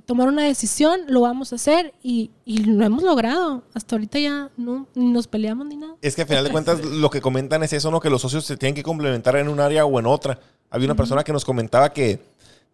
tomar 0.06 0.28
una 0.28 0.44
decisión, 0.44 1.02
lo 1.08 1.22
vamos 1.22 1.52
a 1.54 1.56
hacer 1.56 1.94
y, 2.04 2.32
y 2.46 2.64
lo 2.66 2.84
hemos 2.86 3.04
logrado. 3.04 3.64
Hasta 3.74 3.96
ahorita 3.96 4.20
ya 4.20 4.50
no 4.58 4.88
ni 4.96 5.12
nos 5.12 5.28
peleamos 5.28 5.68
ni 5.68 5.76
nada. 5.78 5.94
Es 6.02 6.16
que 6.16 6.22
al 6.24 6.28
final 6.28 6.44
de 6.44 6.52
cuentas 6.52 6.84
lo 6.86 7.10
que 7.10 7.22
comentan 7.22 7.64
es 7.64 7.74
eso, 7.74 7.92
¿no? 7.92 8.00
Que 8.00 8.10
los 8.10 8.22
socios 8.22 8.46
se 8.46 8.58
tienen 8.58 8.76
que 8.76 8.84
complementar 8.84 9.36
en 9.36 9.48
un 9.48 9.60
área 9.60 9.86
o 9.86 10.00
en 10.00 10.06
otra. 10.06 10.40
Había 10.70 10.88
una 10.88 10.96
persona 10.96 11.24
que 11.24 11.32
nos 11.32 11.46
comentaba 11.46 11.94
que 11.94 12.20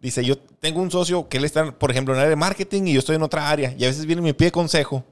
dice, 0.00 0.24
yo 0.24 0.38
tengo 0.38 0.80
un 0.80 0.90
socio 0.90 1.28
que 1.28 1.36
él 1.36 1.44
está, 1.44 1.70
por 1.78 1.90
ejemplo, 1.90 2.14
en 2.14 2.18
el 2.18 2.22
área 2.22 2.30
de 2.30 2.36
marketing 2.36 2.84
y 2.86 2.94
yo 2.94 3.00
estoy 3.00 3.16
en 3.16 3.22
otra 3.22 3.50
área. 3.50 3.74
Y 3.78 3.84
a 3.84 3.88
veces 3.88 4.06
viene 4.06 4.22
y 4.22 4.24
me 4.24 4.34
pide 4.34 4.50
consejo. 4.50 5.04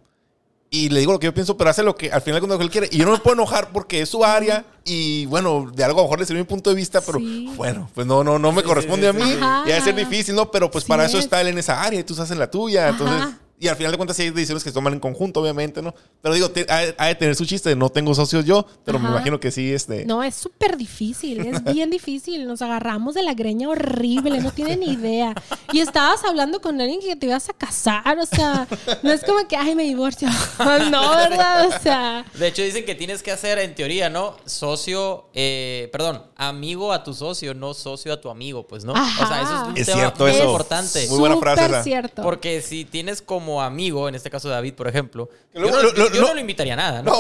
Y 0.71 0.91
le 0.91 1.01
digo 1.01 1.13
lo 1.13 1.19
que 1.19 1.25
yo 1.27 1.33
pienso, 1.33 1.57
pero 1.57 1.71
hace 1.71 1.83
lo 1.83 1.97
que 1.97 2.13
al 2.13 2.21
final 2.21 2.41
cuando 2.41 2.63
él 2.63 2.71
quiere. 2.71 2.89
Y 2.93 2.99
yo 2.99 3.07
no 3.07 3.13
me 3.13 3.19
puedo 3.19 3.35
enojar 3.35 3.71
porque 3.73 4.03
es 4.03 4.09
su 4.11 4.23
área 4.23 4.67
y 4.85 5.25
bueno, 5.27 5.71
de 5.75 5.83
algo 5.83 6.01
a 6.01 6.03
lo 6.03 6.07
mejor 6.09 6.21
le 6.21 6.27
sirve 6.27 6.41
mi 6.41 6.47
punto 6.47 6.69
de 6.71 6.77
vista, 6.77 7.01
pero 7.01 7.19
Sí. 7.19 7.51
bueno, 7.57 7.89
pues 7.95 8.07
no, 8.07 8.23
no, 8.23 8.39
no 8.39 8.53
me 8.53 8.63
corresponde 8.63 9.09
a 9.09 9.13
mí. 9.15 9.39
Y 9.67 9.69
de 9.71 9.81
ser 9.81 9.95
difícil, 9.95 10.35
¿no? 10.35 10.51
Pero 10.51 10.71
pues 10.71 10.85
Sí 10.85 10.89
para 10.89 11.07
eso 11.07 11.17
es. 11.19 11.25
está 11.25 11.41
él 11.41 11.49
en 11.49 11.57
esa 11.59 11.83
área 11.83 11.99
y 12.01 12.05
tú 12.05 12.13
estás 12.13 12.31
en 12.33 12.39
la 12.39 12.51
tuya. 12.51 12.89
Entonces. 12.89 13.29
Y 13.61 13.69
al 13.69 13.77
final 13.77 13.93
de 13.93 13.99
cuentas 13.99 14.17
sí 14.17 14.23
hay 14.25 14.31
decisiones 14.31 14.63
que 14.63 14.71
se 14.71 14.75
toman 14.75 14.93
en 14.95 15.01
conjunto, 15.01 15.41
obviamente, 15.41 15.83
¿no? 15.83 15.95
Pero 16.23 16.35
digo, 16.35 16.51
te- 16.51 16.67
ha, 16.69 16.81
ha 16.97 17.07
de 17.09 17.15
tener 17.15 17.35
su 17.35 17.45
chiste 17.47 17.75
no 17.77 17.89
tengo 17.91 18.15
socios 18.15 18.45
yo, 18.45 18.65
pero 18.85 18.99
me 18.99 19.09
imagino 19.09 19.39
que 19.41 19.51
sí, 19.51 19.73
este... 19.73 20.05
No, 20.05 20.23
es 20.23 20.35
súper 20.35 20.77
difícil, 20.77 21.41
es 21.47 21.63
bien 21.65 21.91
difícil. 21.99 22.47
Nos 22.47 22.63
agarramos 22.63 23.15
de 23.15 23.23
la 23.23 23.35
greña 23.35 23.69
horrible, 23.69 24.41
no 24.41 24.51
tienen 24.53 24.81
ni 24.81 24.93
idea. 24.93 25.35
Y 25.73 25.81
estabas 25.81 26.25
hablando 26.25 26.61
con 26.61 26.81
alguien 26.81 27.01
que 27.01 27.17
te 27.17 27.27
ibas 27.27 27.49
a 27.49 27.53
casar, 27.53 28.19
o 28.19 28.27
sea, 28.27 28.67
no 29.03 29.11
es 29.13 29.23
como 29.25 29.47
que, 29.49 29.57
ay, 29.57 29.75
me 29.75 29.85
divorcio. 29.85 30.29
No, 30.91 31.11
¿verdad? 31.17 31.67
O 31.69 31.83
sea, 31.83 32.25
De 32.35 32.47
hecho, 32.49 32.63
dicen 32.63 32.85
que 32.85 32.95
tienes 32.95 33.23
que 33.23 33.31
hacer, 33.33 33.59
en 33.59 33.75
teoría, 33.75 34.09
¿no? 34.11 34.37
Socio, 34.45 35.27
eh, 35.35 35.89
perdón, 35.93 36.23
amigo 36.37 36.93
a 36.93 37.03
tu 37.05 37.15
socio, 37.15 37.55
no 37.55 37.75
socio 37.75 38.13
a 38.13 38.21
tu 38.21 38.29
amigo, 38.31 38.67
pues, 38.67 38.85
¿no? 38.85 38.93
O 38.93 39.27
sea, 39.27 39.43
eso 39.43 39.63
es 39.63 39.69
un 39.69 39.77
Es 39.79 39.87
tema 39.87 39.99
cierto 39.99 40.25
muy 40.25 40.33
eso. 40.33 40.45
importante. 40.45 41.07
Muy 41.09 41.19
buena 41.19 41.37
frase 41.39 41.83
cierto. 41.83 42.23
Porque 42.23 42.61
si 42.63 42.85
tienes 42.85 43.23
como 43.23 43.48
amigo, 43.63 44.09
en 44.09 44.15
este 44.15 44.31
caso 44.31 44.49
David, 44.49 44.75
por 44.75 44.87
ejemplo, 44.89 45.29
yo, 45.55 45.61
no, 45.63 45.69
lo- 45.69 45.83
lo- 45.83 45.95
yo 46.13 46.21
no- 46.21 46.29
no 46.29 46.35
lo 46.35 46.41
invitaría 46.41 46.75
a 46.75 46.77
nada, 46.77 47.03
¿no? 47.03 47.13
No, 47.13 47.19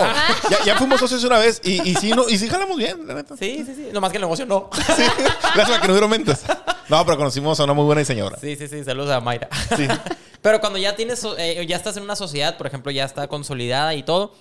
ya, 0.50 0.64
ya 0.66 0.76
fuimos 0.76 1.00
socios 1.00 1.24
una 1.24 1.38
vez 1.38 1.60
y, 1.64 1.88
y 1.88 1.94
sí, 1.94 2.10
no, 2.10 2.28
y 2.28 2.36
sí 2.38 2.48
jalamos 2.48 2.76
bien, 2.76 3.06
la 3.06 3.14
neta. 3.14 3.36
Sí, 3.36 3.62
sí, 3.66 3.74
sí. 3.74 3.88
Nomás 3.92 4.10
que 4.10 4.18
el 4.18 4.22
negocio 4.22 4.44
no. 4.46 4.68
Sí, 4.74 5.02
lástima 5.56 5.80
que 5.80 5.88
no 5.88 5.94
dieron 5.94 6.10
mentes. 6.10 6.42
No, 6.88 7.04
pero 7.04 7.16
conocimos 7.16 7.58
a 7.60 7.64
una 7.64 7.72
muy 7.74 7.84
buena 7.84 8.00
diseñadora. 8.00 8.38
Sí, 8.40 8.56
sí, 8.56 8.68
sí. 8.68 8.84
Saludos 8.84 9.10
a 9.10 9.20
Mayra. 9.20 9.48
Sí. 9.76 9.86
Pero 10.40 10.60
cuando 10.60 10.78
ya 10.78 10.94
tienes, 10.94 11.26
eh, 11.36 11.66
ya 11.68 11.76
estás 11.76 11.96
en 11.96 12.04
una 12.04 12.14
sociedad, 12.14 12.56
por 12.56 12.66
ejemplo, 12.68 12.92
ya 12.92 13.04
está 13.04 13.26
consolidada 13.26 13.94
y 13.96 14.04
todo, 14.04 14.34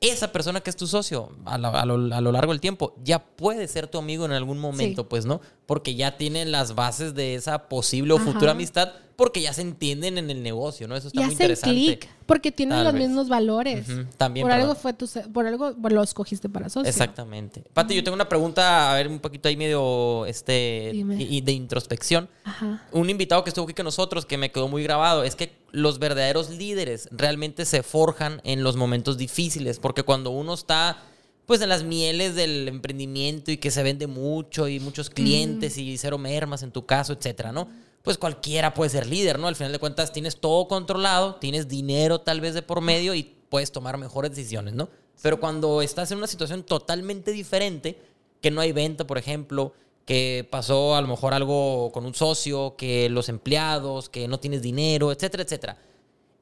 esa 0.00 0.32
persona 0.32 0.60
que 0.60 0.70
es 0.70 0.76
tu 0.76 0.86
socio 0.86 1.30
a, 1.44 1.56
la- 1.58 1.68
a 1.68 1.84
lo, 1.84 1.94
a 2.14 2.20
lo 2.20 2.32
largo 2.32 2.52
del 2.52 2.60
tiempo 2.60 2.94
ya 3.04 3.18
puede 3.22 3.68
ser 3.68 3.86
tu 3.86 3.98
amigo 3.98 4.24
en 4.24 4.32
algún 4.32 4.58
momento, 4.58 5.02
Sí. 5.02 5.06
pues, 5.08 5.26
¿no? 5.26 5.40
Porque 5.66 5.94
ya 5.94 6.16
tienen 6.16 6.50
las 6.50 6.74
bases 6.74 7.14
de 7.14 7.34
esa 7.34 7.68
posible 7.68 8.14
o 8.14 8.16
Ajá. 8.16 8.24
futura 8.32 8.50
amistad, 8.52 8.92
porque 9.20 9.42
ya 9.42 9.52
se 9.52 9.60
entienden 9.60 10.16
en 10.16 10.30
el 10.30 10.42
negocio, 10.42 10.88
¿no? 10.88 10.96
Eso 10.96 11.08
está 11.08 11.20
y 11.20 11.24
muy 11.24 11.34
hacen 11.34 11.50
interesante. 11.50 11.74
clic, 11.74 12.08
porque 12.24 12.50
tienen 12.50 12.78
Tal 12.78 12.84
los 12.84 12.94
vez. 12.94 13.02
mismos 13.02 13.28
valores. 13.28 13.86
También, 14.16 14.46
por 14.46 14.50
algo 14.50 14.74
fue 14.74 14.94
tu, 14.94 15.06
por 15.30 15.46
algo 15.46 15.74
lo 15.90 16.02
escogiste 16.02 16.48
para 16.48 16.70
socio. 16.70 16.88
Exactamente. 16.88 17.62
Pati, 17.74 17.94
yo 17.94 18.02
tengo 18.02 18.14
una 18.14 18.30
pregunta, 18.30 18.90
a 18.90 18.94
ver, 18.94 19.08
un 19.08 19.18
poquito 19.18 19.50
ahí 19.50 19.58
medio 19.58 20.24
este 20.24 20.92
y 20.94 21.42
de 21.42 21.52
introspección. 21.52 22.30
Ajá. 22.44 22.82
Un 22.92 23.10
invitado 23.10 23.44
que 23.44 23.50
estuvo 23.50 23.66
aquí 23.66 23.74
con 23.74 23.84
nosotros 23.84 24.24
que 24.24 24.38
me 24.38 24.50
quedó 24.50 24.68
muy 24.68 24.82
grabado 24.84 25.22
es 25.22 25.36
que 25.36 25.52
los 25.70 25.98
verdaderos 25.98 26.48
líderes 26.48 27.10
realmente 27.12 27.66
se 27.66 27.82
forjan 27.82 28.40
en 28.44 28.62
los 28.62 28.76
momentos 28.76 29.18
difíciles, 29.18 29.80
porque 29.80 30.02
cuando 30.02 30.30
uno 30.30 30.54
está 30.54 30.96
pues 31.44 31.60
en 31.60 31.68
las 31.68 31.84
mieles 31.84 32.36
del 32.36 32.68
emprendimiento 32.68 33.50
y 33.50 33.58
que 33.58 33.70
se 33.70 33.82
vende 33.82 34.06
mucho 34.06 34.66
y 34.66 34.80
muchos 34.80 35.10
clientes 35.10 35.76
y 35.76 35.98
cero 35.98 36.16
mermas 36.16 36.62
en 36.62 36.70
tu 36.70 36.86
caso, 36.86 37.12
etcétera, 37.12 37.52
¿no? 37.52 37.68
Pues 38.02 38.18
cualquiera 38.18 38.74
puede 38.74 38.90
ser 38.90 39.06
líder, 39.06 39.38
¿no? 39.38 39.48
Al 39.48 39.56
final 39.56 39.72
de 39.72 39.78
cuentas 39.78 40.12
tienes 40.12 40.38
todo 40.38 40.68
controlado, 40.68 41.36
tienes 41.36 41.68
dinero 41.68 42.20
tal 42.20 42.40
vez 42.40 42.54
de 42.54 42.62
por 42.62 42.80
medio 42.80 43.14
y 43.14 43.22
puedes 43.48 43.72
tomar 43.72 43.98
mejores 43.98 44.30
decisiones, 44.30 44.74
¿no? 44.74 44.88
Pero 45.22 45.38
cuando 45.38 45.82
estás 45.82 46.10
en 46.12 46.18
una 46.18 46.26
situación 46.26 46.62
totalmente 46.62 47.32
diferente, 47.32 48.00
que 48.40 48.50
no 48.50 48.60
hay 48.60 48.72
venta, 48.72 49.06
por 49.06 49.18
ejemplo, 49.18 49.74
que 50.06 50.48
pasó 50.50 50.96
a 50.96 51.00
lo 51.02 51.08
mejor 51.08 51.34
algo 51.34 51.92
con 51.92 52.06
un 52.06 52.14
socio, 52.14 52.74
que 52.76 53.08
los 53.10 53.28
empleados, 53.28 54.08
que 54.08 54.26
no 54.28 54.40
tienes 54.40 54.62
dinero, 54.62 55.12
etcétera, 55.12 55.42
etcétera. 55.42 55.76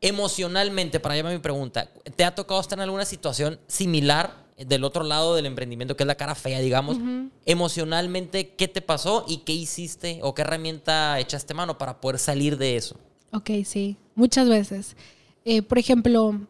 Emocionalmente, 0.01 1.01
para 1.01 1.15
allá 1.15 1.25
va 1.25 1.31
mi 1.31 1.39
pregunta, 1.39 1.91
¿te 2.15 2.25
ha 2.25 2.35
tocado 2.35 2.61
estar 2.61 2.79
en 2.79 2.85
alguna 2.85 3.05
situación 3.05 3.59
similar 3.67 4.48
del 4.67 4.85
otro 4.85 5.05
lado 5.05 5.35
del 5.35 5.47
emprendimiento, 5.47 5.97
que 5.97 6.03
es 6.03 6.07
la 6.07 6.17
cara 6.17 6.35
fea, 6.35 6.61
digamos? 6.61 6.99
Emocionalmente, 7.47 8.51
¿qué 8.57 8.69
te 8.69 8.81
pasó 8.83 9.25
y 9.29 9.39
qué 9.39 9.53
hiciste 9.53 10.21
o 10.23 10.35
qué 10.35 10.43
herramienta 10.43 11.19
echaste 11.21 11.55
mano 11.55 11.79
para 11.79 12.01
poder 12.01 12.19
salir 12.19 12.57
de 12.59 12.77
eso? 12.77 12.97
Ok, 13.33 13.51
sí, 13.65 13.97
muchas 14.15 14.49
veces. 14.49 14.97
Eh, 15.45 15.63
por 15.63 15.79
ejemplo, 15.79 16.41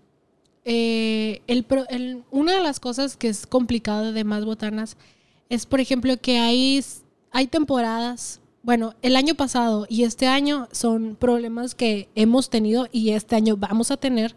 eh, 0.65 1.41
el 1.47 1.65
el- 1.89 2.23
una 2.31 2.53
de 2.55 2.63
las 2.63 2.81
cosas 2.81 3.17
que 3.17 3.29
es 3.29 3.47
complicado 3.47 4.13
de 4.13 4.25
más 4.25 4.45
botanas 4.45 4.97
es, 5.49 5.67
por 5.67 5.81
ejemplo, 5.81 6.17
que 6.21 6.39
hay, 6.39 6.85
hay 7.31 7.47
temporadas, 7.47 8.41
bueno, 8.63 8.95
el 9.03 9.17
año 9.17 9.35
pasado 9.35 9.87
y 9.89 10.03
este 10.03 10.27
año 10.27 10.69
son 10.73 11.17
problemas 11.19 11.75
que 11.75 12.09
hemos 12.15 12.51
tenido 12.51 12.87
y 12.93 13.11
este 13.11 13.35
año 13.37 13.57
vamos 13.57 13.91
a 13.91 13.97
tener, 13.97 14.35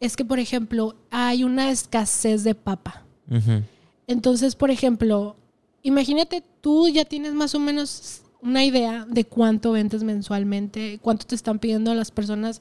es 0.00 0.16
que, 0.16 0.24
por 0.24 0.38
ejemplo, 0.38 0.96
hay 1.10 1.44
una 1.44 1.70
escasez 1.70 2.44
de 2.44 2.54
papa. 2.54 3.04
Entonces, 4.06 4.54
por 4.54 4.70
ejemplo, 4.70 5.36
imagínate, 5.82 6.42
tú 6.60 6.88
ya 6.88 7.04
tienes 7.04 7.34
más 7.34 7.54
o 7.54 7.58
menos 7.58 8.22
una 8.40 8.64
idea 8.64 9.04
de 9.08 9.24
cuánto 9.24 9.72
vendes 9.72 10.02
mensualmente, 10.02 10.98
cuánto 11.02 11.26
te 11.26 11.34
están 11.34 11.58
pidiendo 11.58 11.94
las 11.94 12.10
personas 12.10 12.60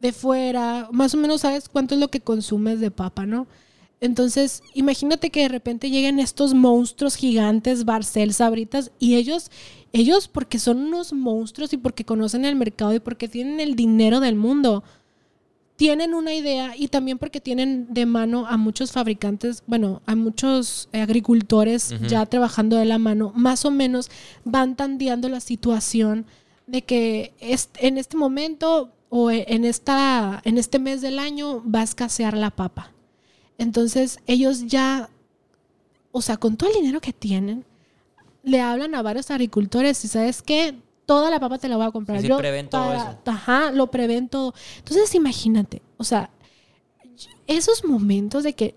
de 0.00 0.12
fuera, 0.12 0.88
más 0.92 1.14
o 1.14 1.18
menos 1.18 1.42
sabes 1.42 1.68
cuánto 1.68 1.94
es 1.94 2.00
lo 2.00 2.08
que 2.08 2.20
consumes 2.20 2.80
de 2.80 2.90
papa, 2.90 3.26
¿no? 3.26 3.46
Entonces, 4.00 4.62
imagínate 4.74 5.30
que 5.30 5.42
de 5.42 5.48
repente 5.48 5.90
lleguen 5.90 6.20
estos 6.20 6.54
monstruos 6.54 7.16
gigantes, 7.16 7.84
Barcel, 7.84 8.32
Sabritas, 8.32 8.92
y 9.00 9.16
ellos, 9.16 9.50
ellos 9.92 10.28
porque 10.28 10.60
son 10.60 10.78
unos 10.78 11.12
monstruos 11.12 11.72
y 11.72 11.78
porque 11.78 12.04
conocen 12.04 12.44
el 12.44 12.54
mercado 12.54 12.94
y 12.94 13.00
porque 13.00 13.26
tienen 13.26 13.58
el 13.58 13.74
dinero 13.74 14.20
del 14.20 14.36
mundo, 14.36 14.84
tienen 15.78 16.12
una 16.12 16.34
idea 16.34 16.74
y 16.76 16.88
también 16.88 17.18
porque 17.18 17.40
tienen 17.40 17.86
de 17.94 18.04
mano 18.04 18.46
a 18.48 18.56
muchos 18.56 18.90
fabricantes, 18.90 19.62
bueno, 19.68 20.02
a 20.06 20.16
muchos 20.16 20.88
agricultores 20.92 21.92
ya 22.08 22.26
trabajando 22.26 22.76
de 22.76 22.84
la 22.84 22.98
mano, 22.98 23.32
más 23.36 23.64
o 23.64 23.70
menos 23.70 24.10
van 24.44 24.74
tandeando 24.74 25.28
la 25.28 25.38
situación 25.40 26.26
de 26.66 26.82
que 26.82 27.32
es- 27.38 27.70
en 27.78 27.96
este 27.96 28.16
momento 28.16 28.90
o 29.08 29.30
e- 29.30 29.44
en, 29.48 29.64
esta, 29.64 30.42
en 30.44 30.58
este 30.58 30.80
mes 30.80 31.00
del 31.00 31.20
año 31.20 31.62
va 31.64 31.80
a 31.80 31.84
escasear 31.84 32.36
la 32.36 32.50
papa. 32.50 32.90
Entonces 33.56 34.18
ellos 34.26 34.66
ya, 34.66 35.08
o 36.10 36.20
sea, 36.22 36.38
con 36.38 36.56
todo 36.56 36.70
el 36.70 36.76
dinero 36.76 37.00
que 37.00 37.12
tienen, 37.12 37.64
le 38.42 38.60
hablan 38.60 38.96
a 38.96 39.02
varios 39.02 39.30
agricultores 39.30 40.04
y 40.04 40.08
sabes 40.08 40.42
qué, 40.42 40.74
toda 41.08 41.30
la 41.30 41.40
papa 41.40 41.56
te 41.56 41.68
la 41.68 41.78
voy 41.78 41.86
a 41.86 41.90
comprar. 41.90 42.18
Sí, 42.18 42.24
sí, 42.24 42.28
Yo 42.28 42.36
prevén 42.36 42.68
todo 42.68 42.82
para- 42.88 43.10
eso. 43.12 43.18
Ajá, 43.24 43.72
lo 43.72 43.90
prevén 43.90 44.28
todo. 44.28 44.52
Entonces 44.76 45.14
imagínate, 45.14 45.80
o 45.96 46.04
sea, 46.04 46.28
esos 47.46 47.82
momentos 47.82 48.44
de 48.44 48.52
que, 48.54 48.74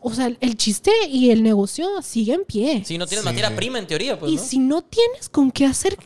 o 0.00 0.14
sea, 0.14 0.32
el 0.40 0.56
chiste 0.56 0.90
y 1.10 1.30
el 1.30 1.42
negocio 1.42 2.00
sigue 2.00 2.32
en 2.32 2.44
pie. 2.44 2.82
Si 2.86 2.96
no 2.96 3.06
tienes 3.06 3.22
materia 3.24 3.54
prima, 3.54 3.78
en 3.78 3.86
teoría, 3.86 4.18
pues, 4.18 4.32
y 4.32 4.36
¿no? 4.36 4.42
si 4.42 4.58
no 4.58 4.82
tienes 4.82 5.28
con 5.28 5.50
qué 5.50 5.66
hacer 5.66 5.98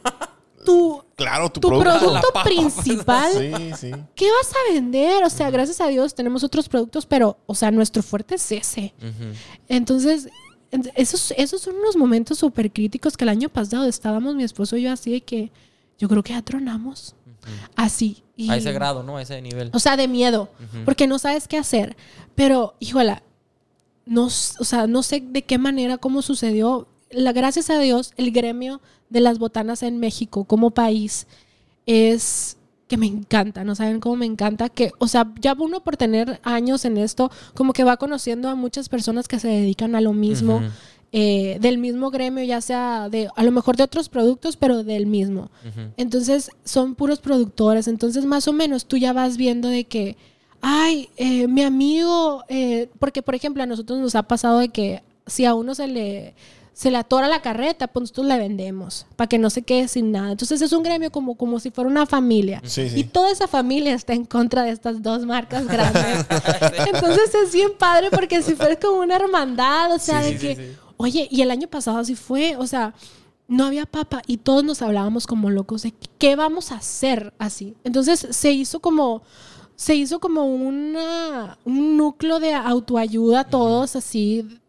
tu, 0.64 1.00
Claro, 1.16 1.48
tu, 1.50 1.60
tu 1.60 1.68
producto. 1.68 1.98
producto 2.00 2.28
principal, 2.42 3.32
Sí, 3.78 3.86
sí. 3.90 3.90
¿qué 4.16 4.28
vas 4.32 4.52
a 4.52 4.72
vender? 4.74 5.22
O 5.22 5.30
sea, 5.30 5.48
gracias 5.50 5.80
a 5.80 5.86
Dios 5.86 6.12
tenemos 6.16 6.42
otros 6.42 6.68
productos, 6.68 7.06
pero, 7.06 7.38
o 7.46 7.54
sea, 7.54 7.70
nuestro 7.70 8.02
fuerte 8.02 8.34
es 8.34 8.50
ese. 8.50 8.92
Entonces, 9.68 10.26
en- 10.26 10.32
esos, 10.94 11.32
esos 11.36 11.60
son 11.62 11.76
unos 11.76 11.96
momentos 11.96 12.38
súper 12.38 12.72
críticos 12.72 13.16
que 13.16 13.24
el 13.24 13.28
año 13.30 13.48
pasado 13.48 13.86
estábamos 13.86 14.34
mi 14.34 14.44
esposo 14.44 14.76
y 14.76 14.82
yo 14.82 14.92
así 14.92 15.12
de 15.12 15.20
que 15.22 15.50
yo 15.98 16.08
creo 16.08 16.22
que 16.22 16.32
ya 16.32 16.42
tronamos. 16.42 17.14
Así. 17.76 18.22
Y- 18.36 18.50
A 18.50 18.56
ese 18.56 18.72
grado, 18.72 19.02
¿no? 19.02 19.16
A 19.16 19.22
ese 19.22 19.40
nivel. 19.40 19.70
O 19.72 19.78
sea, 19.78 19.96
de 19.96 20.08
miedo, 20.08 20.50
porque 20.84 21.06
no 21.06 21.18
sabes 21.18 21.46
qué 21.48 21.56
hacer. 21.56 21.96
Pero, 22.34 22.74
híjola, 22.80 23.22
no, 24.04 24.24
o 24.26 24.30
sea, 24.64 24.86
no 24.86 25.02
sé 25.02 25.22
de 25.24 25.42
qué 25.42 25.56
manera, 25.58 25.96
cómo 25.98 26.22
sucedió. 26.22 26.88
La, 27.10 27.32
gracias 27.32 27.70
a 27.70 27.78
Dios, 27.78 28.12
el 28.16 28.30
gremio 28.32 28.80
de 29.08 29.20
las 29.20 29.38
botanas 29.38 29.82
en 29.84 29.98
México 29.98 30.44
como 30.44 30.70
país 30.72 31.26
es 31.86 32.56
que 32.88 32.96
me 32.96 33.06
encanta, 33.06 33.64
no 33.64 33.74
saben 33.74 34.00
cómo 34.00 34.16
me 34.16 34.26
encanta 34.26 34.68
que, 34.68 34.92
o 34.98 35.08
sea, 35.08 35.32
ya 35.40 35.54
uno 35.58 35.82
por 35.82 35.96
tener 35.96 36.40
años 36.44 36.84
en 36.84 36.98
esto, 36.98 37.30
como 37.54 37.72
que 37.72 37.84
va 37.84 37.96
conociendo 37.96 38.48
a 38.48 38.54
muchas 38.54 38.88
personas 38.88 39.26
que 39.26 39.40
se 39.40 39.48
dedican 39.48 39.96
a 39.96 40.00
lo 40.00 40.12
mismo, 40.12 40.62
eh, 41.12 41.58
del 41.60 41.78
mismo 41.78 42.10
gremio, 42.10 42.44
ya 42.44 42.60
sea 42.60 43.08
de, 43.08 43.28
a 43.34 43.42
lo 43.42 43.50
mejor 43.50 43.76
de 43.76 43.84
otros 43.84 44.08
productos, 44.08 44.56
pero 44.56 44.84
del 44.84 45.06
mismo. 45.06 45.50
Entonces 45.96 46.50
son 46.64 46.94
puros 46.94 47.20
productores. 47.20 47.88
Entonces 47.88 48.24
más 48.24 48.46
o 48.48 48.52
menos 48.52 48.86
tú 48.86 48.96
ya 48.96 49.12
vas 49.12 49.36
viendo 49.36 49.68
de 49.68 49.84
que, 49.84 50.16
ay, 50.60 51.08
eh, 51.16 51.48
mi 51.48 51.62
amigo, 51.62 52.44
eh, 52.48 52.88
porque 52.98 53.22
por 53.22 53.34
ejemplo 53.34 53.62
a 53.62 53.66
nosotros 53.66 53.98
nos 53.98 54.14
ha 54.14 54.24
pasado 54.24 54.58
de 54.58 54.68
que 54.68 55.02
si 55.26 55.44
a 55.44 55.54
uno 55.54 55.74
se 55.74 55.88
le, 55.88 56.34
se 56.76 56.90
le 56.90 56.98
atora 56.98 57.26
la 57.26 57.40
carreta, 57.40 57.86
pues 57.86 58.02
nosotros 58.02 58.26
le 58.26 58.36
vendemos 58.36 59.06
para 59.16 59.28
que 59.28 59.38
no 59.38 59.48
se 59.48 59.62
quede 59.62 59.88
sin 59.88 60.12
nada. 60.12 60.32
Entonces 60.32 60.60
es 60.60 60.74
un 60.74 60.82
gremio 60.82 61.10
como, 61.10 61.34
como 61.34 61.58
si 61.58 61.70
fuera 61.70 61.88
una 61.88 62.04
familia. 62.04 62.60
Sí, 62.66 62.90
sí. 62.90 63.00
Y 63.00 63.04
toda 63.04 63.30
esa 63.30 63.48
familia 63.48 63.94
está 63.94 64.12
en 64.12 64.26
contra 64.26 64.62
de 64.62 64.72
estas 64.72 65.00
dos 65.00 65.24
marcas 65.24 65.66
grandes. 65.68 66.26
Entonces 66.92 67.34
es 67.34 67.54
bien 67.54 67.70
padre 67.78 68.10
porque 68.10 68.42
si 68.42 68.54
fuera 68.54 68.78
como 68.78 69.00
una 69.00 69.16
hermandad, 69.16 69.90
o 69.94 69.98
sea, 69.98 70.22
Sí, 70.22 70.34
de 70.34 70.38
que, 70.38 70.76
oye, 70.98 71.26
y 71.30 71.40
el 71.40 71.50
año 71.50 71.66
pasado 71.66 71.96
así 71.96 72.14
fue, 72.14 72.56
o 72.58 72.66
sea, 72.66 72.92
no 73.48 73.64
había 73.64 73.86
papa 73.86 74.20
y 74.26 74.36
todos 74.36 74.62
nos 74.62 74.82
hablábamos 74.82 75.26
como 75.26 75.48
locos 75.48 75.80
de 75.80 75.94
qué 76.18 76.36
vamos 76.36 76.72
a 76.72 76.74
hacer 76.74 77.32
así. 77.38 77.74
Entonces 77.84 78.26
se 78.32 78.52
hizo 78.52 78.80
como 78.80 79.22
se 79.76 79.94
hizo 79.94 80.20
como 80.20 80.44
una, 80.44 81.56
un 81.64 81.96
núcleo 81.96 82.38
de 82.38 82.52
autoayuda 82.52 83.44
todos 83.44 83.96
así 83.96 84.60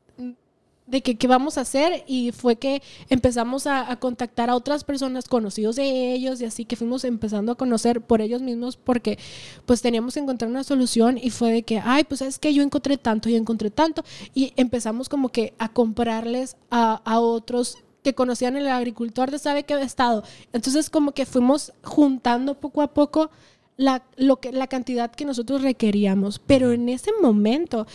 de 0.88 1.02
que 1.02 1.18
qué 1.18 1.28
vamos 1.28 1.58
a 1.58 1.62
hacer 1.62 2.04
y 2.08 2.32
fue 2.32 2.56
que 2.56 2.82
empezamos 3.10 3.68
a, 3.68 3.92
a 3.92 4.00
contactar 4.00 4.50
a 4.50 4.56
otras 4.56 4.84
personas 4.84 5.28
conocidos 5.28 5.76
de 5.76 6.14
ellos 6.14 6.42
y 6.42 6.46
así 6.46 6.66
que 6.66 6.76
fuimos 6.76 7.04
empezando 7.04 7.52
a 7.52 7.56
conocer 7.56 8.02
por 8.02 8.22
ellos 8.22 8.42
mismos 8.42 8.78
porque 8.78 9.20
pues 9.66 9.82
teníamos 9.82 10.14
que 10.16 10.22
encontrar 10.22 10.50
una 10.50 10.64
solución 10.64 11.20
y 11.22 11.30
fue 11.30 11.52
de 11.52 11.64
que 11.64 11.80
ay 11.84 12.06
pues 12.06 12.22
es 12.22 12.40
que 12.40 12.54
yo 12.54 12.64
encontré 12.64 12.98
tanto 12.98 13.30
yo 13.30 13.38
encontré 13.38 13.70
tanto 13.70 14.04
y 14.34 14.54
empezamos 14.56 15.10
como 15.10 15.30
que 15.30 15.54
a 15.60 15.70
comprarles 15.70 16.56
a, 16.72 17.02
a 17.06 17.20
otros 17.20 17.78
que 18.08 18.16
conocían 18.16 18.56
el 18.56 18.68
agricultor 18.70 19.32
de 19.32 19.38
sabe 19.38 19.64
qué 19.64 19.74
estado. 19.82 20.24
Entonces 20.54 20.90
como 20.90 21.12
que 21.12 21.26
fuimos 21.26 21.74
juntando 21.84 22.54
poco 22.58 22.82
a 22.82 22.94
poco 22.94 23.30
la, 23.76 24.04
lo 24.16 24.38
que, 24.38 24.54
la 24.54 24.68
cantidad 24.68 25.12
que 25.12 25.26
nosotros 25.26 25.62
requeríamos. 25.62 26.40
Pero 26.40 26.72
en 26.72 26.88
ese 26.88 27.12
momento 27.22 27.86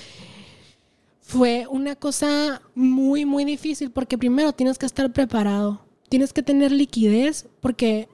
fue 1.24 1.66
una 1.70 1.94
cosa 1.96 2.60
muy, 2.74 3.24
muy 3.24 3.44
difícil 3.44 3.90
porque 3.90 4.18
primero 4.18 4.52
tienes 4.52 4.76
que 4.76 4.86
estar 4.86 5.10
preparado, 5.12 5.80
tienes 6.08 6.32
que 6.32 6.42
tener 6.42 6.72
liquidez 6.72 7.46
porque, 7.60 8.08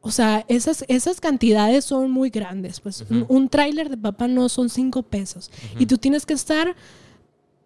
o 0.00 0.10
sea, 0.10 0.44
esas, 0.48 0.84
esas 0.88 1.20
cantidades 1.20 1.84
son 1.84 2.10
muy 2.10 2.30
grandes. 2.30 2.80
Pues 2.80 3.04
un, 3.10 3.26
un 3.28 3.48
tráiler 3.48 3.90
de 3.90 3.96
papa 3.96 4.28
no 4.28 4.48
son 4.48 4.68
cinco 4.70 5.02
pesos 5.02 5.50
y 5.78 5.86
tú 5.86 5.98
tienes 5.98 6.24
que 6.24 6.32
estar, 6.34 6.74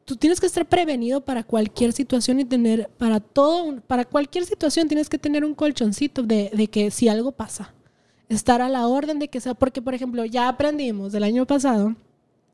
tú 0.06 0.16
tienes 0.16 0.40
que 0.40 0.46
estar 0.46 0.66
prevenido 0.66 1.20
para 1.20 1.44
cualquier 1.44 1.92
situación 1.92 2.40
y 2.40 2.44
tener, 2.46 2.88
para 2.98 3.20
todo, 3.20 3.64
un- 3.64 3.80
para 3.82 4.04
cualquier 4.06 4.44
situación 4.46 4.88
tienes 4.88 5.08
que 5.10 5.18
tener 5.18 5.44
un 5.44 5.54
colchoncito 5.54 6.22
de, 6.22 6.50
de 6.54 6.66
que 6.68 6.90
si 6.90 7.08
algo 7.08 7.32
pasa, 7.32 7.74
estar 8.30 8.62
a 8.62 8.68
la 8.70 8.88
orden 8.88 9.18
de 9.18 9.28
que 9.28 9.40
sea, 9.40 9.52
porque 9.54 9.82
por 9.82 9.92
ejemplo 9.94 10.24
ya 10.24 10.48
aprendimos 10.48 11.12
del 11.12 11.22
año 11.24 11.46
pasado 11.46 11.94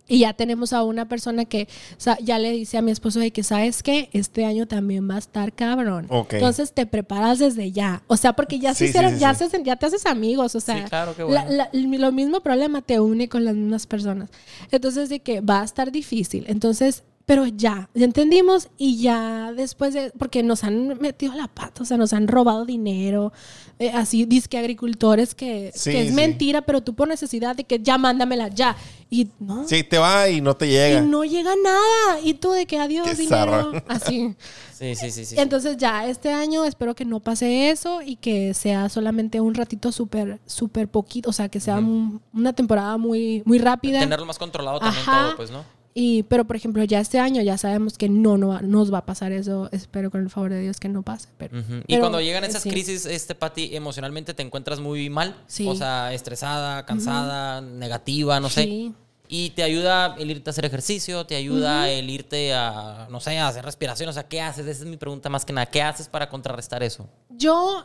y 0.08 0.20
ya 0.20 0.32
tenemos 0.32 0.72
a 0.72 0.82
una 0.82 1.08
persona 1.08 1.44
que 1.44 1.68
o 1.92 2.00
sea, 2.00 2.18
ya 2.20 2.38
le 2.38 2.50
dice 2.52 2.78
a 2.78 2.82
mi 2.82 2.90
esposo 2.90 3.20
de 3.20 3.30
que, 3.30 3.42
¿sabes 3.42 3.82
qué? 3.82 4.08
Este 4.12 4.44
año 4.44 4.66
también 4.66 5.08
va 5.08 5.14
a 5.16 5.18
estar 5.18 5.52
cabrón. 5.52 6.08
Entonces 6.30 6.72
te 6.72 6.86
preparas 6.86 7.38
desde 7.38 7.70
ya. 7.72 8.02
O 8.08 8.16
sea, 8.16 8.32
porque 8.34 8.58
ya, 8.58 8.74
se 8.74 8.84
Sí, 8.86 8.90
hicieron- 8.90 9.14
sí, 9.14 9.20
ya, 9.20 9.34
sí. 9.34 9.46
se- 9.50 9.62
ya 9.62 9.76
te 9.76 9.86
haces 9.86 10.06
amigos. 10.06 10.54
O 10.54 10.60
sea, 10.60 10.76
Sí, 10.78 10.82
claro, 10.88 11.14
qué 11.14 11.22
la- 11.22 11.44
bueno. 11.44 11.68
la- 11.72 11.98
lo 11.98 12.12
mismo 12.12 12.40
problema 12.40 12.82
te 12.82 12.98
une 13.00 13.28
con 13.28 13.44
las 13.44 13.54
mismas 13.54 13.86
personas. 13.86 14.30
Entonces, 14.70 15.08
de 15.08 15.20
que 15.20 15.40
va 15.40 15.60
a 15.60 15.64
estar 15.64 15.92
difícil. 15.92 16.44
Entonces, 16.48 17.04
Pero 17.30 17.46
ya, 17.46 17.88
ya 17.94 18.04
entendimos 18.06 18.66
y 18.76 19.00
ya 19.00 19.52
después 19.52 19.94
de, 19.94 20.10
porque 20.18 20.42
nos 20.42 20.64
han 20.64 20.98
metido 20.98 21.32
la 21.34 21.46
pata, 21.46 21.80
o 21.84 21.86
sea, 21.86 21.96
nos 21.96 22.12
han 22.12 22.26
robado 22.26 22.64
dinero, 22.64 23.32
eh, 23.78 23.92
así, 23.94 24.24
disque 24.24 24.58
agricultores 24.58 25.36
que, 25.36 25.70
Sí, 25.72 25.92
que 25.92 26.02
es 26.02 26.08
sí. 26.08 26.14
mentira, 26.14 26.62
pero 26.62 26.80
tú 26.80 26.94
por 26.96 27.06
necesidad 27.06 27.54
de 27.54 27.62
que 27.62 27.78
ya 27.78 27.98
mándamela 27.98 28.48
ya. 28.48 28.76
Y 29.10 29.28
no. 29.38 29.68
Sí, 29.68 29.84
te 29.84 29.98
va 29.98 30.28
y 30.28 30.40
no 30.40 30.56
te 30.56 30.66
Y 30.66 30.70
llega. 30.70 31.02
no 31.02 31.22
llega 31.24 31.52
nada. 31.62 32.20
Y 32.20 32.34
tú 32.34 32.50
de 32.50 32.66
que 32.66 32.78
adiós, 32.80 33.06
Qué 33.08 33.14
dinero. 33.14 33.70
zarra. 33.72 33.84
Así. 33.86 34.34
Sí, 34.80 34.94
sí, 34.94 35.10
sí, 35.10 35.26
sí. 35.26 35.34
Entonces 35.38 35.76
ya 35.76 36.06
este 36.06 36.32
año 36.32 36.64
espero 36.64 36.94
que 36.94 37.04
no 37.04 37.20
pase 37.20 37.68
eso 37.68 38.00
y 38.00 38.16
que 38.16 38.54
sea 38.54 38.88
solamente 38.88 39.38
un 39.38 39.54
ratito 39.54 39.92
súper, 39.92 40.40
súper 40.46 40.88
poquito, 40.88 41.28
o 41.28 41.32
sea, 41.34 41.50
que 41.50 41.60
sea 41.60 41.76
un- 41.76 42.22
una 42.32 42.54
temporada 42.54 42.96
muy, 42.96 43.42
muy 43.44 43.58
rápida. 43.58 44.00
Tenerlo 44.00 44.24
más 44.24 44.38
controlado 44.38 44.80
también 44.80 45.02
Ajá. 45.06 45.26
todo, 45.26 45.36
pues, 45.36 45.50
¿no? 45.50 45.62
Y, 45.92 46.22
pero 46.24 46.44
por 46.44 46.54
ejemplo, 46.54 46.84
ya 46.84 47.00
este 47.00 47.18
año 47.18 47.42
ya 47.42 47.58
sabemos 47.58 47.98
que 47.98 48.08
no, 48.08 48.38
no 48.38 48.48
va- 48.48 48.60
nos 48.62 48.92
va 48.94 48.98
a 48.98 49.06
pasar 49.06 49.32
eso. 49.32 49.68
Espero 49.72 50.10
con 50.10 50.20
el 50.22 50.30
favor 50.30 50.50
de 50.52 50.60
Dios 50.60 50.78
que 50.78 50.88
no 50.88 51.02
pase. 51.02 51.28
Pero. 51.36 51.58
Y 51.58 51.64
pero, 51.88 52.00
cuando 52.00 52.20
llegan 52.20 52.44
esas 52.44 52.62
sí. 52.62 52.70
crisis, 52.70 53.06
este 53.06 53.34
Pati, 53.34 53.74
emocionalmente 53.74 54.32
te 54.32 54.42
encuentras 54.42 54.78
muy 54.78 55.10
mal. 55.10 55.34
Sí. 55.48 55.66
O 55.66 55.74
sea, 55.74 56.12
estresada, 56.14 56.86
cansada, 56.86 57.60
negativa, 57.60 58.38
no 58.38 58.48
sé. 58.48 58.62
Sí. 58.64 58.94
Y 59.32 59.50
te 59.50 59.62
ayuda 59.62 60.16
el 60.18 60.30
irte 60.30 60.48
a 60.48 60.52
hacer 60.52 60.64
ejercicio, 60.64 61.24
te 61.26 61.36
ayuda 61.36 61.88
el 61.90 62.08
irte 62.10 62.52
a, 62.54 63.06
no 63.10 63.20
sé, 63.20 63.38
a 63.38 63.48
hacer 63.48 63.64
respiración. 63.64 64.08
O 64.08 64.12
sea, 64.12 64.24
¿qué 64.28 64.40
haces? 64.40 64.66
Esa 64.66 64.82
es 64.84 64.88
mi 64.88 64.96
pregunta 64.96 65.28
más 65.28 65.44
que 65.44 65.52
nada. 65.52 65.66
¿Qué 65.66 65.82
haces 65.82 66.08
para 66.08 66.28
contrarrestar 66.28 66.82
eso? 66.82 67.08
Yo 67.30 67.84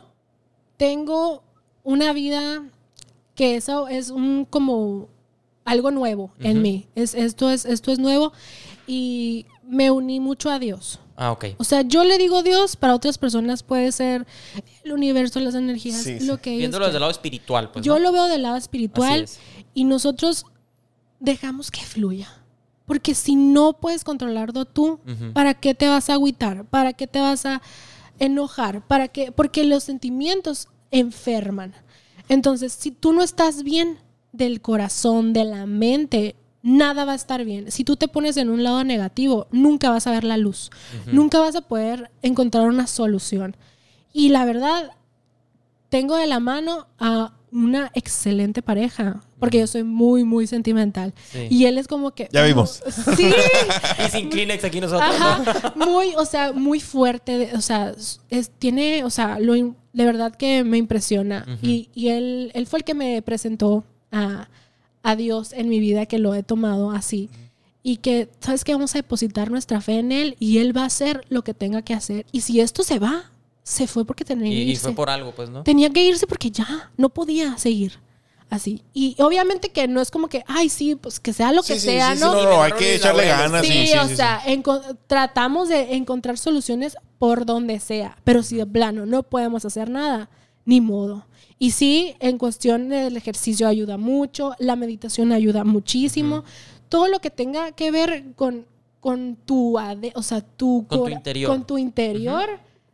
tengo 0.76 1.42
una 1.84 2.12
vida 2.12 2.64
que 3.34 3.56
eso 3.56 3.86
es 3.88 4.10
un 4.10 4.44
como 4.44 5.08
algo 5.66 5.90
nuevo 5.90 6.32
en 6.40 6.52
Ujú. 6.52 6.60
mí. 6.62 6.86
Es, 6.94 7.14
esto, 7.14 7.50
es, 7.50 7.66
esto 7.66 7.92
es 7.92 7.98
nuevo 7.98 8.32
y 8.86 9.44
me 9.68 9.90
uní 9.90 10.20
mucho 10.20 10.48
a 10.50 10.58
Dios. 10.58 11.00
Ah, 11.16 11.32
ok. 11.32 11.46
O 11.58 11.64
sea, 11.64 11.82
yo 11.82 12.04
le 12.04 12.18
digo 12.18 12.42
Dios, 12.42 12.76
para 12.76 12.94
otras 12.94 13.18
personas 13.18 13.62
puede 13.62 13.90
ser 13.92 14.26
el 14.84 14.92
universo, 14.92 15.40
las 15.40 15.54
energías, 15.54 16.02
Sí, 16.02 16.20
sí. 16.20 16.26
lo 16.26 16.38
que 16.40 16.50
ellos 16.50 16.60
Viéndolo 16.60 16.86
desde 16.86 16.96
el 16.98 17.00
lado 17.00 17.10
espiritual, 17.12 17.70
pues. 17.72 17.84
Yo 17.84 17.94
¿no? 17.94 18.00
lo 18.00 18.12
veo 18.12 18.26
del 18.28 18.42
lado 18.42 18.56
espiritual 18.56 19.24
Así 19.24 19.38
es. 19.58 19.66
y 19.74 19.84
nosotros 19.84 20.46
dejamos 21.20 21.70
que 21.70 21.80
fluya. 21.82 22.28
Porque 22.86 23.14
si 23.16 23.34
no 23.34 23.72
puedes 23.72 24.04
controlarlo 24.04 24.64
tú, 24.66 25.00
Ujú. 25.06 25.32
¿para 25.32 25.54
qué 25.54 25.74
te 25.74 25.88
vas 25.88 26.08
a 26.10 26.12
agüitar? 26.14 26.64
¿Para 26.66 26.92
qué 26.92 27.06
te 27.08 27.18
vas 27.20 27.44
a 27.44 27.60
enojar? 28.20 28.86
¿Para 28.86 29.08
qué? 29.08 29.32
Porque 29.32 29.64
los 29.64 29.82
sentimientos 29.84 30.68
enferman. 30.92 31.74
Entonces, 32.28 32.72
si 32.72 32.90
tú 32.92 33.12
no 33.12 33.22
estás 33.22 33.62
bien 33.64 33.98
del 34.36 34.60
corazón, 34.60 35.32
de 35.32 35.44
la 35.44 35.66
mente, 35.66 36.36
nada 36.62 37.04
va 37.04 37.12
a 37.12 37.16
estar 37.16 37.44
bien. 37.44 37.70
Si 37.70 37.84
tú 37.84 37.96
te 37.96 38.08
pones 38.08 38.36
en 38.36 38.50
un 38.50 38.62
lado 38.62 38.82
negativo, 38.84 39.46
nunca 39.52 39.90
vas 39.90 40.06
a 40.06 40.10
ver 40.10 40.24
la 40.24 40.36
luz. 40.36 40.70
Nunca 41.12 41.38
vas 41.40 41.54
a 41.56 41.60
poder 41.62 42.10
encontrar 42.22 42.66
una 42.68 42.86
solución. 42.86 43.56
Y 44.12 44.30
la 44.30 44.44
verdad, 44.44 44.92
tengo 45.88 46.16
de 46.16 46.26
la 46.26 46.40
mano 46.40 46.88
a 46.98 47.32
una 47.52 47.90
excelente 47.94 48.60
pareja, 48.60 49.20
porque 49.38 49.58
yo 49.60 49.66
soy 49.66 49.82
muy, 49.84 50.24
muy 50.24 50.46
sentimental. 50.46 51.14
Sí. 51.30 51.46
Y 51.48 51.64
él 51.66 51.78
es 51.78 51.86
como 51.88 52.10
que... 52.14 52.28
Ya 52.32 52.42
vimos. 52.44 52.82
Sí. 53.16 53.30
Y 54.06 54.10
sin 54.10 54.28
Kleenex 54.28 54.64
aquí 54.64 54.80
nosotros. 54.80 55.08
Ajá, 55.08 55.72
muy, 55.76 56.14
o 56.16 56.24
sea, 56.26 56.52
muy 56.52 56.80
fuerte, 56.80 57.38
de- 57.38 57.54
o 57.54 57.60
sea, 57.60 57.94
es, 58.28 58.50
tiene, 58.58 59.04
o 59.04 59.10
sea, 59.10 59.38
lo, 59.38 59.54
de 59.54 59.74
verdad 60.04 60.34
que 60.34 60.64
me 60.64 60.76
impresiona. 60.76 61.46
Y, 61.62 61.88
y 61.94 62.08
él, 62.08 62.50
él 62.54 62.66
fue 62.66 62.80
el 62.80 62.84
que 62.84 62.94
me 62.94 63.22
presentó 63.22 63.84
a, 64.16 64.48
a 65.02 65.16
Dios 65.16 65.52
en 65.52 65.68
mi 65.68 65.78
vida, 65.80 66.06
que 66.06 66.18
lo 66.18 66.34
he 66.34 66.42
tomado 66.42 66.90
así. 66.90 67.28
Y 67.82 67.98
que, 67.98 68.28
¿sabes 68.40 68.64
qué? 68.64 68.72
Vamos 68.72 68.94
a 68.94 68.98
depositar 68.98 69.50
nuestra 69.50 69.80
fe 69.80 69.98
en 70.00 70.10
Él 70.12 70.36
y 70.40 70.58
Él 70.58 70.76
va 70.76 70.82
a 70.82 70.86
hacer 70.86 71.24
lo 71.28 71.42
que 71.42 71.54
tenga 71.54 71.82
que 71.82 71.94
hacer. 71.94 72.26
Y 72.32 72.40
si 72.40 72.60
esto 72.60 72.82
se 72.82 72.98
va, 72.98 73.30
se 73.62 73.86
fue 73.86 74.04
porque 74.04 74.24
tenía 74.24 74.48
que 74.50 74.54
Y, 74.54 74.62
y 74.62 74.70
irse. 74.72 74.82
fue 74.82 74.92
por 74.94 75.08
algo, 75.10 75.32
pues, 75.32 75.50
¿no? 75.50 75.62
Tenía 75.62 75.90
que 75.90 76.02
irse 76.04 76.26
porque 76.26 76.50
ya 76.50 76.90
no 76.96 77.08
podía 77.10 77.56
seguir 77.58 77.98
así. 78.50 78.82
Y 78.94 79.16
obviamente 79.20 79.70
que 79.70 79.86
no 79.88 80.00
es 80.00 80.10
como 80.10 80.28
que, 80.28 80.44
ay, 80.48 80.68
sí, 80.68 80.94
pues 80.96 81.18
que 81.20 81.32
sea 81.32 81.52
lo 81.52 81.62
Sí, 81.62 81.74
que 81.74 81.80
sí, 81.80 81.86
sea, 81.86 82.12
sí, 82.12 82.18
sí, 82.18 82.24
¿no? 82.24 82.34
no, 82.34 82.42
no, 82.44 82.62
hay 82.62 82.72
que 82.72 82.94
echarle 82.96 83.26
ganas, 83.26 83.64
Sí, 83.66 83.72
sí, 83.72 83.86
sí, 83.88 83.98
o 83.98 84.08
sí, 84.08 84.16
sea, 84.16 84.42
tratamos 85.06 85.68
de 85.68 85.94
encontrar 85.94 86.38
soluciones 86.38 86.96
por 87.18 87.46
donde 87.46 87.80
sea, 87.80 88.16
pero 88.24 88.42
si 88.42 88.56
de 88.56 88.66
plano 88.66 89.06
no 89.06 89.22
podemos 89.22 89.64
hacer 89.64 89.90
nada, 89.90 90.28
ni 90.66 90.82
modo. 90.82 91.26
Y 91.58 91.70
sí, 91.70 92.14
en 92.20 92.36
cuestión 92.36 92.90
del 92.90 93.16
ejercicio 93.16 93.66
ayuda 93.66 93.96
mucho, 93.96 94.54
la 94.58 94.76
meditación 94.76 95.32
ayuda 95.32 95.64
muchísimo, 95.64 96.44
todo 96.90 97.08
lo 97.08 97.20
que 97.20 97.30
tenga 97.30 97.72
que 97.72 97.90
ver 97.90 98.24
con, 98.34 98.66
con 99.00 99.36
tu, 99.46 99.78
ade- 99.78 100.12
o 100.14 100.22
sea, 100.22 100.42
tu, 100.42 100.84
Con 100.86 100.98
tu 101.04 101.08
interior. 101.08 101.50
con 101.50 101.66
tu 101.66 101.78
interior, 101.78 102.46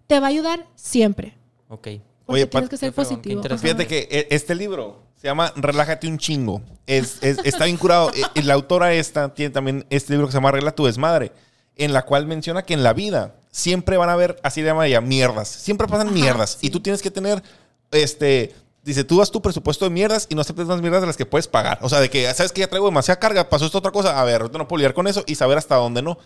te 0.07 0.21
va 0.21 0.27
a 0.27 0.31
ayudar 0.31 0.67
siempre. 0.77 1.35
Ok. 1.69 1.89
Porque 2.25 2.47
tienes 2.47 2.69
que 2.71 2.77
ser 2.77 2.91
qué 2.91 3.03
fregón, 3.03 3.21
qué 3.23 3.33
positivo. 3.41 3.59
Fíjate 3.59 3.87
que 3.89 4.09
eh, 4.11 4.29
este 4.31 4.55
libro 4.55 5.01
se 5.17 5.27
llama 5.27 5.53
Relájate 5.57 6.07
un 6.07 6.19
chingo. 6.19 6.63
Es, 6.87 7.19
es- 7.21 7.39
está 7.45 7.65
bien 7.65 7.77
curado. 7.77 8.13
La 8.45 8.55
autora 8.55 8.93
esta 8.95 9.35
tiene 9.35 9.51
también 9.51 9.85
este 9.91 10.13
libro 10.13 10.27
que 10.29 10.33
se 10.33 10.37
llama 10.39 10.51
Arregla 10.51 10.73
tu 10.75 10.85
desmadre, 10.87 11.33
en 11.77 11.93
la 11.93 12.03
cual 12.05 12.27
menciona 12.27 12.63
que 12.63 12.75
en 12.75 12.85
la 12.85 12.93
vida 12.93 13.35
siempre 13.51 13.97
van 13.97 14.09
a 14.09 14.13
haber, 14.13 14.39
así 14.45 14.61
le 14.61 14.69
llama 14.69 14.87
ella, 14.87 15.01
mierdas. 15.01 15.49
Siempre 15.49 15.87
pasan 15.89 16.15
mierdas. 16.15 16.59
Y 16.63 16.71
tú 16.71 16.81
tienes 16.81 17.03
que 17.03 17.11
tener, 17.11 17.43
este, 17.93 18.55
dice, 18.83 19.05
tú 19.05 19.19
das 19.19 19.31
tu 19.31 19.41
presupuesto 19.41 19.85
de 19.85 19.91
mierdas 19.91 20.27
y 20.29 20.35
no 20.35 20.41
aceptes 20.41 20.67
más 20.67 20.81
mierdas 20.81 21.01
de 21.03 21.07
las 21.07 21.17
que 21.17 21.27
puedes 21.27 21.47
pagar. 21.49 21.79
O 21.83 21.89
sea, 21.89 22.01
de 22.01 22.11
que, 22.11 22.33
¿sabes 22.35 22.51
que 22.53 22.61
Ya 22.63 22.69
traigo 22.69 22.87
demasiada 22.87 23.21
carga, 23.21 23.49
pasó 23.49 23.67
esta 23.67 23.79
otra 23.79 23.91
cosa. 23.93 24.21
A 24.21 24.25
ver, 24.25 24.41
ahorita 24.41 24.59
no 24.59 24.67
puedo 24.69 24.79
lidiar 24.79 24.95
con 24.95 25.07
eso 25.07 25.23
y 25.27 25.35
saber 25.37 25.59
hasta 25.59 25.77
dónde 25.77 26.03
no. 26.03 26.19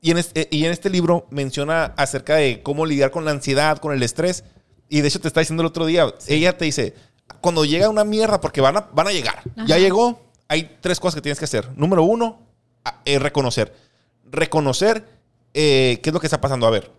Y 0.00 0.10
en, 0.10 0.18
este, 0.18 0.48
y 0.50 0.64
en 0.64 0.72
este 0.72 0.90
libro 0.90 1.26
menciona 1.30 1.94
acerca 1.96 2.34
de 2.36 2.62
cómo 2.62 2.84
lidiar 2.86 3.10
con 3.12 3.24
la 3.24 3.30
ansiedad, 3.30 3.78
con 3.78 3.92
el 3.94 4.02
estrés. 4.02 4.44
Y 4.88 5.00
de 5.00 5.08
hecho 5.08 5.20
te 5.20 5.28
está 5.28 5.40
diciendo 5.40 5.62
el 5.62 5.68
otro 5.68 5.86
día, 5.86 6.12
ella 6.26 6.58
te 6.58 6.64
dice, 6.64 6.94
cuando 7.40 7.64
llega 7.64 7.88
una 7.88 8.04
mierda, 8.04 8.40
porque 8.40 8.60
van 8.60 8.76
a, 8.76 8.80
van 8.92 9.06
a 9.06 9.12
llegar, 9.12 9.40
ya 9.66 9.78
llegó, 9.78 10.20
hay 10.48 10.76
tres 10.82 11.00
cosas 11.00 11.14
que 11.14 11.22
tienes 11.22 11.38
que 11.38 11.44
hacer. 11.46 11.70
Número 11.76 12.02
uno, 12.02 12.40
eh, 13.04 13.18
reconocer. 13.18 13.72
Reconocer 14.30 15.06
eh, 15.54 16.00
qué 16.02 16.10
es 16.10 16.14
lo 16.14 16.20
que 16.20 16.26
está 16.26 16.40
pasando. 16.40 16.66
A 16.66 16.70
ver, 16.70 16.90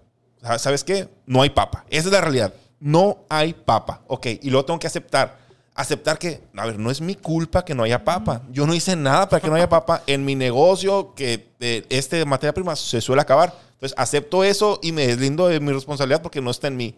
¿sabes- 0.41 0.61
¿sabes 0.61 0.83
qué? 0.83 1.07
No 1.25 1.41
hay 1.41 1.49
papa. 1.49 1.85
Esa 1.89 2.07
es 2.07 2.13
la 2.13 2.21
realidad. 2.21 2.53
No 2.83 3.19
hay 3.29 3.53
papa. 3.53 4.01
Ok, 4.07 4.27
y 4.41 4.49
luego 4.49 4.65
tengo 4.65 4.77
que 4.77 4.87
aceptar. 4.87 5.37
Aceptar 5.73 6.19
que, 6.19 6.43
a 6.53 6.65
ver, 6.65 6.77
no 6.77 6.91
es 6.91 6.99
mi 6.99 7.15
culpa 7.15 7.63
que 7.63 7.73
no 7.73 7.83
haya 7.83 8.03
papa. 8.03 8.41
Yo 8.51 8.67
no 8.67 8.73
hice 8.73 8.97
nada 8.97 9.29
para 9.29 9.39
que 9.39 9.47
no 9.47 9.55
haya 9.55 9.69
papa 9.77 10.03
en 10.05 10.25
mi 10.25 10.35
negocio, 10.35 11.13
que 11.15 11.47
eh, 11.61 11.85
este 11.87 12.25
materia 12.25 12.53
prima 12.53 12.75
se 12.75 12.99
suele 12.99 13.21
acabar. 13.21 13.53
Entonces, 13.71 13.97
acepto 13.97 14.43
eso 14.43 14.81
y 14.83 14.91
me 14.91 15.07
deslindo 15.07 15.47
de 15.47 15.61
mi 15.61 15.71
responsabilidad 15.71 16.21
porque 16.21 16.41
no 16.41 16.51
está 16.51 16.67
en 16.67 16.75
mí. 16.75 16.93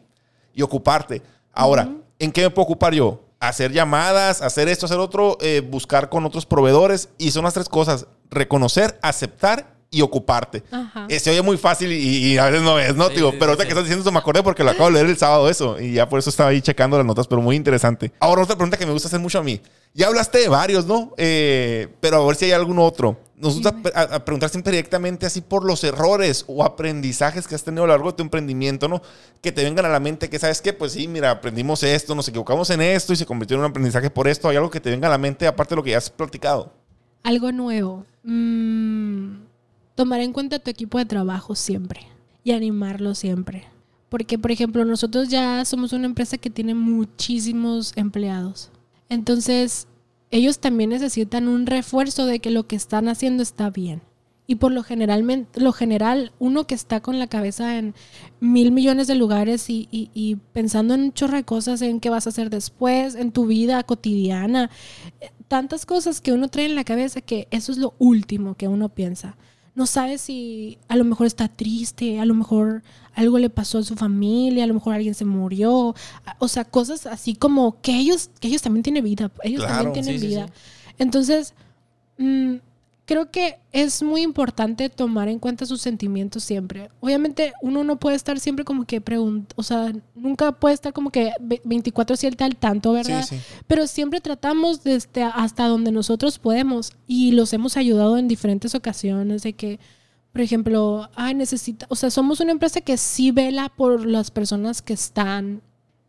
Y 0.55 0.63
ocuparte. 0.63 1.21
Ahora, 1.53 1.87
¿en 2.17 2.31
qué 2.31 2.41
me 2.41 2.49
puedo 2.49 2.63
ocupar 2.63 2.95
yo? 2.95 3.21
Hacer 3.39 3.71
llamadas, 3.71 4.41
hacer 4.41 4.67
esto, 4.67 4.87
hacer 4.87 4.97
otro, 4.97 5.37
eh, 5.39 5.59
buscar 5.61 6.09
con 6.09 6.25
otros 6.25 6.47
proveedores. 6.47 7.09
Y 7.19 7.29
son 7.29 7.43
las 7.43 7.53
tres 7.53 7.69
cosas. 7.69 8.07
Reconocer, 8.31 8.97
aceptar 9.03 9.74
y 9.97 10.01
ocuparte. 10.01 10.63
Ajá. 10.71 11.05
Eh, 11.09 11.19
se 11.19 11.31
oye 11.31 11.41
muy 11.41 11.57
fácil 11.57 11.91
y, 11.91 12.33
y 12.33 12.37
a 12.37 12.45
veces 12.45 12.61
no 12.61 12.77
es, 12.79 12.95
¿no? 12.95 13.09
Digo, 13.09 13.31
pero 13.39 13.51
ahorita 13.51 13.63
que 13.63 13.69
estás 13.69 13.83
diciendo 13.85 14.01
eso 14.03 14.11
me 14.11 14.19
acordé 14.19 14.43
porque 14.43 14.63
lo 14.63 14.71
acabo 14.71 14.87
de 14.87 14.93
leer 14.93 15.05
el 15.07 15.17
sábado 15.17 15.49
eso 15.49 15.79
y 15.79 15.93
ya 15.93 16.09
por 16.09 16.19
eso 16.19 16.29
estaba 16.29 16.49
ahí 16.49 16.61
checando 16.61 16.97
las 16.97 17.05
notas, 17.05 17.27
pero 17.27 17.41
muy 17.41 17.55
interesante. 17.55 18.11
Ahora 18.19 18.43
otra 18.43 18.55
pregunta 18.55 18.77
que 18.77 18.85
me 18.85 18.91
gusta 18.91 19.07
hacer 19.07 19.19
mucho 19.19 19.39
a 19.39 19.43
mí. 19.43 19.61
Ya 19.93 20.07
hablaste 20.07 20.39
de 20.39 20.49
varios, 20.49 20.85
¿no? 20.85 21.13
Eh, 21.17 21.87
pero 22.01 22.21
a 22.21 22.27
ver 22.27 22.35
si 22.35 22.45
hay 22.45 22.51
algún 22.51 22.79
otro. 22.79 23.17
Nos 23.37 23.53
gusta 23.55 23.75
a- 23.93 24.15
a 24.15 24.25
preguntar 24.25 24.49
siempre 24.49 24.71
directamente 24.71 25.25
así 25.25 25.41
por 25.41 25.65
los 25.65 25.83
errores 25.83 26.45
o 26.47 26.63
aprendizajes 26.63 27.47
que 27.47 27.55
has 27.55 27.63
tenido 27.63 27.83
a 27.83 27.87
lo 27.87 27.93
largo 27.93 28.11
de 28.11 28.17
tu 28.17 28.23
emprendimiento, 28.23 28.87
¿no? 28.87 29.01
Que 29.41 29.51
te 29.51 29.63
vengan 29.63 29.85
a 29.85 29.89
la 29.89 29.99
mente 29.99 30.29
que 30.29 30.39
sabes 30.39 30.61
que, 30.61 30.71
pues 30.73 30.93
sí, 30.93 31.07
mira, 31.07 31.31
aprendimos 31.31 31.83
esto, 31.83 32.15
nos 32.15 32.27
equivocamos 32.29 32.69
en 32.69 32.81
esto 32.81 33.11
y 33.13 33.17
se 33.17 33.25
convirtió 33.25 33.55
en 33.55 33.61
un 33.63 33.69
aprendizaje 33.69 34.09
por 34.09 34.27
esto. 34.29 34.47
¿Hay 34.49 34.55
algo 34.57 34.69
que 34.69 34.79
te 34.79 34.89
venga 34.89 35.07
a 35.07 35.11
la 35.11 35.17
mente 35.17 35.47
aparte 35.47 35.71
de 35.71 35.75
lo 35.77 35.83
que 35.83 35.91
ya 35.91 35.97
has 35.97 36.09
platicado? 36.09 36.71
Algo 37.23 37.51
nuevo. 37.51 38.05
Mm, 38.23 39.35
tomar 39.95 40.21
en 40.21 40.33
cuenta 40.33 40.59
tu 40.59 40.69
equipo 40.69 40.97
de 40.97 41.05
trabajo 41.05 41.55
siempre 41.55 42.01
y 42.43 42.51
animarlo 42.51 43.15
siempre. 43.15 43.65
Porque, 44.09 44.37
por 44.37 44.51
ejemplo, 44.51 44.85
nosotros 44.85 45.29
ya 45.29 45.65
somos 45.65 45.91
una 45.93 46.05
empresa 46.05 46.37
que 46.37 46.49
tiene 46.49 46.73
muchísimos 46.75 47.93
empleados. 47.95 48.71
Entonces, 49.09 49.87
ellos 50.31 50.59
también 50.59 50.89
necesitan 50.91 51.47
un 51.47 51.65
refuerzo 51.65 52.25
de 52.25 52.39
que 52.39 52.51
lo 52.51 52.67
que 52.67 52.75
están 52.75 53.07
haciendo 53.07 53.41
está 53.43 53.69
bien. 53.69 54.01
Y 54.47 54.55
por 54.55 54.71
lo 54.71 54.83
lo 55.55 55.71
general, 55.73 56.31
uno 56.37 56.67
que 56.67 56.75
está 56.75 57.01
con 57.01 57.17
la 57.17 57.25
cabeza 57.25 57.77
en 57.79 57.95
mil 58.39 58.71
millones 58.71 59.07
de 59.07 59.15
lugares 59.15 59.69
y, 59.71 59.87
y- 59.91 60.11
y 60.13 60.35
pensando 60.53 60.93
en 60.93 61.01
un 61.01 61.13
chorro 61.13 61.37
de 61.37 61.43
cosas, 61.45 61.81
en 61.81 61.99
qué 61.99 62.11
vas 62.11 62.27
a 62.27 62.29
hacer 62.29 62.51
después, 62.51 63.15
en 63.15 63.31
tu 63.31 63.47
vida 63.47 63.81
cotidiana, 63.83 64.69
eh, 65.19 65.31
tantas 65.47 65.87
cosas 65.87 66.21
que 66.21 66.31
uno 66.31 66.47
trae 66.47 66.67
en 66.67 66.75
la 66.75 66.83
cabeza 66.83 67.21
que 67.21 67.47
eso 67.49 67.71
es 67.71 67.79
lo 67.79 67.95
último 67.97 68.53
que 68.55 68.67
uno 68.67 68.89
piensa. 68.89 69.35
No 69.75 69.85
sabe 69.85 70.17
si 70.17 70.77
a 70.87 70.95
lo 70.95 71.03
mejor 71.03 71.27
está 71.27 71.47
triste, 71.49 72.19
a 72.19 72.25
lo 72.25 72.33
mejor 72.33 72.81
algo 73.13 73.37
le 73.39 73.49
pasó 73.49 73.77
a 73.79 73.83
su 73.83 73.95
familia, 73.95 74.63
a 74.63 74.67
lo 74.67 74.73
mejor 74.73 74.93
alguien 74.95 75.13
se 75.15 75.25
murió, 75.25 75.93
o 76.39 76.47
sea, 76.47 76.63
cosas 76.65 77.05
así 77.05 77.35
como 77.35 77.81
que 77.81 77.97
ellos, 77.97 78.29
que 78.39 78.47
ellos 78.47 78.61
también 78.61 78.83
tienen 78.83 79.03
vida, 79.03 79.31
ellos 79.43 79.63
Claro, 79.63 79.83
también 79.83 80.05
tienen 80.05 80.21
sí, 80.21 80.27
vida. 80.27 80.47
sí. 80.47 80.93
Entonces, 80.97 81.53
mm, 82.17 82.55
creo 83.05 83.29
que 83.31 83.59
es 83.71 84.01
muy 84.03 84.21
importante 84.21 84.89
tomar 84.89 85.27
en 85.27 85.39
cuenta 85.39 85.65
sus 85.65 85.81
sentimientos 85.81 86.43
siempre. 86.43 86.89
Obviamente 86.99 87.53
uno 87.61 87.83
no 87.83 87.97
puede 87.97 88.15
estar 88.15 88.39
siempre 88.39 88.65
como 88.65 88.85
que 88.85 88.99
pregunta, 89.01 89.53
o 89.57 89.63
sea, 89.63 89.93
nunca 90.15 90.51
puede 90.53 90.73
estar 90.75 90.91
como 90.91 91.11
que 91.11 91.31
ve- 91.39 91.61
24/7 91.63 92.43
al 92.43 92.55
tanto, 92.55 92.93
¿verdad? 92.93 93.23
Sí, 93.23 93.35
sí. 93.37 93.41
Pero 93.67 93.87
siempre 93.87 94.21
tratamos 94.21 94.83
desde 94.83 95.23
hasta 95.23 95.67
donde 95.67 95.91
nosotros 95.91 96.39
podemos 96.39 96.93
y 97.07 97.31
los 97.31 97.53
hemos 97.53 97.77
ayudado 97.77 98.17
en 98.17 98.27
diferentes 98.27 98.75
ocasiones 98.75 99.43
de 99.43 99.53
que 99.53 99.79
por 100.31 100.41
ejemplo, 100.41 101.09
ay, 101.15 101.33
necesita, 101.33 101.85
o 101.89 101.95
sea, 101.95 102.11
somos 102.11 102.41
una 102.41 102.51
empresa 102.51 102.81
que 102.81 102.97
sí 102.97 103.31
vela 103.31 103.69
por 103.69 104.05
las 104.05 104.31
personas 104.31 104.81
que 104.81 104.91
están 104.91 105.61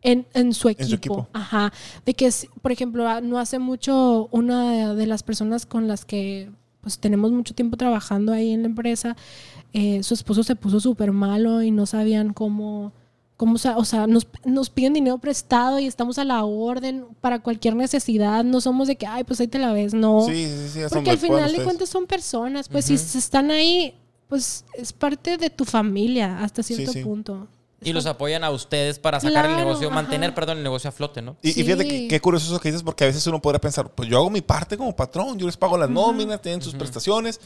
en, 0.03 0.27
en 0.35 0.53
su 0.53 0.69
equipo. 0.69 0.83
En 0.83 0.89
su 0.89 0.95
equipo. 0.97 1.29
Ajá. 1.33 1.73
De 2.05 2.15
que, 2.15 2.29
por 2.61 2.73
ejemplo, 2.73 3.09
ah, 3.09 3.21
no 3.21 3.39
hace 3.39 3.61
mucho 3.61 4.29
una 4.33 4.95
de 4.95 5.07
las 5.07 5.23
personas 5.23 5.65
con 5.65 5.87
las 5.87 6.05
que 6.05 6.51
pues 6.87 7.01
tenemos 7.01 7.33
mucho 7.33 7.53
tiempo 7.53 7.77
trabajando 7.77 8.33
ahí 8.33 8.53
en 8.53 8.63
la 8.63 8.69
empresa, 8.69 9.17
eh, 9.73 10.05
su 10.05 10.15
esposo 10.15 10.45
se 10.45 10.55
puso 10.55 10.79
súper 10.79 11.11
malo 11.11 11.61
y 11.61 11.73
no 11.73 11.85
sabían 11.85 12.33
cómo, 12.33 12.93
cómo 13.37 13.55
o 13.55 13.85
sea, 13.85 14.07
nos, 14.07 14.29
nos 14.45 14.71
piden 14.71 14.93
dinero 14.93 15.19
prestado 15.19 15.81
y 15.81 15.87
estamos 15.87 16.21
a 16.21 16.25
la 16.25 16.45
orden 16.45 17.05
para 17.21 17.41
cualquier 17.41 17.75
necesidad, 17.75 18.45
no 18.45 18.61
somos 18.61 18.87
de 18.87 18.95
que, 18.95 19.05
ay, 19.05 19.25
pues 19.25 19.41
ahí 19.41 19.49
te 19.49 19.59
la 19.59 19.73
ves, 19.73 19.95
no. 19.95 20.27
Sí, 20.29 20.47
sí, 20.47 20.69
sí. 20.75 20.81
Porque 20.89 21.11
al 21.11 21.19
final 21.19 21.51
de 21.51 21.65
cuentas 21.65 21.89
son 21.89 22.07
personas, 22.07 22.69
pues 22.69 22.85
si 22.85 22.95
están 22.95 23.51
ahí, 23.51 23.93
pues 24.29 24.65
es 24.75 24.93
parte 24.93 25.39
de 25.39 25.51
tu 25.51 25.65
familia 25.65 26.39
hasta 26.39 26.63
cierto 26.63 26.93
sí. 26.93 27.03
punto. 27.03 27.49
Y 27.83 27.93
los 27.93 28.07
apoyan 28.07 28.43
a 28.43 28.51
ustedes 28.51 28.99
para 28.99 29.21
sacar 29.21 29.45
el 29.45 29.53
Claro, 29.53 29.65
negocio, 29.67 29.89
ajá. 29.89 29.95
mantener, 29.97 30.35
perdón, 30.35 30.59
el 30.59 30.65
negocio 30.65 30.89
a 30.89 30.93
flote, 30.93 31.21
¿no? 31.21 31.37
Y, 31.43 31.51
y 31.51 31.65
fíjate 31.65 31.83
Sí. 31.83 31.89
que- 31.89 32.09
qué 32.09 32.21
curioso 32.21 32.47
eso 32.47 32.59
que 32.61 32.71
dices, 32.71 32.83
porque 32.83 33.05
a 33.05 33.07
veces 33.09 33.27
uno 33.27 33.41
podría 33.43 33.61
pensar, 33.61 33.91
pues 33.95 34.09
yo 34.09 34.17
hago 34.17 34.31
mi 34.31 34.41
parte 34.41 34.77
como 34.79 34.97
patrón, 34.97 35.39
yo 35.39 35.47
les 35.47 35.57
pago 35.59 35.77
las 35.77 35.91
nóminas, 35.91 36.41
tienen 36.41 36.63
sus 36.63 36.75
prestaciones 36.75 37.39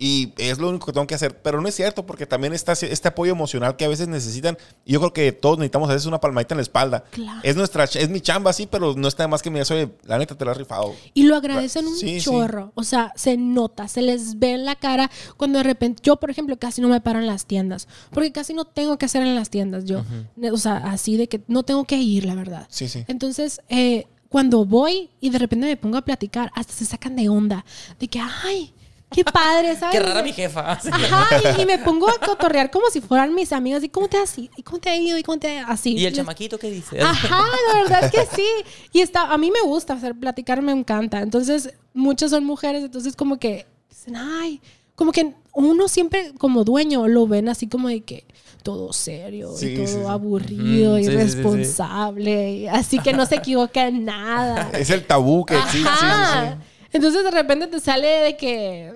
y 0.00 0.32
es 0.38 0.58
lo 0.58 0.68
único 0.68 0.86
que 0.86 0.92
tengo 0.92 1.08
que 1.08 1.16
hacer. 1.16 1.42
Pero 1.42 1.60
no 1.60 1.66
es 1.66 1.74
cierto, 1.74 2.06
porque 2.06 2.24
también 2.24 2.52
está 2.52 2.72
este 2.72 3.08
apoyo 3.08 3.32
emocional 3.32 3.74
que 3.76 3.84
a 3.84 3.88
veces 3.88 4.06
necesitan. 4.06 4.56
Y 4.84 4.92
yo 4.92 5.00
creo 5.00 5.12
que 5.12 5.32
todos 5.32 5.58
necesitamos 5.58 5.90
a 5.90 5.94
veces 5.94 6.06
una 6.06 6.20
palmadita 6.20 6.54
en 6.54 6.58
la 6.58 6.62
espalda. 6.62 7.02
Claro. 7.10 7.40
Es 7.42 7.56
nuestra, 7.56 7.82
es 7.84 8.08
mi 8.08 8.20
chamba, 8.20 8.52
sí, 8.52 8.68
pero 8.70 8.94
no 8.94 9.08
está 9.08 9.26
más 9.26 9.42
que 9.42 9.50
me 9.50 9.56
digas, 9.58 9.72
oye, 9.72 9.88
la 10.04 10.16
neta 10.18 10.36
te 10.36 10.44
la 10.44 10.52
has 10.52 10.56
rifado. 10.56 10.94
Y 11.14 11.24
lo 11.24 11.34
agradecen 11.34 11.84
un 11.88 11.96
Sí, 11.96 12.20
sí. 12.20 12.24
chorro. 12.24 12.70
O 12.76 12.84
sea, 12.84 13.12
se 13.16 13.36
nota, 13.36 13.88
se 13.88 14.02
les 14.02 14.38
ve 14.38 14.52
en 14.52 14.64
la 14.64 14.76
cara 14.76 15.10
cuando 15.36 15.58
de 15.58 15.64
repente, 15.64 16.00
yo 16.04 16.14
por 16.16 16.30
ejemplo 16.30 16.56
casi 16.58 16.80
no 16.80 16.88
me 16.88 17.00
paro 17.00 17.18
en 17.18 17.26
las 17.26 17.46
tiendas, 17.46 17.88
porque 18.12 18.30
casi 18.30 18.54
no 18.54 18.66
tengo 18.66 18.98
que 18.98 19.06
hacer 19.06 19.22
en 19.22 19.34
las 19.34 19.50
tiendas 19.50 19.84
yo. 19.84 20.04
O 20.52 20.58
sea, 20.58 20.76
así 20.76 21.16
de 21.16 21.28
que 21.28 21.40
no 21.48 21.64
tengo 21.64 21.84
que 21.84 21.96
ir, 21.96 22.24
la 22.24 22.36
verdad. 22.36 22.68
Sí, 22.70 22.88
sí. 22.88 23.04
Entonces, 23.08 23.60
eh, 23.68 24.06
cuando 24.28 24.64
voy 24.64 25.10
y 25.20 25.30
de 25.30 25.38
repente 25.38 25.66
me 25.66 25.76
pongo 25.76 25.96
a 25.98 26.02
platicar, 26.02 26.52
hasta 26.54 26.72
se 26.72 26.84
sacan 26.84 27.16
de 27.16 27.28
onda, 27.28 27.64
de 27.98 28.06
que, 28.08 28.20
ay, 28.20 28.72
qué 29.10 29.24
padre, 29.24 29.76
¿sabes? 29.76 29.96
Qué 29.98 30.00
rara 30.04 30.22
mi 30.22 30.32
jefa. 30.32 30.72
Ajá, 30.92 31.26
y, 31.58 31.62
y 31.62 31.66
me 31.66 31.78
pongo 31.78 32.08
a 32.08 32.18
cotorrear 32.18 32.70
como 32.70 32.88
si 32.90 33.00
fueran 33.00 33.34
mis 33.34 33.52
amigas. 33.52 33.82
¿Y 33.82 33.88
cómo 33.88 34.08
te 34.08 34.16
has 34.18 34.36
ido? 34.38 34.52
¿Y 34.56 34.62
cómo 34.62 34.78
te 34.78 34.90
ha 34.90 34.96
ido? 34.96 35.16
¿Y 35.18 35.22
cómo 35.22 35.38
te 35.38 35.58
ha 35.58 35.66
así? 35.68 35.94
¿Y 35.94 36.06
el 36.06 36.12
chamaquito 36.12 36.58
qué 36.58 36.70
dice? 36.70 37.00
Ajá, 37.00 37.44
la 37.72 37.82
verdad 37.82 38.04
es 38.04 38.10
que 38.10 38.36
sí. 38.36 38.46
Y 38.92 39.00
está, 39.00 39.32
a 39.32 39.38
mí 39.38 39.50
me 39.50 39.60
gusta 39.62 39.94
hacer 39.94 40.14
platicar, 40.14 40.62
me 40.62 40.72
encanta. 40.72 41.20
Entonces, 41.20 41.74
muchas 41.94 42.30
son 42.30 42.44
mujeres, 42.44 42.84
entonces 42.84 43.16
como 43.16 43.38
que 43.38 43.66
dicen, 43.88 44.16
ay, 44.16 44.60
como 44.94 45.12
que 45.12 45.34
uno 45.54 45.88
siempre 45.88 46.32
como 46.38 46.64
dueño 46.64 47.08
lo 47.08 47.26
ven 47.26 47.48
así 47.48 47.66
como 47.68 47.88
de 47.88 48.02
que 48.02 48.24
todo 48.62 48.92
serio 48.92 49.52
Sí, 49.56 49.68
y 49.68 49.74
todo 49.76 49.86
sí, 49.86 49.92
sí. 49.94 49.98
aburrido, 50.06 50.96
sí. 50.98 51.04
irresponsable, 51.04 52.52
y 52.52 52.66
así 52.68 52.98
que 52.98 53.12
no 53.12 53.26
se 53.26 53.36
equivoca 53.36 53.86
en 53.86 54.04
nada. 54.04 54.70
Es 54.74 54.90
el 54.90 55.04
tabú 55.06 55.44
que 55.44 55.56
existe. 55.56 55.78
sí, 55.78 55.84
sí, 55.98 56.06
Ajá. 56.06 56.58
sí. 56.60 56.86
Entonces 56.92 57.22
de 57.24 57.30
repente 57.30 57.66
te 57.66 57.80
sale 57.80 58.06
de 58.08 58.36
que, 58.36 58.92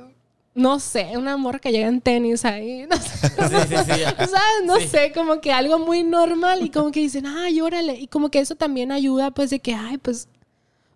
no 0.55 0.81
sé, 0.81 1.16
una 1.16 1.37
morra 1.37 1.59
que 1.59 1.73
llega 1.73 1.89
en 1.89 2.01
tenis 2.01 2.45
ahí, 2.45 2.87
no 2.91 2.97
sé, 2.97 3.29
Sí, 3.29 3.57
sí, 3.69 3.77
sí. 3.85 4.01
¿sabes? 4.16 4.65
No 4.66 4.77
Sí. 4.81 4.89
sé, 4.89 5.12
como 5.15 5.41
que 5.41 5.53
algo 5.53 5.79
muy 5.79 6.03
normal 6.03 6.62
y 6.62 6.70
como 6.70 6.91
que 6.93 7.01
dicen, 7.01 7.27
ay, 7.27 7.61
órale, 7.61 7.95
y 7.99 8.07
como 8.07 8.31
que 8.31 8.39
eso 8.41 8.55
también 8.55 8.93
ayuda 8.93 9.31
pues 9.31 9.51
de 9.51 9.61
que, 9.61 9.74
ay, 9.74 9.99
pues 9.99 10.29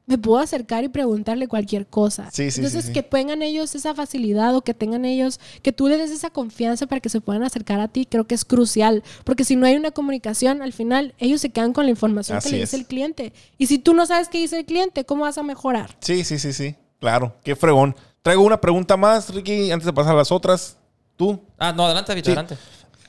me 0.08 0.18
puedo 0.18 0.38
acercar 0.38 0.84
y 0.84 0.88
preguntarle 0.88 1.48
cualquier 1.48 1.84
cosa. 1.86 2.30
Sí, 2.30 2.52
sí, 2.52 2.60
Entonces 2.60 2.82
sí, 2.82 2.88
sí. 2.88 2.92
que 2.92 3.02
tengan 3.02 3.42
ellos 3.42 3.74
esa 3.74 3.92
facilidad 3.92 4.54
o 4.54 4.62
que 4.62 4.72
tengan 4.72 5.04
ellos, 5.04 5.40
que 5.62 5.72
tú 5.72 5.88
les 5.88 5.98
des 5.98 6.12
esa 6.12 6.30
confianza 6.30 6.86
para 6.86 7.00
que 7.00 7.08
se 7.08 7.20
puedan 7.20 7.42
acercar 7.42 7.80
a 7.80 7.88
ti, 7.88 8.06
creo 8.06 8.24
que 8.24 8.36
es 8.36 8.44
crucial, 8.44 9.02
porque 9.24 9.42
si 9.44 9.56
no 9.56 9.66
hay 9.66 9.74
una 9.74 9.90
comunicación, 9.90 10.62
al 10.62 10.72
final 10.72 11.12
ellos 11.18 11.40
se 11.40 11.50
quedan 11.50 11.72
con 11.72 11.86
la 11.86 11.90
información 11.90 12.38
Así 12.38 12.50
que 12.50 12.56
le 12.56 12.62
es. 12.62 12.70
dice 12.70 12.80
el 12.80 12.86
cliente. 12.86 13.32
Y 13.58 13.66
si 13.66 13.78
tú 13.80 13.94
no 13.94 14.06
sabes 14.06 14.28
qué 14.28 14.38
dice 14.38 14.58
el 14.60 14.64
cliente, 14.64 15.04
¿cómo 15.04 15.22
vas 15.22 15.38
a 15.38 15.42
mejorar? 15.42 15.96
Sí, 16.00 16.22
sí, 16.22 16.38
sí, 16.38 16.52
sí. 16.52 16.76
Claro, 17.00 17.34
qué 17.42 17.56
fregón. 17.56 17.96
Traigo 18.26 18.42
una 18.42 18.60
pregunta 18.60 18.96
más, 18.96 19.32
Ricky, 19.32 19.70
antes 19.70 19.86
de 19.86 19.92
pasar 19.92 20.14
a 20.14 20.16
las 20.16 20.32
otras. 20.32 20.76
Tú, 21.16 21.40
Ah, 21.58 21.72
no, 21.72 21.84
adelante, 21.86 22.12
Vito, 22.12 22.24
Sí. 22.26 22.32
adelante. 22.32 22.58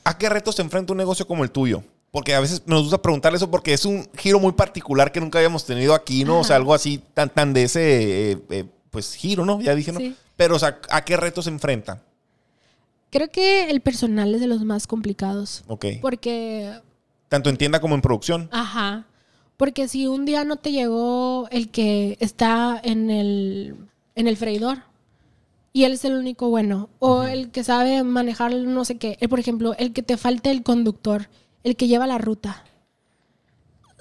¿a 0.04 0.16
qué 0.16 0.30
retos 0.30 0.54
se 0.54 0.62
enfrenta 0.62 0.94
un 0.94 0.98
negocio 0.98 1.26
como 1.26 1.44
el 1.44 1.50
tuyo? 1.50 1.82
Porque 2.12 2.36
a 2.36 2.40
veces 2.40 2.62
nos 2.68 2.84
gusta 2.84 3.02
preguntar 3.02 3.34
eso 3.34 3.50
porque 3.50 3.74
es 3.74 3.84
un 3.86 4.08
giro 4.16 4.40
muy 4.40 4.52
particular 4.52 5.12
que 5.12 5.20
nunca 5.20 5.40
habíamos 5.40 5.66
tenido 5.66 5.96
aquí, 5.96 6.24
¿no? 6.24 6.42
O 6.42 6.44
sea, 6.44 6.56
algo 6.58 6.72
así 6.72 7.02
tan, 7.16 7.32
tan 7.32 7.52
de 7.52 7.64
ese, 7.64 8.32
eh, 8.34 8.38
eh, 8.52 8.66
pues, 8.92 9.16
giro, 9.16 9.44
¿no? 9.44 9.60
Ya 9.60 9.74
dije, 9.74 9.92
¿no? 9.92 10.00
Sí. 10.00 10.16
Pero, 10.36 10.56
o 10.56 10.60
sea, 10.60 10.78
¿a 10.92 11.04
qué 11.04 11.18
retos 11.18 11.46
se 11.46 11.50
enfrenta? 11.50 12.04
Creo 13.10 13.32
que 13.32 13.72
el 13.72 13.82
personal 13.82 14.36
es 14.36 14.40
de 14.42 14.46
los 14.46 14.64
más 14.66 14.86
complicados. 14.86 15.64
Ok. 15.66 15.86
Porque, 16.00 16.74
Tanto 17.28 17.50
en 17.50 17.58
tienda 17.58 17.80
como 17.82 17.96
en 17.96 18.02
producción. 18.02 18.50
ajá, 18.52 19.08
porque 19.58 19.88
si 19.88 20.06
un 20.06 20.26
día 20.26 20.44
no 20.44 20.58
te 20.58 20.72
llegó 20.72 21.48
el 21.50 21.72
que 21.72 22.18
está 22.20 22.80
en 22.84 23.10
el, 23.10 23.76
en 24.14 24.28
el 24.28 24.38
freidor 24.38 24.86
y 25.78 25.84
él 25.84 25.92
es 25.92 26.06
el 26.06 26.16
único 26.16 26.50
bueno, 26.50 26.90
o 26.98 27.22
el 27.22 27.52
que 27.52 27.64
sabe 27.64 28.02
manejar 28.02 28.52
no 28.52 28.84
sé 28.84 28.98
qué, 28.98 29.16
eh, 29.22 29.28
por 29.28 29.40
ejemplo, 29.40 29.76
el 29.78 29.94
que 29.94 30.02
te 30.02 30.18
falte 30.18 30.50
el 30.50 30.64
conductor, 30.64 31.30
el 31.64 31.76
que 31.76 31.88
lleva 31.88 32.08
la 32.08 32.18
ruta. 32.18 32.66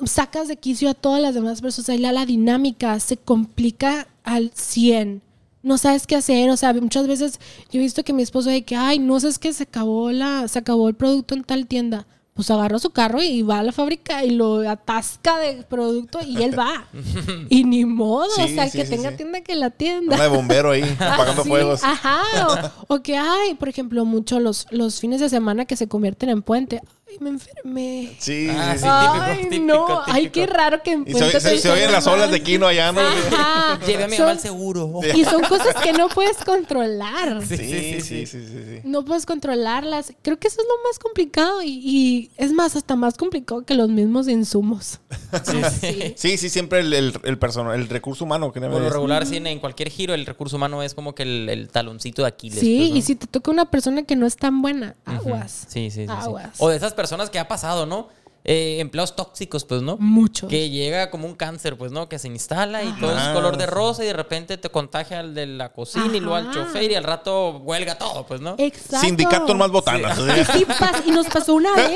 Sacas 0.02 0.48
de 0.48 0.56
quicio 0.56 0.88
a 0.88 0.94
todas 0.94 1.20
las 1.20 1.34
demás 1.34 1.60
personas, 1.60 1.90
y 1.90 1.98
la, 1.98 2.12
la 2.12 2.24
dinámica 2.24 2.98
se 2.98 3.18
complica 3.18 4.08
al 4.24 4.52
100. 4.54 5.20
No 5.62 5.76
sabes 5.76 6.06
qué 6.06 6.16
hacer, 6.16 6.48
o 6.48 6.56
sea, 6.56 6.72
muchas 6.72 7.06
veces 7.06 7.40
yo 7.70 7.78
he 7.78 7.82
visto 7.82 8.02
que 8.04 8.14
mi 8.14 8.22
esposo 8.22 8.48
de 8.48 8.62
que, 8.62 8.74
ay, 8.74 8.98
no 8.98 9.20
sabes 9.20 9.38
que 9.38 9.52
se 9.52 9.64
acabó 9.64 10.10
la, 10.12 10.48
se 10.48 10.58
acabó 10.58 10.88
el 10.88 10.94
producto 10.94 11.34
en 11.34 11.44
tal 11.44 11.66
tienda. 11.66 12.06
Pues 12.36 12.50
agarra 12.50 12.78
su 12.78 12.90
carro 12.90 13.22
y 13.22 13.42
va 13.42 13.60
a 13.60 13.62
la 13.62 13.72
fábrica 13.72 14.22
y 14.22 14.30
lo 14.30 14.68
atasca 14.68 15.38
de 15.38 15.64
producto 15.64 16.20
y 16.24 16.42
él 16.42 16.56
va. 16.56 16.86
y 17.48 17.64
ni 17.64 17.84
modo, 17.84 18.28
o 18.28 18.48
sea, 18.48 18.68
sí, 18.68 18.78
que 18.78 18.84
sí, 18.84 18.90
tenga 18.90 19.16
tienda 19.16 19.40
que 19.40 19.56
la 19.56 19.70
tienda. 19.70 20.14
Una 20.14 20.24
de 20.24 20.30
bombero 20.30 20.70
ahí, 20.70 20.82
apagando 21.00 21.44
fuegos. 21.44 21.82
Ajá. 21.82 22.72
O, 22.88 22.94
o 22.96 23.02
que 23.02 23.16
hay, 23.16 23.54
por 23.54 23.68
ejemplo, 23.68 24.04
mucho 24.04 24.38
los, 24.38 24.66
los 24.70 25.00
fines 25.00 25.20
de 25.20 25.30
semana 25.30 25.64
que 25.64 25.76
se 25.76 25.88
convierten 25.88 26.28
en 26.28 26.42
puente. 26.42 26.82
Ay, 27.16 27.24
me 27.24 27.30
enfermé. 27.30 28.12
Sí, 28.18 28.48
Ah, 28.50 28.72
sí, 28.74 28.78
sí, 28.78 28.84
sí. 28.84 28.88
Ay, 28.90 29.42
típico, 29.50 29.64
no. 29.64 30.02
Ay, 30.06 30.30
qué 30.30 30.46
raro 30.46 30.82
que 30.82 30.98
Y 31.06 31.12
se, 31.14 31.40
se- 31.40 31.58
se 31.58 31.70
oyen 31.70 31.92
las 31.92 32.06
olas 32.06 32.30
de 32.30 32.42
Kino 32.42 32.66
allá, 32.66 32.92
¿no? 32.92 33.00
Ajá. 33.00 33.78
Lleve 33.86 34.04
a 34.04 34.08
mi 34.08 34.18
mamá 34.18 34.32
al 34.32 34.40
seguro. 34.40 35.00
Y 35.14 35.24
son 35.24 35.42
cosas 35.42 35.74
que 35.82 35.92
no 35.92 36.08
puedes 36.08 36.36
controlar. 36.38 37.42
Sí, 37.46 37.56
sí, 37.56 38.00
sí, 38.00 38.26
sí, 38.26 38.26
sí, 38.26 38.46
sí. 38.48 38.80
No 38.84 39.04
puedes 39.04 39.24
controlarlas. 39.26 40.12
Creo 40.22 40.38
que 40.38 40.48
eso 40.48 40.60
es 40.60 40.66
lo 40.66 40.88
más 40.88 40.98
complicado 40.98 41.62
y, 41.62 41.68
y 41.68 42.30
es 42.36 42.52
más, 42.52 42.76
hasta 42.76 42.96
más 42.96 43.16
complicado 43.16 43.64
que 43.64 43.74
los 43.74 43.88
mismos 43.88 44.28
insumos. 44.28 45.00
Sí, 45.44 45.58
sí. 45.80 46.14
Sí, 46.16 46.38
sí, 46.38 46.48
siempre 46.50 46.80
el, 46.80 46.92
el, 46.92 47.14
el, 47.24 47.38
persona- 47.38 47.74
el 47.74 47.88
recurso 47.88 48.24
humano. 48.24 48.52
Que 48.52 48.60
Por 48.60 48.70
lo 48.80 48.90
regular, 48.90 49.26
sí, 49.26 49.36
en- 49.36 49.58
cualquier 49.60 49.90
giro, 49.90 50.14
el 50.14 50.26
recurso 50.26 50.56
humano 50.56 50.82
es 50.82 50.94
como 50.94 51.14
que 51.14 51.22
el, 51.22 51.48
el 51.48 51.68
taloncito 51.68 52.22
de 52.22 52.28
Aquiles. 52.28 52.60
Sí, 52.60 52.76
pues, 52.78 52.90
¿no? 52.90 52.96
y 52.96 53.02
si 53.02 53.14
te 53.16 53.26
toca 53.26 53.50
una 53.50 53.70
persona 53.70 54.02
que 54.02 54.16
no 54.16 54.26
es 54.26 54.36
tan 54.36 54.60
buena, 54.62 54.96
aguas. 55.04 55.66
Sí, 55.68 55.90
sí, 55.90 56.02
sí, 56.02 56.06
sí. 56.06 56.12
Aguas. 56.12 56.50
O 56.58 56.68
de 56.68 56.76
esas 56.76 56.92
personas 56.94 57.05
que 57.30 57.38
ha 57.38 57.48
pasado, 57.48 57.86
¿no? 57.86 58.08
Eh, 58.48 58.78
empleados 58.78 59.16
tóxicos, 59.16 59.64
pues, 59.64 59.82
¿no? 59.82 59.96
Muchos. 59.98 60.48
Que 60.48 60.70
llega 60.70 61.10
como 61.10 61.26
un 61.26 61.34
cáncer, 61.34 61.76
pues, 61.76 61.90
¿no? 61.90 62.08
Que 62.08 62.20
se 62.20 62.28
instala 62.28 62.84
y 62.84 62.92
todo 63.00 63.16
es 63.18 63.24
color 63.34 63.56
de 63.56 63.66
rosa 63.66 64.04
y 64.04 64.06
de 64.06 64.12
repente 64.12 64.56
te 64.56 64.68
contagia 64.70 65.18
al 65.18 65.34
de 65.34 65.46
la 65.46 65.72
cocina 65.72 66.16
y 66.16 66.20
luego 66.20 66.36
al 66.36 66.52
chofer 66.52 66.92
y 66.92 66.94
al 66.94 67.02
rato 67.02 67.58
huelga 67.58 67.98
todo, 67.98 68.24
pues, 68.24 68.40
¿no? 68.40 68.54
Exacto. 68.58 69.00
Sindicato 69.04 69.50
en 69.50 69.58
más 69.58 69.72
botanas. 69.72 70.16
Y, 70.18 70.58
sí 70.58 70.64
pas- 70.64 71.02
y 71.04 71.10
nos 71.10 71.26
pasó 71.26 71.54
una 71.54 71.72
vez. 71.76 71.88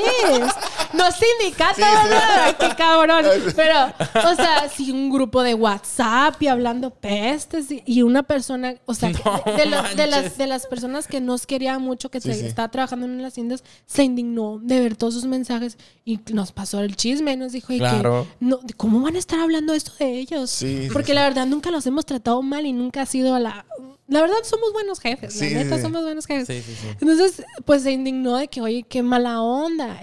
No 0.93 1.05
sindicato, 1.11 1.75
Sí, 1.77 1.83
sí. 1.83 2.09
¿verdad? 2.09 2.57
qué 2.59 2.75
cabrón. 2.75 3.25
Pero, 3.55 3.85
o 4.29 4.35
sea, 4.35 4.67
si 4.67 4.91
un 4.91 5.09
grupo 5.09 5.43
de 5.43 5.53
WhatsApp 5.53 6.41
y 6.41 6.47
hablando 6.47 6.89
pestes 6.89 7.67
y, 7.85 8.01
una 8.01 8.23
persona, 8.23 8.75
o 8.85 8.93
sea, 8.93 9.09
No 9.23 9.41
de, 9.45 9.51
de 9.53 9.65
la- 9.67 9.83
de 9.93 10.07
las, 10.07 10.37
de 10.37 10.47
las 10.47 10.65
personas 10.67 11.07
que 11.07 11.21
nos 11.21 11.45
quería 11.47 11.79
mucho, 11.79 12.11
que 12.11 12.19
Sí, 12.19 12.33
se 12.33 12.39
sí. 12.41 12.45
estaba 12.47 12.69
trabajando 12.69 13.05
en 13.05 13.21
las 13.21 13.35
tiendas, 13.35 13.63
se 13.85 14.03
indignó 14.03 14.59
de 14.61 14.81
ver 14.81 14.97
todos 14.97 15.13
sus 15.13 15.23
mensajes 15.25 15.77
y 16.03 16.17
nos 16.41 16.51
pasó 16.51 16.79
el 16.81 16.95
chisme 16.95 17.37
nos 17.37 17.51
dijo, 17.51 17.71
y 17.71 17.77
Claro. 17.77 18.27
que, 18.39 18.45
no, 18.45 18.59
¿cómo 18.77 18.99
van 19.01 19.15
a 19.15 19.19
estar 19.19 19.39
hablando 19.39 19.73
esto 19.73 19.91
de 19.99 20.17
ellos? 20.19 20.49
Sí, 20.49 20.89
Porque 20.91 21.11
sí. 21.11 21.13
la 21.13 21.23
verdad 21.23 21.45
nunca 21.45 21.69
los 21.71 21.85
hemos 21.85 22.05
tratado 22.05 22.41
mal 22.41 22.65
y 22.65 22.73
nunca 22.73 23.03
ha 23.03 23.05
sido 23.05 23.37
la... 23.39 23.65
La 24.07 24.19
verdad 24.19 24.35
somos 24.43 24.73
buenos 24.73 24.99
jefes, 24.99 25.33
Sí, 25.33 25.51
la 25.51 25.63
neta 25.63 25.77
sí. 25.77 25.83
somos 25.83 26.01
buenos 26.03 26.25
jefes. 26.25 26.45
Sí, 26.47 26.61
sí, 26.61 26.77
sí. 26.81 26.87
Entonces, 26.99 27.45
pues 27.63 27.83
se 27.83 27.93
indignó 27.93 28.35
de 28.35 28.49
que, 28.49 28.59
oye, 28.59 28.83
qué 28.83 29.03
mala 29.03 29.41
onda. 29.41 29.97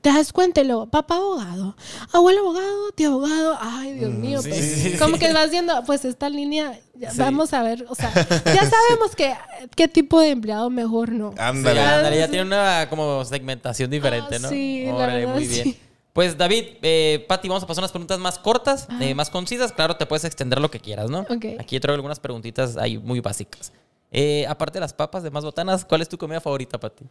Te 0.00 0.08
das 0.10 0.32
cuenta 0.32 0.62
y 0.62 0.64
luego, 0.64 0.86
papá 0.86 1.16
abogado, 1.16 1.76
abuelo 2.12 2.40
abogado, 2.40 2.92
tío 2.94 3.08
abogado. 3.08 3.58
Ay, 3.60 3.92
Dios 3.98 4.12
mío. 4.14 4.40
sí, 4.40 4.48
pues, 4.48 4.60
sí, 4.64 4.90
sí. 4.92 4.96
como 4.98 5.18
que 5.18 5.30
vas 5.34 5.50
viendo, 5.50 5.74
pues 5.84 6.06
esta 6.06 6.30
línea 6.30 6.80
Sí. 6.98 7.18
Vamos 7.18 7.52
a 7.52 7.62
ver, 7.62 7.84
o 7.88 7.94
sea, 7.94 8.12
ya 8.44 8.70
sabemos 8.70 9.14
que, 9.16 9.34
qué 9.76 9.88
tipo 9.88 10.20
de 10.20 10.30
empleado 10.30 10.70
mejor 10.70 11.10
no. 11.10 11.32
Sí, 11.32 11.38
Ándale. 11.40 11.80
ándale, 11.80 12.18
ya 12.18 12.28
tiene 12.28 12.44
una 12.46 12.88
como 12.88 13.24
segmentación 13.24 13.90
diferente, 13.90 14.36
Ah, 14.36 14.38
¿no? 14.38 14.48
sí, 14.48 14.84
la 14.86 14.94
Órale, 14.94 15.18
verdad, 15.20 15.34
muy 15.34 15.46
bien. 15.46 15.64
sí. 15.64 15.80
Pues 16.12 16.38
David, 16.38 16.64
eh, 16.82 17.24
Pati, 17.28 17.48
vamos 17.48 17.64
a 17.64 17.66
pasar 17.66 17.82
unas 17.82 17.90
preguntas 17.90 18.20
más 18.20 18.38
cortas, 18.38 18.86
Ah. 18.88 18.98
eh, 19.00 19.14
más 19.16 19.28
concisas. 19.30 19.72
Claro, 19.72 19.96
te 19.96 20.06
puedes 20.06 20.24
extender 20.24 20.60
lo 20.60 20.70
que 20.70 20.78
quieras, 20.78 21.10
¿no? 21.10 21.20
Ok. 21.22 21.44
Aquí 21.58 21.80
traigo 21.80 21.96
algunas 21.96 22.20
preguntitas 22.20 22.76
ahí 22.76 22.96
muy 22.98 23.18
básicas. 23.18 23.72
Eh, 24.12 24.46
aparte 24.48 24.74
de 24.74 24.80
las 24.82 24.92
papas 24.92 25.24
de 25.24 25.30
más 25.32 25.44
botanas, 25.44 25.84
¿cuál 25.84 26.02
es 26.02 26.08
tu 26.08 26.16
comida 26.16 26.40
favorita, 26.40 26.78
Pati? 26.78 27.04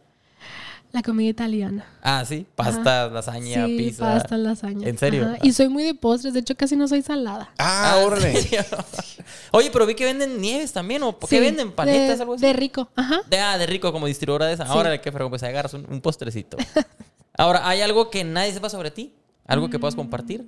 La 0.94 1.02
comida 1.02 1.28
italiana. 1.28 1.84
Ah, 2.04 2.24
sí, 2.24 2.46
pasta, 2.54 3.08
lasaña, 3.08 3.66
sí, 3.66 3.76
pizza. 3.76 4.04
pasta, 4.04 4.36
lasaña. 4.38 4.88
¿En 4.88 4.96
serio? 4.96 5.24
Ajá. 5.24 5.38
Y 5.42 5.52
soy 5.52 5.68
muy 5.68 5.82
de 5.82 5.92
postres, 5.94 6.34
de 6.34 6.38
hecho 6.40 6.54
casi 6.56 6.76
no 6.76 6.86
soy 6.86 7.02
salada. 7.02 7.50
Ah, 7.58 7.96
¿en 7.98 8.04
órale. 8.06 8.32
Oye, 9.50 9.70
pero 9.72 9.86
vi 9.86 9.96
que 9.96 10.04
venden 10.04 10.40
nieves 10.40 10.72
también, 10.72 11.02
¿o 11.02 11.18
qué 11.18 11.26
Sí, 11.26 11.40
venden? 11.40 11.72
¿Paletas, 11.72 12.18
de, 12.18 12.22
algo 12.22 12.34
así? 12.34 12.46
De 12.46 12.52
rico, 12.52 12.88
ajá. 12.94 13.22
De, 13.28 13.38
ah, 13.40 13.58
de 13.58 13.66
rico, 13.66 13.90
como 13.90 14.06
distribuidora 14.06 14.46
de 14.46 14.54
esa. 14.54 14.66
Sí. 14.66 14.70
Ahora, 14.72 15.00
qué 15.00 15.10
fregón, 15.10 15.30
pues 15.30 15.42
agarras 15.42 15.74
un, 15.74 15.84
un 15.90 16.00
postrecito. 16.00 16.56
Ahora, 17.36 17.68
¿hay 17.68 17.80
algo 17.80 18.08
que 18.08 18.22
nadie 18.22 18.52
sepa 18.52 18.70
sobre 18.70 18.92
ti? 18.92 19.12
¿Algo 19.46 19.68
que 19.68 19.78
Mm. 19.78 19.80
puedas 19.80 19.96
compartir? 19.96 20.46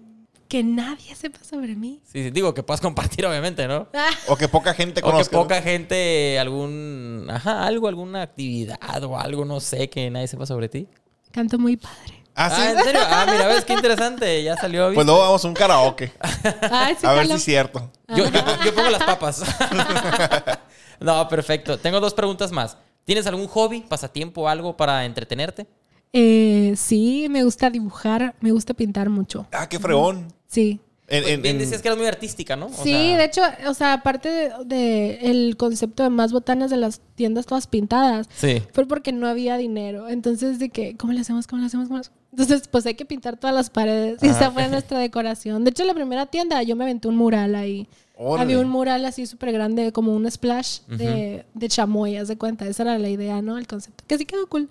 Que 0.48 0.62
nadie 0.62 1.14
sepa 1.16 1.40
sobre 1.42 1.74
mí. 1.74 2.00
Sí, 2.04 2.22
sí, 2.24 2.30
digo 2.30 2.54
que 2.54 2.62
puedas 2.62 2.80
compartir, 2.80 3.26
obviamente, 3.26 3.66
¿no? 3.66 3.88
Ah, 3.94 4.10
O 4.28 4.36
que 4.36 4.48
poca 4.48 4.74
gente 4.74 5.00
O 5.00 5.04
que 5.04 5.10
conozca. 5.10 5.36
¿no? 5.36 5.42
poca 5.42 5.60
gente, 5.62 6.38
algún. 6.38 7.26
Ajá, 7.30 7.64
algo, 7.66 7.88
alguna 7.88 8.22
actividad 8.22 9.02
o 9.04 9.18
algo, 9.18 9.44
no 9.44 9.58
sé, 9.60 9.90
que 9.90 10.08
nadie 10.10 10.28
sepa 10.28 10.46
sobre 10.46 10.68
ti. 10.68 10.86
canto 11.32 11.58
muy 11.58 11.76
padre. 11.76 12.22
Ah, 12.38 12.50
sí. 12.50 12.60
Ah, 12.62 12.70
¿en 12.72 12.84
serio? 12.84 13.00
Ah, 13.04 13.26
mira, 13.30 13.46
ves 13.46 13.64
qué 13.64 13.72
interesante. 13.72 14.42
Ya 14.42 14.56
salió. 14.56 14.92
Pues 14.92 15.06
luego 15.06 15.20
vamos 15.22 15.44
a 15.44 15.48
un 15.48 15.54
karaoke. 15.54 16.12
Ay, 16.70 16.94
sí, 17.00 17.06
A 17.06 17.12
ver 17.14 17.26
si 17.26 17.32
es 17.32 17.42
cierto. 17.44 17.90
Yo, 18.08 18.26
yo- 18.26 18.40
yo 18.64 18.74
pongo 18.74 18.90
las 18.90 19.02
papas. 19.02 19.42
no, 21.00 21.28
perfecto. 21.28 21.78
Tengo 21.78 22.00
dos 22.00 22.14
preguntas 22.14 22.52
más. 22.52 22.76
¿Tienes 23.04 23.26
algún 23.26 23.46
hobby, 23.46 23.80
pasatiempo, 23.82 24.48
algo 24.48 24.76
para 24.76 25.04
entretenerte? 25.04 25.66
Eh, 26.12 26.74
sí, 26.76 27.26
me 27.30 27.42
gusta 27.44 27.70
dibujar, 27.70 28.34
me 28.40 28.50
gusta 28.52 28.74
pintar 28.74 29.08
mucho. 29.10 29.46
Ah, 29.52 29.68
qué 29.68 29.78
fregón. 29.78 30.28
Sí. 30.46 30.80
En- 31.08 31.22
en- 31.28 31.40
bien 31.42 31.54
en- 31.54 31.60
decías 31.60 31.82
que 31.82 31.88
eras 31.88 31.98
muy 31.98 32.06
artística, 32.08 32.56
¿no? 32.56 32.66
O 32.66 32.70
sí, 32.82 32.90
sea, 32.90 33.16
de 33.18 33.24
hecho, 33.24 33.40
o 33.68 33.74
sea, 33.74 33.92
aparte 33.92 34.28
de, 34.28 34.50
de 34.64 35.18
el 35.30 35.56
concepto 35.56 36.02
de 36.02 36.10
más 36.10 36.32
botanas 36.32 36.68
de 36.68 36.76
las 36.78 37.00
tiendas 37.14 37.46
todas 37.46 37.68
pintadas, 37.68 38.28
Sí. 38.34 38.60
fue 38.72 38.86
porque 38.86 39.12
no 39.12 39.28
había 39.28 39.56
dinero. 39.56 40.08
Entonces, 40.08 40.58
de 40.58 40.70
que, 40.70 40.96
¿cómo 40.96 41.12
le 41.12 41.20
hacemos? 41.20 41.46
¿Cómo 41.46 41.60
le 41.60 41.66
hacemos? 41.66 41.86
¿Cómo 41.86 41.98
le 41.98 42.00
hacemos? 42.00 42.18
Entonces, 42.32 42.66
pues 42.68 42.84
hay 42.86 42.94
que 42.94 43.04
pintar 43.04 43.36
todas 43.36 43.54
las 43.54 43.70
paredes. 43.70 44.18
Y 44.22 44.26
esa 44.26 44.50
fue 44.50 44.66
nuestra 44.68 44.98
decoración. 44.98 45.62
De 45.62 45.70
hecho, 45.70 45.84
la 45.84 45.94
primera 45.94 46.26
tienda 46.26 46.60
yo 46.64 46.74
me 46.74 46.82
aventé 46.84 47.06
un 47.06 47.16
mural 47.16 47.54
ahí. 47.54 47.86
Órale. 48.18 48.54
Había 48.54 48.64
un 48.64 48.70
mural 48.70 49.04
así 49.04 49.26
súper 49.26 49.52
grande, 49.52 49.92
como 49.92 50.14
un 50.14 50.30
splash 50.30 50.80
de, 50.88 51.44
de 51.52 51.68
chamoy, 51.68 52.16
haz 52.16 52.28
de 52.28 52.38
cuenta. 52.38 52.66
Esa 52.66 52.82
era 52.84 52.98
la 52.98 53.10
idea, 53.10 53.42
¿no? 53.42 53.58
El 53.58 53.66
concepto. 53.66 54.04
Que 54.06 54.16
sí 54.16 54.24
quedó 54.24 54.46
cool. 54.46 54.70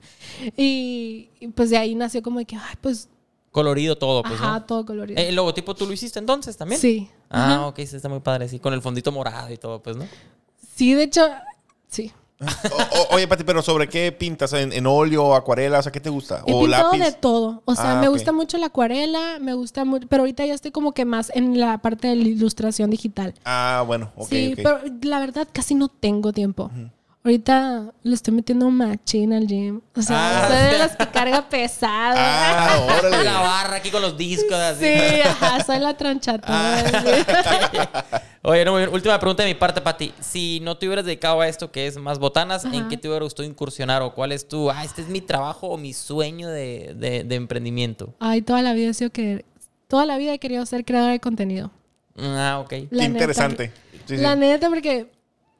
Y, 0.57 1.29
y, 1.39 1.47
pues 1.49 1.69
de 1.69 1.77
ahí 1.77 1.93
nació 1.93 2.23
como 2.23 2.39
de 2.39 2.45
que, 2.45 2.55
ay, 2.55 2.75
pues, 2.81 3.07
Colorido 3.51 3.97
todo, 3.97 4.21
pues, 4.21 4.33
ajá, 4.33 4.59
¿no? 4.59 4.65
todo 4.65 4.85
colorido. 4.85 5.21
¿El 5.21 5.33
logotipo 5.33 5.75
tú 5.75 5.85
lo 5.85 5.93
hiciste 5.93 6.19
entonces 6.19 6.57
también? 6.57 6.81
Sí. 6.81 7.07
Ah, 7.29 7.53
Ajá. 7.53 7.67
ok, 7.67 7.77
sí, 7.85 7.95
está 7.95 8.09
muy 8.09 8.19
padre, 8.19 8.49
sí. 8.49 8.59
Con 8.59 8.73
el 8.73 8.81
fondito 8.81 9.13
morado 9.13 9.53
y 9.53 9.57
todo, 9.57 9.81
pues, 9.81 9.95
¿no? 9.95 10.05
Sí, 10.75 10.93
de 10.93 11.03
hecho, 11.03 11.21
sí. 11.87 12.11
O- 12.39 13.15
oye, 13.15 13.27
Pati, 13.27 13.43
pero 13.43 13.61
¿sobre 13.61 13.87
qué 13.87 14.11
pintas? 14.11 14.51
¿En, 14.53 14.73
en 14.73 14.85
óleo, 14.85 15.33
acuarela? 15.35 15.79
O 15.79 15.81
sea, 15.81 15.91
¿qué 15.91 15.99
te 16.01 16.09
gusta? 16.09 16.43
He 16.45 16.53
¿O 16.53 16.59
pintado 16.59 16.91
lápiz? 16.91 16.99
de 17.03 17.11
todo. 17.13 17.61
O 17.65 17.75
sea, 17.75 17.93
Ah, 17.97 18.01
me 18.01 18.07
ok. 18.07 18.13
gusta 18.13 18.31
mucho 18.33 18.57
la 18.57 18.67
acuarela, 18.67 19.37
me 19.39 19.53
gusta 19.53 19.85
mucho, 19.85 20.07
pero 20.09 20.23
ahorita 20.23 20.45
ya 20.45 20.53
estoy 20.53 20.71
como 20.71 20.91
que 20.93 21.05
más 21.05 21.31
en 21.33 21.59
la 21.59 21.77
parte 21.77 22.07
de 22.09 22.15
la 22.17 22.23
ilustración 22.27 22.89
digital. 22.89 23.33
Ah, 23.45 23.83
bueno, 23.87 24.11
ok, 24.17 24.27
sí, 24.29 24.49
ok. 24.53 24.59
pero 24.63 24.79
la 25.03 25.19
verdad 25.19 25.47
casi 25.51 25.75
no 25.75 25.87
tengo 25.87 26.33
tiempo. 26.33 26.69
Ahorita 27.25 27.91
le 28.03 28.13
estoy 28.13 28.35
metiendo 28.35 28.67
un 28.67 28.77
machín 28.77 29.33
al 29.33 29.47
gym. 29.47 29.81
O 29.95 30.01
sea, 30.03 30.45
Ah. 30.45 30.47
soy 30.47 30.71
de 30.73 30.77
las 30.77 30.95
que 30.95 31.07
carga 31.07 31.49
pesado. 31.49 32.15
Ah, 32.19 32.85
órale. 32.99 33.23
La 33.23 33.39
barra 33.39 33.77
aquí 33.77 33.89
con 33.89 34.03
los 34.03 34.15
discos, 34.15 34.53
así. 34.53 34.85
Sí, 34.85 35.21
ajá, 35.21 35.63
soy 35.63 35.79
la 35.79 35.97
tronchatona. 35.97 36.83
sí. 36.87 37.77
Oye, 38.43 38.63
no, 38.63 38.73
muy 38.73 38.81
bien. 38.83 38.93
última 38.93 39.19
pregunta 39.19 39.41
de 39.41 39.49
mi 39.49 39.55
parte, 39.55 39.81
Pati. 39.81 40.13
Si 40.19 40.59
no 40.61 40.77
te 40.77 40.85
hubieras 40.85 41.03
dedicado 41.03 41.41
a 41.41 41.47
esto 41.47 41.71
que 41.71 41.87
es 41.87 41.97
más 41.97 42.19
botanas, 42.19 42.63
¿en 42.65 42.87
qué 42.89 42.95
te 42.97 43.07
hubiera 43.07 43.23
gustado 43.23 43.49
incursionar? 43.49 44.03
¿O 44.03 44.13
cuál 44.13 44.31
es 44.31 44.47
tu, 44.47 44.69
ah, 44.69 44.83
este 44.83 45.01
es 45.01 45.07
mi 45.07 45.19
trabajo 45.19 45.67
o 45.69 45.77
mi 45.77 45.93
sueño 45.93 46.47
de, 46.49 46.93
de- 46.95 47.23
de 47.23 47.35
emprendimiento? 47.35 48.13
Ay, 48.19 48.43
toda 48.43 48.61
la 48.61 48.73
vida 48.73 48.91
he 48.91 48.93
sido 48.93 49.09
que 49.09 49.45
toda 49.87 50.05
la 50.05 50.17
vida 50.17 50.31
he 50.31 50.37
querido 50.37 50.63
ser 50.67 50.85
creadora 50.85 51.13
de 51.13 51.19
contenido. 51.19 51.71
Ah, 52.19 52.59
ok. 52.63 52.71
La 52.71 52.77
Qué 52.77 52.87
neta. 52.89 53.05
interesante. 53.07 53.71
Sí, 54.05 54.15
sí. 54.15 54.17
La 54.17 54.35
neta, 54.35 54.69
porque, 54.69 55.09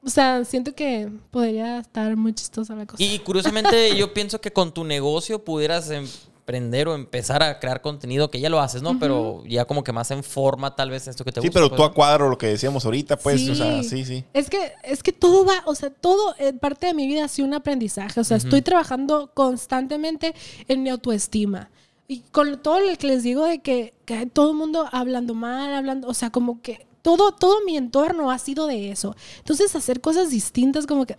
o 0.06 0.10
sea, 0.10 0.44
siento 0.44 0.72
que 0.74 1.10
podría 1.30 1.80
estar 1.80 2.16
muy 2.16 2.32
chistosa 2.32 2.74
la 2.76 2.86
cosa. 2.86 3.02
Y 3.02 3.18
curiosamente 3.18 3.94
yo 3.96 4.14
pienso 4.14 4.40
que 4.40 4.52
con 4.52 4.72
tu 4.72 4.84
negocio 4.84 5.44
pudieras 5.44 5.90
emprender 5.90 6.86
o 6.86 6.94
empezar 6.94 7.42
a 7.42 7.58
crear 7.58 7.80
contenido, 7.82 8.30
que 8.30 8.38
ya 8.38 8.48
lo 8.48 8.60
haces, 8.60 8.80
¿no? 8.80 9.00
Pero 9.00 9.42
ya 9.48 9.64
como 9.64 9.82
que 9.82 9.92
más 9.92 10.12
en 10.12 10.22
forma 10.22 10.76
tal 10.76 10.90
vez 10.90 11.08
esto 11.08 11.24
que 11.24 11.32
te 11.32 11.40
Sí, 11.40 11.48
gusta. 11.48 11.58
pero 11.58 11.68
pues, 11.70 11.76
tú 11.76 11.82
a 11.84 11.92
cuadro 11.92 12.28
lo 12.30 12.38
que 12.38 12.46
decíamos 12.46 12.84
ahorita, 12.84 13.16
pues, 13.16 13.40
Sí. 13.40 13.50
o 13.50 13.54
sea, 13.56 13.82
sí, 13.82 14.04
sí. 14.04 14.24
Es 14.32 14.48
que, 14.48 14.72
es 14.84 15.02
que 15.02 15.12
todo 15.12 15.44
va, 15.44 15.64
o 15.66 15.74
sea, 15.74 15.90
todo 15.90 16.36
en 16.38 16.58
parte 16.60 16.86
de 16.86 16.94
mi 16.94 17.08
vida 17.08 17.24
ha 17.24 17.28
sido 17.28 17.48
un 17.48 17.54
aprendizaje. 17.54 18.20
O 18.20 18.24
sea, 18.24 18.36
estoy 18.36 18.62
trabajando 18.62 19.32
constantemente 19.34 20.34
en 20.68 20.84
mi 20.84 20.90
autoestima. 20.90 21.68
Y 22.08 22.20
con 22.30 22.62
todo 22.62 22.78
lo 22.78 22.96
que 22.96 23.08
les 23.08 23.24
digo 23.24 23.44
de 23.44 23.58
que, 23.58 23.92
que 24.04 24.26
todo 24.26 24.50
el 24.52 24.56
mundo 24.56 24.86
hablando 24.92 25.34
mal, 25.34 25.74
hablando, 25.74 26.06
o 26.06 26.14
sea, 26.14 26.30
como 26.30 26.62
que 26.62 26.85
todo, 27.06 27.30
todo 27.30 27.60
mi 27.64 27.76
entorno 27.76 28.32
ha 28.32 28.38
sido 28.40 28.66
de 28.66 28.90
eso. 28.90 29.14
Entonces, 29.38 29.76
hacer 29.76 30.00
cosas 30.00 30.28
distintas, 30.28 30.88
como 30.88 31.06
que 31.06 31.16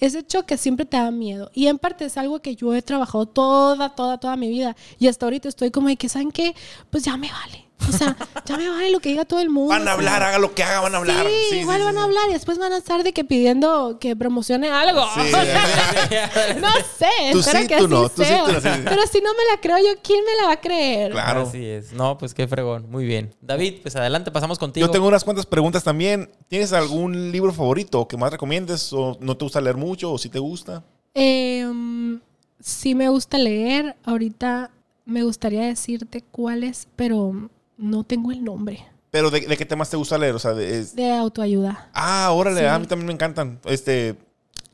ese 0.00 0.26
choque 0.26 0.56
siempre 0.56 0.86
te 0.86 0.96
da 0.96 1.10
miedo. 1.10 1.50
Y 1.52 1.66
en 1.66 1.76
parte 1.76 2.06
es 2.06 2.16
algo 2.16 2.40
que 2.40 2.56
yo 2.56 2.74
he 2.74 2.80
trabajado 2.80 3.26
toda, 3.26 3.94
toda, 3.94 4.16
toda 4.16 4.36
mi 4.36 4.48
vida. 4.48 4.74
Y 4.98 5.06
hasta 5.06 5.26
ahorita 5.26 5.50
estoy 5.50 5.70
como 5.70 5.88
de 5.88 5.96
que, 5.96 6.08
¿saben 6.08 6.32
qué? 6.32 6.54
Pues 6.88 7.04
ya 7.04 7.18
me 7.18 7.30
vale. 7.30 7.67
O 7.88 7.92
sea, 7.92 8.16
ya 8.44 8.56
me 8.56 8.68
vale 8.68 8.90
lo 8.90 9.00
que 9.00 9.10
diga 9.10 9.24
todo 9.24 9.40
el 9.40 9.50
mundo. 9.50 9.70
Van 9.70 9.86
a 9.86 9.92
hablar, 9.92 10.22
haga 10.22 10.38
lo 10.38 10.54
que 10.54 10.62
haga, 10.62 10.80
van 10.80 10.94
a 10.94 10.98
hablar. 10.98 11.26
Sí, 11.50 11.58
igual 11.58 11.78
sí, 11.78 11.84
van 11.84 11.96
a 11.96 12.00
sí. 12.00 12.04
hablar 12.04 12.28
y 12.28 12.32
después 12.32 12.58
van 12.58 12.72
a 12.72 12.78
estar 12.78 13.02
de 13.02 13.12
que 13.12 13.24
pidiendo 13.24 13.98
que 14.00 14.16
promocione 14.16 14.70
algo. 14.70 15.04
Sí, 15.14 15.20
no 16.60 16.68
sé, 16.98 17.32
Tú 17.32 17.40
espero 17.40 17.60
sí, 17.60 17.66
que 17.68 17.78
tú 17.78 17.84
así 17.84 17.94
no, 17.94 18.08
tú 18.08 18.22
sí, 18.22 18.28
sea. 18.28 18.44
tú 18.44 18.52
no, 18.52 18.60
sí, 18.60 18.68
sí. 18.68 18.80
Pero 18.84 19.06
si 19.06 19.20
no 19.20 19.30
me 19.34 19.44
la 19.50 19.60
creo 19.60 19.78
yo, 19.78 20.00
¿quién 20.02 20.24
me 20.24 20.40
la 20.40 20.48
va 20.48 20.52
a 20.54 20.60
creer? 20.60 21.12
Claro. 21.12 21.42
Así 21.42 21.64
es. 21.64 21.92
No, 21.92 22.18
pues 22.18 22.34
qué 22.34 22.46
fregón. 22.48 22.90
Muy 22.90 23.04
bien. 23.04 23.34
David, 23.40 23.80
pues 23.82 23.96
adelante, 23.96 24.30
pasamos 24.30 24.58
contigo. 24.58 24.86
Yo 24.86 24.90
tengo 24.90 25.06
unas 25.06 25.24
cuantas 25.24 25.46
preguntas 25.46 25.84
también. 25.84 26.30
¿Tienes 26.48 26.72
algún 26.72 27.32
libro 27.32 27.52
favorito 27.52 28.06
que 28.08 28.16
más 28.16 28.32
recomiendes? 28.32 28.92
¿O 28.92 29.16
no 29.20 29.36
te 29.36 29.44
gusta 29.44 29.60
leer 29.60 29.76
mucho? 29.76 30.12
¿O 30.12 30.18
si 30.18 30.28
te 30.28 30.38
gusta? 30.38 30.82
Eh, 31.14 31.64
mm, 31.64 32.16
sí 32.60 32.94
me 32.94 33.08
gusta 33.08 33.38
leer. 33.38 33.96
Ahorita 34.04 34.70
me 35.04 35.22
gustaría 35.22 35.62
decirte 35.62 36.22
cuál 36.30 36.64
es, 36.64 36.86
pero 36.96 37.48
no 37.78 38.04
tengo 38.04 38.30
el 38.32 38.44
nombre. 38.44 38.84
Pero 39.10 39.30
¿de, 39.30 39.40
de 39.40 39.56
qué 39.56 39.64
temas 39.64 39.88
te 39.88 39.96
gusta 39.96 40.18
leer? 40.18 40.34
O 40.34 40.38
sea, 40.38 40.52
de- 40.52 40.80
es- 40.80 40.94
De 40.94 41.10
autoayuda. 41.12 41.88
Ah, 41.94 42.30
órale, 42.32 42.60
Sí. 42.60 42.66
a 42.66 42.78
mí 42.78 42.86
también 42.86 43.06
me 43.06 43.12
encantan. 43.14 43.58
Este, 43.64 44.16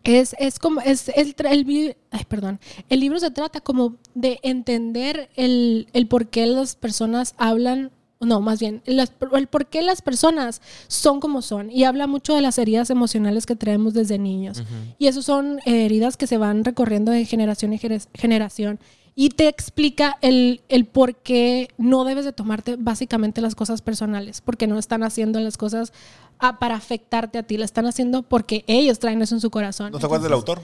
Es, 0.02 0.35
es 0.39 0.59
como, 0.59 0.81
es 0.81 1.09
el, 1.10 1.35
el, 1.39 1.97
ay, 2.10 2.24
perdón. 2.28 2.59
El 2.89 3.01
libro 3.01 3.18
se 3.20 3.31
trata 3.31 3.60
como 3.60 3.94
de 4.14 4.40
entender 4.43 5.31
el, 5.36 5.86
el 5.93 6.09
por 6.09 6.26
qué 6.26 6.47
las 6.47 6.74
personas 6.76 7.35
hablan, 7.39 7.90
no, 8.20 8.40
más 8.40 8.59
bien, 8.60 8.82
las- 8.86 9.12
el 9.32 9.47
por 9.47 9.66
qué 9.66 9.82
las 9.82 10.02
personas 10.02 10.60
son 10.89 11.20
como 11.20 11.40
son. 11.40 11.70
Y 11.70 11.85
habla 11.85 12.06
mucho 12.06 12.35
de 12.35 12.43
las 12.43 12.59
heridas 12.59 12.90
emocionales 12.90 13.47
que 13.47 13.55
traemos 13.56 13.94
desde 13.94 14.18
niños. 14.18 14.62
Y 14.98 15.06
eso 15.06 15.22
son 15.22 15.60
eh, 15.64 15.85
heridas 15.86 16.16
que 16.16 16.26
se 16.26 16.39
van 16.39 16.64
recorriendo 16.64 17.12
de 17.12 17.24
generación 17.24 17.72
en 17.72 18.01
generación. 18.14 18.81
Y 19.16 19.28
te 19.31 19.47
explica 19.49 20.16
el, 20.23 20.62
el 20.69 20.86
por 20.86 21.15
qué 21.15 21.69
no 21.78 22.05
debes 22.05 22.24
de 22.24 22.32
tomarte 22.32 22.74
básicamente 22.77 23.41
las 23.41 23.55
cosas 23.55 23.81
personales, 23.81 24.41
porque 24.41 24.66
no 24.66 24.78
están 24.78 25.05
haciendo 25.05 25.39
las 25.41 25.57
cosas 25.57 25.93
ah, 26.41 26.59
para 26.59 26.74
afectarte 26.74 27.39
a 27.39 27.45
ti, 27.45 27.57
lo 27.57 27.65
están 27.65 27.86
haciendo 27.86 28.23
porque 28.24 28.65
ellos 28.66 28.99
traen 28.99 29.23
eso 29.23 29.36
en 29.36 29.41
su 29.41 29.51
corazón. 29.51 29.93
¿no 29.93 29.99
te 30.01 30.07
acuerdas 30.07 30.24
del 30.24 30.32
autor? 30.32 30.62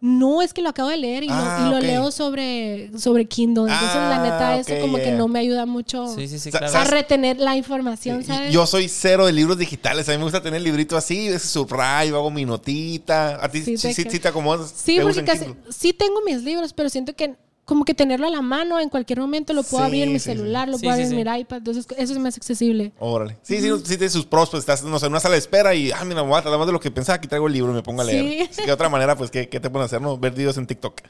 No, 0.00 0.42
es 0.42 0.52
que 0.52 0.62
lo 0.62 0.68
acabo 0.68 0.88
de 0.88 0.96
leer 0.96 1.22
y, 1.22 1.28
lo- 1.28 1.34
Ah, 1.34 1.56
y 1.66 1.70
lo, 1.70 1.76
ok. 1.76 1.82
leo 1.82 2.10
sobre, 2.10 2.90
sobre 2.98 3.26
Kindle. 3.26 3.72
Entonces, 3.72 3.94
la 4.08 4.16
Ah, 4.16 4.18
neta, 4.18 4.56
eso 4.58 4.80
como 4.80 4.96
que 4.98 5.12
no 5.12 5.28
me 5.28 5.38
ayuda 5.38 5.64
mucho 5.64 6.06
Sí, 6.08 6.26
sí, 6.26 6.40
sí, 6.40 6.50
Sa- 6.50 6.58
claro. 6.58 6.72
a 6.72 6.76
¿sabes? 6.76 6.90
retener 6.90 7.38
la 7.38 7.56
información, 7.56 8.24
¿sabes? 8.24 8.52
Yo 8.52 8.66
soy 8.66 8.88
cero 8.88 9.26
de 9.26 9.32
libros 9.32 9.58
digitales. 9.58 10.08
A 10.08 10.12
mí 10.12 10.18
me 10.18 10.24
gusta 10.24 10.42
tener 10.42 10.58
el 10.58 10.64
librito 10.64 10.96
así, 10.96 11.36
subrayo, 11.38 12.16
hago 12.16 12.30
mi 12.32 12.44
notita. 12.44 13.44
¿A 13.44 13.48
ti 13.48 13.62
sí, 13.62 13.76
Sí, 13.76 13.94
sí, 13.94 14.04
te 14.04 14.18
te 14.18 14.28
acomodas? 14.28 14.72
Sí, 14.74 14.96
¿Te 14.96 15.02
porque 15.04 15.24
casi, 15.24 15.46
sí 15.70 15.92
tengo 15.92 16.20
mis 16.26 16.42
libros, 16.42 16.72
pero 16.72 16.88
siento 16.88 17.14
que 17.14 17.36
como 17.64 17.84
que 17.84 17.94
tenerlo 17.94 18.26
a 18.26 18.30
la 18.30 18.42
mano 18.42 18.80
en 18.80 18.88
cualquier 18.88 19.20
momento 19.20 19.52
lo 19.52 19.62
puedo 19.62 19.84
Sí, 19.84 19.86
abrir 19.86 20.02
en 20.04 20.12
mi 20.12 20.18
sí, 20.18 20.30
sí. 20.30 20.36
celular, 20.36 20.68
lo 20.68 20.78
puedo 20.78 20.94
sí, 20.94 21.02
abrir 21.02 21.04
en 21.04 21.10
sí. 21.10 21.30
mi 21.30 21.40
iPad, 21.40 21.58
entonces 21.58 21.86
eso 21.96 22.12
es 22.12 22.18
más 22.18 22.36
accesible. 22.36 22.92
Órale. 22.98 23.38
Sí, 23.42 23.60
sí, 23.60 23.68
sí, 23.84 23.96
tiene 23.96 24.08
sus 24.08 24.26
pros. 24.26 24.50
Pues 24.50 24.62
estás 24.62 24.82
no 24.82 24.98
sé, 24.98 25.06
en 25.06 25.12
una 25.12 25.20
sala 25.20 25.34
de 25.34 25.38
espera 25.38 25.74
y, 25.74 25.92
ah, 25.92 26.04
mira, 26.04 26.22
voy 26.22 26.38
a 26.38 26.58
más 26.58 26.66
de 26.66 26.72
lo 26.72 26.80
que 26.80 26.90
pensaba. 26.90 27.16
Aquí 27.16 27.28
traigo 27.28 27.46
el 27.46 27.52
libro 27.52 27.70
y 27.72 27.74
me 27.74 27.82
pongo 27.82 28.02
a 28.02 28.04
leer. 28.04 28.24
Sí. 28.24 28.40
Así 28.50 28.60
que 28.62 28.66
de 28.66 28.72
otra 28.72 28.88
manera, 28.88 29.16
pues, 29.16 29.30
¿qué, 29.30 29.48
qué 29.48 29.60
te 29.60 29.70
pueden 29.70 29.86
hacer? 29.86 30.00
No? 30.00 30.18
Ver 30.18 30.32
videos 30.32 30.56
en 30.58 30.66
TikTok. 30.66 31.00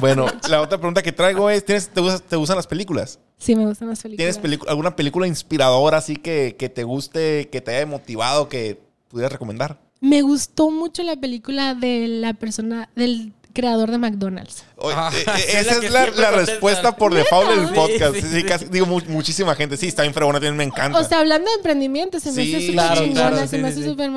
Bueno, 0.00 0.26
la 0.48 0.62
otra 0.62 0.78
pregunta 0.78 1.02
que 1.02 1.12
traigo 1.12 1.50
es, 1.50 1.64
¿tienes, 1.64 1.90
te, 1.90 2.00
gustan, 2.00 2.20
¿te 2.26 2.36
gustan 2.36 2.56
las 2.56 2.66
películas? 2.66 3.18
Sí, 3.36 3.54
me 3.54 3.66
gustan 3.66 3.88
las 3.88 4.00
películas. 4.00 4.40
¿Tienes 4.40 4.60
alguna 4.66 4.96
película 4.96 5.26
inspiradora 5.26 5.98
así 5.98 6.16
que, 6.16 6.56
que 6.58 6.70
te 6.70 6.84
guste, 6.84 7.50
que 7.50 7.60
te 7.60 7.76
haya 7.76 7.86
motivado, 7.86 8.48
que 8.48 8.80
pudieras 9.08 9.32
recomendar. 9.32 9.78
Me 10.00 10.22
gustó 10.22 10.70
mucho 10.70 11.02
la 11.02 11.16
película 11.16 11.74
de 11.74 12.08
la 12.08 12.34
persona, 12.34 12.88
del 12.96 13.34
creador 13.52 13.90
de 13.90 13.98
McDonald's. 13.98 14.64
Oye, 14.82 14.94
Ah, 14.96 15.10
eh, 15.14 15.24
eh, 15.26 15.60
esa 15.60 15.80
la 15.90 16.04
es 16.04 16.16
la, 16.16 16.30
respuesta 16.32 16.96
por 16.96 17.14
default 17.14 17.50
del 17.50 17.68
Sí, 17.68 17.74
podcast. 17.74 18.14
sí, 18.14 18.20
Sí, 18.22 18.28
sí. 18.40 18.42
casi- 18.44 18.64
digo, 18.66 18.86
mu- 18.86 19.00
muchísima 19.08 19.54
gente. 19.54 19.76
Sí, 19.76 19.88
está 19.88 20.02
bien 20.02 20.12
fregona, 20.14 20.38
también 20.38 20.56
me 20.56 20.64
encanta. 20.64 20.98
O 20.98 21.04
sea, 21.04 21.20
hablando 21.20 21.48
de 21.50 21.56
emprendimiento, 21.56 22.18
se 22.20 22.32
me 22.32 22.44
Sí, 22.44 22.54
hace 22.54 22.66
súper 22.66 22.74
claro, 22.74 23.00
chingona, 23.02 23.20
claro, 23.30 23.36
se 23.46 23.56
sí, 23.56 23.62
me 23.62 23.72
sí, 23.72 23.78
hace 23.80 23.88
súper 23.88 24.10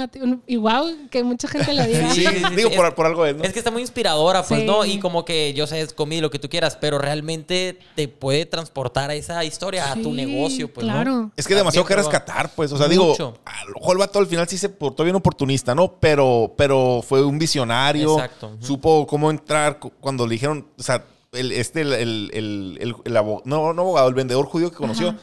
Y 0.47 0.55
wow, 0.57 0.87
que 1.09 1.23
mucha 1.23 1.47
gente 1.47 1.73
la 1.73 1.85
diga. 1.87 2.11
sí, 2.11 2.25
sí, 2.25 2.27
sí, 2.49 2.55
digo, 2.55 2.69
sí. 2.69 2.75
por, 2.75 2.95
por 2.95 3.05
algo 3.05 3.25
es, 3.25 3.35
¿no? 3.35 3.43
Es 3.43 3.53
que 3.53 3.59
está 3.59 3.71
muy 3.71 3.81
inspiradora, 3.81 4.43
pues, 4.43 4.61
Sí. 4.61 4.65
¿no? 4.65 4.85
Y 4.85 4.99
como 4.99 5.23
que 5.25 5.53
yo 5.53 5.67
sé, 5.67 5.81
es 5.81 5.93
comida, 5.93 6.21
lo 6.21 6.31
que 6.31 6.39
tú 6.39 6.49
quieras, 6.49 6.77
pero 6.79 6.97
realmente 6.97 7.77
te 7.95 8.07
puede 8.07 8.45
transportar 8.45 9.09
a 9.09 9.15
esa 9.15 9.43
historia, 9.43 9.91
a 9.91 9.95
tu 9.95 10.11
negocio, 10.13 10.71
pues, 10.73 10.85
¿no? 10.87 10.93
claro. 10.93 11.31
Es 11.37 11.47
que 11.47 11.55
demasiado 11.55 11.85
que 11.85 11.95
rescatar, 11.95 12.49
pues. 12.55 12.71
O 12.71 12.77
sea, 12.77 12.87
digo, 12.87 13.13
a 13.45 13.65
lo 13.65 13.73
mejor 13.79 13.91
el 13.93 13.97
vato 13.99 14.19
al 14.19 14.27
final 14.27 14.47
sí 14.47 14.57
se 14.57 14.69
portó 14.69 15.03
bien 15.03 15.15
oportunista, 15.15 15.75
¿no? 15.75 15.93
Pero, 15.99 16.53
pero 16.57 17.03
fue 17.07 17.23
un 17.23 17.37
visionario. 17.37 18.13
Exacto. 18.15 18.57
Supo 18.59 19.05
cómo 19.07 19.29
entrar 19.29 19.79
cu- 19.79 19.91
cuando 19.99 20.25
le 20.25 20.33
dijeron, 20.33 20.54
o 20.77 20.83
sea, 20.83 21.05
el, 21.31 21.51
este, 21.51 21.81
el, 21.81 21.93
el, 21.93 22.31
el, 22.33 22.77
el- 22.81 22.95
el 23.03 23.17
abo- 23.17 23.41
no, 23.45 23.73
no 23.73 23.81
abogado, 23.81 24.07
el 24.07 24.13
vendedor 24.15 24.45
judío 24.45 24.69
que 24.71 24.77
conoció. 24.77 25.09
Ajá. 25.09 25.19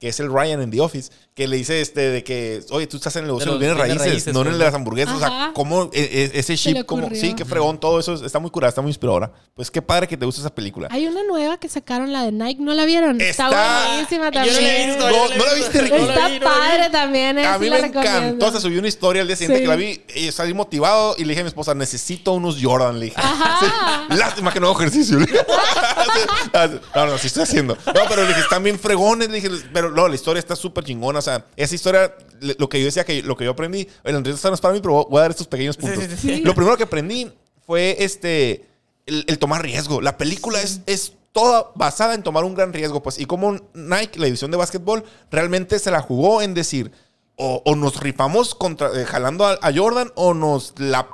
Que 0.00 0.08
es 0.08 0.20
el 0.20 0.30
Ryan 0.30 0.60
en 0.60 0.70
The 0.70 0.80
Office, 0.80 1.10
que 1.34 1.48
le 1.48 1.56
dice 1.56 1.80
este 1.80 2.00
de 2.10 2.22
que, 2.22 2.60
oye, 2.70 2.86
tú 2.86 2.96
estás 2.96 3.16
en 3.16 3.22
el 3.22 3.26
negocio 3.26 3.46
de 3.46 3.50
los 3.54 3.58
bienes 3.60 3.76
raíces, 3.76 4.06
raíces, 4.06 4.32
no 4.34 4.42
en 4.42 4.46
el 4.48 4.58
de 4.58 4.64
las 4.66 4.74
hamburguesas. 4.74 5.16
O 5.16 5.18
sea, 5.18 5.26
Ajá. 5.26 5.50
cómo 5.52 5.90
e- 5.92 6.30
e- 6.32 6.38
ese 6.38 6.56
chip, 6.56 6.86
como, 6.86 7.10
sí, 7.12 7.34
qué 7.34 7.44
fregón, 7.44 7.80
todo 7.80 7.98
eso 7.98 8.24
está 8.24 8.38
muy 8.38 8.50
curada, 8.52 8.68
está 8.68 8.82
muy 8.82 8.90
inspiradora. 8.90 9.32
Pues 9.52 9.68
qué 9.68 9.82
padre 9.82 10.06
que 10.06 10.16
te 10.16 10.24
guste 10.24 10.40
esa 10.42 10.54
película. 10.54 10.86
Hay 10.92 11.08
una 11.08 11.24
nueva 11.24 11.58
que 11.58 11.68
sacaron, 11.68 12.12
la 12.12 12.22
de 12.22 12.30
Nike, 12.30 12.62
¿no 12.62 12.72
la 12.74 12.84
vieron? 12.84 13.20
Está, 13.20 13.46
Está- 13.48 13.86
buenísima 13.88 14.30
también. 14.30 14.86
visto, 14.90 15.10
No, 15.10 15.28
yo 15.28 15.36
¿no 15.36 15.44
la 15.46 15.54
viste, 15.54 15.80
Ricky? 15.82 15.96
Está 15.96 16.28
vi, 16.28 16.38
padre 16.38 16.90
también, 16.90 17.38
eh, 17.38 17.46
A 17.46 17.58
mí 17.58 17.68
me 17.68 17.78
encantó. 17.80 18.52
Se 18.52 18.60
subió 18.60 18.78
una 18.78 18.86
historia 18.88 19.22
al 19.22 19.26
día 19.28 19.34
siguiente 19.36 19.58
Sí. 19.58 19.62
que 19.64 19.68
la 19.68 19.76
vi 19.76 20.02
y 20.14 20.30
salí 20.30 20.54
motivado 20.54 21.16
y 21.18 21.22
le 21.24 21.30
dije 21.30 21.40
a 21.40 21.44
mi 21.44 21.48
esposa, 21.48 21.74
necesito 21.74 22.30
unos 22.32 22.58
Jordan. 22.62 23.00
Le 23.00 23.06
dije. 23.06 23.16
Ajá. 23.18 23.58
Sí. 24.10 24.16
Lástima 24.18 24.52
que 24.52 24.60
no 24.60 24.68
hago 24.68 24.78
ejercicio. 24.80 25.18
Le 25.18 25.26
dije. 25.26 25.38
no, 26.94 27.06
no, 27.06 27.18
sí 27.18 27.26
estoy 27.26 27.42
haciendo. 27.42 27.76
No, 27.86 28.00
pero 28.08 28.22
le 28.22 28.28
dije, 28.28 28.40
están 28.40 28.62
bien 28.62 28.78
fregones. 28.78 29.28
Le 29.30 29.40
dije, 29.40 29.50
pero 29.72 29.90
no, 29.90 30.06
la 30.08 30.14
historia 30.14 30.38
está 30.38 30.54
súper 30.56 30.84
chingona. 30.84 31.20
Sea, 31.24 31.46
esa 31.56 31.74
historia, 31.74 32.14
lo 32.58 32.68
que 32.68 32.78
yo 32.78 32.86
decía, 32.86 33.04
que 33.04 33.22
lo 33.22 33.36
que 33.36 33.44
yo 33.44 33.52
aprendí, 33.52 33.88
el 34.04 34.16
entrevista 34.16 34.48
no 34.48 34.54
es 34.54 34.60
para 34.60 34.74
mí, 34.74 34.80
pero 34.80 35.06
voy 35.08 35.18
a 35.18 35.22
dar 35.22 35.30
estos 35.30 35.46
pequeños 35.46 35.76
puntos. 35.76 36.04
sí, 36.04 36.16
sí. 36.16 36.40
Lo 36.42 36.54
primero 36.54 36.76
que 36.76 36.84
aprendí 36.84 37.30
fue 37.66 37.96
este, 37.98 38.66
el, 39.06 39.24
el 39.26 39.38
tomar 39.38 39.62
riesgo. 39.62 40.00
La 40.00 40.16
película 40.16 40.60
es, 40.60 40.80
es 40.86 41.14
toda 41.32 41.72
basada 41.74 42.14
en 42.14 42.22
tomar 42.22 42.44
un 42.44 42.54
gran 42.54 42.72
riesgo. 42.72 43.02
Pues, 43.02 43.18
y 43.18 43.24
como 43.26 43.58
Nike, 43.74 44.18
la 44.18 44.26
división 44.26 44.50
de 44.50 44.56
básquetbol, 44.56 45.04
realmente 45.30 45.78
se 45.78 45.90
la 45.90 46.00
jugó 46.00 46.42
en 46.42 46.54
decir, 46.54 46.92
o, 47.36 47.62
o 47.64 47.74
nos 47.74 48.00
rifamos 48.00 48.54
contra, 48.54 48.90
eh, 48.98 49.04
jalando 49.04 49.46
a, 49.46 49.58
a 49.60 49.72
Jordan, 49.74 50.12
o 50.14 50.34
nos 50.34 50.74
la... 50.78 51.08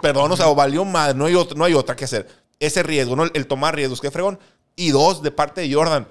Perdón, 0.00 0.32
o 0.32 0.36
sea, 0.36 0.48
o 0.48 0.54
valió 0.54 0.84
más, 0.84 1.14
no 1.14 1.24
hay, 1.24 1.34
otra, 1.34 1.56
no 1.56 1.64
hay 1.64 1.74
otra 1.74 1.96
que 1.96 2.04
hacer. 2.04 2.28
Ese 2.60 2.82
riesgo, 2.82 3.16
¿no? 3.16 3.24
El, 3.24 3.30
el 3.34 3.46
tomar 3.46 3.74
riesgos, 3.74 4.00
qué 4.00 4.10
fregón. 4.10 4.38
Y 4.76 4.90
dos, 4.90 5.22
de 5.22 5.30
parte 5.30 5.62
de 5.62 5.72
Jordan, 5.72 6.06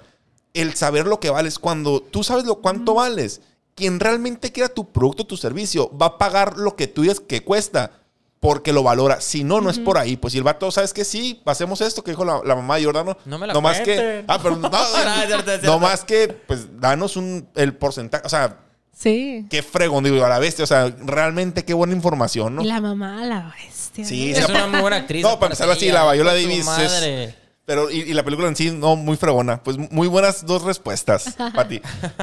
el 0.56 0.74
saber 0.74 1.06
lo 1.06 1.20
que 1.20 1.30
vales. 1.30 1.58
Cuando 1.58 2.00
tú 2.00 2.24
sabes 2.24 2.44
lo 2.44 2.56
cuánto 2.56 2.94
vales, 2.94 3.40
quien 3.74 4.00
realmente 4.00 4.52
quiera 4.52 4.68
tu 4.68 4.90
producto, 4.90 5.26
tu 5.26 5.36
servicio, 5.36 5.90
va 5.96 6.06
a 6.06 6.18
pagar 6.18 6.56
lo 6.56 6.76
que 6.76 6.86
tú 6.86 7.02
digas 7.02 7.20
que 7.20 7.42
cuesta 7.44 7.92
porque 8.40 8.72
lo 8.72 8.82
valora. 8.82 9.20
Si 9.20 9.44
no, 9.44 9.60
no 9.60 9.70
es 9.70 9.78
por 9.78 9.98
ahí. 9.98 10.16
Pues 10.16 10.32
si 10.32 10.38
el 10.38 10.44
vato, 10.44 10.70
¿sabes 10.70 10.92
que 10.92 11.04
Sí, 11.04 11.42
hacemos 11.46 11.80
esto 11.80 12.04
que 12.04 12.12
dijo 12.12 12.24
la, 12.24 12.40
la 12.44 12.54
mamá 12.54 12.76
de 12.76 12.84
Jordano. 12.84 13.16
No 13.24 13.38
me 13.38 13.46
la 13.46 13.60
más 13.60 13.80
que. 13.80 14.24
Ah, 14.28 14.38
pero 14.42 14.56
no, 14.56 14.68
No, 14.70 14.78
es 14.78 15.48
es 15.48 15.62
no 15.64 15.78
más 15.78 16.04
que, 16.04 16.28
pues, 16.28 16.80
danos 16.80 17.16
un, 17.16 17.48
el 17.54 17.74
porcentaje. 17.74 18.24
O 18.26 18.28
sea, 18.28 18.58
Sí. 18.96 19.46
qué 19.50 19.62
fregón, 19.62 20.04
digo, 20.04 20.24
a 20.24 20.28
la 20.28 20.38
bestia. 20.38 20.64
O 20.64 20.66
sea, 20.66 20.94
realmente 21.04 21.64
qué 21.64 21.74
buena 21.74 21.92
información, 21.92 22.54
¿no? 22.56 22.62
Y 22.62 22.66
la 22.66 22.80
mamá, 22.80 23.24
la 23.26 23.52
bestia. 23.54 24.04
Sí, 24.06 24.30
Es 24.32 24.44
sí, 24.46 24.50
una 24.52 24.66
muy 24.68 24.80
buena 24.80 24.96
actriz. 24.98 25.22
No, 25.22 25.38
para 25.38 25.46
empezar 25.52 25.68
así, 25.70 25.90
la 25.90 26.10
Viola 26.12 26.32
Davis 26.32 26.58
es- 26.60 26.64
Madre. 26.64 27.34
Pero, 27.66 27.90
y, 27.90 27.96
y 28.00 28.14
la 28.14 28.22
película 28.24 28.48
en 28.48 28.56
sí, 28.56 28.70
no, 28.70 28.96
muy 28.96 29.16
fregona. 29.16 29.62
Pues 29.62 29.76
muy 29.90 30.06
buenas 30.08 30.46
dos 30.46 30.62
respuestas, 30.62 31.36
Pati. 31.54 31.80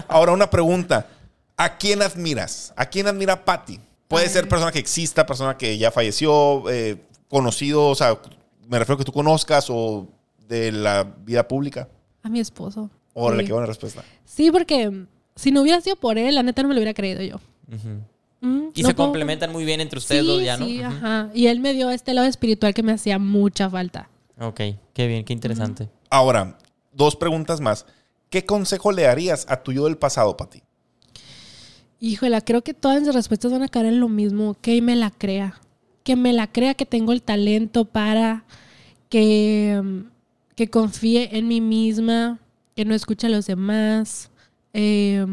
Ahora, 0.07 0.31
una 0.31 0.49
pregunta. 0.49 1.07
¿A 1.57 1.77
quién 1.77 2.01
admiras? 2.01 2.73
¿A 2.75 2.85
quién 2.87 3.05
admira 3.07 3.45
Pati? 3.45 3.79
Puede 4.07 4.27
ser 4.29 4.47
persona 4.49 4.71
que 4.71 4.79
exista, 4.79 5.25
persona 5.25 5.55
que 5.57 5.77
ya 5.77 5.91
falleció, 5.91 6.63
eh, 6.71 6.97
conocido, 7.29 7.87
o 7.89 7.95
sea, 7.95 8.17
me 8.67 8.79
refiero 8.79 8.95
a 8.95 8.97
que 8.99 9.03
tú 9.05 9.11
conozcas 9.11 9.67
o 9.69 10.07
de 10.47 10.71
la 10.71 11.03
vida 11.03 11.47
pública. 11.47 11.87
A 12.23 12.29
mi 12.29 12.39
esposo. 12.39 12.89
Órale, 13.13 13.43
Sí. 13.43 13.47
qué 13.47 13.53
buena 13.53 13.67
respuesta. 13.67 14.03
Sí, 14.25 14.49
porque 14.51 14.89
mm, 14.89 15.07
si 15.35 15.51
no 15.51 15.61
hubiera 15.61 15.79
sido 15.81 15.95
por 15.95 16.17
él, 16.17 16.35
la 16.35 16.43
neta 16.43 16.61
no 16.63 16.69
me 16.69 16.73
lo 16.75 16.79
hubiera 16.79 16.93
creído 16.93 17.21
yo. 17.21 17.39
Mm, 18.41 18.69
Y 18.73 18.81
no 18.81 18.89
se 18.89 18.93
puedo- 18.93 19.07
complementan 19.07 19.51
muy 19.51 19.63
bien 19.65 19.79
entre 19.81 19.99
ustedes 19.99 20.21
sí, 20.21 20.27
dos 20.27 20.43
ya, 20.43 20.57
¿no? 20.57 20.65
Sí, 20.65 20.79
Ujú. 20.79 20.87
ajá. 20.87 21.29
Y 21.33 21.47
él 21.47 21.59
me 21.59 21.73
dio 21.73 21.89
este 21.89 22.13
lado 22.13 22.27
espiritual 22.27 22.73
que 22.73 22.83
me 22.83 22.91
hacía 22.91 23.19
mucha 23.19 23.69
falta. 23.69 24.09
Ok, 24.39 24.61
qué 24.93 25.07
bien, 25.07 25.23
qué 25.25 25.33
interesante. 25.33 25.89
Ahora, 26.09 26.57
dos 26.91 27.15
preguntas 27.15 27.61
más. 27.61 27.85
¿Qué 28.29 28.45
consejo 28.45 28.91
le 28.91 29.03
darías 29.03 29.45
a 29.47 29.61
tu 29.61 29.71
yo 29.71 29.85
del 29.85 29.97
pasado, 29.97 30.35
Pati? 30.35 30.63
Híjole, 31.99 32.41
creo 32.41 32.63
que 32.63 32.73
todas 32.73 33.01
mis 33.01 33.13
respuestas 33.13 33.51
van 33.51 33.63
a 33.63 33.67
caer 33.67 33.85
en 33.87 33.99
lo 33.99 34.09
mismo. 34.09 34.55
Que 34.59 34.81
me 34.81 34.95
la 34.95 35.11
crea. 35.11 35.61
Que 36.03 36.15
me 36.15 36.33
la 36.33 36.51
crea 36.51 36.73
que 36.73 36.85
tengo 36.85 37.13
el 37.13 37.21
talento 37.21 37.85
para 37.85 38.43
que, 39.09 40.03
que 40.55 40.69
confíe 40.69 41.37
en 41.37 41.47
mí 41.47 41.61
misma, 41.61 42.39
que 42.75 42.85
no 42.85 42.95
escuche 42.95 43.27
a 43.27 43.29
los 43.29 43.45
demás. 43.45 44.31
eh, 44.73 45.25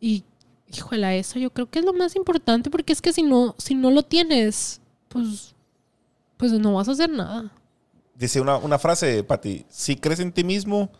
y, 0.00 0.24
híjole, 0.70 1.18
eso 1.18 1.38
yo 1.38 1.50
creo 1.50 1.70
que 1.70 1.78
es 1.78 1.84
lo 1.84 1.92
más 1.92 2.16
importante 2.16 2.70
porque 2.70 2.92
es 2.92 3.00
que 3.00 3.12
si 3.12 3.22
no, 3.22 3.54
si 3.58 3.74
no 3.74 3.90
lo 3.90 4.02
tienes, 4.02 4.80
pues, 5.08 5.54
pues 6.36 6.52
no 6.52 6.74
vas 6.74 6.88
a 6.88 6.92
hacer 6.92 7.08
nada. 7.10 7.50
Dice 8.18 8.40
una, 8.40 8.56
una 8.56 8.78
frase, 8.78 9.22
Pati. 9.22 9.64
Si 9.68 9.96
crees 9.96 10.18
en 10.20 10.32
ti 10.32 10.42
mismo, 10.44 10.90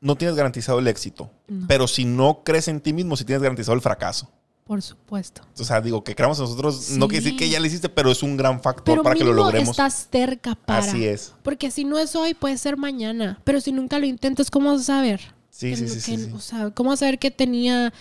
no 0.00 0.16
tienes 0.16 0.36
garantizado 0.36 0.78
el 0.78 0.88
éxito. 0.88 1.30
Pero 1.68 1.86
si 1.86 2.04
no 2.04 2.42
crees 2.44 2.68
en 2.68 2.80
ti 2.80 2.92
mismo, 2.92 3.16
sí 3.16 3.24
tienes 3.24 3.42
garantizado 3.42 3.74
el 3.74 3.82
fracaso. 3.82 4.30
Por 4.64 4.82
supuesto. 4.82 5.42
O 5.60 5.64
sea, 5.64 5.80
digo, 5.80 6.02
que 6.02 6.14
creamos 6.16 6.40
nosotros, 6.40 6.90
no 6.90 7.06
quiere 7.06 7.22
decir 7.24 7.38
que 7.38 7.48
ya 7.48 7.60
lo 7.60 7.66
hiciste, 7.66 7.88
pero 7.88 8.10
es 8.10 8.22
un 8.24 8.36
gran 8.36 8.60
factor 8.60 8.84
Pero 8.96 9.02
para 9.04 9.14
que 9.14 9.22
lo 9.22 9.32
logremos. 9.32 9.70
estás 9.70 10.08
cerca 10.10 10.56
para. 10.56 10.80
Así 10.80 11.06
es. 11.06 11.32
Porque 11.44 11.70
si 11.70 11.84
no 11.84 11.98
es 11.98 12.16
hoy, 12.16 12.34
puede 12.34 12.58
ser 12.58 12.76
mañana. 12.76 13.38
Pero 13.44 13.60
si 13.60 13.70
nunca 13.70 13.98
lo 14.00 14.06
intentas, 14.06 14.50
¿cómo 14.50 14.72
vas 14.72 14.80
a 14.80 14.84
saber? 14.84 15.20
Sí, 15.50 15.76
sí, 15.76 15.82
no- 15.82 15.88
sí, 15.88 15.94
que- 15.94 16.18
sí. 16.18 16.30
O 16.34 16.40
sea, 16.40 16.70
¿cómo 16.70 16.90
vas 16.90 16.98
a 16.98 17.06
saber 17.06 17.18
que 17.20 17.30
tenía 17.30 17.92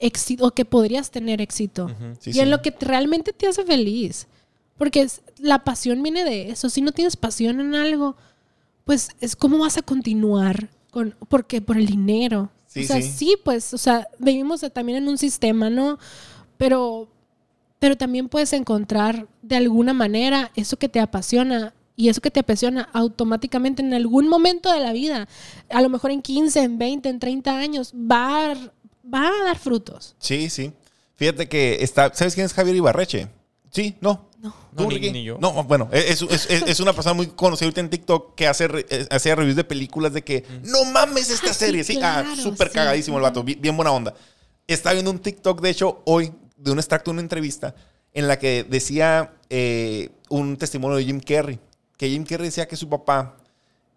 éxito 0.00 0.46
o 0.46 0.50
que 0.50 0.64
podrías 0.64 1.10
tener 1.10 1.40
éxito? 1.40 1.88
Sí, 2.20 2.32
y 2.34 2.40
en 2.40 2.50
lo 2.50 2.62
que 2.62 2.72
te- 2.72 2.84
realmente 2.86 3.32
te 3.32 3.46
hace 3.46 3.64
feliz. 3.64 4.26
Porque 4.78 5.06
la 5.42 5.64
pasión 5.64 6.02
viene 6.02 6.24
de 6.24 6.50
eso. 6.50 6.70
Si 6.70 6.80
no 6.80 6.92
tienes 6.92 7.16
pasión 7.16 7.60
en 7.60 7.74
algo, 7.74 8.16
pues 8.84 9.10
es 9.20 9.36
cómo 9.36 9.58
vas 9.58 9.76
a 9.76 9.82
continuar 9.82 10.70
con 10.90 11.14
porque 11.28 11.60
por 11.60 11.76
el 11.76 11.86
dinero. 11.86 12.50
Sí, 12.66 12.84
o 12.84 12.86
sea, 12.86 13.02
sí. 13.02 13.10
sí. 13.10 13.36
pues, 13.44 13.74
o 13.74 13.78
sea, 13.78 14.08
vivimos 14.18 14.60
también 14.72 14.98
en 15.02 15.08
un 15.08 15.18
sistema, 15.18 15.68
¿no? 15.68 15.98
Pero 16.56 17.08
pero 17.78 17.96
también 17.96 18.28
puedes 18.28 18.52
encontrar 18.52 19.26
de 19.42 19.56
alguna 19.56 19.92
manera 19.92 20.52
eso 20.54 20.76
que 20.78 20.88
te 20.88 21.00
apasiona 21.00 21.74
y 21.96 22.08
eso 22.08 22.20
que 22.20 22.30
te 22.30 22.38
apasiona 22.40 22.88
automáticamente 22.92 23.82
en 23.82 23.92
algún 23.92 24.28
momento 24.28 24.72
de 24.72 24.78
la 24.80 24.92
vida, 24.92 25.28
a 25.68 25.82
lo 25.82 25.88
mejor 25.88 26.12
en 26.12 26.22
15, 26.22 26.60
en 26.62 26.78
20, 26.78 27.08
en 27.08 27.18
30 27.18 27.58
años, 27.58 27.92
va 27.92 28.26
a, 28.44 28.48
dar- 28.48 28.72
va 29.12 29.26
a 29.28 29.44
dar 29.46 29.58
frutos. 29.58 30.14
Sí, 30.20 30.48
sí. 30.48 30.72
Fíjate 31.16 31.48
que 31.48 31.82
está. 31.82 32.12
¿Sabes 32.14 32.34
quién 32.34 32.46
es 32.46 32.54
Javier 32.54 32.76
Ibarreche? 32.76 33.28
Sí, 33.70 33.96
no. 34.00 34.26
No. 34.42 34.52
¿Tú, 34.76 34.82
No, 34.82 34.88
ni- 34.90 35.22
yo. 35.22 35.38
No, 35.40 35.62
bueno, 35.64 35.88
es, 35.92 36.20
es- 36.20 36.50
es- 36.50 36.62
es 36.66 36.80
una 36.80 36.92
persona 36.92 37.14
muy 37.14 37.28
conocida 37.28 37.66
ahorita 37.66 37.80
en 37.80 37.90
TikTok 37.90 38.34
que 38.34 38.48
hace, 38.48 38.68
eh, 38.90 39.06
hace 39.08 39.34
reviews 39.34 39.54
de 39.56 39.62
películas 39.64 40.12
de 40.12 40.22
que 40.22 40.44
no 40.64 40.84
mames 40.84 41.30
esta 41.30 41.50
Ah, 41.50 41.54
sí, 41.54 41.64
serie. 41.66 41.84
Sí, 41.84 41.96
ah, 42.02 42.22
claro, 42.24 42.36
súper 42.36 42.68
sí. 42.68 42.74
cagadísimo 42.74 43.18
el 43.18 43.22
vato, 43.22 43.44
bi- 43.44 43.54
bien 43.54 43.76
buena 43.76 43.92
onda. 43.92 44.12
Está 44.66 44.92
viendo 44.92 45.12
un 45.12 45.20
TikTok, 45.20 45.60
de 45.60 45.70
hecho, 45.70 46.02
hoy, 46.06 46.32
de 46.56 46.72
un 46.72 46.78
extracto 46.78 47.10
de 47.10 47.12
una 47.12 47.22
entrevista 47.22 47.74
en 48.12 48.26
la 48.28 48.38
que 48.38 48.64
decía 48.68 49.32
eh, 49.48 50.10
un 50.28 50.56
testimonio 50.56 50.96
de 50.96 51.04
Jim 51.04 51.20
Carrey. 51.20 51.60
Que 51.96 52.08
Jim 52.10 52.24
Carrey 52.24 52.46
decía 52.48 52.66
que 52.66 52.74
su 52.76 52.88
papá, 52.88 53.36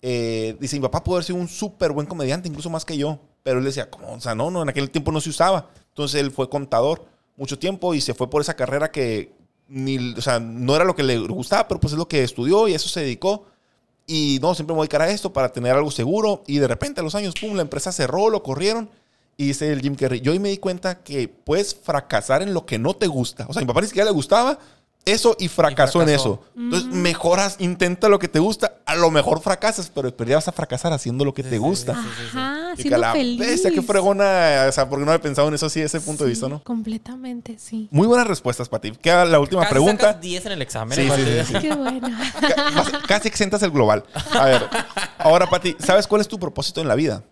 eh, 0.01 0.55
dice, 0.59 0.75
mi 0.75 0.81
papá 0.83 1.03
pudo 1.03 1.15
haber 1.15 1.25
sido 1.25 1.39
un 1.39 1.47
súper 1.47 1.91
buen 1.91 2.05
comediante, 2.05 2.47
incluso 2.47 2.69
más 2.69 2.85
que 2.85 2.97
yo. 2.97 3.19
Pero 3.41 3.59
él 3.59 3.65
decía, 3.65 3.89
¿cómo? 3.89 4.13
O 4.13 4.21
sea, 4.21 4.35
no, 4.35 4.51
no, 4.51 4.61
en 4.61 4.69
aquel 4.69 4.91
tiempo 4.91 5.11
no 5.11 5.21
se 5.21 5.29
usaba. 5.29 5.69
Entonces 5.89 6.21
él 6.21 6.31
fue 6.31 6.49
contador 6.49 7.05
mucho 7.37 7.59
tiempo 7.59 7.93
y 7.93 8.01
se 8.01 8.13
fue 8.13 8.29
por 8.29 8.41
esa 8.41 8.55
carrera 8.55 8.91
que 8.91 9.33
ni, 9.67 10.13
o 10.13 10.21
sea, 10.21 10.39
no 10.39 10.75
era 10.75 10.85
lo 10.85 10.95
que 10.95 11.03
le 11.03 11.17
gustaba, 11.19 11.67
pero 11.67 11.79
pues 11.79 11.93
es 11.93 11.99
lo 11.99 12.07
que 12.07 12.23
estudió 12.23 12.67
y 12.67 12.73
eso 12.73 12.89
se 12.89 13.01
dedicó. 13.01 13.45
Y 14.07 14.39
no, 14.41 14.53
siempre 14.53 14.73
me 14.73 14.77
voy 14.77 14.83
a 14.83 14.87
dedicar 14.87 15.01
a 15.01 15.09
esto 15.09 15.33
para 15.33 15.51
tener 15.51 15.73
algo 15.73 15.91
seguro. 15.91 16.43
Y 16.47 16.59
de 16.59 16.67
repente 16.67 17.01
a 17.01 17.03
los 17.03 17.15
años, 17.15 17.33
pum, 17.39 17.55
la 17.55 17.63
empresa 17.63 17.91
cerró, 17.91 18.29
lo 18.29 18.43
corrieron. 18.43 18.89
Y 19.37 19.47
dice 19.47 19.71
el 19.71 19.81
Jim 19.81 19.95
Carrey, 19.95 20.21
yo 20.21 20.31
hoy 20.31 20.39
me 20.39 20.49
di 20.49 20.57
cuenta 20.57 21.03
que 21.03 21.27
puedes 21.27 21.75
fracasar 21.75 22.41
en 22.41 22.53
lo 22.53 22.65
que 22.65 22.79
no 22.79 22.93
te 22.93 23.07
gusta. 23.07 23.45
O 23.49 23.53
sea, 23.53 23.59
a 23.59 23.63
mi 23.63 23.67
papá 23.67 23.81
ni 23.81 23.87
siquiera 23.87 24.05
le 24.05 24.13
gustaba 24.13 24.59
eso 25.05 25.35
y 25.39 25.47
fracasó, 25.49 26.01
en 26.01 26.07
fracasó. 26.07 26.33
eso. 26.43 26.43
Entonces, 26.57 26.89
mejoras, 26.91 27.57
intenta 27.59 28.09
lo 28.09 28.17
que 28.17 28.27
te 28.27 28.39
gusta. 28.39 28.77
A 28.87 28.95
lo 28.95 29.11
mejor 29.11 29.39
fracasas, 29.41 29.91
pero 29.93 30.15
pero 30.15 30.29
ya 30.31 30.37
vas 30.37 30.47
a 30.47 30.51
fracasar 30.51 30.91
haciendo 30.93 31.23
lo 31.23 31.33
que 31.33 31.43
te 31.43 31.57
gusta. 31.59 31.93
Ajá, 31.93 32.71
Y 32.73 32.75
que 32.77 32.81
siendo 32.83 32.97
la 32.99 33.11
feliz. 33.13 33.39
bestia, 33.39 33.71
qué 33.71 33.81
fregona. 33.83 34.65
O 34.67 34.71
sea, 34.71 34.89
porque 34.89 35.05
no 35.05 35.11
había 35.11 35.21
pensado 35.21 35.47
en 35.47 35.53
eso 35.53 35.67
así, 35.67 35.79
ese 35.79 36.01
punto 36.01 36.23
de 36.23 36.31
vista, 36.31 36.47
¿no? 36.49 36.63
Completamente, 36.63 37.57
sí. 37.59 37.87
Muy 37.91 38.07
buenas 38.07 38.25
respuestas, 38.27 38.67
Pati. 38.67 38.91
Queda 38.91 39.25
la 39.25 39.39
última 39.39 39.61
Casi 39.61 39.73
pregunta. 39.73 40.07
sacas 40.07 40.21
10 40.21 40.45
en 40.47 40.51
el 40.53 40.61
examen. 40.63 40.97
Sí, 40.97 41.07
¿eh, 41.11 41.43
sí, 41.45 41.53
sí, 41.53 41.53
sí. 41.61 41.67
Qué 41.67 41.75
bueno. 41.75 42.09
Casi 43.07 43.27
exentas 43.27 43.61
el 43.63 43.71
global. 43.71 44.03
A 44.33 44.45
ver, 44.45 44.63
ahora, 45.19 45.47
Pati, 45.47 45.75
¿sabes 45.79 46.07
cuál 46.07 46.21
es 46.21 46.27
tu 46.27 46.39
propósito 46.39 46.81
en 46.81 46.87
la 46.87 46.95
vida? 46.95 47.23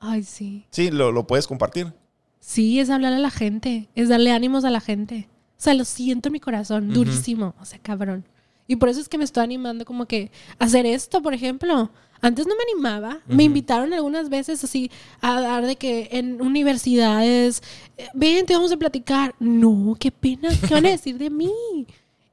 Ay, 0.00 0.22
sí. 0.22 0.64
Sí, 0.70 0.90
lo, 0.90 1.12
lo 1.12 1.26
puedes 1.26 1.46
compartir. 1.46 1.92
Sí, 2.40 2.80
es 2.80 2.88
hablar 2.88 3.12
a 3.12 3.18
la 3.18 3.30
gente, 3.30 3.88
es 3.94 4.08
darle 4.08 4.32
ánimos 4.32 4.64
a 4.64 4.70
la 4.70 4.80
gente. 4.80 5.28
O 5.58 5.62
sea, 5.62 5.74
lo 5.74 5.84
siento 5.84 6.28
en 6.28 6.34
mi 6.34 6.40
corazón, 6.40 6.92
durísimo, 6.92 7.54
o 7.60 7.64
sea, 7.64 7.80
cabrón. 7.80 8.24
Y 8.68 8.76
por 8.76 8.90
eso 8.90 9.00
es 9.00 9.08
que 9.08 9.18
me 9.18 9.24
estoy 9.24 9.42
animando 9.42 9.84
como 9.84 10.06
que 10.06 10.30
a 10.58 10.66
hacer 10.66 10.86
esto, 10.86 11.20
por 11.20 11.34
ejemplo. 11.34 11.90
Antes 12.20 12.46
no 12.46 12.54
me 12.54 12.62
animaba. 12.72 13.20
Me 13.26 13.44
invitaron 13.44 13.92
algunas 13.92 14.28
veces 14.28 14.62
así 14.62 14.90
a 15.20 15.40
dar 15.40 15.66
de 15.66 15.76
que 15.76 16.08
en 16.12 16.40
universidades, 16.40 17.62
eh, 17.96 18.06
ven, 18.14 18.46
te 18.46 18.54
vamos 18.54 18.70
a 18.70 18.76
platicar. 18.76 19.34
No, 19.40 19.96
qué 19.98 20.12
pena, 20.12 20.48
¿qué 20.68 20.74
van 20.74 20.86
a 20.86 20.90
decir 20.90 21.18
de 21.18 21.30
mí? 21.30 21.50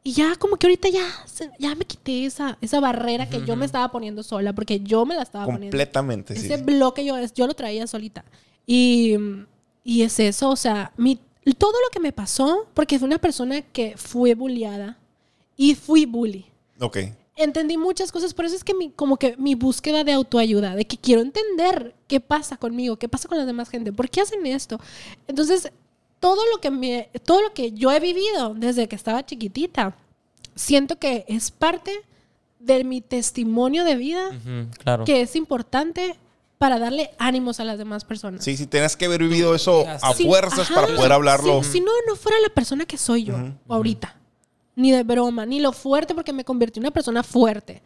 Y 0.03 0.11
ya 0.11 0.35
como 0.35 0.57
que 0.57 0.67
ahorita 0.67 0.89
ya, 0.89 1.07
ya 1.57 1.73
me 1.73 1.85
quité 1.85 2.25
esa, 2.25 2.59
esa 2.61 2.79
barrera 2.79 3.27
que 3.27 3.43
yo 3.43 3.55
me 3.55 3.65
estaba 3.65 3.91
poniendo 3.91 4.21
sola, 4.21 4.53
porque 4.53 4.81
yo 4.81 5.03
me 5.03 5.15
la 5.15 5.23
estaba 5.23 5.45
poniendo. 5.45 5.71
Completamente, 5.71 6.35
sí. 6.35 6.45
Ese 6.45 6.57
bloque 6.57 7.03
yo, 7.03 7.15
yo 7.33 7.47
lo 7.47 7.55
traía 7.55 7.87
solita. 7.87 8.23
Y, 8.67 9.15
y 9.83 10.03
es 10.03 10.19
eso, 10.19 10.51
o 10.51 10.55
sea, 10.55 10.91
mi, 10.97 11.19
todo 11.53 11.73
lo 11.73 11.89
que 11.91 11.99
me 11.99 12.11
pasó, 12.11 12.67
porque 12.73 12.97
fue 12.97 13.07
una 13.07 13.19
persona 13.19 13.61
que 13.61 13.95
fue 13.97 14.33
bulliada 14.33 14.97
y 15.55 15.75
fui 15.75 16.05
bully. 16.05 16.45
Ok. 16.79 16.97
Entendí 17.37 17.77
muchas 17.77 18.11
cosas, 18.11 18.33
por 18.33 18.45
eso 18.45 18.55
es 18.55 18.63
que 18.63 18.73
mi, 18.73 18.89
como 18.89 19.17
que 19.17 19.35
mi 19.37 19.55
búsqueda 19.55 20.03
de 20.03 20.13
autoayuda, 20.13 20.75
de 20.75 20.85
que 20.85 20.97
quiero 20.97 21.21
entender 21.21 21.93
qué 22.07 22.19
pasa 22.19 22.57
conmigo, 22.57 22.97
qué 22.97 23.09
pasa 23.09 23.27
con 23.27 23.37
la 23.37 23.45
demás 23.45 23.69
gente, 23.69 23.91
por 23.91 24.09
qué 24.09 24.21
hacen 24.21 24.45
esto. 24.45 24.79
Entonces, 25.27 25.71
todo 26.19 26.41
lo 26.51 26.61
que 26.61 26.71
me, 26.71 27.09
todo 27.23 27.41
lo 27.41 27.53
que 27.53 27.71
yo 27.71 27.91
he 27.91 27.99
vivido 27.99 28.53
desde 28.55 28.87
que 28.87 28.95
estaba 28.95 29.25
chiquitita, 29.25 29.95
siento 30.55 30.97
que 30.97 31.25
es 31.27 31.51
parte 31.51 31.91
de 32.59 32.83
mi 32.83 33.01
testimonio 33.01 33.83
de 33.83 33.95
vida 33.95 34.31
claro. 34.79 35.05
que 35.05 35.21
es 35.21 35.35
importante 35.35 36.17
para 36.57 36.79
darle 36.79 37.11
ánimos 37.17 37.59
a 37.59 37.63
las 37.65 37.77
demás 37.77 38.05
personas. 38.05 38.43
Sí, 38.43 38.55
sí, 38.57 38.65
tienes 38.67 38.95
que 38.95 39.05
haber 39.05 39.21
vivido 39.21 39.53
eso 39.55 39.85
a 39.87 40.13
Sí, 40.13 40.25
fuerzas 40.25 40.71
ajá. 40.71 40.75
para 40.81 40.95
poder 40.95 41.11
hablarlo. 41.11 41.63
Sí, 41.63 41.73
si 41.73 41.79
no, 41.81 41.91
no 42.07 42.15
fuera 42.15 42.37
la 42.39 42.49
persona 42.49 42.85
que 42.85 42.97
soy 42.97 43.25
yo 43.25 43.35
ahorita. 43.67 44.15
Ni 44.75 44.91
de 44.91 45.03
broma, 45.03 45.45
ni 45.45 45.59
lo 45.59 45.71
fuerte 45.71 46.13
porque 46.15 46.33
me 46.33 46.43
convertí 46.43 46.79
en 46.79 46.83
una 46.85 46.91
persona 46.91 47.23
fuerte. 47.23 47.81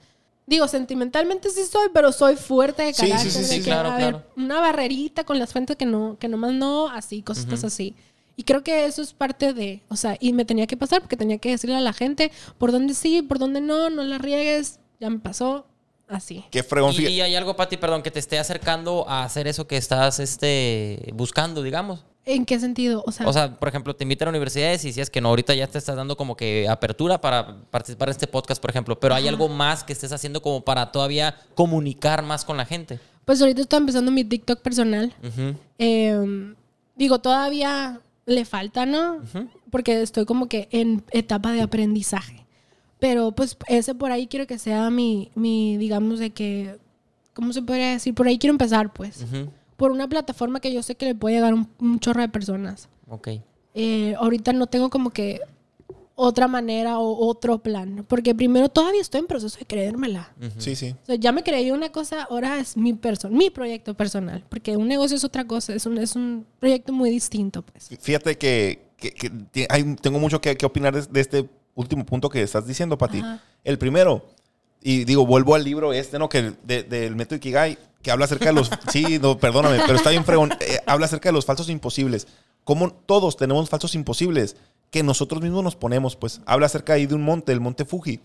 Digo, 0.48 0.68
sentimentalmente 0.68 1.50
sí 1.52 1.62
soy, 1.72 1.90
pero 1.94 2.12
soy 2.12 2.36
fuerte 2.36 2.82
de 2.82 2.94
Sí, 2.94 3.04
sí, 3.06 3.10
carácter. 3.10 3.32
sí, 3.32 3.40
de 3.40 3.46
sí, 3.46 3.56
que, 3.60 3.64
claro, 3.66 3.90
a 3.92 3.98
ver, 3.98 4.10
claro. 4.16 4.26
Una 4.36 4.60
barrerita 4.60 5.24
con 5.24 5.38
las 5.38 5.52
fuentes 5.52 5.76
que 5.78 5.86
no, 5.86 6.18
que 6.20 6.28
nomás 6.28 6.54
no, 6.54 6.90
así, 6.90 7.22
cositas 7.22 7.64
así. 7.64 7.96
Y 8.36 8.44
creo 8.44 8.64
que 8.64 8.86
eso 8.86 9.02
es 9.04 9.14
parte 9.14 9.54
de, 9.54 9.84
o 9.90 9.96
sea, 9.96 10.18
y 10.20 10.34
me 10.34 10.46
tenía 10.46 10.66
que 10.66 10.78
pasar 10.78 11.02
porque 11.02 11.18
tenía 11.18 11.38
que 11.38 11.50
decirle 11.52 11.76
a 11.76 11.82
la 11.82 11.94
gente 11.94 12.32
por 12.58 12.72
dónde 12.72 12.94
sí, 12.96 13.22
por 13.22 13.38
dónde 13.38 13.62
no, 13.62 13.90
no 13.92 14.04
la 14.04 14.18
riegues, 14.18 14.80
ya 15.00 15.10
me 15.12 15.20
pasó, 15.20 15.68
así. 16.10 16.44
Qué 16.52 16.64
fregón. 16.64 16.94
Y, 16.98 17.08
y 17.08 17.22
hay 17.22 17.36
algo, 17.36 17.56
Pati, 17.56 17.78
perdón, 17.78 18.02
que 18.02 18.12
te 18.12 18.20
esté 18.20 18.40
acercando 18.40 19.08
a 19.08 19.24
hacer 19.24 19.48
eso 19.48 19.68
que 19.68 19.78
estás 19.78 20.20
este, 20.20 21.12
buscando, 21.14 21.62
digamos. 21.64 22.04
¿En 22.26 22.46
qué 22.46 22.60
sentido? 22.60 23.04
O 23.08 23.12
sea, 23.12 23.28
O 23.28 23.34
sea, 23.34 23.56
por 23.56 23.70
ejemplo, 23.70 23.96
te 23.96 24.04
invitan 24.04 24.28
a 24.28 24.30
universidades 24.32 24.86
y 24.86 24.94
si 24.94 25.02
es 25.02 25.10
que 25.10 25.20
no, 25.22 25.30
ahorita 25.30 25.56
ya 25.56 25.66
te 25.68 25.78
estás 25.78 25.96
dando 25.96 26.16
como 26.16 26.36
que 26.36 26.68
apertura 26.70 27.20
para 27.22 27.62
participar 27.72 28.10
en 28.10 28.12
este 28.12 28.28
podcast, 28.28 28.62
por 28.62 28.70
ejemplo, 28.70 29.00
pero 29.00 29.16
hay 29.16 29.28
algo 29.28 29.48
más 29.50 29.84
que 29.84 29.94
estés 29.94 30.12
haciendo 30.12 30.42
como 30.42 30.62
para 30.64 30.92
todavía 30.92 31.36
comunicar 31.56 32.22
más 32.22 32.46
con 32.46 32.58
la 32.58 32.66
gente. 32.66 33.00
pues 33.26 33.42
ahorita 33.42 33.62
estoy 33.62 33.78
empezando 33.80 34.12
mi 34.12 34.24
TikTok 34.24 34.60
personal. 34.62 35.14
Eh, 35.80 36.54
digo, 36.96 37.20
todavía 37.20 38.02
le 38.26 38.46
falta, 38.46 38.86
¿no? 38.86 39.22
Porque 39.72 40.02
estoy 40.02 40.26
como 40.26 40.48
que 40.48 40.68
en 40.72 41.04
etapa 41.12 41.52
de 41.52 41.62
aprendizaje. 41.62 42.46
Pero 43.00 43.32
pues 43.32 43.58
ese 43.68 43.96
por 43.96 44.12
ahí 44.12 44.28
quiero 44.28 44.46
que 44.46 44.58
sea 44.60 44.90
mi, 44.90 45.32
mi 45.36 45.78
digamos, 45.78 46.20
de 46.20 46.32
que, 46.32 46.78
¿cómo 47.34 47.54
se 47.54 47.62
podría 47.62 47.92
decir? 47.92 48.14
Por 48.14 48.28
ahí 48.28 48.38
quiero 48.38 48.52
empezar, 48.54 48.92
pues. 48.94 49.22
Ujú. 49.24 49.50
Por 49.78 49.92
una 49.92 50.10
plataforma 50.10 50.60
que 50.60 50.74
yo 50.74 50.84
sé 50.84 50.96
que 50.96 51.06
le 51.06 51.16
puede 51.16 51.36
llegar 51.36 51.54
un, 51.54 51.70
un 51.80 52.00
chorro 52.00 52.22
de 52.22 52.28
personas. 52.30 52.90
Ok. 53.08 53.30
Eh, 53.74 54.16
ahorita 54.20 54.52
no 54.52 54.68
tengo 54.68 54.90
como 54.90 55.12
que 55.12 55.40
otra 56.16 56.50
manera 56.50 57.00
o 57.00 57.26
otro 57.30 57.60
plan. 57.60 58.04
Porque 58.10 58.36
primero 58.36 58.68
todavía 58.68 59.00
estoy 59.00 59.22
en 59.22 59.28
proceso 59.28 59.58
de 59.58 59.66
creérmela. 59.66 60.34
Sí, 60.58 60.76
sí. 60.76 60.94
O 61.04 61.06
sea, 61.06 61.16
ya 61.16 61.32
me 61.32 61.44
creí 61.44 61.72
una 61.72 61.94
cosa, 61.94 62.24
ahora 62.24 62.60
es 62.60 62.76
mi 62.76 62.92
person 62.94 63.34
mi 63.34 63.50
proyecto 63.50 63.94
personal, 63.94 64.44
porque 64.50 64.76
un 64.76 64.90
negocio 64.90 65.16
es 65.16 65.24
otra 65.24 65.48
cosa, 65.48 65.74
es 65.74 65.86
un, 65.86 65.98
es 65.98 66.18
un 66.18 66.46
proyecto 66.60 66.92
muy 66.92 67.10
distinto, 67.10 67.62
pues. 67.62 67.88
Fíjate 68.02 68.38
que, 68.38 68.82
que- 68.98 69.14
que 69.14 69.66
hay- 69.70 69.96
tengo 69.96 70.20
mucho 70.20 70.42
que, 70.42 70.58
que 70.58 70.66
opinar 70.66 70.94
de, 70.94 71.04
de 71.10 71.22
este 71.22 71.50
último 71.80 72.06
punto 72.06 72.30
que 72.30 72.42
estás 72.42 72.66
diciendo, 72.68 72.98
Pati. 72.98 73.20
Ajá. 73.20 73.42
El 73.64 73.78
primero, 73.78 74.26
y 74.82 75.04
digo, 75.06 75.26
vuelvo 75.26 75.56
al 75.56 75.64
libro 75.64 75.94
este, 75.94 76.20
¿no? 76.20 76.30
Que 76.30 76.54
de- 76.64 76.84
del 76.84 77.16
método 77.16 77.38
Ikigai, 77.38 77.78
que 78.02 78.12
habla 78.12 78.26
acerca 78.26 78.46
de 78.46 78.54
los... 78.54 78.70
sí, 78.92 79.20
no, 79.20 79.38
perdóname, 79.38 79.80
pero 79.86 79.96
está 79.96 80.10
bien 80.10 80.26
fregón. 80.26 80.52
Eh, 80.60 80.80
habla 80.86 81.06
acerca 81.06 81.30
de 81.30 81.34
los 81.34 81.46
falsos 81.46 81.70
imposibles. 81.70 82.28
Como 82.64 82.92
todos 82.92 83.36
tenemos 83.38 83.70
falsos 83.70 83.96
imposibles 83.96 84.56
que 84.92 85.04
nosotros 85.04 85.42
mismos 85.42 85.64
nos 85.64 85.76
ponemos, 85.76 86.16
pues. 86.16 86.42
Habla 86.46 86.66
acerca 86.68 86.94
ahí 86.94 87.06
de 87.06 87.16
un 87.16 87.24
monte, 87.24 87.52
el 87.52 87.60
monte 87.60 87.86
Fuji, 87.86 88.20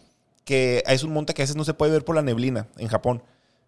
que 0.45 0.83
es 0.87 1.03
un 1.03 1.13
monte 1.13 1.35
que 1.35 1.43
a 1.43 1.45
veces 1.45 1.57
no 1.57 1.65
se 1.65 1.75
puede 1.75 1.93
ver 1.93 2.05
por 2.05 2.15
la 2.17 2.23
neblina 2.23 2.69
en 2.79 2.89
Japón 2.89 3.23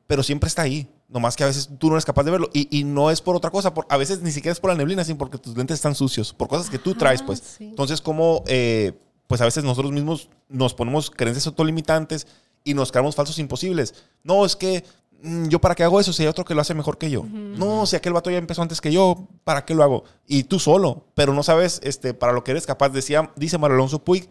pero 0.09 0.23
siempre 0.23 0.47
está 0.47 0.63
ahí. 0.63 0.87
Nomás 1.09 1.35
que 1.35 1.43
a 1.43 1.49
veces 1.49 1.69
tú 1.79 1.89
no 1.89 1.95
eres 1.95 2.05
capaz 2.05 2.23
de 2.23 2.31
verlo. 2.31 2.49
Y, 2.53 2.69
y 2.79 2.85
no 2.85 3.11
es 3.11 3.21
por 3.21 3.35
otra 3.35 3.51
cosa. 3.51 3.75
Por, 3.75 3.87
a 3.89 3.97
veces 3.97 4.23
ni 4.23 4.31
siquiera 4.31 4.53
es 4.53 4.61
por 4.61 4.71
la 4.71 4.77
neblina, 4.77 5.03
sino 5.05 5.19
porque 5.19 5.37
tus 5.37 5.57
lentes 5.57 5.75
están 5.75 5.97
sucios. 5.97 6.33
Por 6.33 6.47
cosas 6.47 6.71
que 6.71 6.79
tú 6.79 6.95
traes, 6.95 7.23
pues. 7.23 7.41
sí. 7.59 7.65
Entonces, 7.65 8.01
como, 8.01 8.45
eh, 8.47 8.93
pues 9.27 9.41
a 9.41 9.45
veces 9.45 9.65
nosotros 9.65 9.93
mismos 9.93 10.29
nos 10.49 10.75
ponemos 10.75 11.11
creencias 11.11 11.47
autolimitantes 11.47 12.27
y 12.65 12.75
nos 12.75 12.91
creamos 12.93 13.15
falsos 13.15 13.39
imposibles. 13.39 13.95
No, 14.25 14.45
es 14.45 14.57
que 14.57 14.85
mm, 15.23 15.47
yo 15.49 15.61
para 15.61 15.75
qué 15.75 15.85
hago 15.85 16.01
eso 16.01 16.13
si 16.13 16.23
hay 16.23 16.29
otro 16.29 16.45
que 16.45 16.55
lo 16.55 16.61
hace 16.61 16.75
mejor 16.75 16.99
que 16.99 17.11
yo. 17.11 17.25
No, 17.25 17.87
si 17.87 17.97
aquel 17.97 18.13
vato 18.13 18.31
ya 18.31 18.39
empezó 18.39 18.63
antes 18.63 18.81
que 18.81 18.93
yo, 18.93 19.29
¿para 19.45 19.65
qué 19.65 19.75
lo 19.75 19.83
hago? 19.83 20.05
Y 20.27 20.45
tú 20.45 20.59
solo, 20.59 21.07
pero 21.15 21.33
no 21.33 21.43
sabes 21.43 21.81
este, 21.83 22.15
para 22.15 22.33
lo 22.33 22.43
que 22.45 22.51
eres 22.53 22.67
capaz. 22.67 22.89
Decía, 22.91 23.31
dice 23.37 23.59
Mario 23.59 23.77
Alonso 23.77 24.05
Puig, 24.05 24.29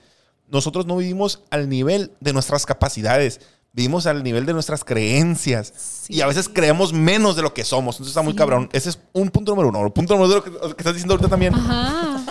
nosotros 0.47 0.85
no 0.85 0.97
vivimos 0.97 1.43
al 1.49 1.69
nivel 1.69 2.11
de 2.19 2.33
nuestras 2.33 2.65
capacidades, 2.65 3.41
vivimos 3.73 4.05
al 4.05 4.23
nivel 4.23 4.45
de 4.45 4.53
nuestras 4.53 4.83
creencias. 4.83 6.05
Y 6.07 6.21
a 6.21 6.27
veces 6.27 6.47
creemos 6.49 6.93
menos 6.93 7.35
de 7.35 7.41
lo 7.41 7.53
que 7.53 7.63
somos. 7.63 7.95
Entonces 7.95 8.11
está 8.11 8.21
muy 8.21 8.33
Sí. 8.33 8.37
cabrón. 8.37 8.69
Ese 8.71 8.89
es 8.89 8.99
un 9.13 9.29
punto 9.29 9.51
número 9.51 9.69
uno. 9.69 9.85
El 9.85 9.91
punto 9.91 10.13
número 10.15 10.27
dos, 10.33 10.35
lo 10.37 10.43
que, 10.43 10.49
lo 10.67 10.75
que 10.75 10.81
estás 10.81 10.93
diciendo 10.93 11.13
ahorita 11.15 11.29
también. 11.29 11.53
Ajá. 11.55 12.21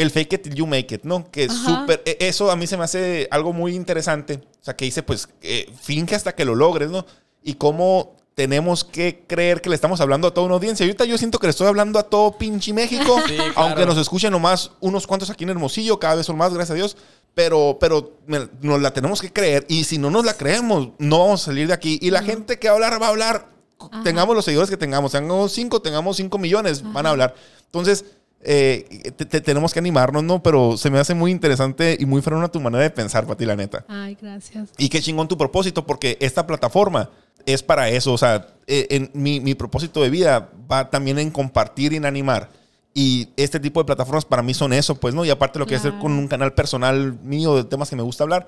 El 0.00 0.10
fake 0.10 0.32
it 0.34 0.42
till 0.42 0.54
you 0.54 0.66
make 0.66 0.94
it, 0.94 1.02
¿no? 1.04 1.30
Que 1.30 1.44
es 1.44 1.50
Ajá. 1.52 1.80
súper. 1.80 2.02
e- 2.06 2.16
Eso 2.20 2.50
a 2.50 2.56
mí 2.56 2.66
se 2.66 2.76
me 2.76 2.84
hace 2.84 3.28
algo 3.30 3.52
muy 3.52 3.74
interesante. 3.74 4.40
O 4.60 4.64
sea, 4.64 4.74
que 4.76 4.84
dice, 4.84 5.02
pues, 5.02 5.28
eh, 5.42 5.70
finge 5.80 6.14
hasta 6.14 6.34
que 6.34 6.44
lo 6.44 6.54
logres, 6.54 6.90
¿no? 6.90 7.04
Y 7.42 7.54
cómo 7.54 8.16
tenemos 8.34 8.84
que 8.84 9.24
creer 9.26 9.60
que 9.60 9.68
le 9.68 9.74
estamos 9.74 10.00
hablando 10.00 10.28
a 10.28 10.32
toda 10.32 10.46
una 10.46 10.54
audiencia. 10.54 10.84
Ahorita 10.86 11.04
yo 11.04 11.18
siento 11.18 11.38
que 11.38 11.46
le 11.46 11.50
estoy 11.50 11.66
hablando 11.66 11.98
a 11.98 12.04
todo 12.04 12.38
pinche 12.38 12.72
México. 12.72 13.18
Sí, 13.26 13.34
claro. 13.36 13.52
Aunque 13.56 13.84
nos 13.84 13.98
escuchen 13.98 14.30
nomás 14.32 14.70
unos 14.80 15.06
cuantos 15.06 15.28
aquí 15.28 15.44
en 15.44 15.50
Hermosillo, 15.50 15.98
cada 16.00 16.14
vez 16.14 16.26
son 16.26 16.36
más, 16.38 16.52
gracias 16.54 16.70
a 16.70 16.74
Dios. 16.74 16.96
Pero, 17.34 17.76
pero 17.78 18.16
me- 18.26 18.48
nos 18.62 18.80
la 18.80 18.92
tenemos 18.92 19.20
que 19.20 19.32
creer. 19.32 19.66
Y 19.68 19.84
si 19.84 19.98
no 19.98 20.10
nos 20.10 20.24
la 20.24 20.34
creemos, 20.34 20.88
no 20.98 21.18
vamos 21.18 21.42
a 21.42 21.44
salir 21.46 21.66
de 21.68 21.74
aquí. 21.74 21.98
Y 22.00 22.10
la 22.10 22.22
gente 22.22 22.58
que 22.58 22.68
va 22.68 22.72
a 22.72 22.76
hablar, 22.76 23.00
va 23.02 23.06
a 23.06 23.10
hablar. 23.10 23.48
Ajá. 23.78 24.02
Tengamos 24.02 24.34
los 24.34 24.44
seguidores 24.44 24.70
que 24.70 24.76
tengamos. 24.76 25.12
Tengamos 25.12 25.52
cinco, 25.52 25.80
tengamos 25.82 26.16
cinco 26.16 26.38
millones, 26.38 26.82
van 26.82 27.06
a 27.06 27.10
hablar. 27.10 27.34
Entonces, 27.66 28.04
eh, 28.42 29.12
te- 29.16 29.26
te- 29.26 29.40
tenemos 29.40 29.72
que 29.72 29.78
animarnos, 29.78 30.22
¿no? 30.24 30.42
Pero 30.42 30.76
se 30.76 30.90
me 30.90 30.98
hace 30.98 31.14
muy 31.14 31.30
interesante 31.30 31.96
y 31.98 32.06
muy 32.06 32.22
fregona 32.22 32.48
tu 32.48 32.60
manera 32.60 32.82
de 32.82 32.90
pensar, 32.90 33.26
Pati, 33.26 33.44
la 33.44 33.56
neta. 33.56 33.84
Ay, 33.88 34.16
gracias. 34.20 34.70
Y 34.78 34.88
qué 34.88 35.00
chingón 35.00 35.28
tu 35.28 35.36
propósito, 35.36 35.86
porque 35.86 36.16
esta 36.20 36.46
plataforma 36.46 37.10
es 37.46 37.62
para 37.62 37.88
eso. 37.90 38.12
O 38.12 38.18
sea, 38.18 38.46
eh, 38.66 38.86
en 38.90 39.10
mi, 39.14 39.40
mi 39.40 39.54
propósito 39.54 40.02
de 40.02 40.10
vida 40.10 40.48
va 40.70 40.88
también 40.90 41.18
en 41.18 41.30
compartir 41.30 41.92
y 41.92 41.96
en 41.96 42.06
animar. 42.06 42.48
Y 42.92 43.28
este 43.36 43.60
tipo 43.60 43.80
de 43.80 43.84
plataformas 43.84 44.24
para 44.24 44.42
mí 44.42 44.52
son 44.52 44.72
eso, 44.72 44.96
pues, 44.96 45.14
¿no? 45.14 45.24
Y 45.24 45.30
aparte 45.30 45.58
lo 45.58 45.66
que 45.66 45.76
hacer 45.76 45.90
Claro. 45.92 46.02
con 46.02 46.12
un 46.12 46.26
canal 46.26 46.54
personal 46.54 47.18
mío 47.22 47.54
de 47.56 47.64
temas 47.64 47.88
que 47.88 47.96
me 47.96 48.02
gusta 48.02 48.24
hablar. 48.24 48.46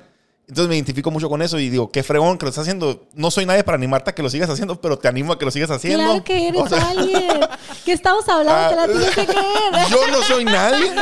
Entonces 0.48 0.69
me 0.69 0.74
identifico 0.74 1.10
mucho 1.10 1.28
con 1.28 1.40
eso 1.40 1.59
y 1.59 1.70
digo, 1.70 1.90
qué 1.90 2.02
fregón 2.02 2.36
que 2.36 2.44
lo 2.44 2.51
estás 2.51 2.62
haciendo. 2.62 3.06
No 3.14 3.31
soy 3.31 3.47
nadie 3.47 3.64
para 3.64 3.77
animarte 3.77 4.10
a 4.10 4.14
que 4.14 4.23
lo 4.23 4.28
sigas 4.28 4.51
haciendo, 4.51 4.81
pero 4.81 4.98
te 4.98 5.09
animo 5.09 5.32
a 5.32 5.39
que 5.39 5.44
lo 5.44 5.51
sigas 5.51 5.70
haciendo. 5.70 6.05
Claro 6.05 6.24
que 6.24 6.48
eres 6.48 6.60
O 6.60 6.69
sea, 6.69 6.90
alguien. 6.90 7.40
que 7.85 7.93
estamos 7.93 8.28
hablando, 8.28 8.70
te 8.70 8.77
la 8.77 8.86
tienes 8.86 9.14
que 9.14 9.27
creer. 9.27 9.89
Yo 9.90 10.06
no 10.09 10.23
soy 10.23 10.44
nadie. 10.44 10.93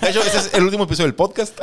De 0.00 0.10
hecho, 0.10 0.20
ese 0.22 0.38
es 0.38 0.54
el 0.54 0.64
último 0.64 0.84
episodio 0.84 1.06
del 1.06 1.14
podcast. 1.14 1.58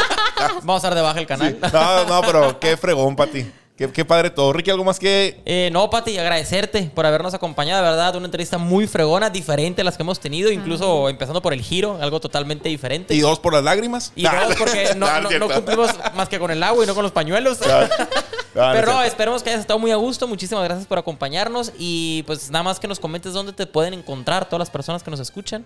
Vamos 0.62 0.82
a 0.82 0.88
dar 0.88 0.96
de 0.96 1.02
baja 1.02 1.20
el 1.20 1.26
canal. 1.26 1.58
No, 1.72 2.04
no, 2.06 2.22
pero 2.22 2.58
qué 2.58 2.76
fregón, 2.76 3.14
Pati. 3.14 3.46
Qué, 3.80 3.90
qué 3.90 4.04
padre 4.04 4.28
todo. 4.28 4.52
Ricky, 4.52 4.70
¿algo 4.70 4.84
más 4.84 4.98
que...? 4.98 5.40
Eh, 5.46 5.70
no, 5.72 5.88
Pati, 5.88 6.18
agradecerte 6.18 6.90
por 6.94 7.06
habernos 7.06 7.32
acompañado, 7.32 7.82
de 7.82 7.88
verdad. 7.90 8.14
Una 8.14 8.26
entrevista 8.26 8.58
muy 8.58 8.86
fregona, 8.86 9.30
diferente 9.30 9.80
a 9.80 9.84
las 9.84 9.96
que 9.96 10.02
hemos 10.02 10.20
tenido, 10.20 10.52
incluso 10.52 11.08
empezando 11.08 11.40
por 11.40 11.54
el 11.54 11.62
giro, 11.62 11.96
algo 11.98 12.20
totalmente 12.20 12.68
diferente. 12.68 13.14
¿Y 13.14 13.20
dos 13.20 13.38
por 13.38 13.54
las 13.54 13.64
lágrimas? 13.64 14.12
Y 14.14 14.24
dos, 14.24 14.32
porque 14.58 14.90
no, 14.96 15.06
No, 15.06 15.16
es 15.16 15.22
no- 15.22 15.28
cierto. 15.30 15.48
no 15.48 15.54
cumplimos 15.54 15.90
más 16.14 16.28
que 16.28 16.38
con 16.38 16.50
el 16.50 16.62
agua 16.62 16.84
y 16.84 16.86
no 16.86 16.94
con 16.94 17.02
los 17.04 17.12
pañuelos. 17.12 17.58
Pero 18.52 18.86
no, 18.92 19.02
esperemos 19.02 19.42
que 19.42 19.48
hayas 19.48 19.62
estado 19.62 19.78
muy 19.78 19.92
a 19.92 19.96
gusto. 19.96 20.28
Muchísimas 20.28 20.64
gracias 20.64 20.86
por 20.86 20.98
acompañarnos. 20.98 21.72
Y 21.78 22.22
pues 22.24 22.50
nada 22.50 22.62
más 22.64 22.80
que 22.80 22.86
nos 22.86 23.00
comentes 23.00 23.32
dónde 23.32 23.54
te 23.54 23.66
pueden 23.66 23.94
encontrar 23.94 24.44
todas 24.44 24.58
las 24.58 24.68
personas 24.70 25.02
que 25.02 25.10
nos 25.10 25.20
escuchan. 25.20 25.64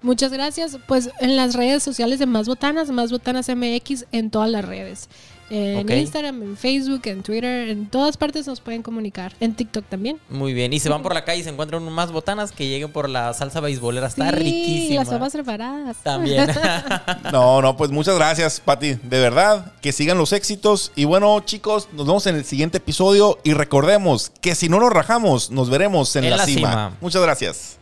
Muchas 0.00 0.32
gracias. 0.32 0.78
Pues 0.88 1.10
en 1.20 1.36
las 1.36 1.54
redes 1.54 1.82
sociales 1.82 2.18
de 2.20 2.24
Más 2.24 2.46
Botanas, 2.48 2.88
Más 2.88 3.10
Botanas 3.12 3.50
MX, 3.54 4.06
en 4.12 4.30
todas 4.30 4.48
las 4.48 4.64
redes. 4.64 5.10
En. 5.50 5.90
Instagram, 5.90 6.42
en 6.42 6.56
Facebook, 6.56 7.02
en 7.04 7.22
Twitter, 7.22 7.68
en 7.68 7.86
todas 7.86 8.16
partes 8.16 8.46
nos 8.46 8.60
pueden 8.60 8.82
comunicar. 8.82 9.32
En 9.40 9.54
TikTok 9.54 9.84
también. 9.86 10.18
Muy 10.28 10.54
bien. 10.54 10.72
Y 10.72 10.78
se 10.80 10.88
van 10.88 11.02
por 11.02 11.12
la 11.12 11.24
calle 11.24 11.40
y 11.40 11.44
se 11.44 11.50
encuentran 11.50 11.82
más 11.92 12.12
botanas 12.12 12.52
que 12.52 12.68
lleguen 12.68 12.92
por 12.92 13.08
la 13.08 13.32
salsa 13.34 13.60
beisbolera. 13.60 14.06
Está 14.06 14.30
Sí, 14.30 14.36
riquísima. 14.36 15.00
las 15.00 15.08
papas 15.08 15.32
preparadas. 15.32 15.96
También. 16.02 16.48
No, 17.32 17.60
no, 17.62 17.76
pues 17.76 17.90
muchas 17.90 18.14
gracias, 18.16 18.60
Pati. 18.60 18.94
De 18.94 19.20
verdad, 19.20 19.72
que 19.82 19.92
sigan 19.92 20.18
los 20.18 20.32
éxitos. 20.32 20.92
Y 20.96 21.04
bueno, 21.04 21.40
chicos, 21.40 21.88
nos 21.92 22.06
vemos 22.06 22.26
en 22.26 22.36
el 22.36 22.44
siguiente 22.44 22.78
episodio. 22.78 23.38
Y 23.44 23.52
recordemos 23.52 24.30
que 24.40 24.54
si 24.54 24.68
no 24.68 24.78
nos 24.80 24.92
rajamos, 24.92 25.50
nos 25.50 25.70
veremos 25.70 26.14
en, 26.16 26.24
En 26.24 26.30
la, 26.30 26.36
la 26.38 26.46
cima. 26.46 26.68
cima. 26.70 26.96
Muchas 27.00 27.22
gracias. 27.22 27.79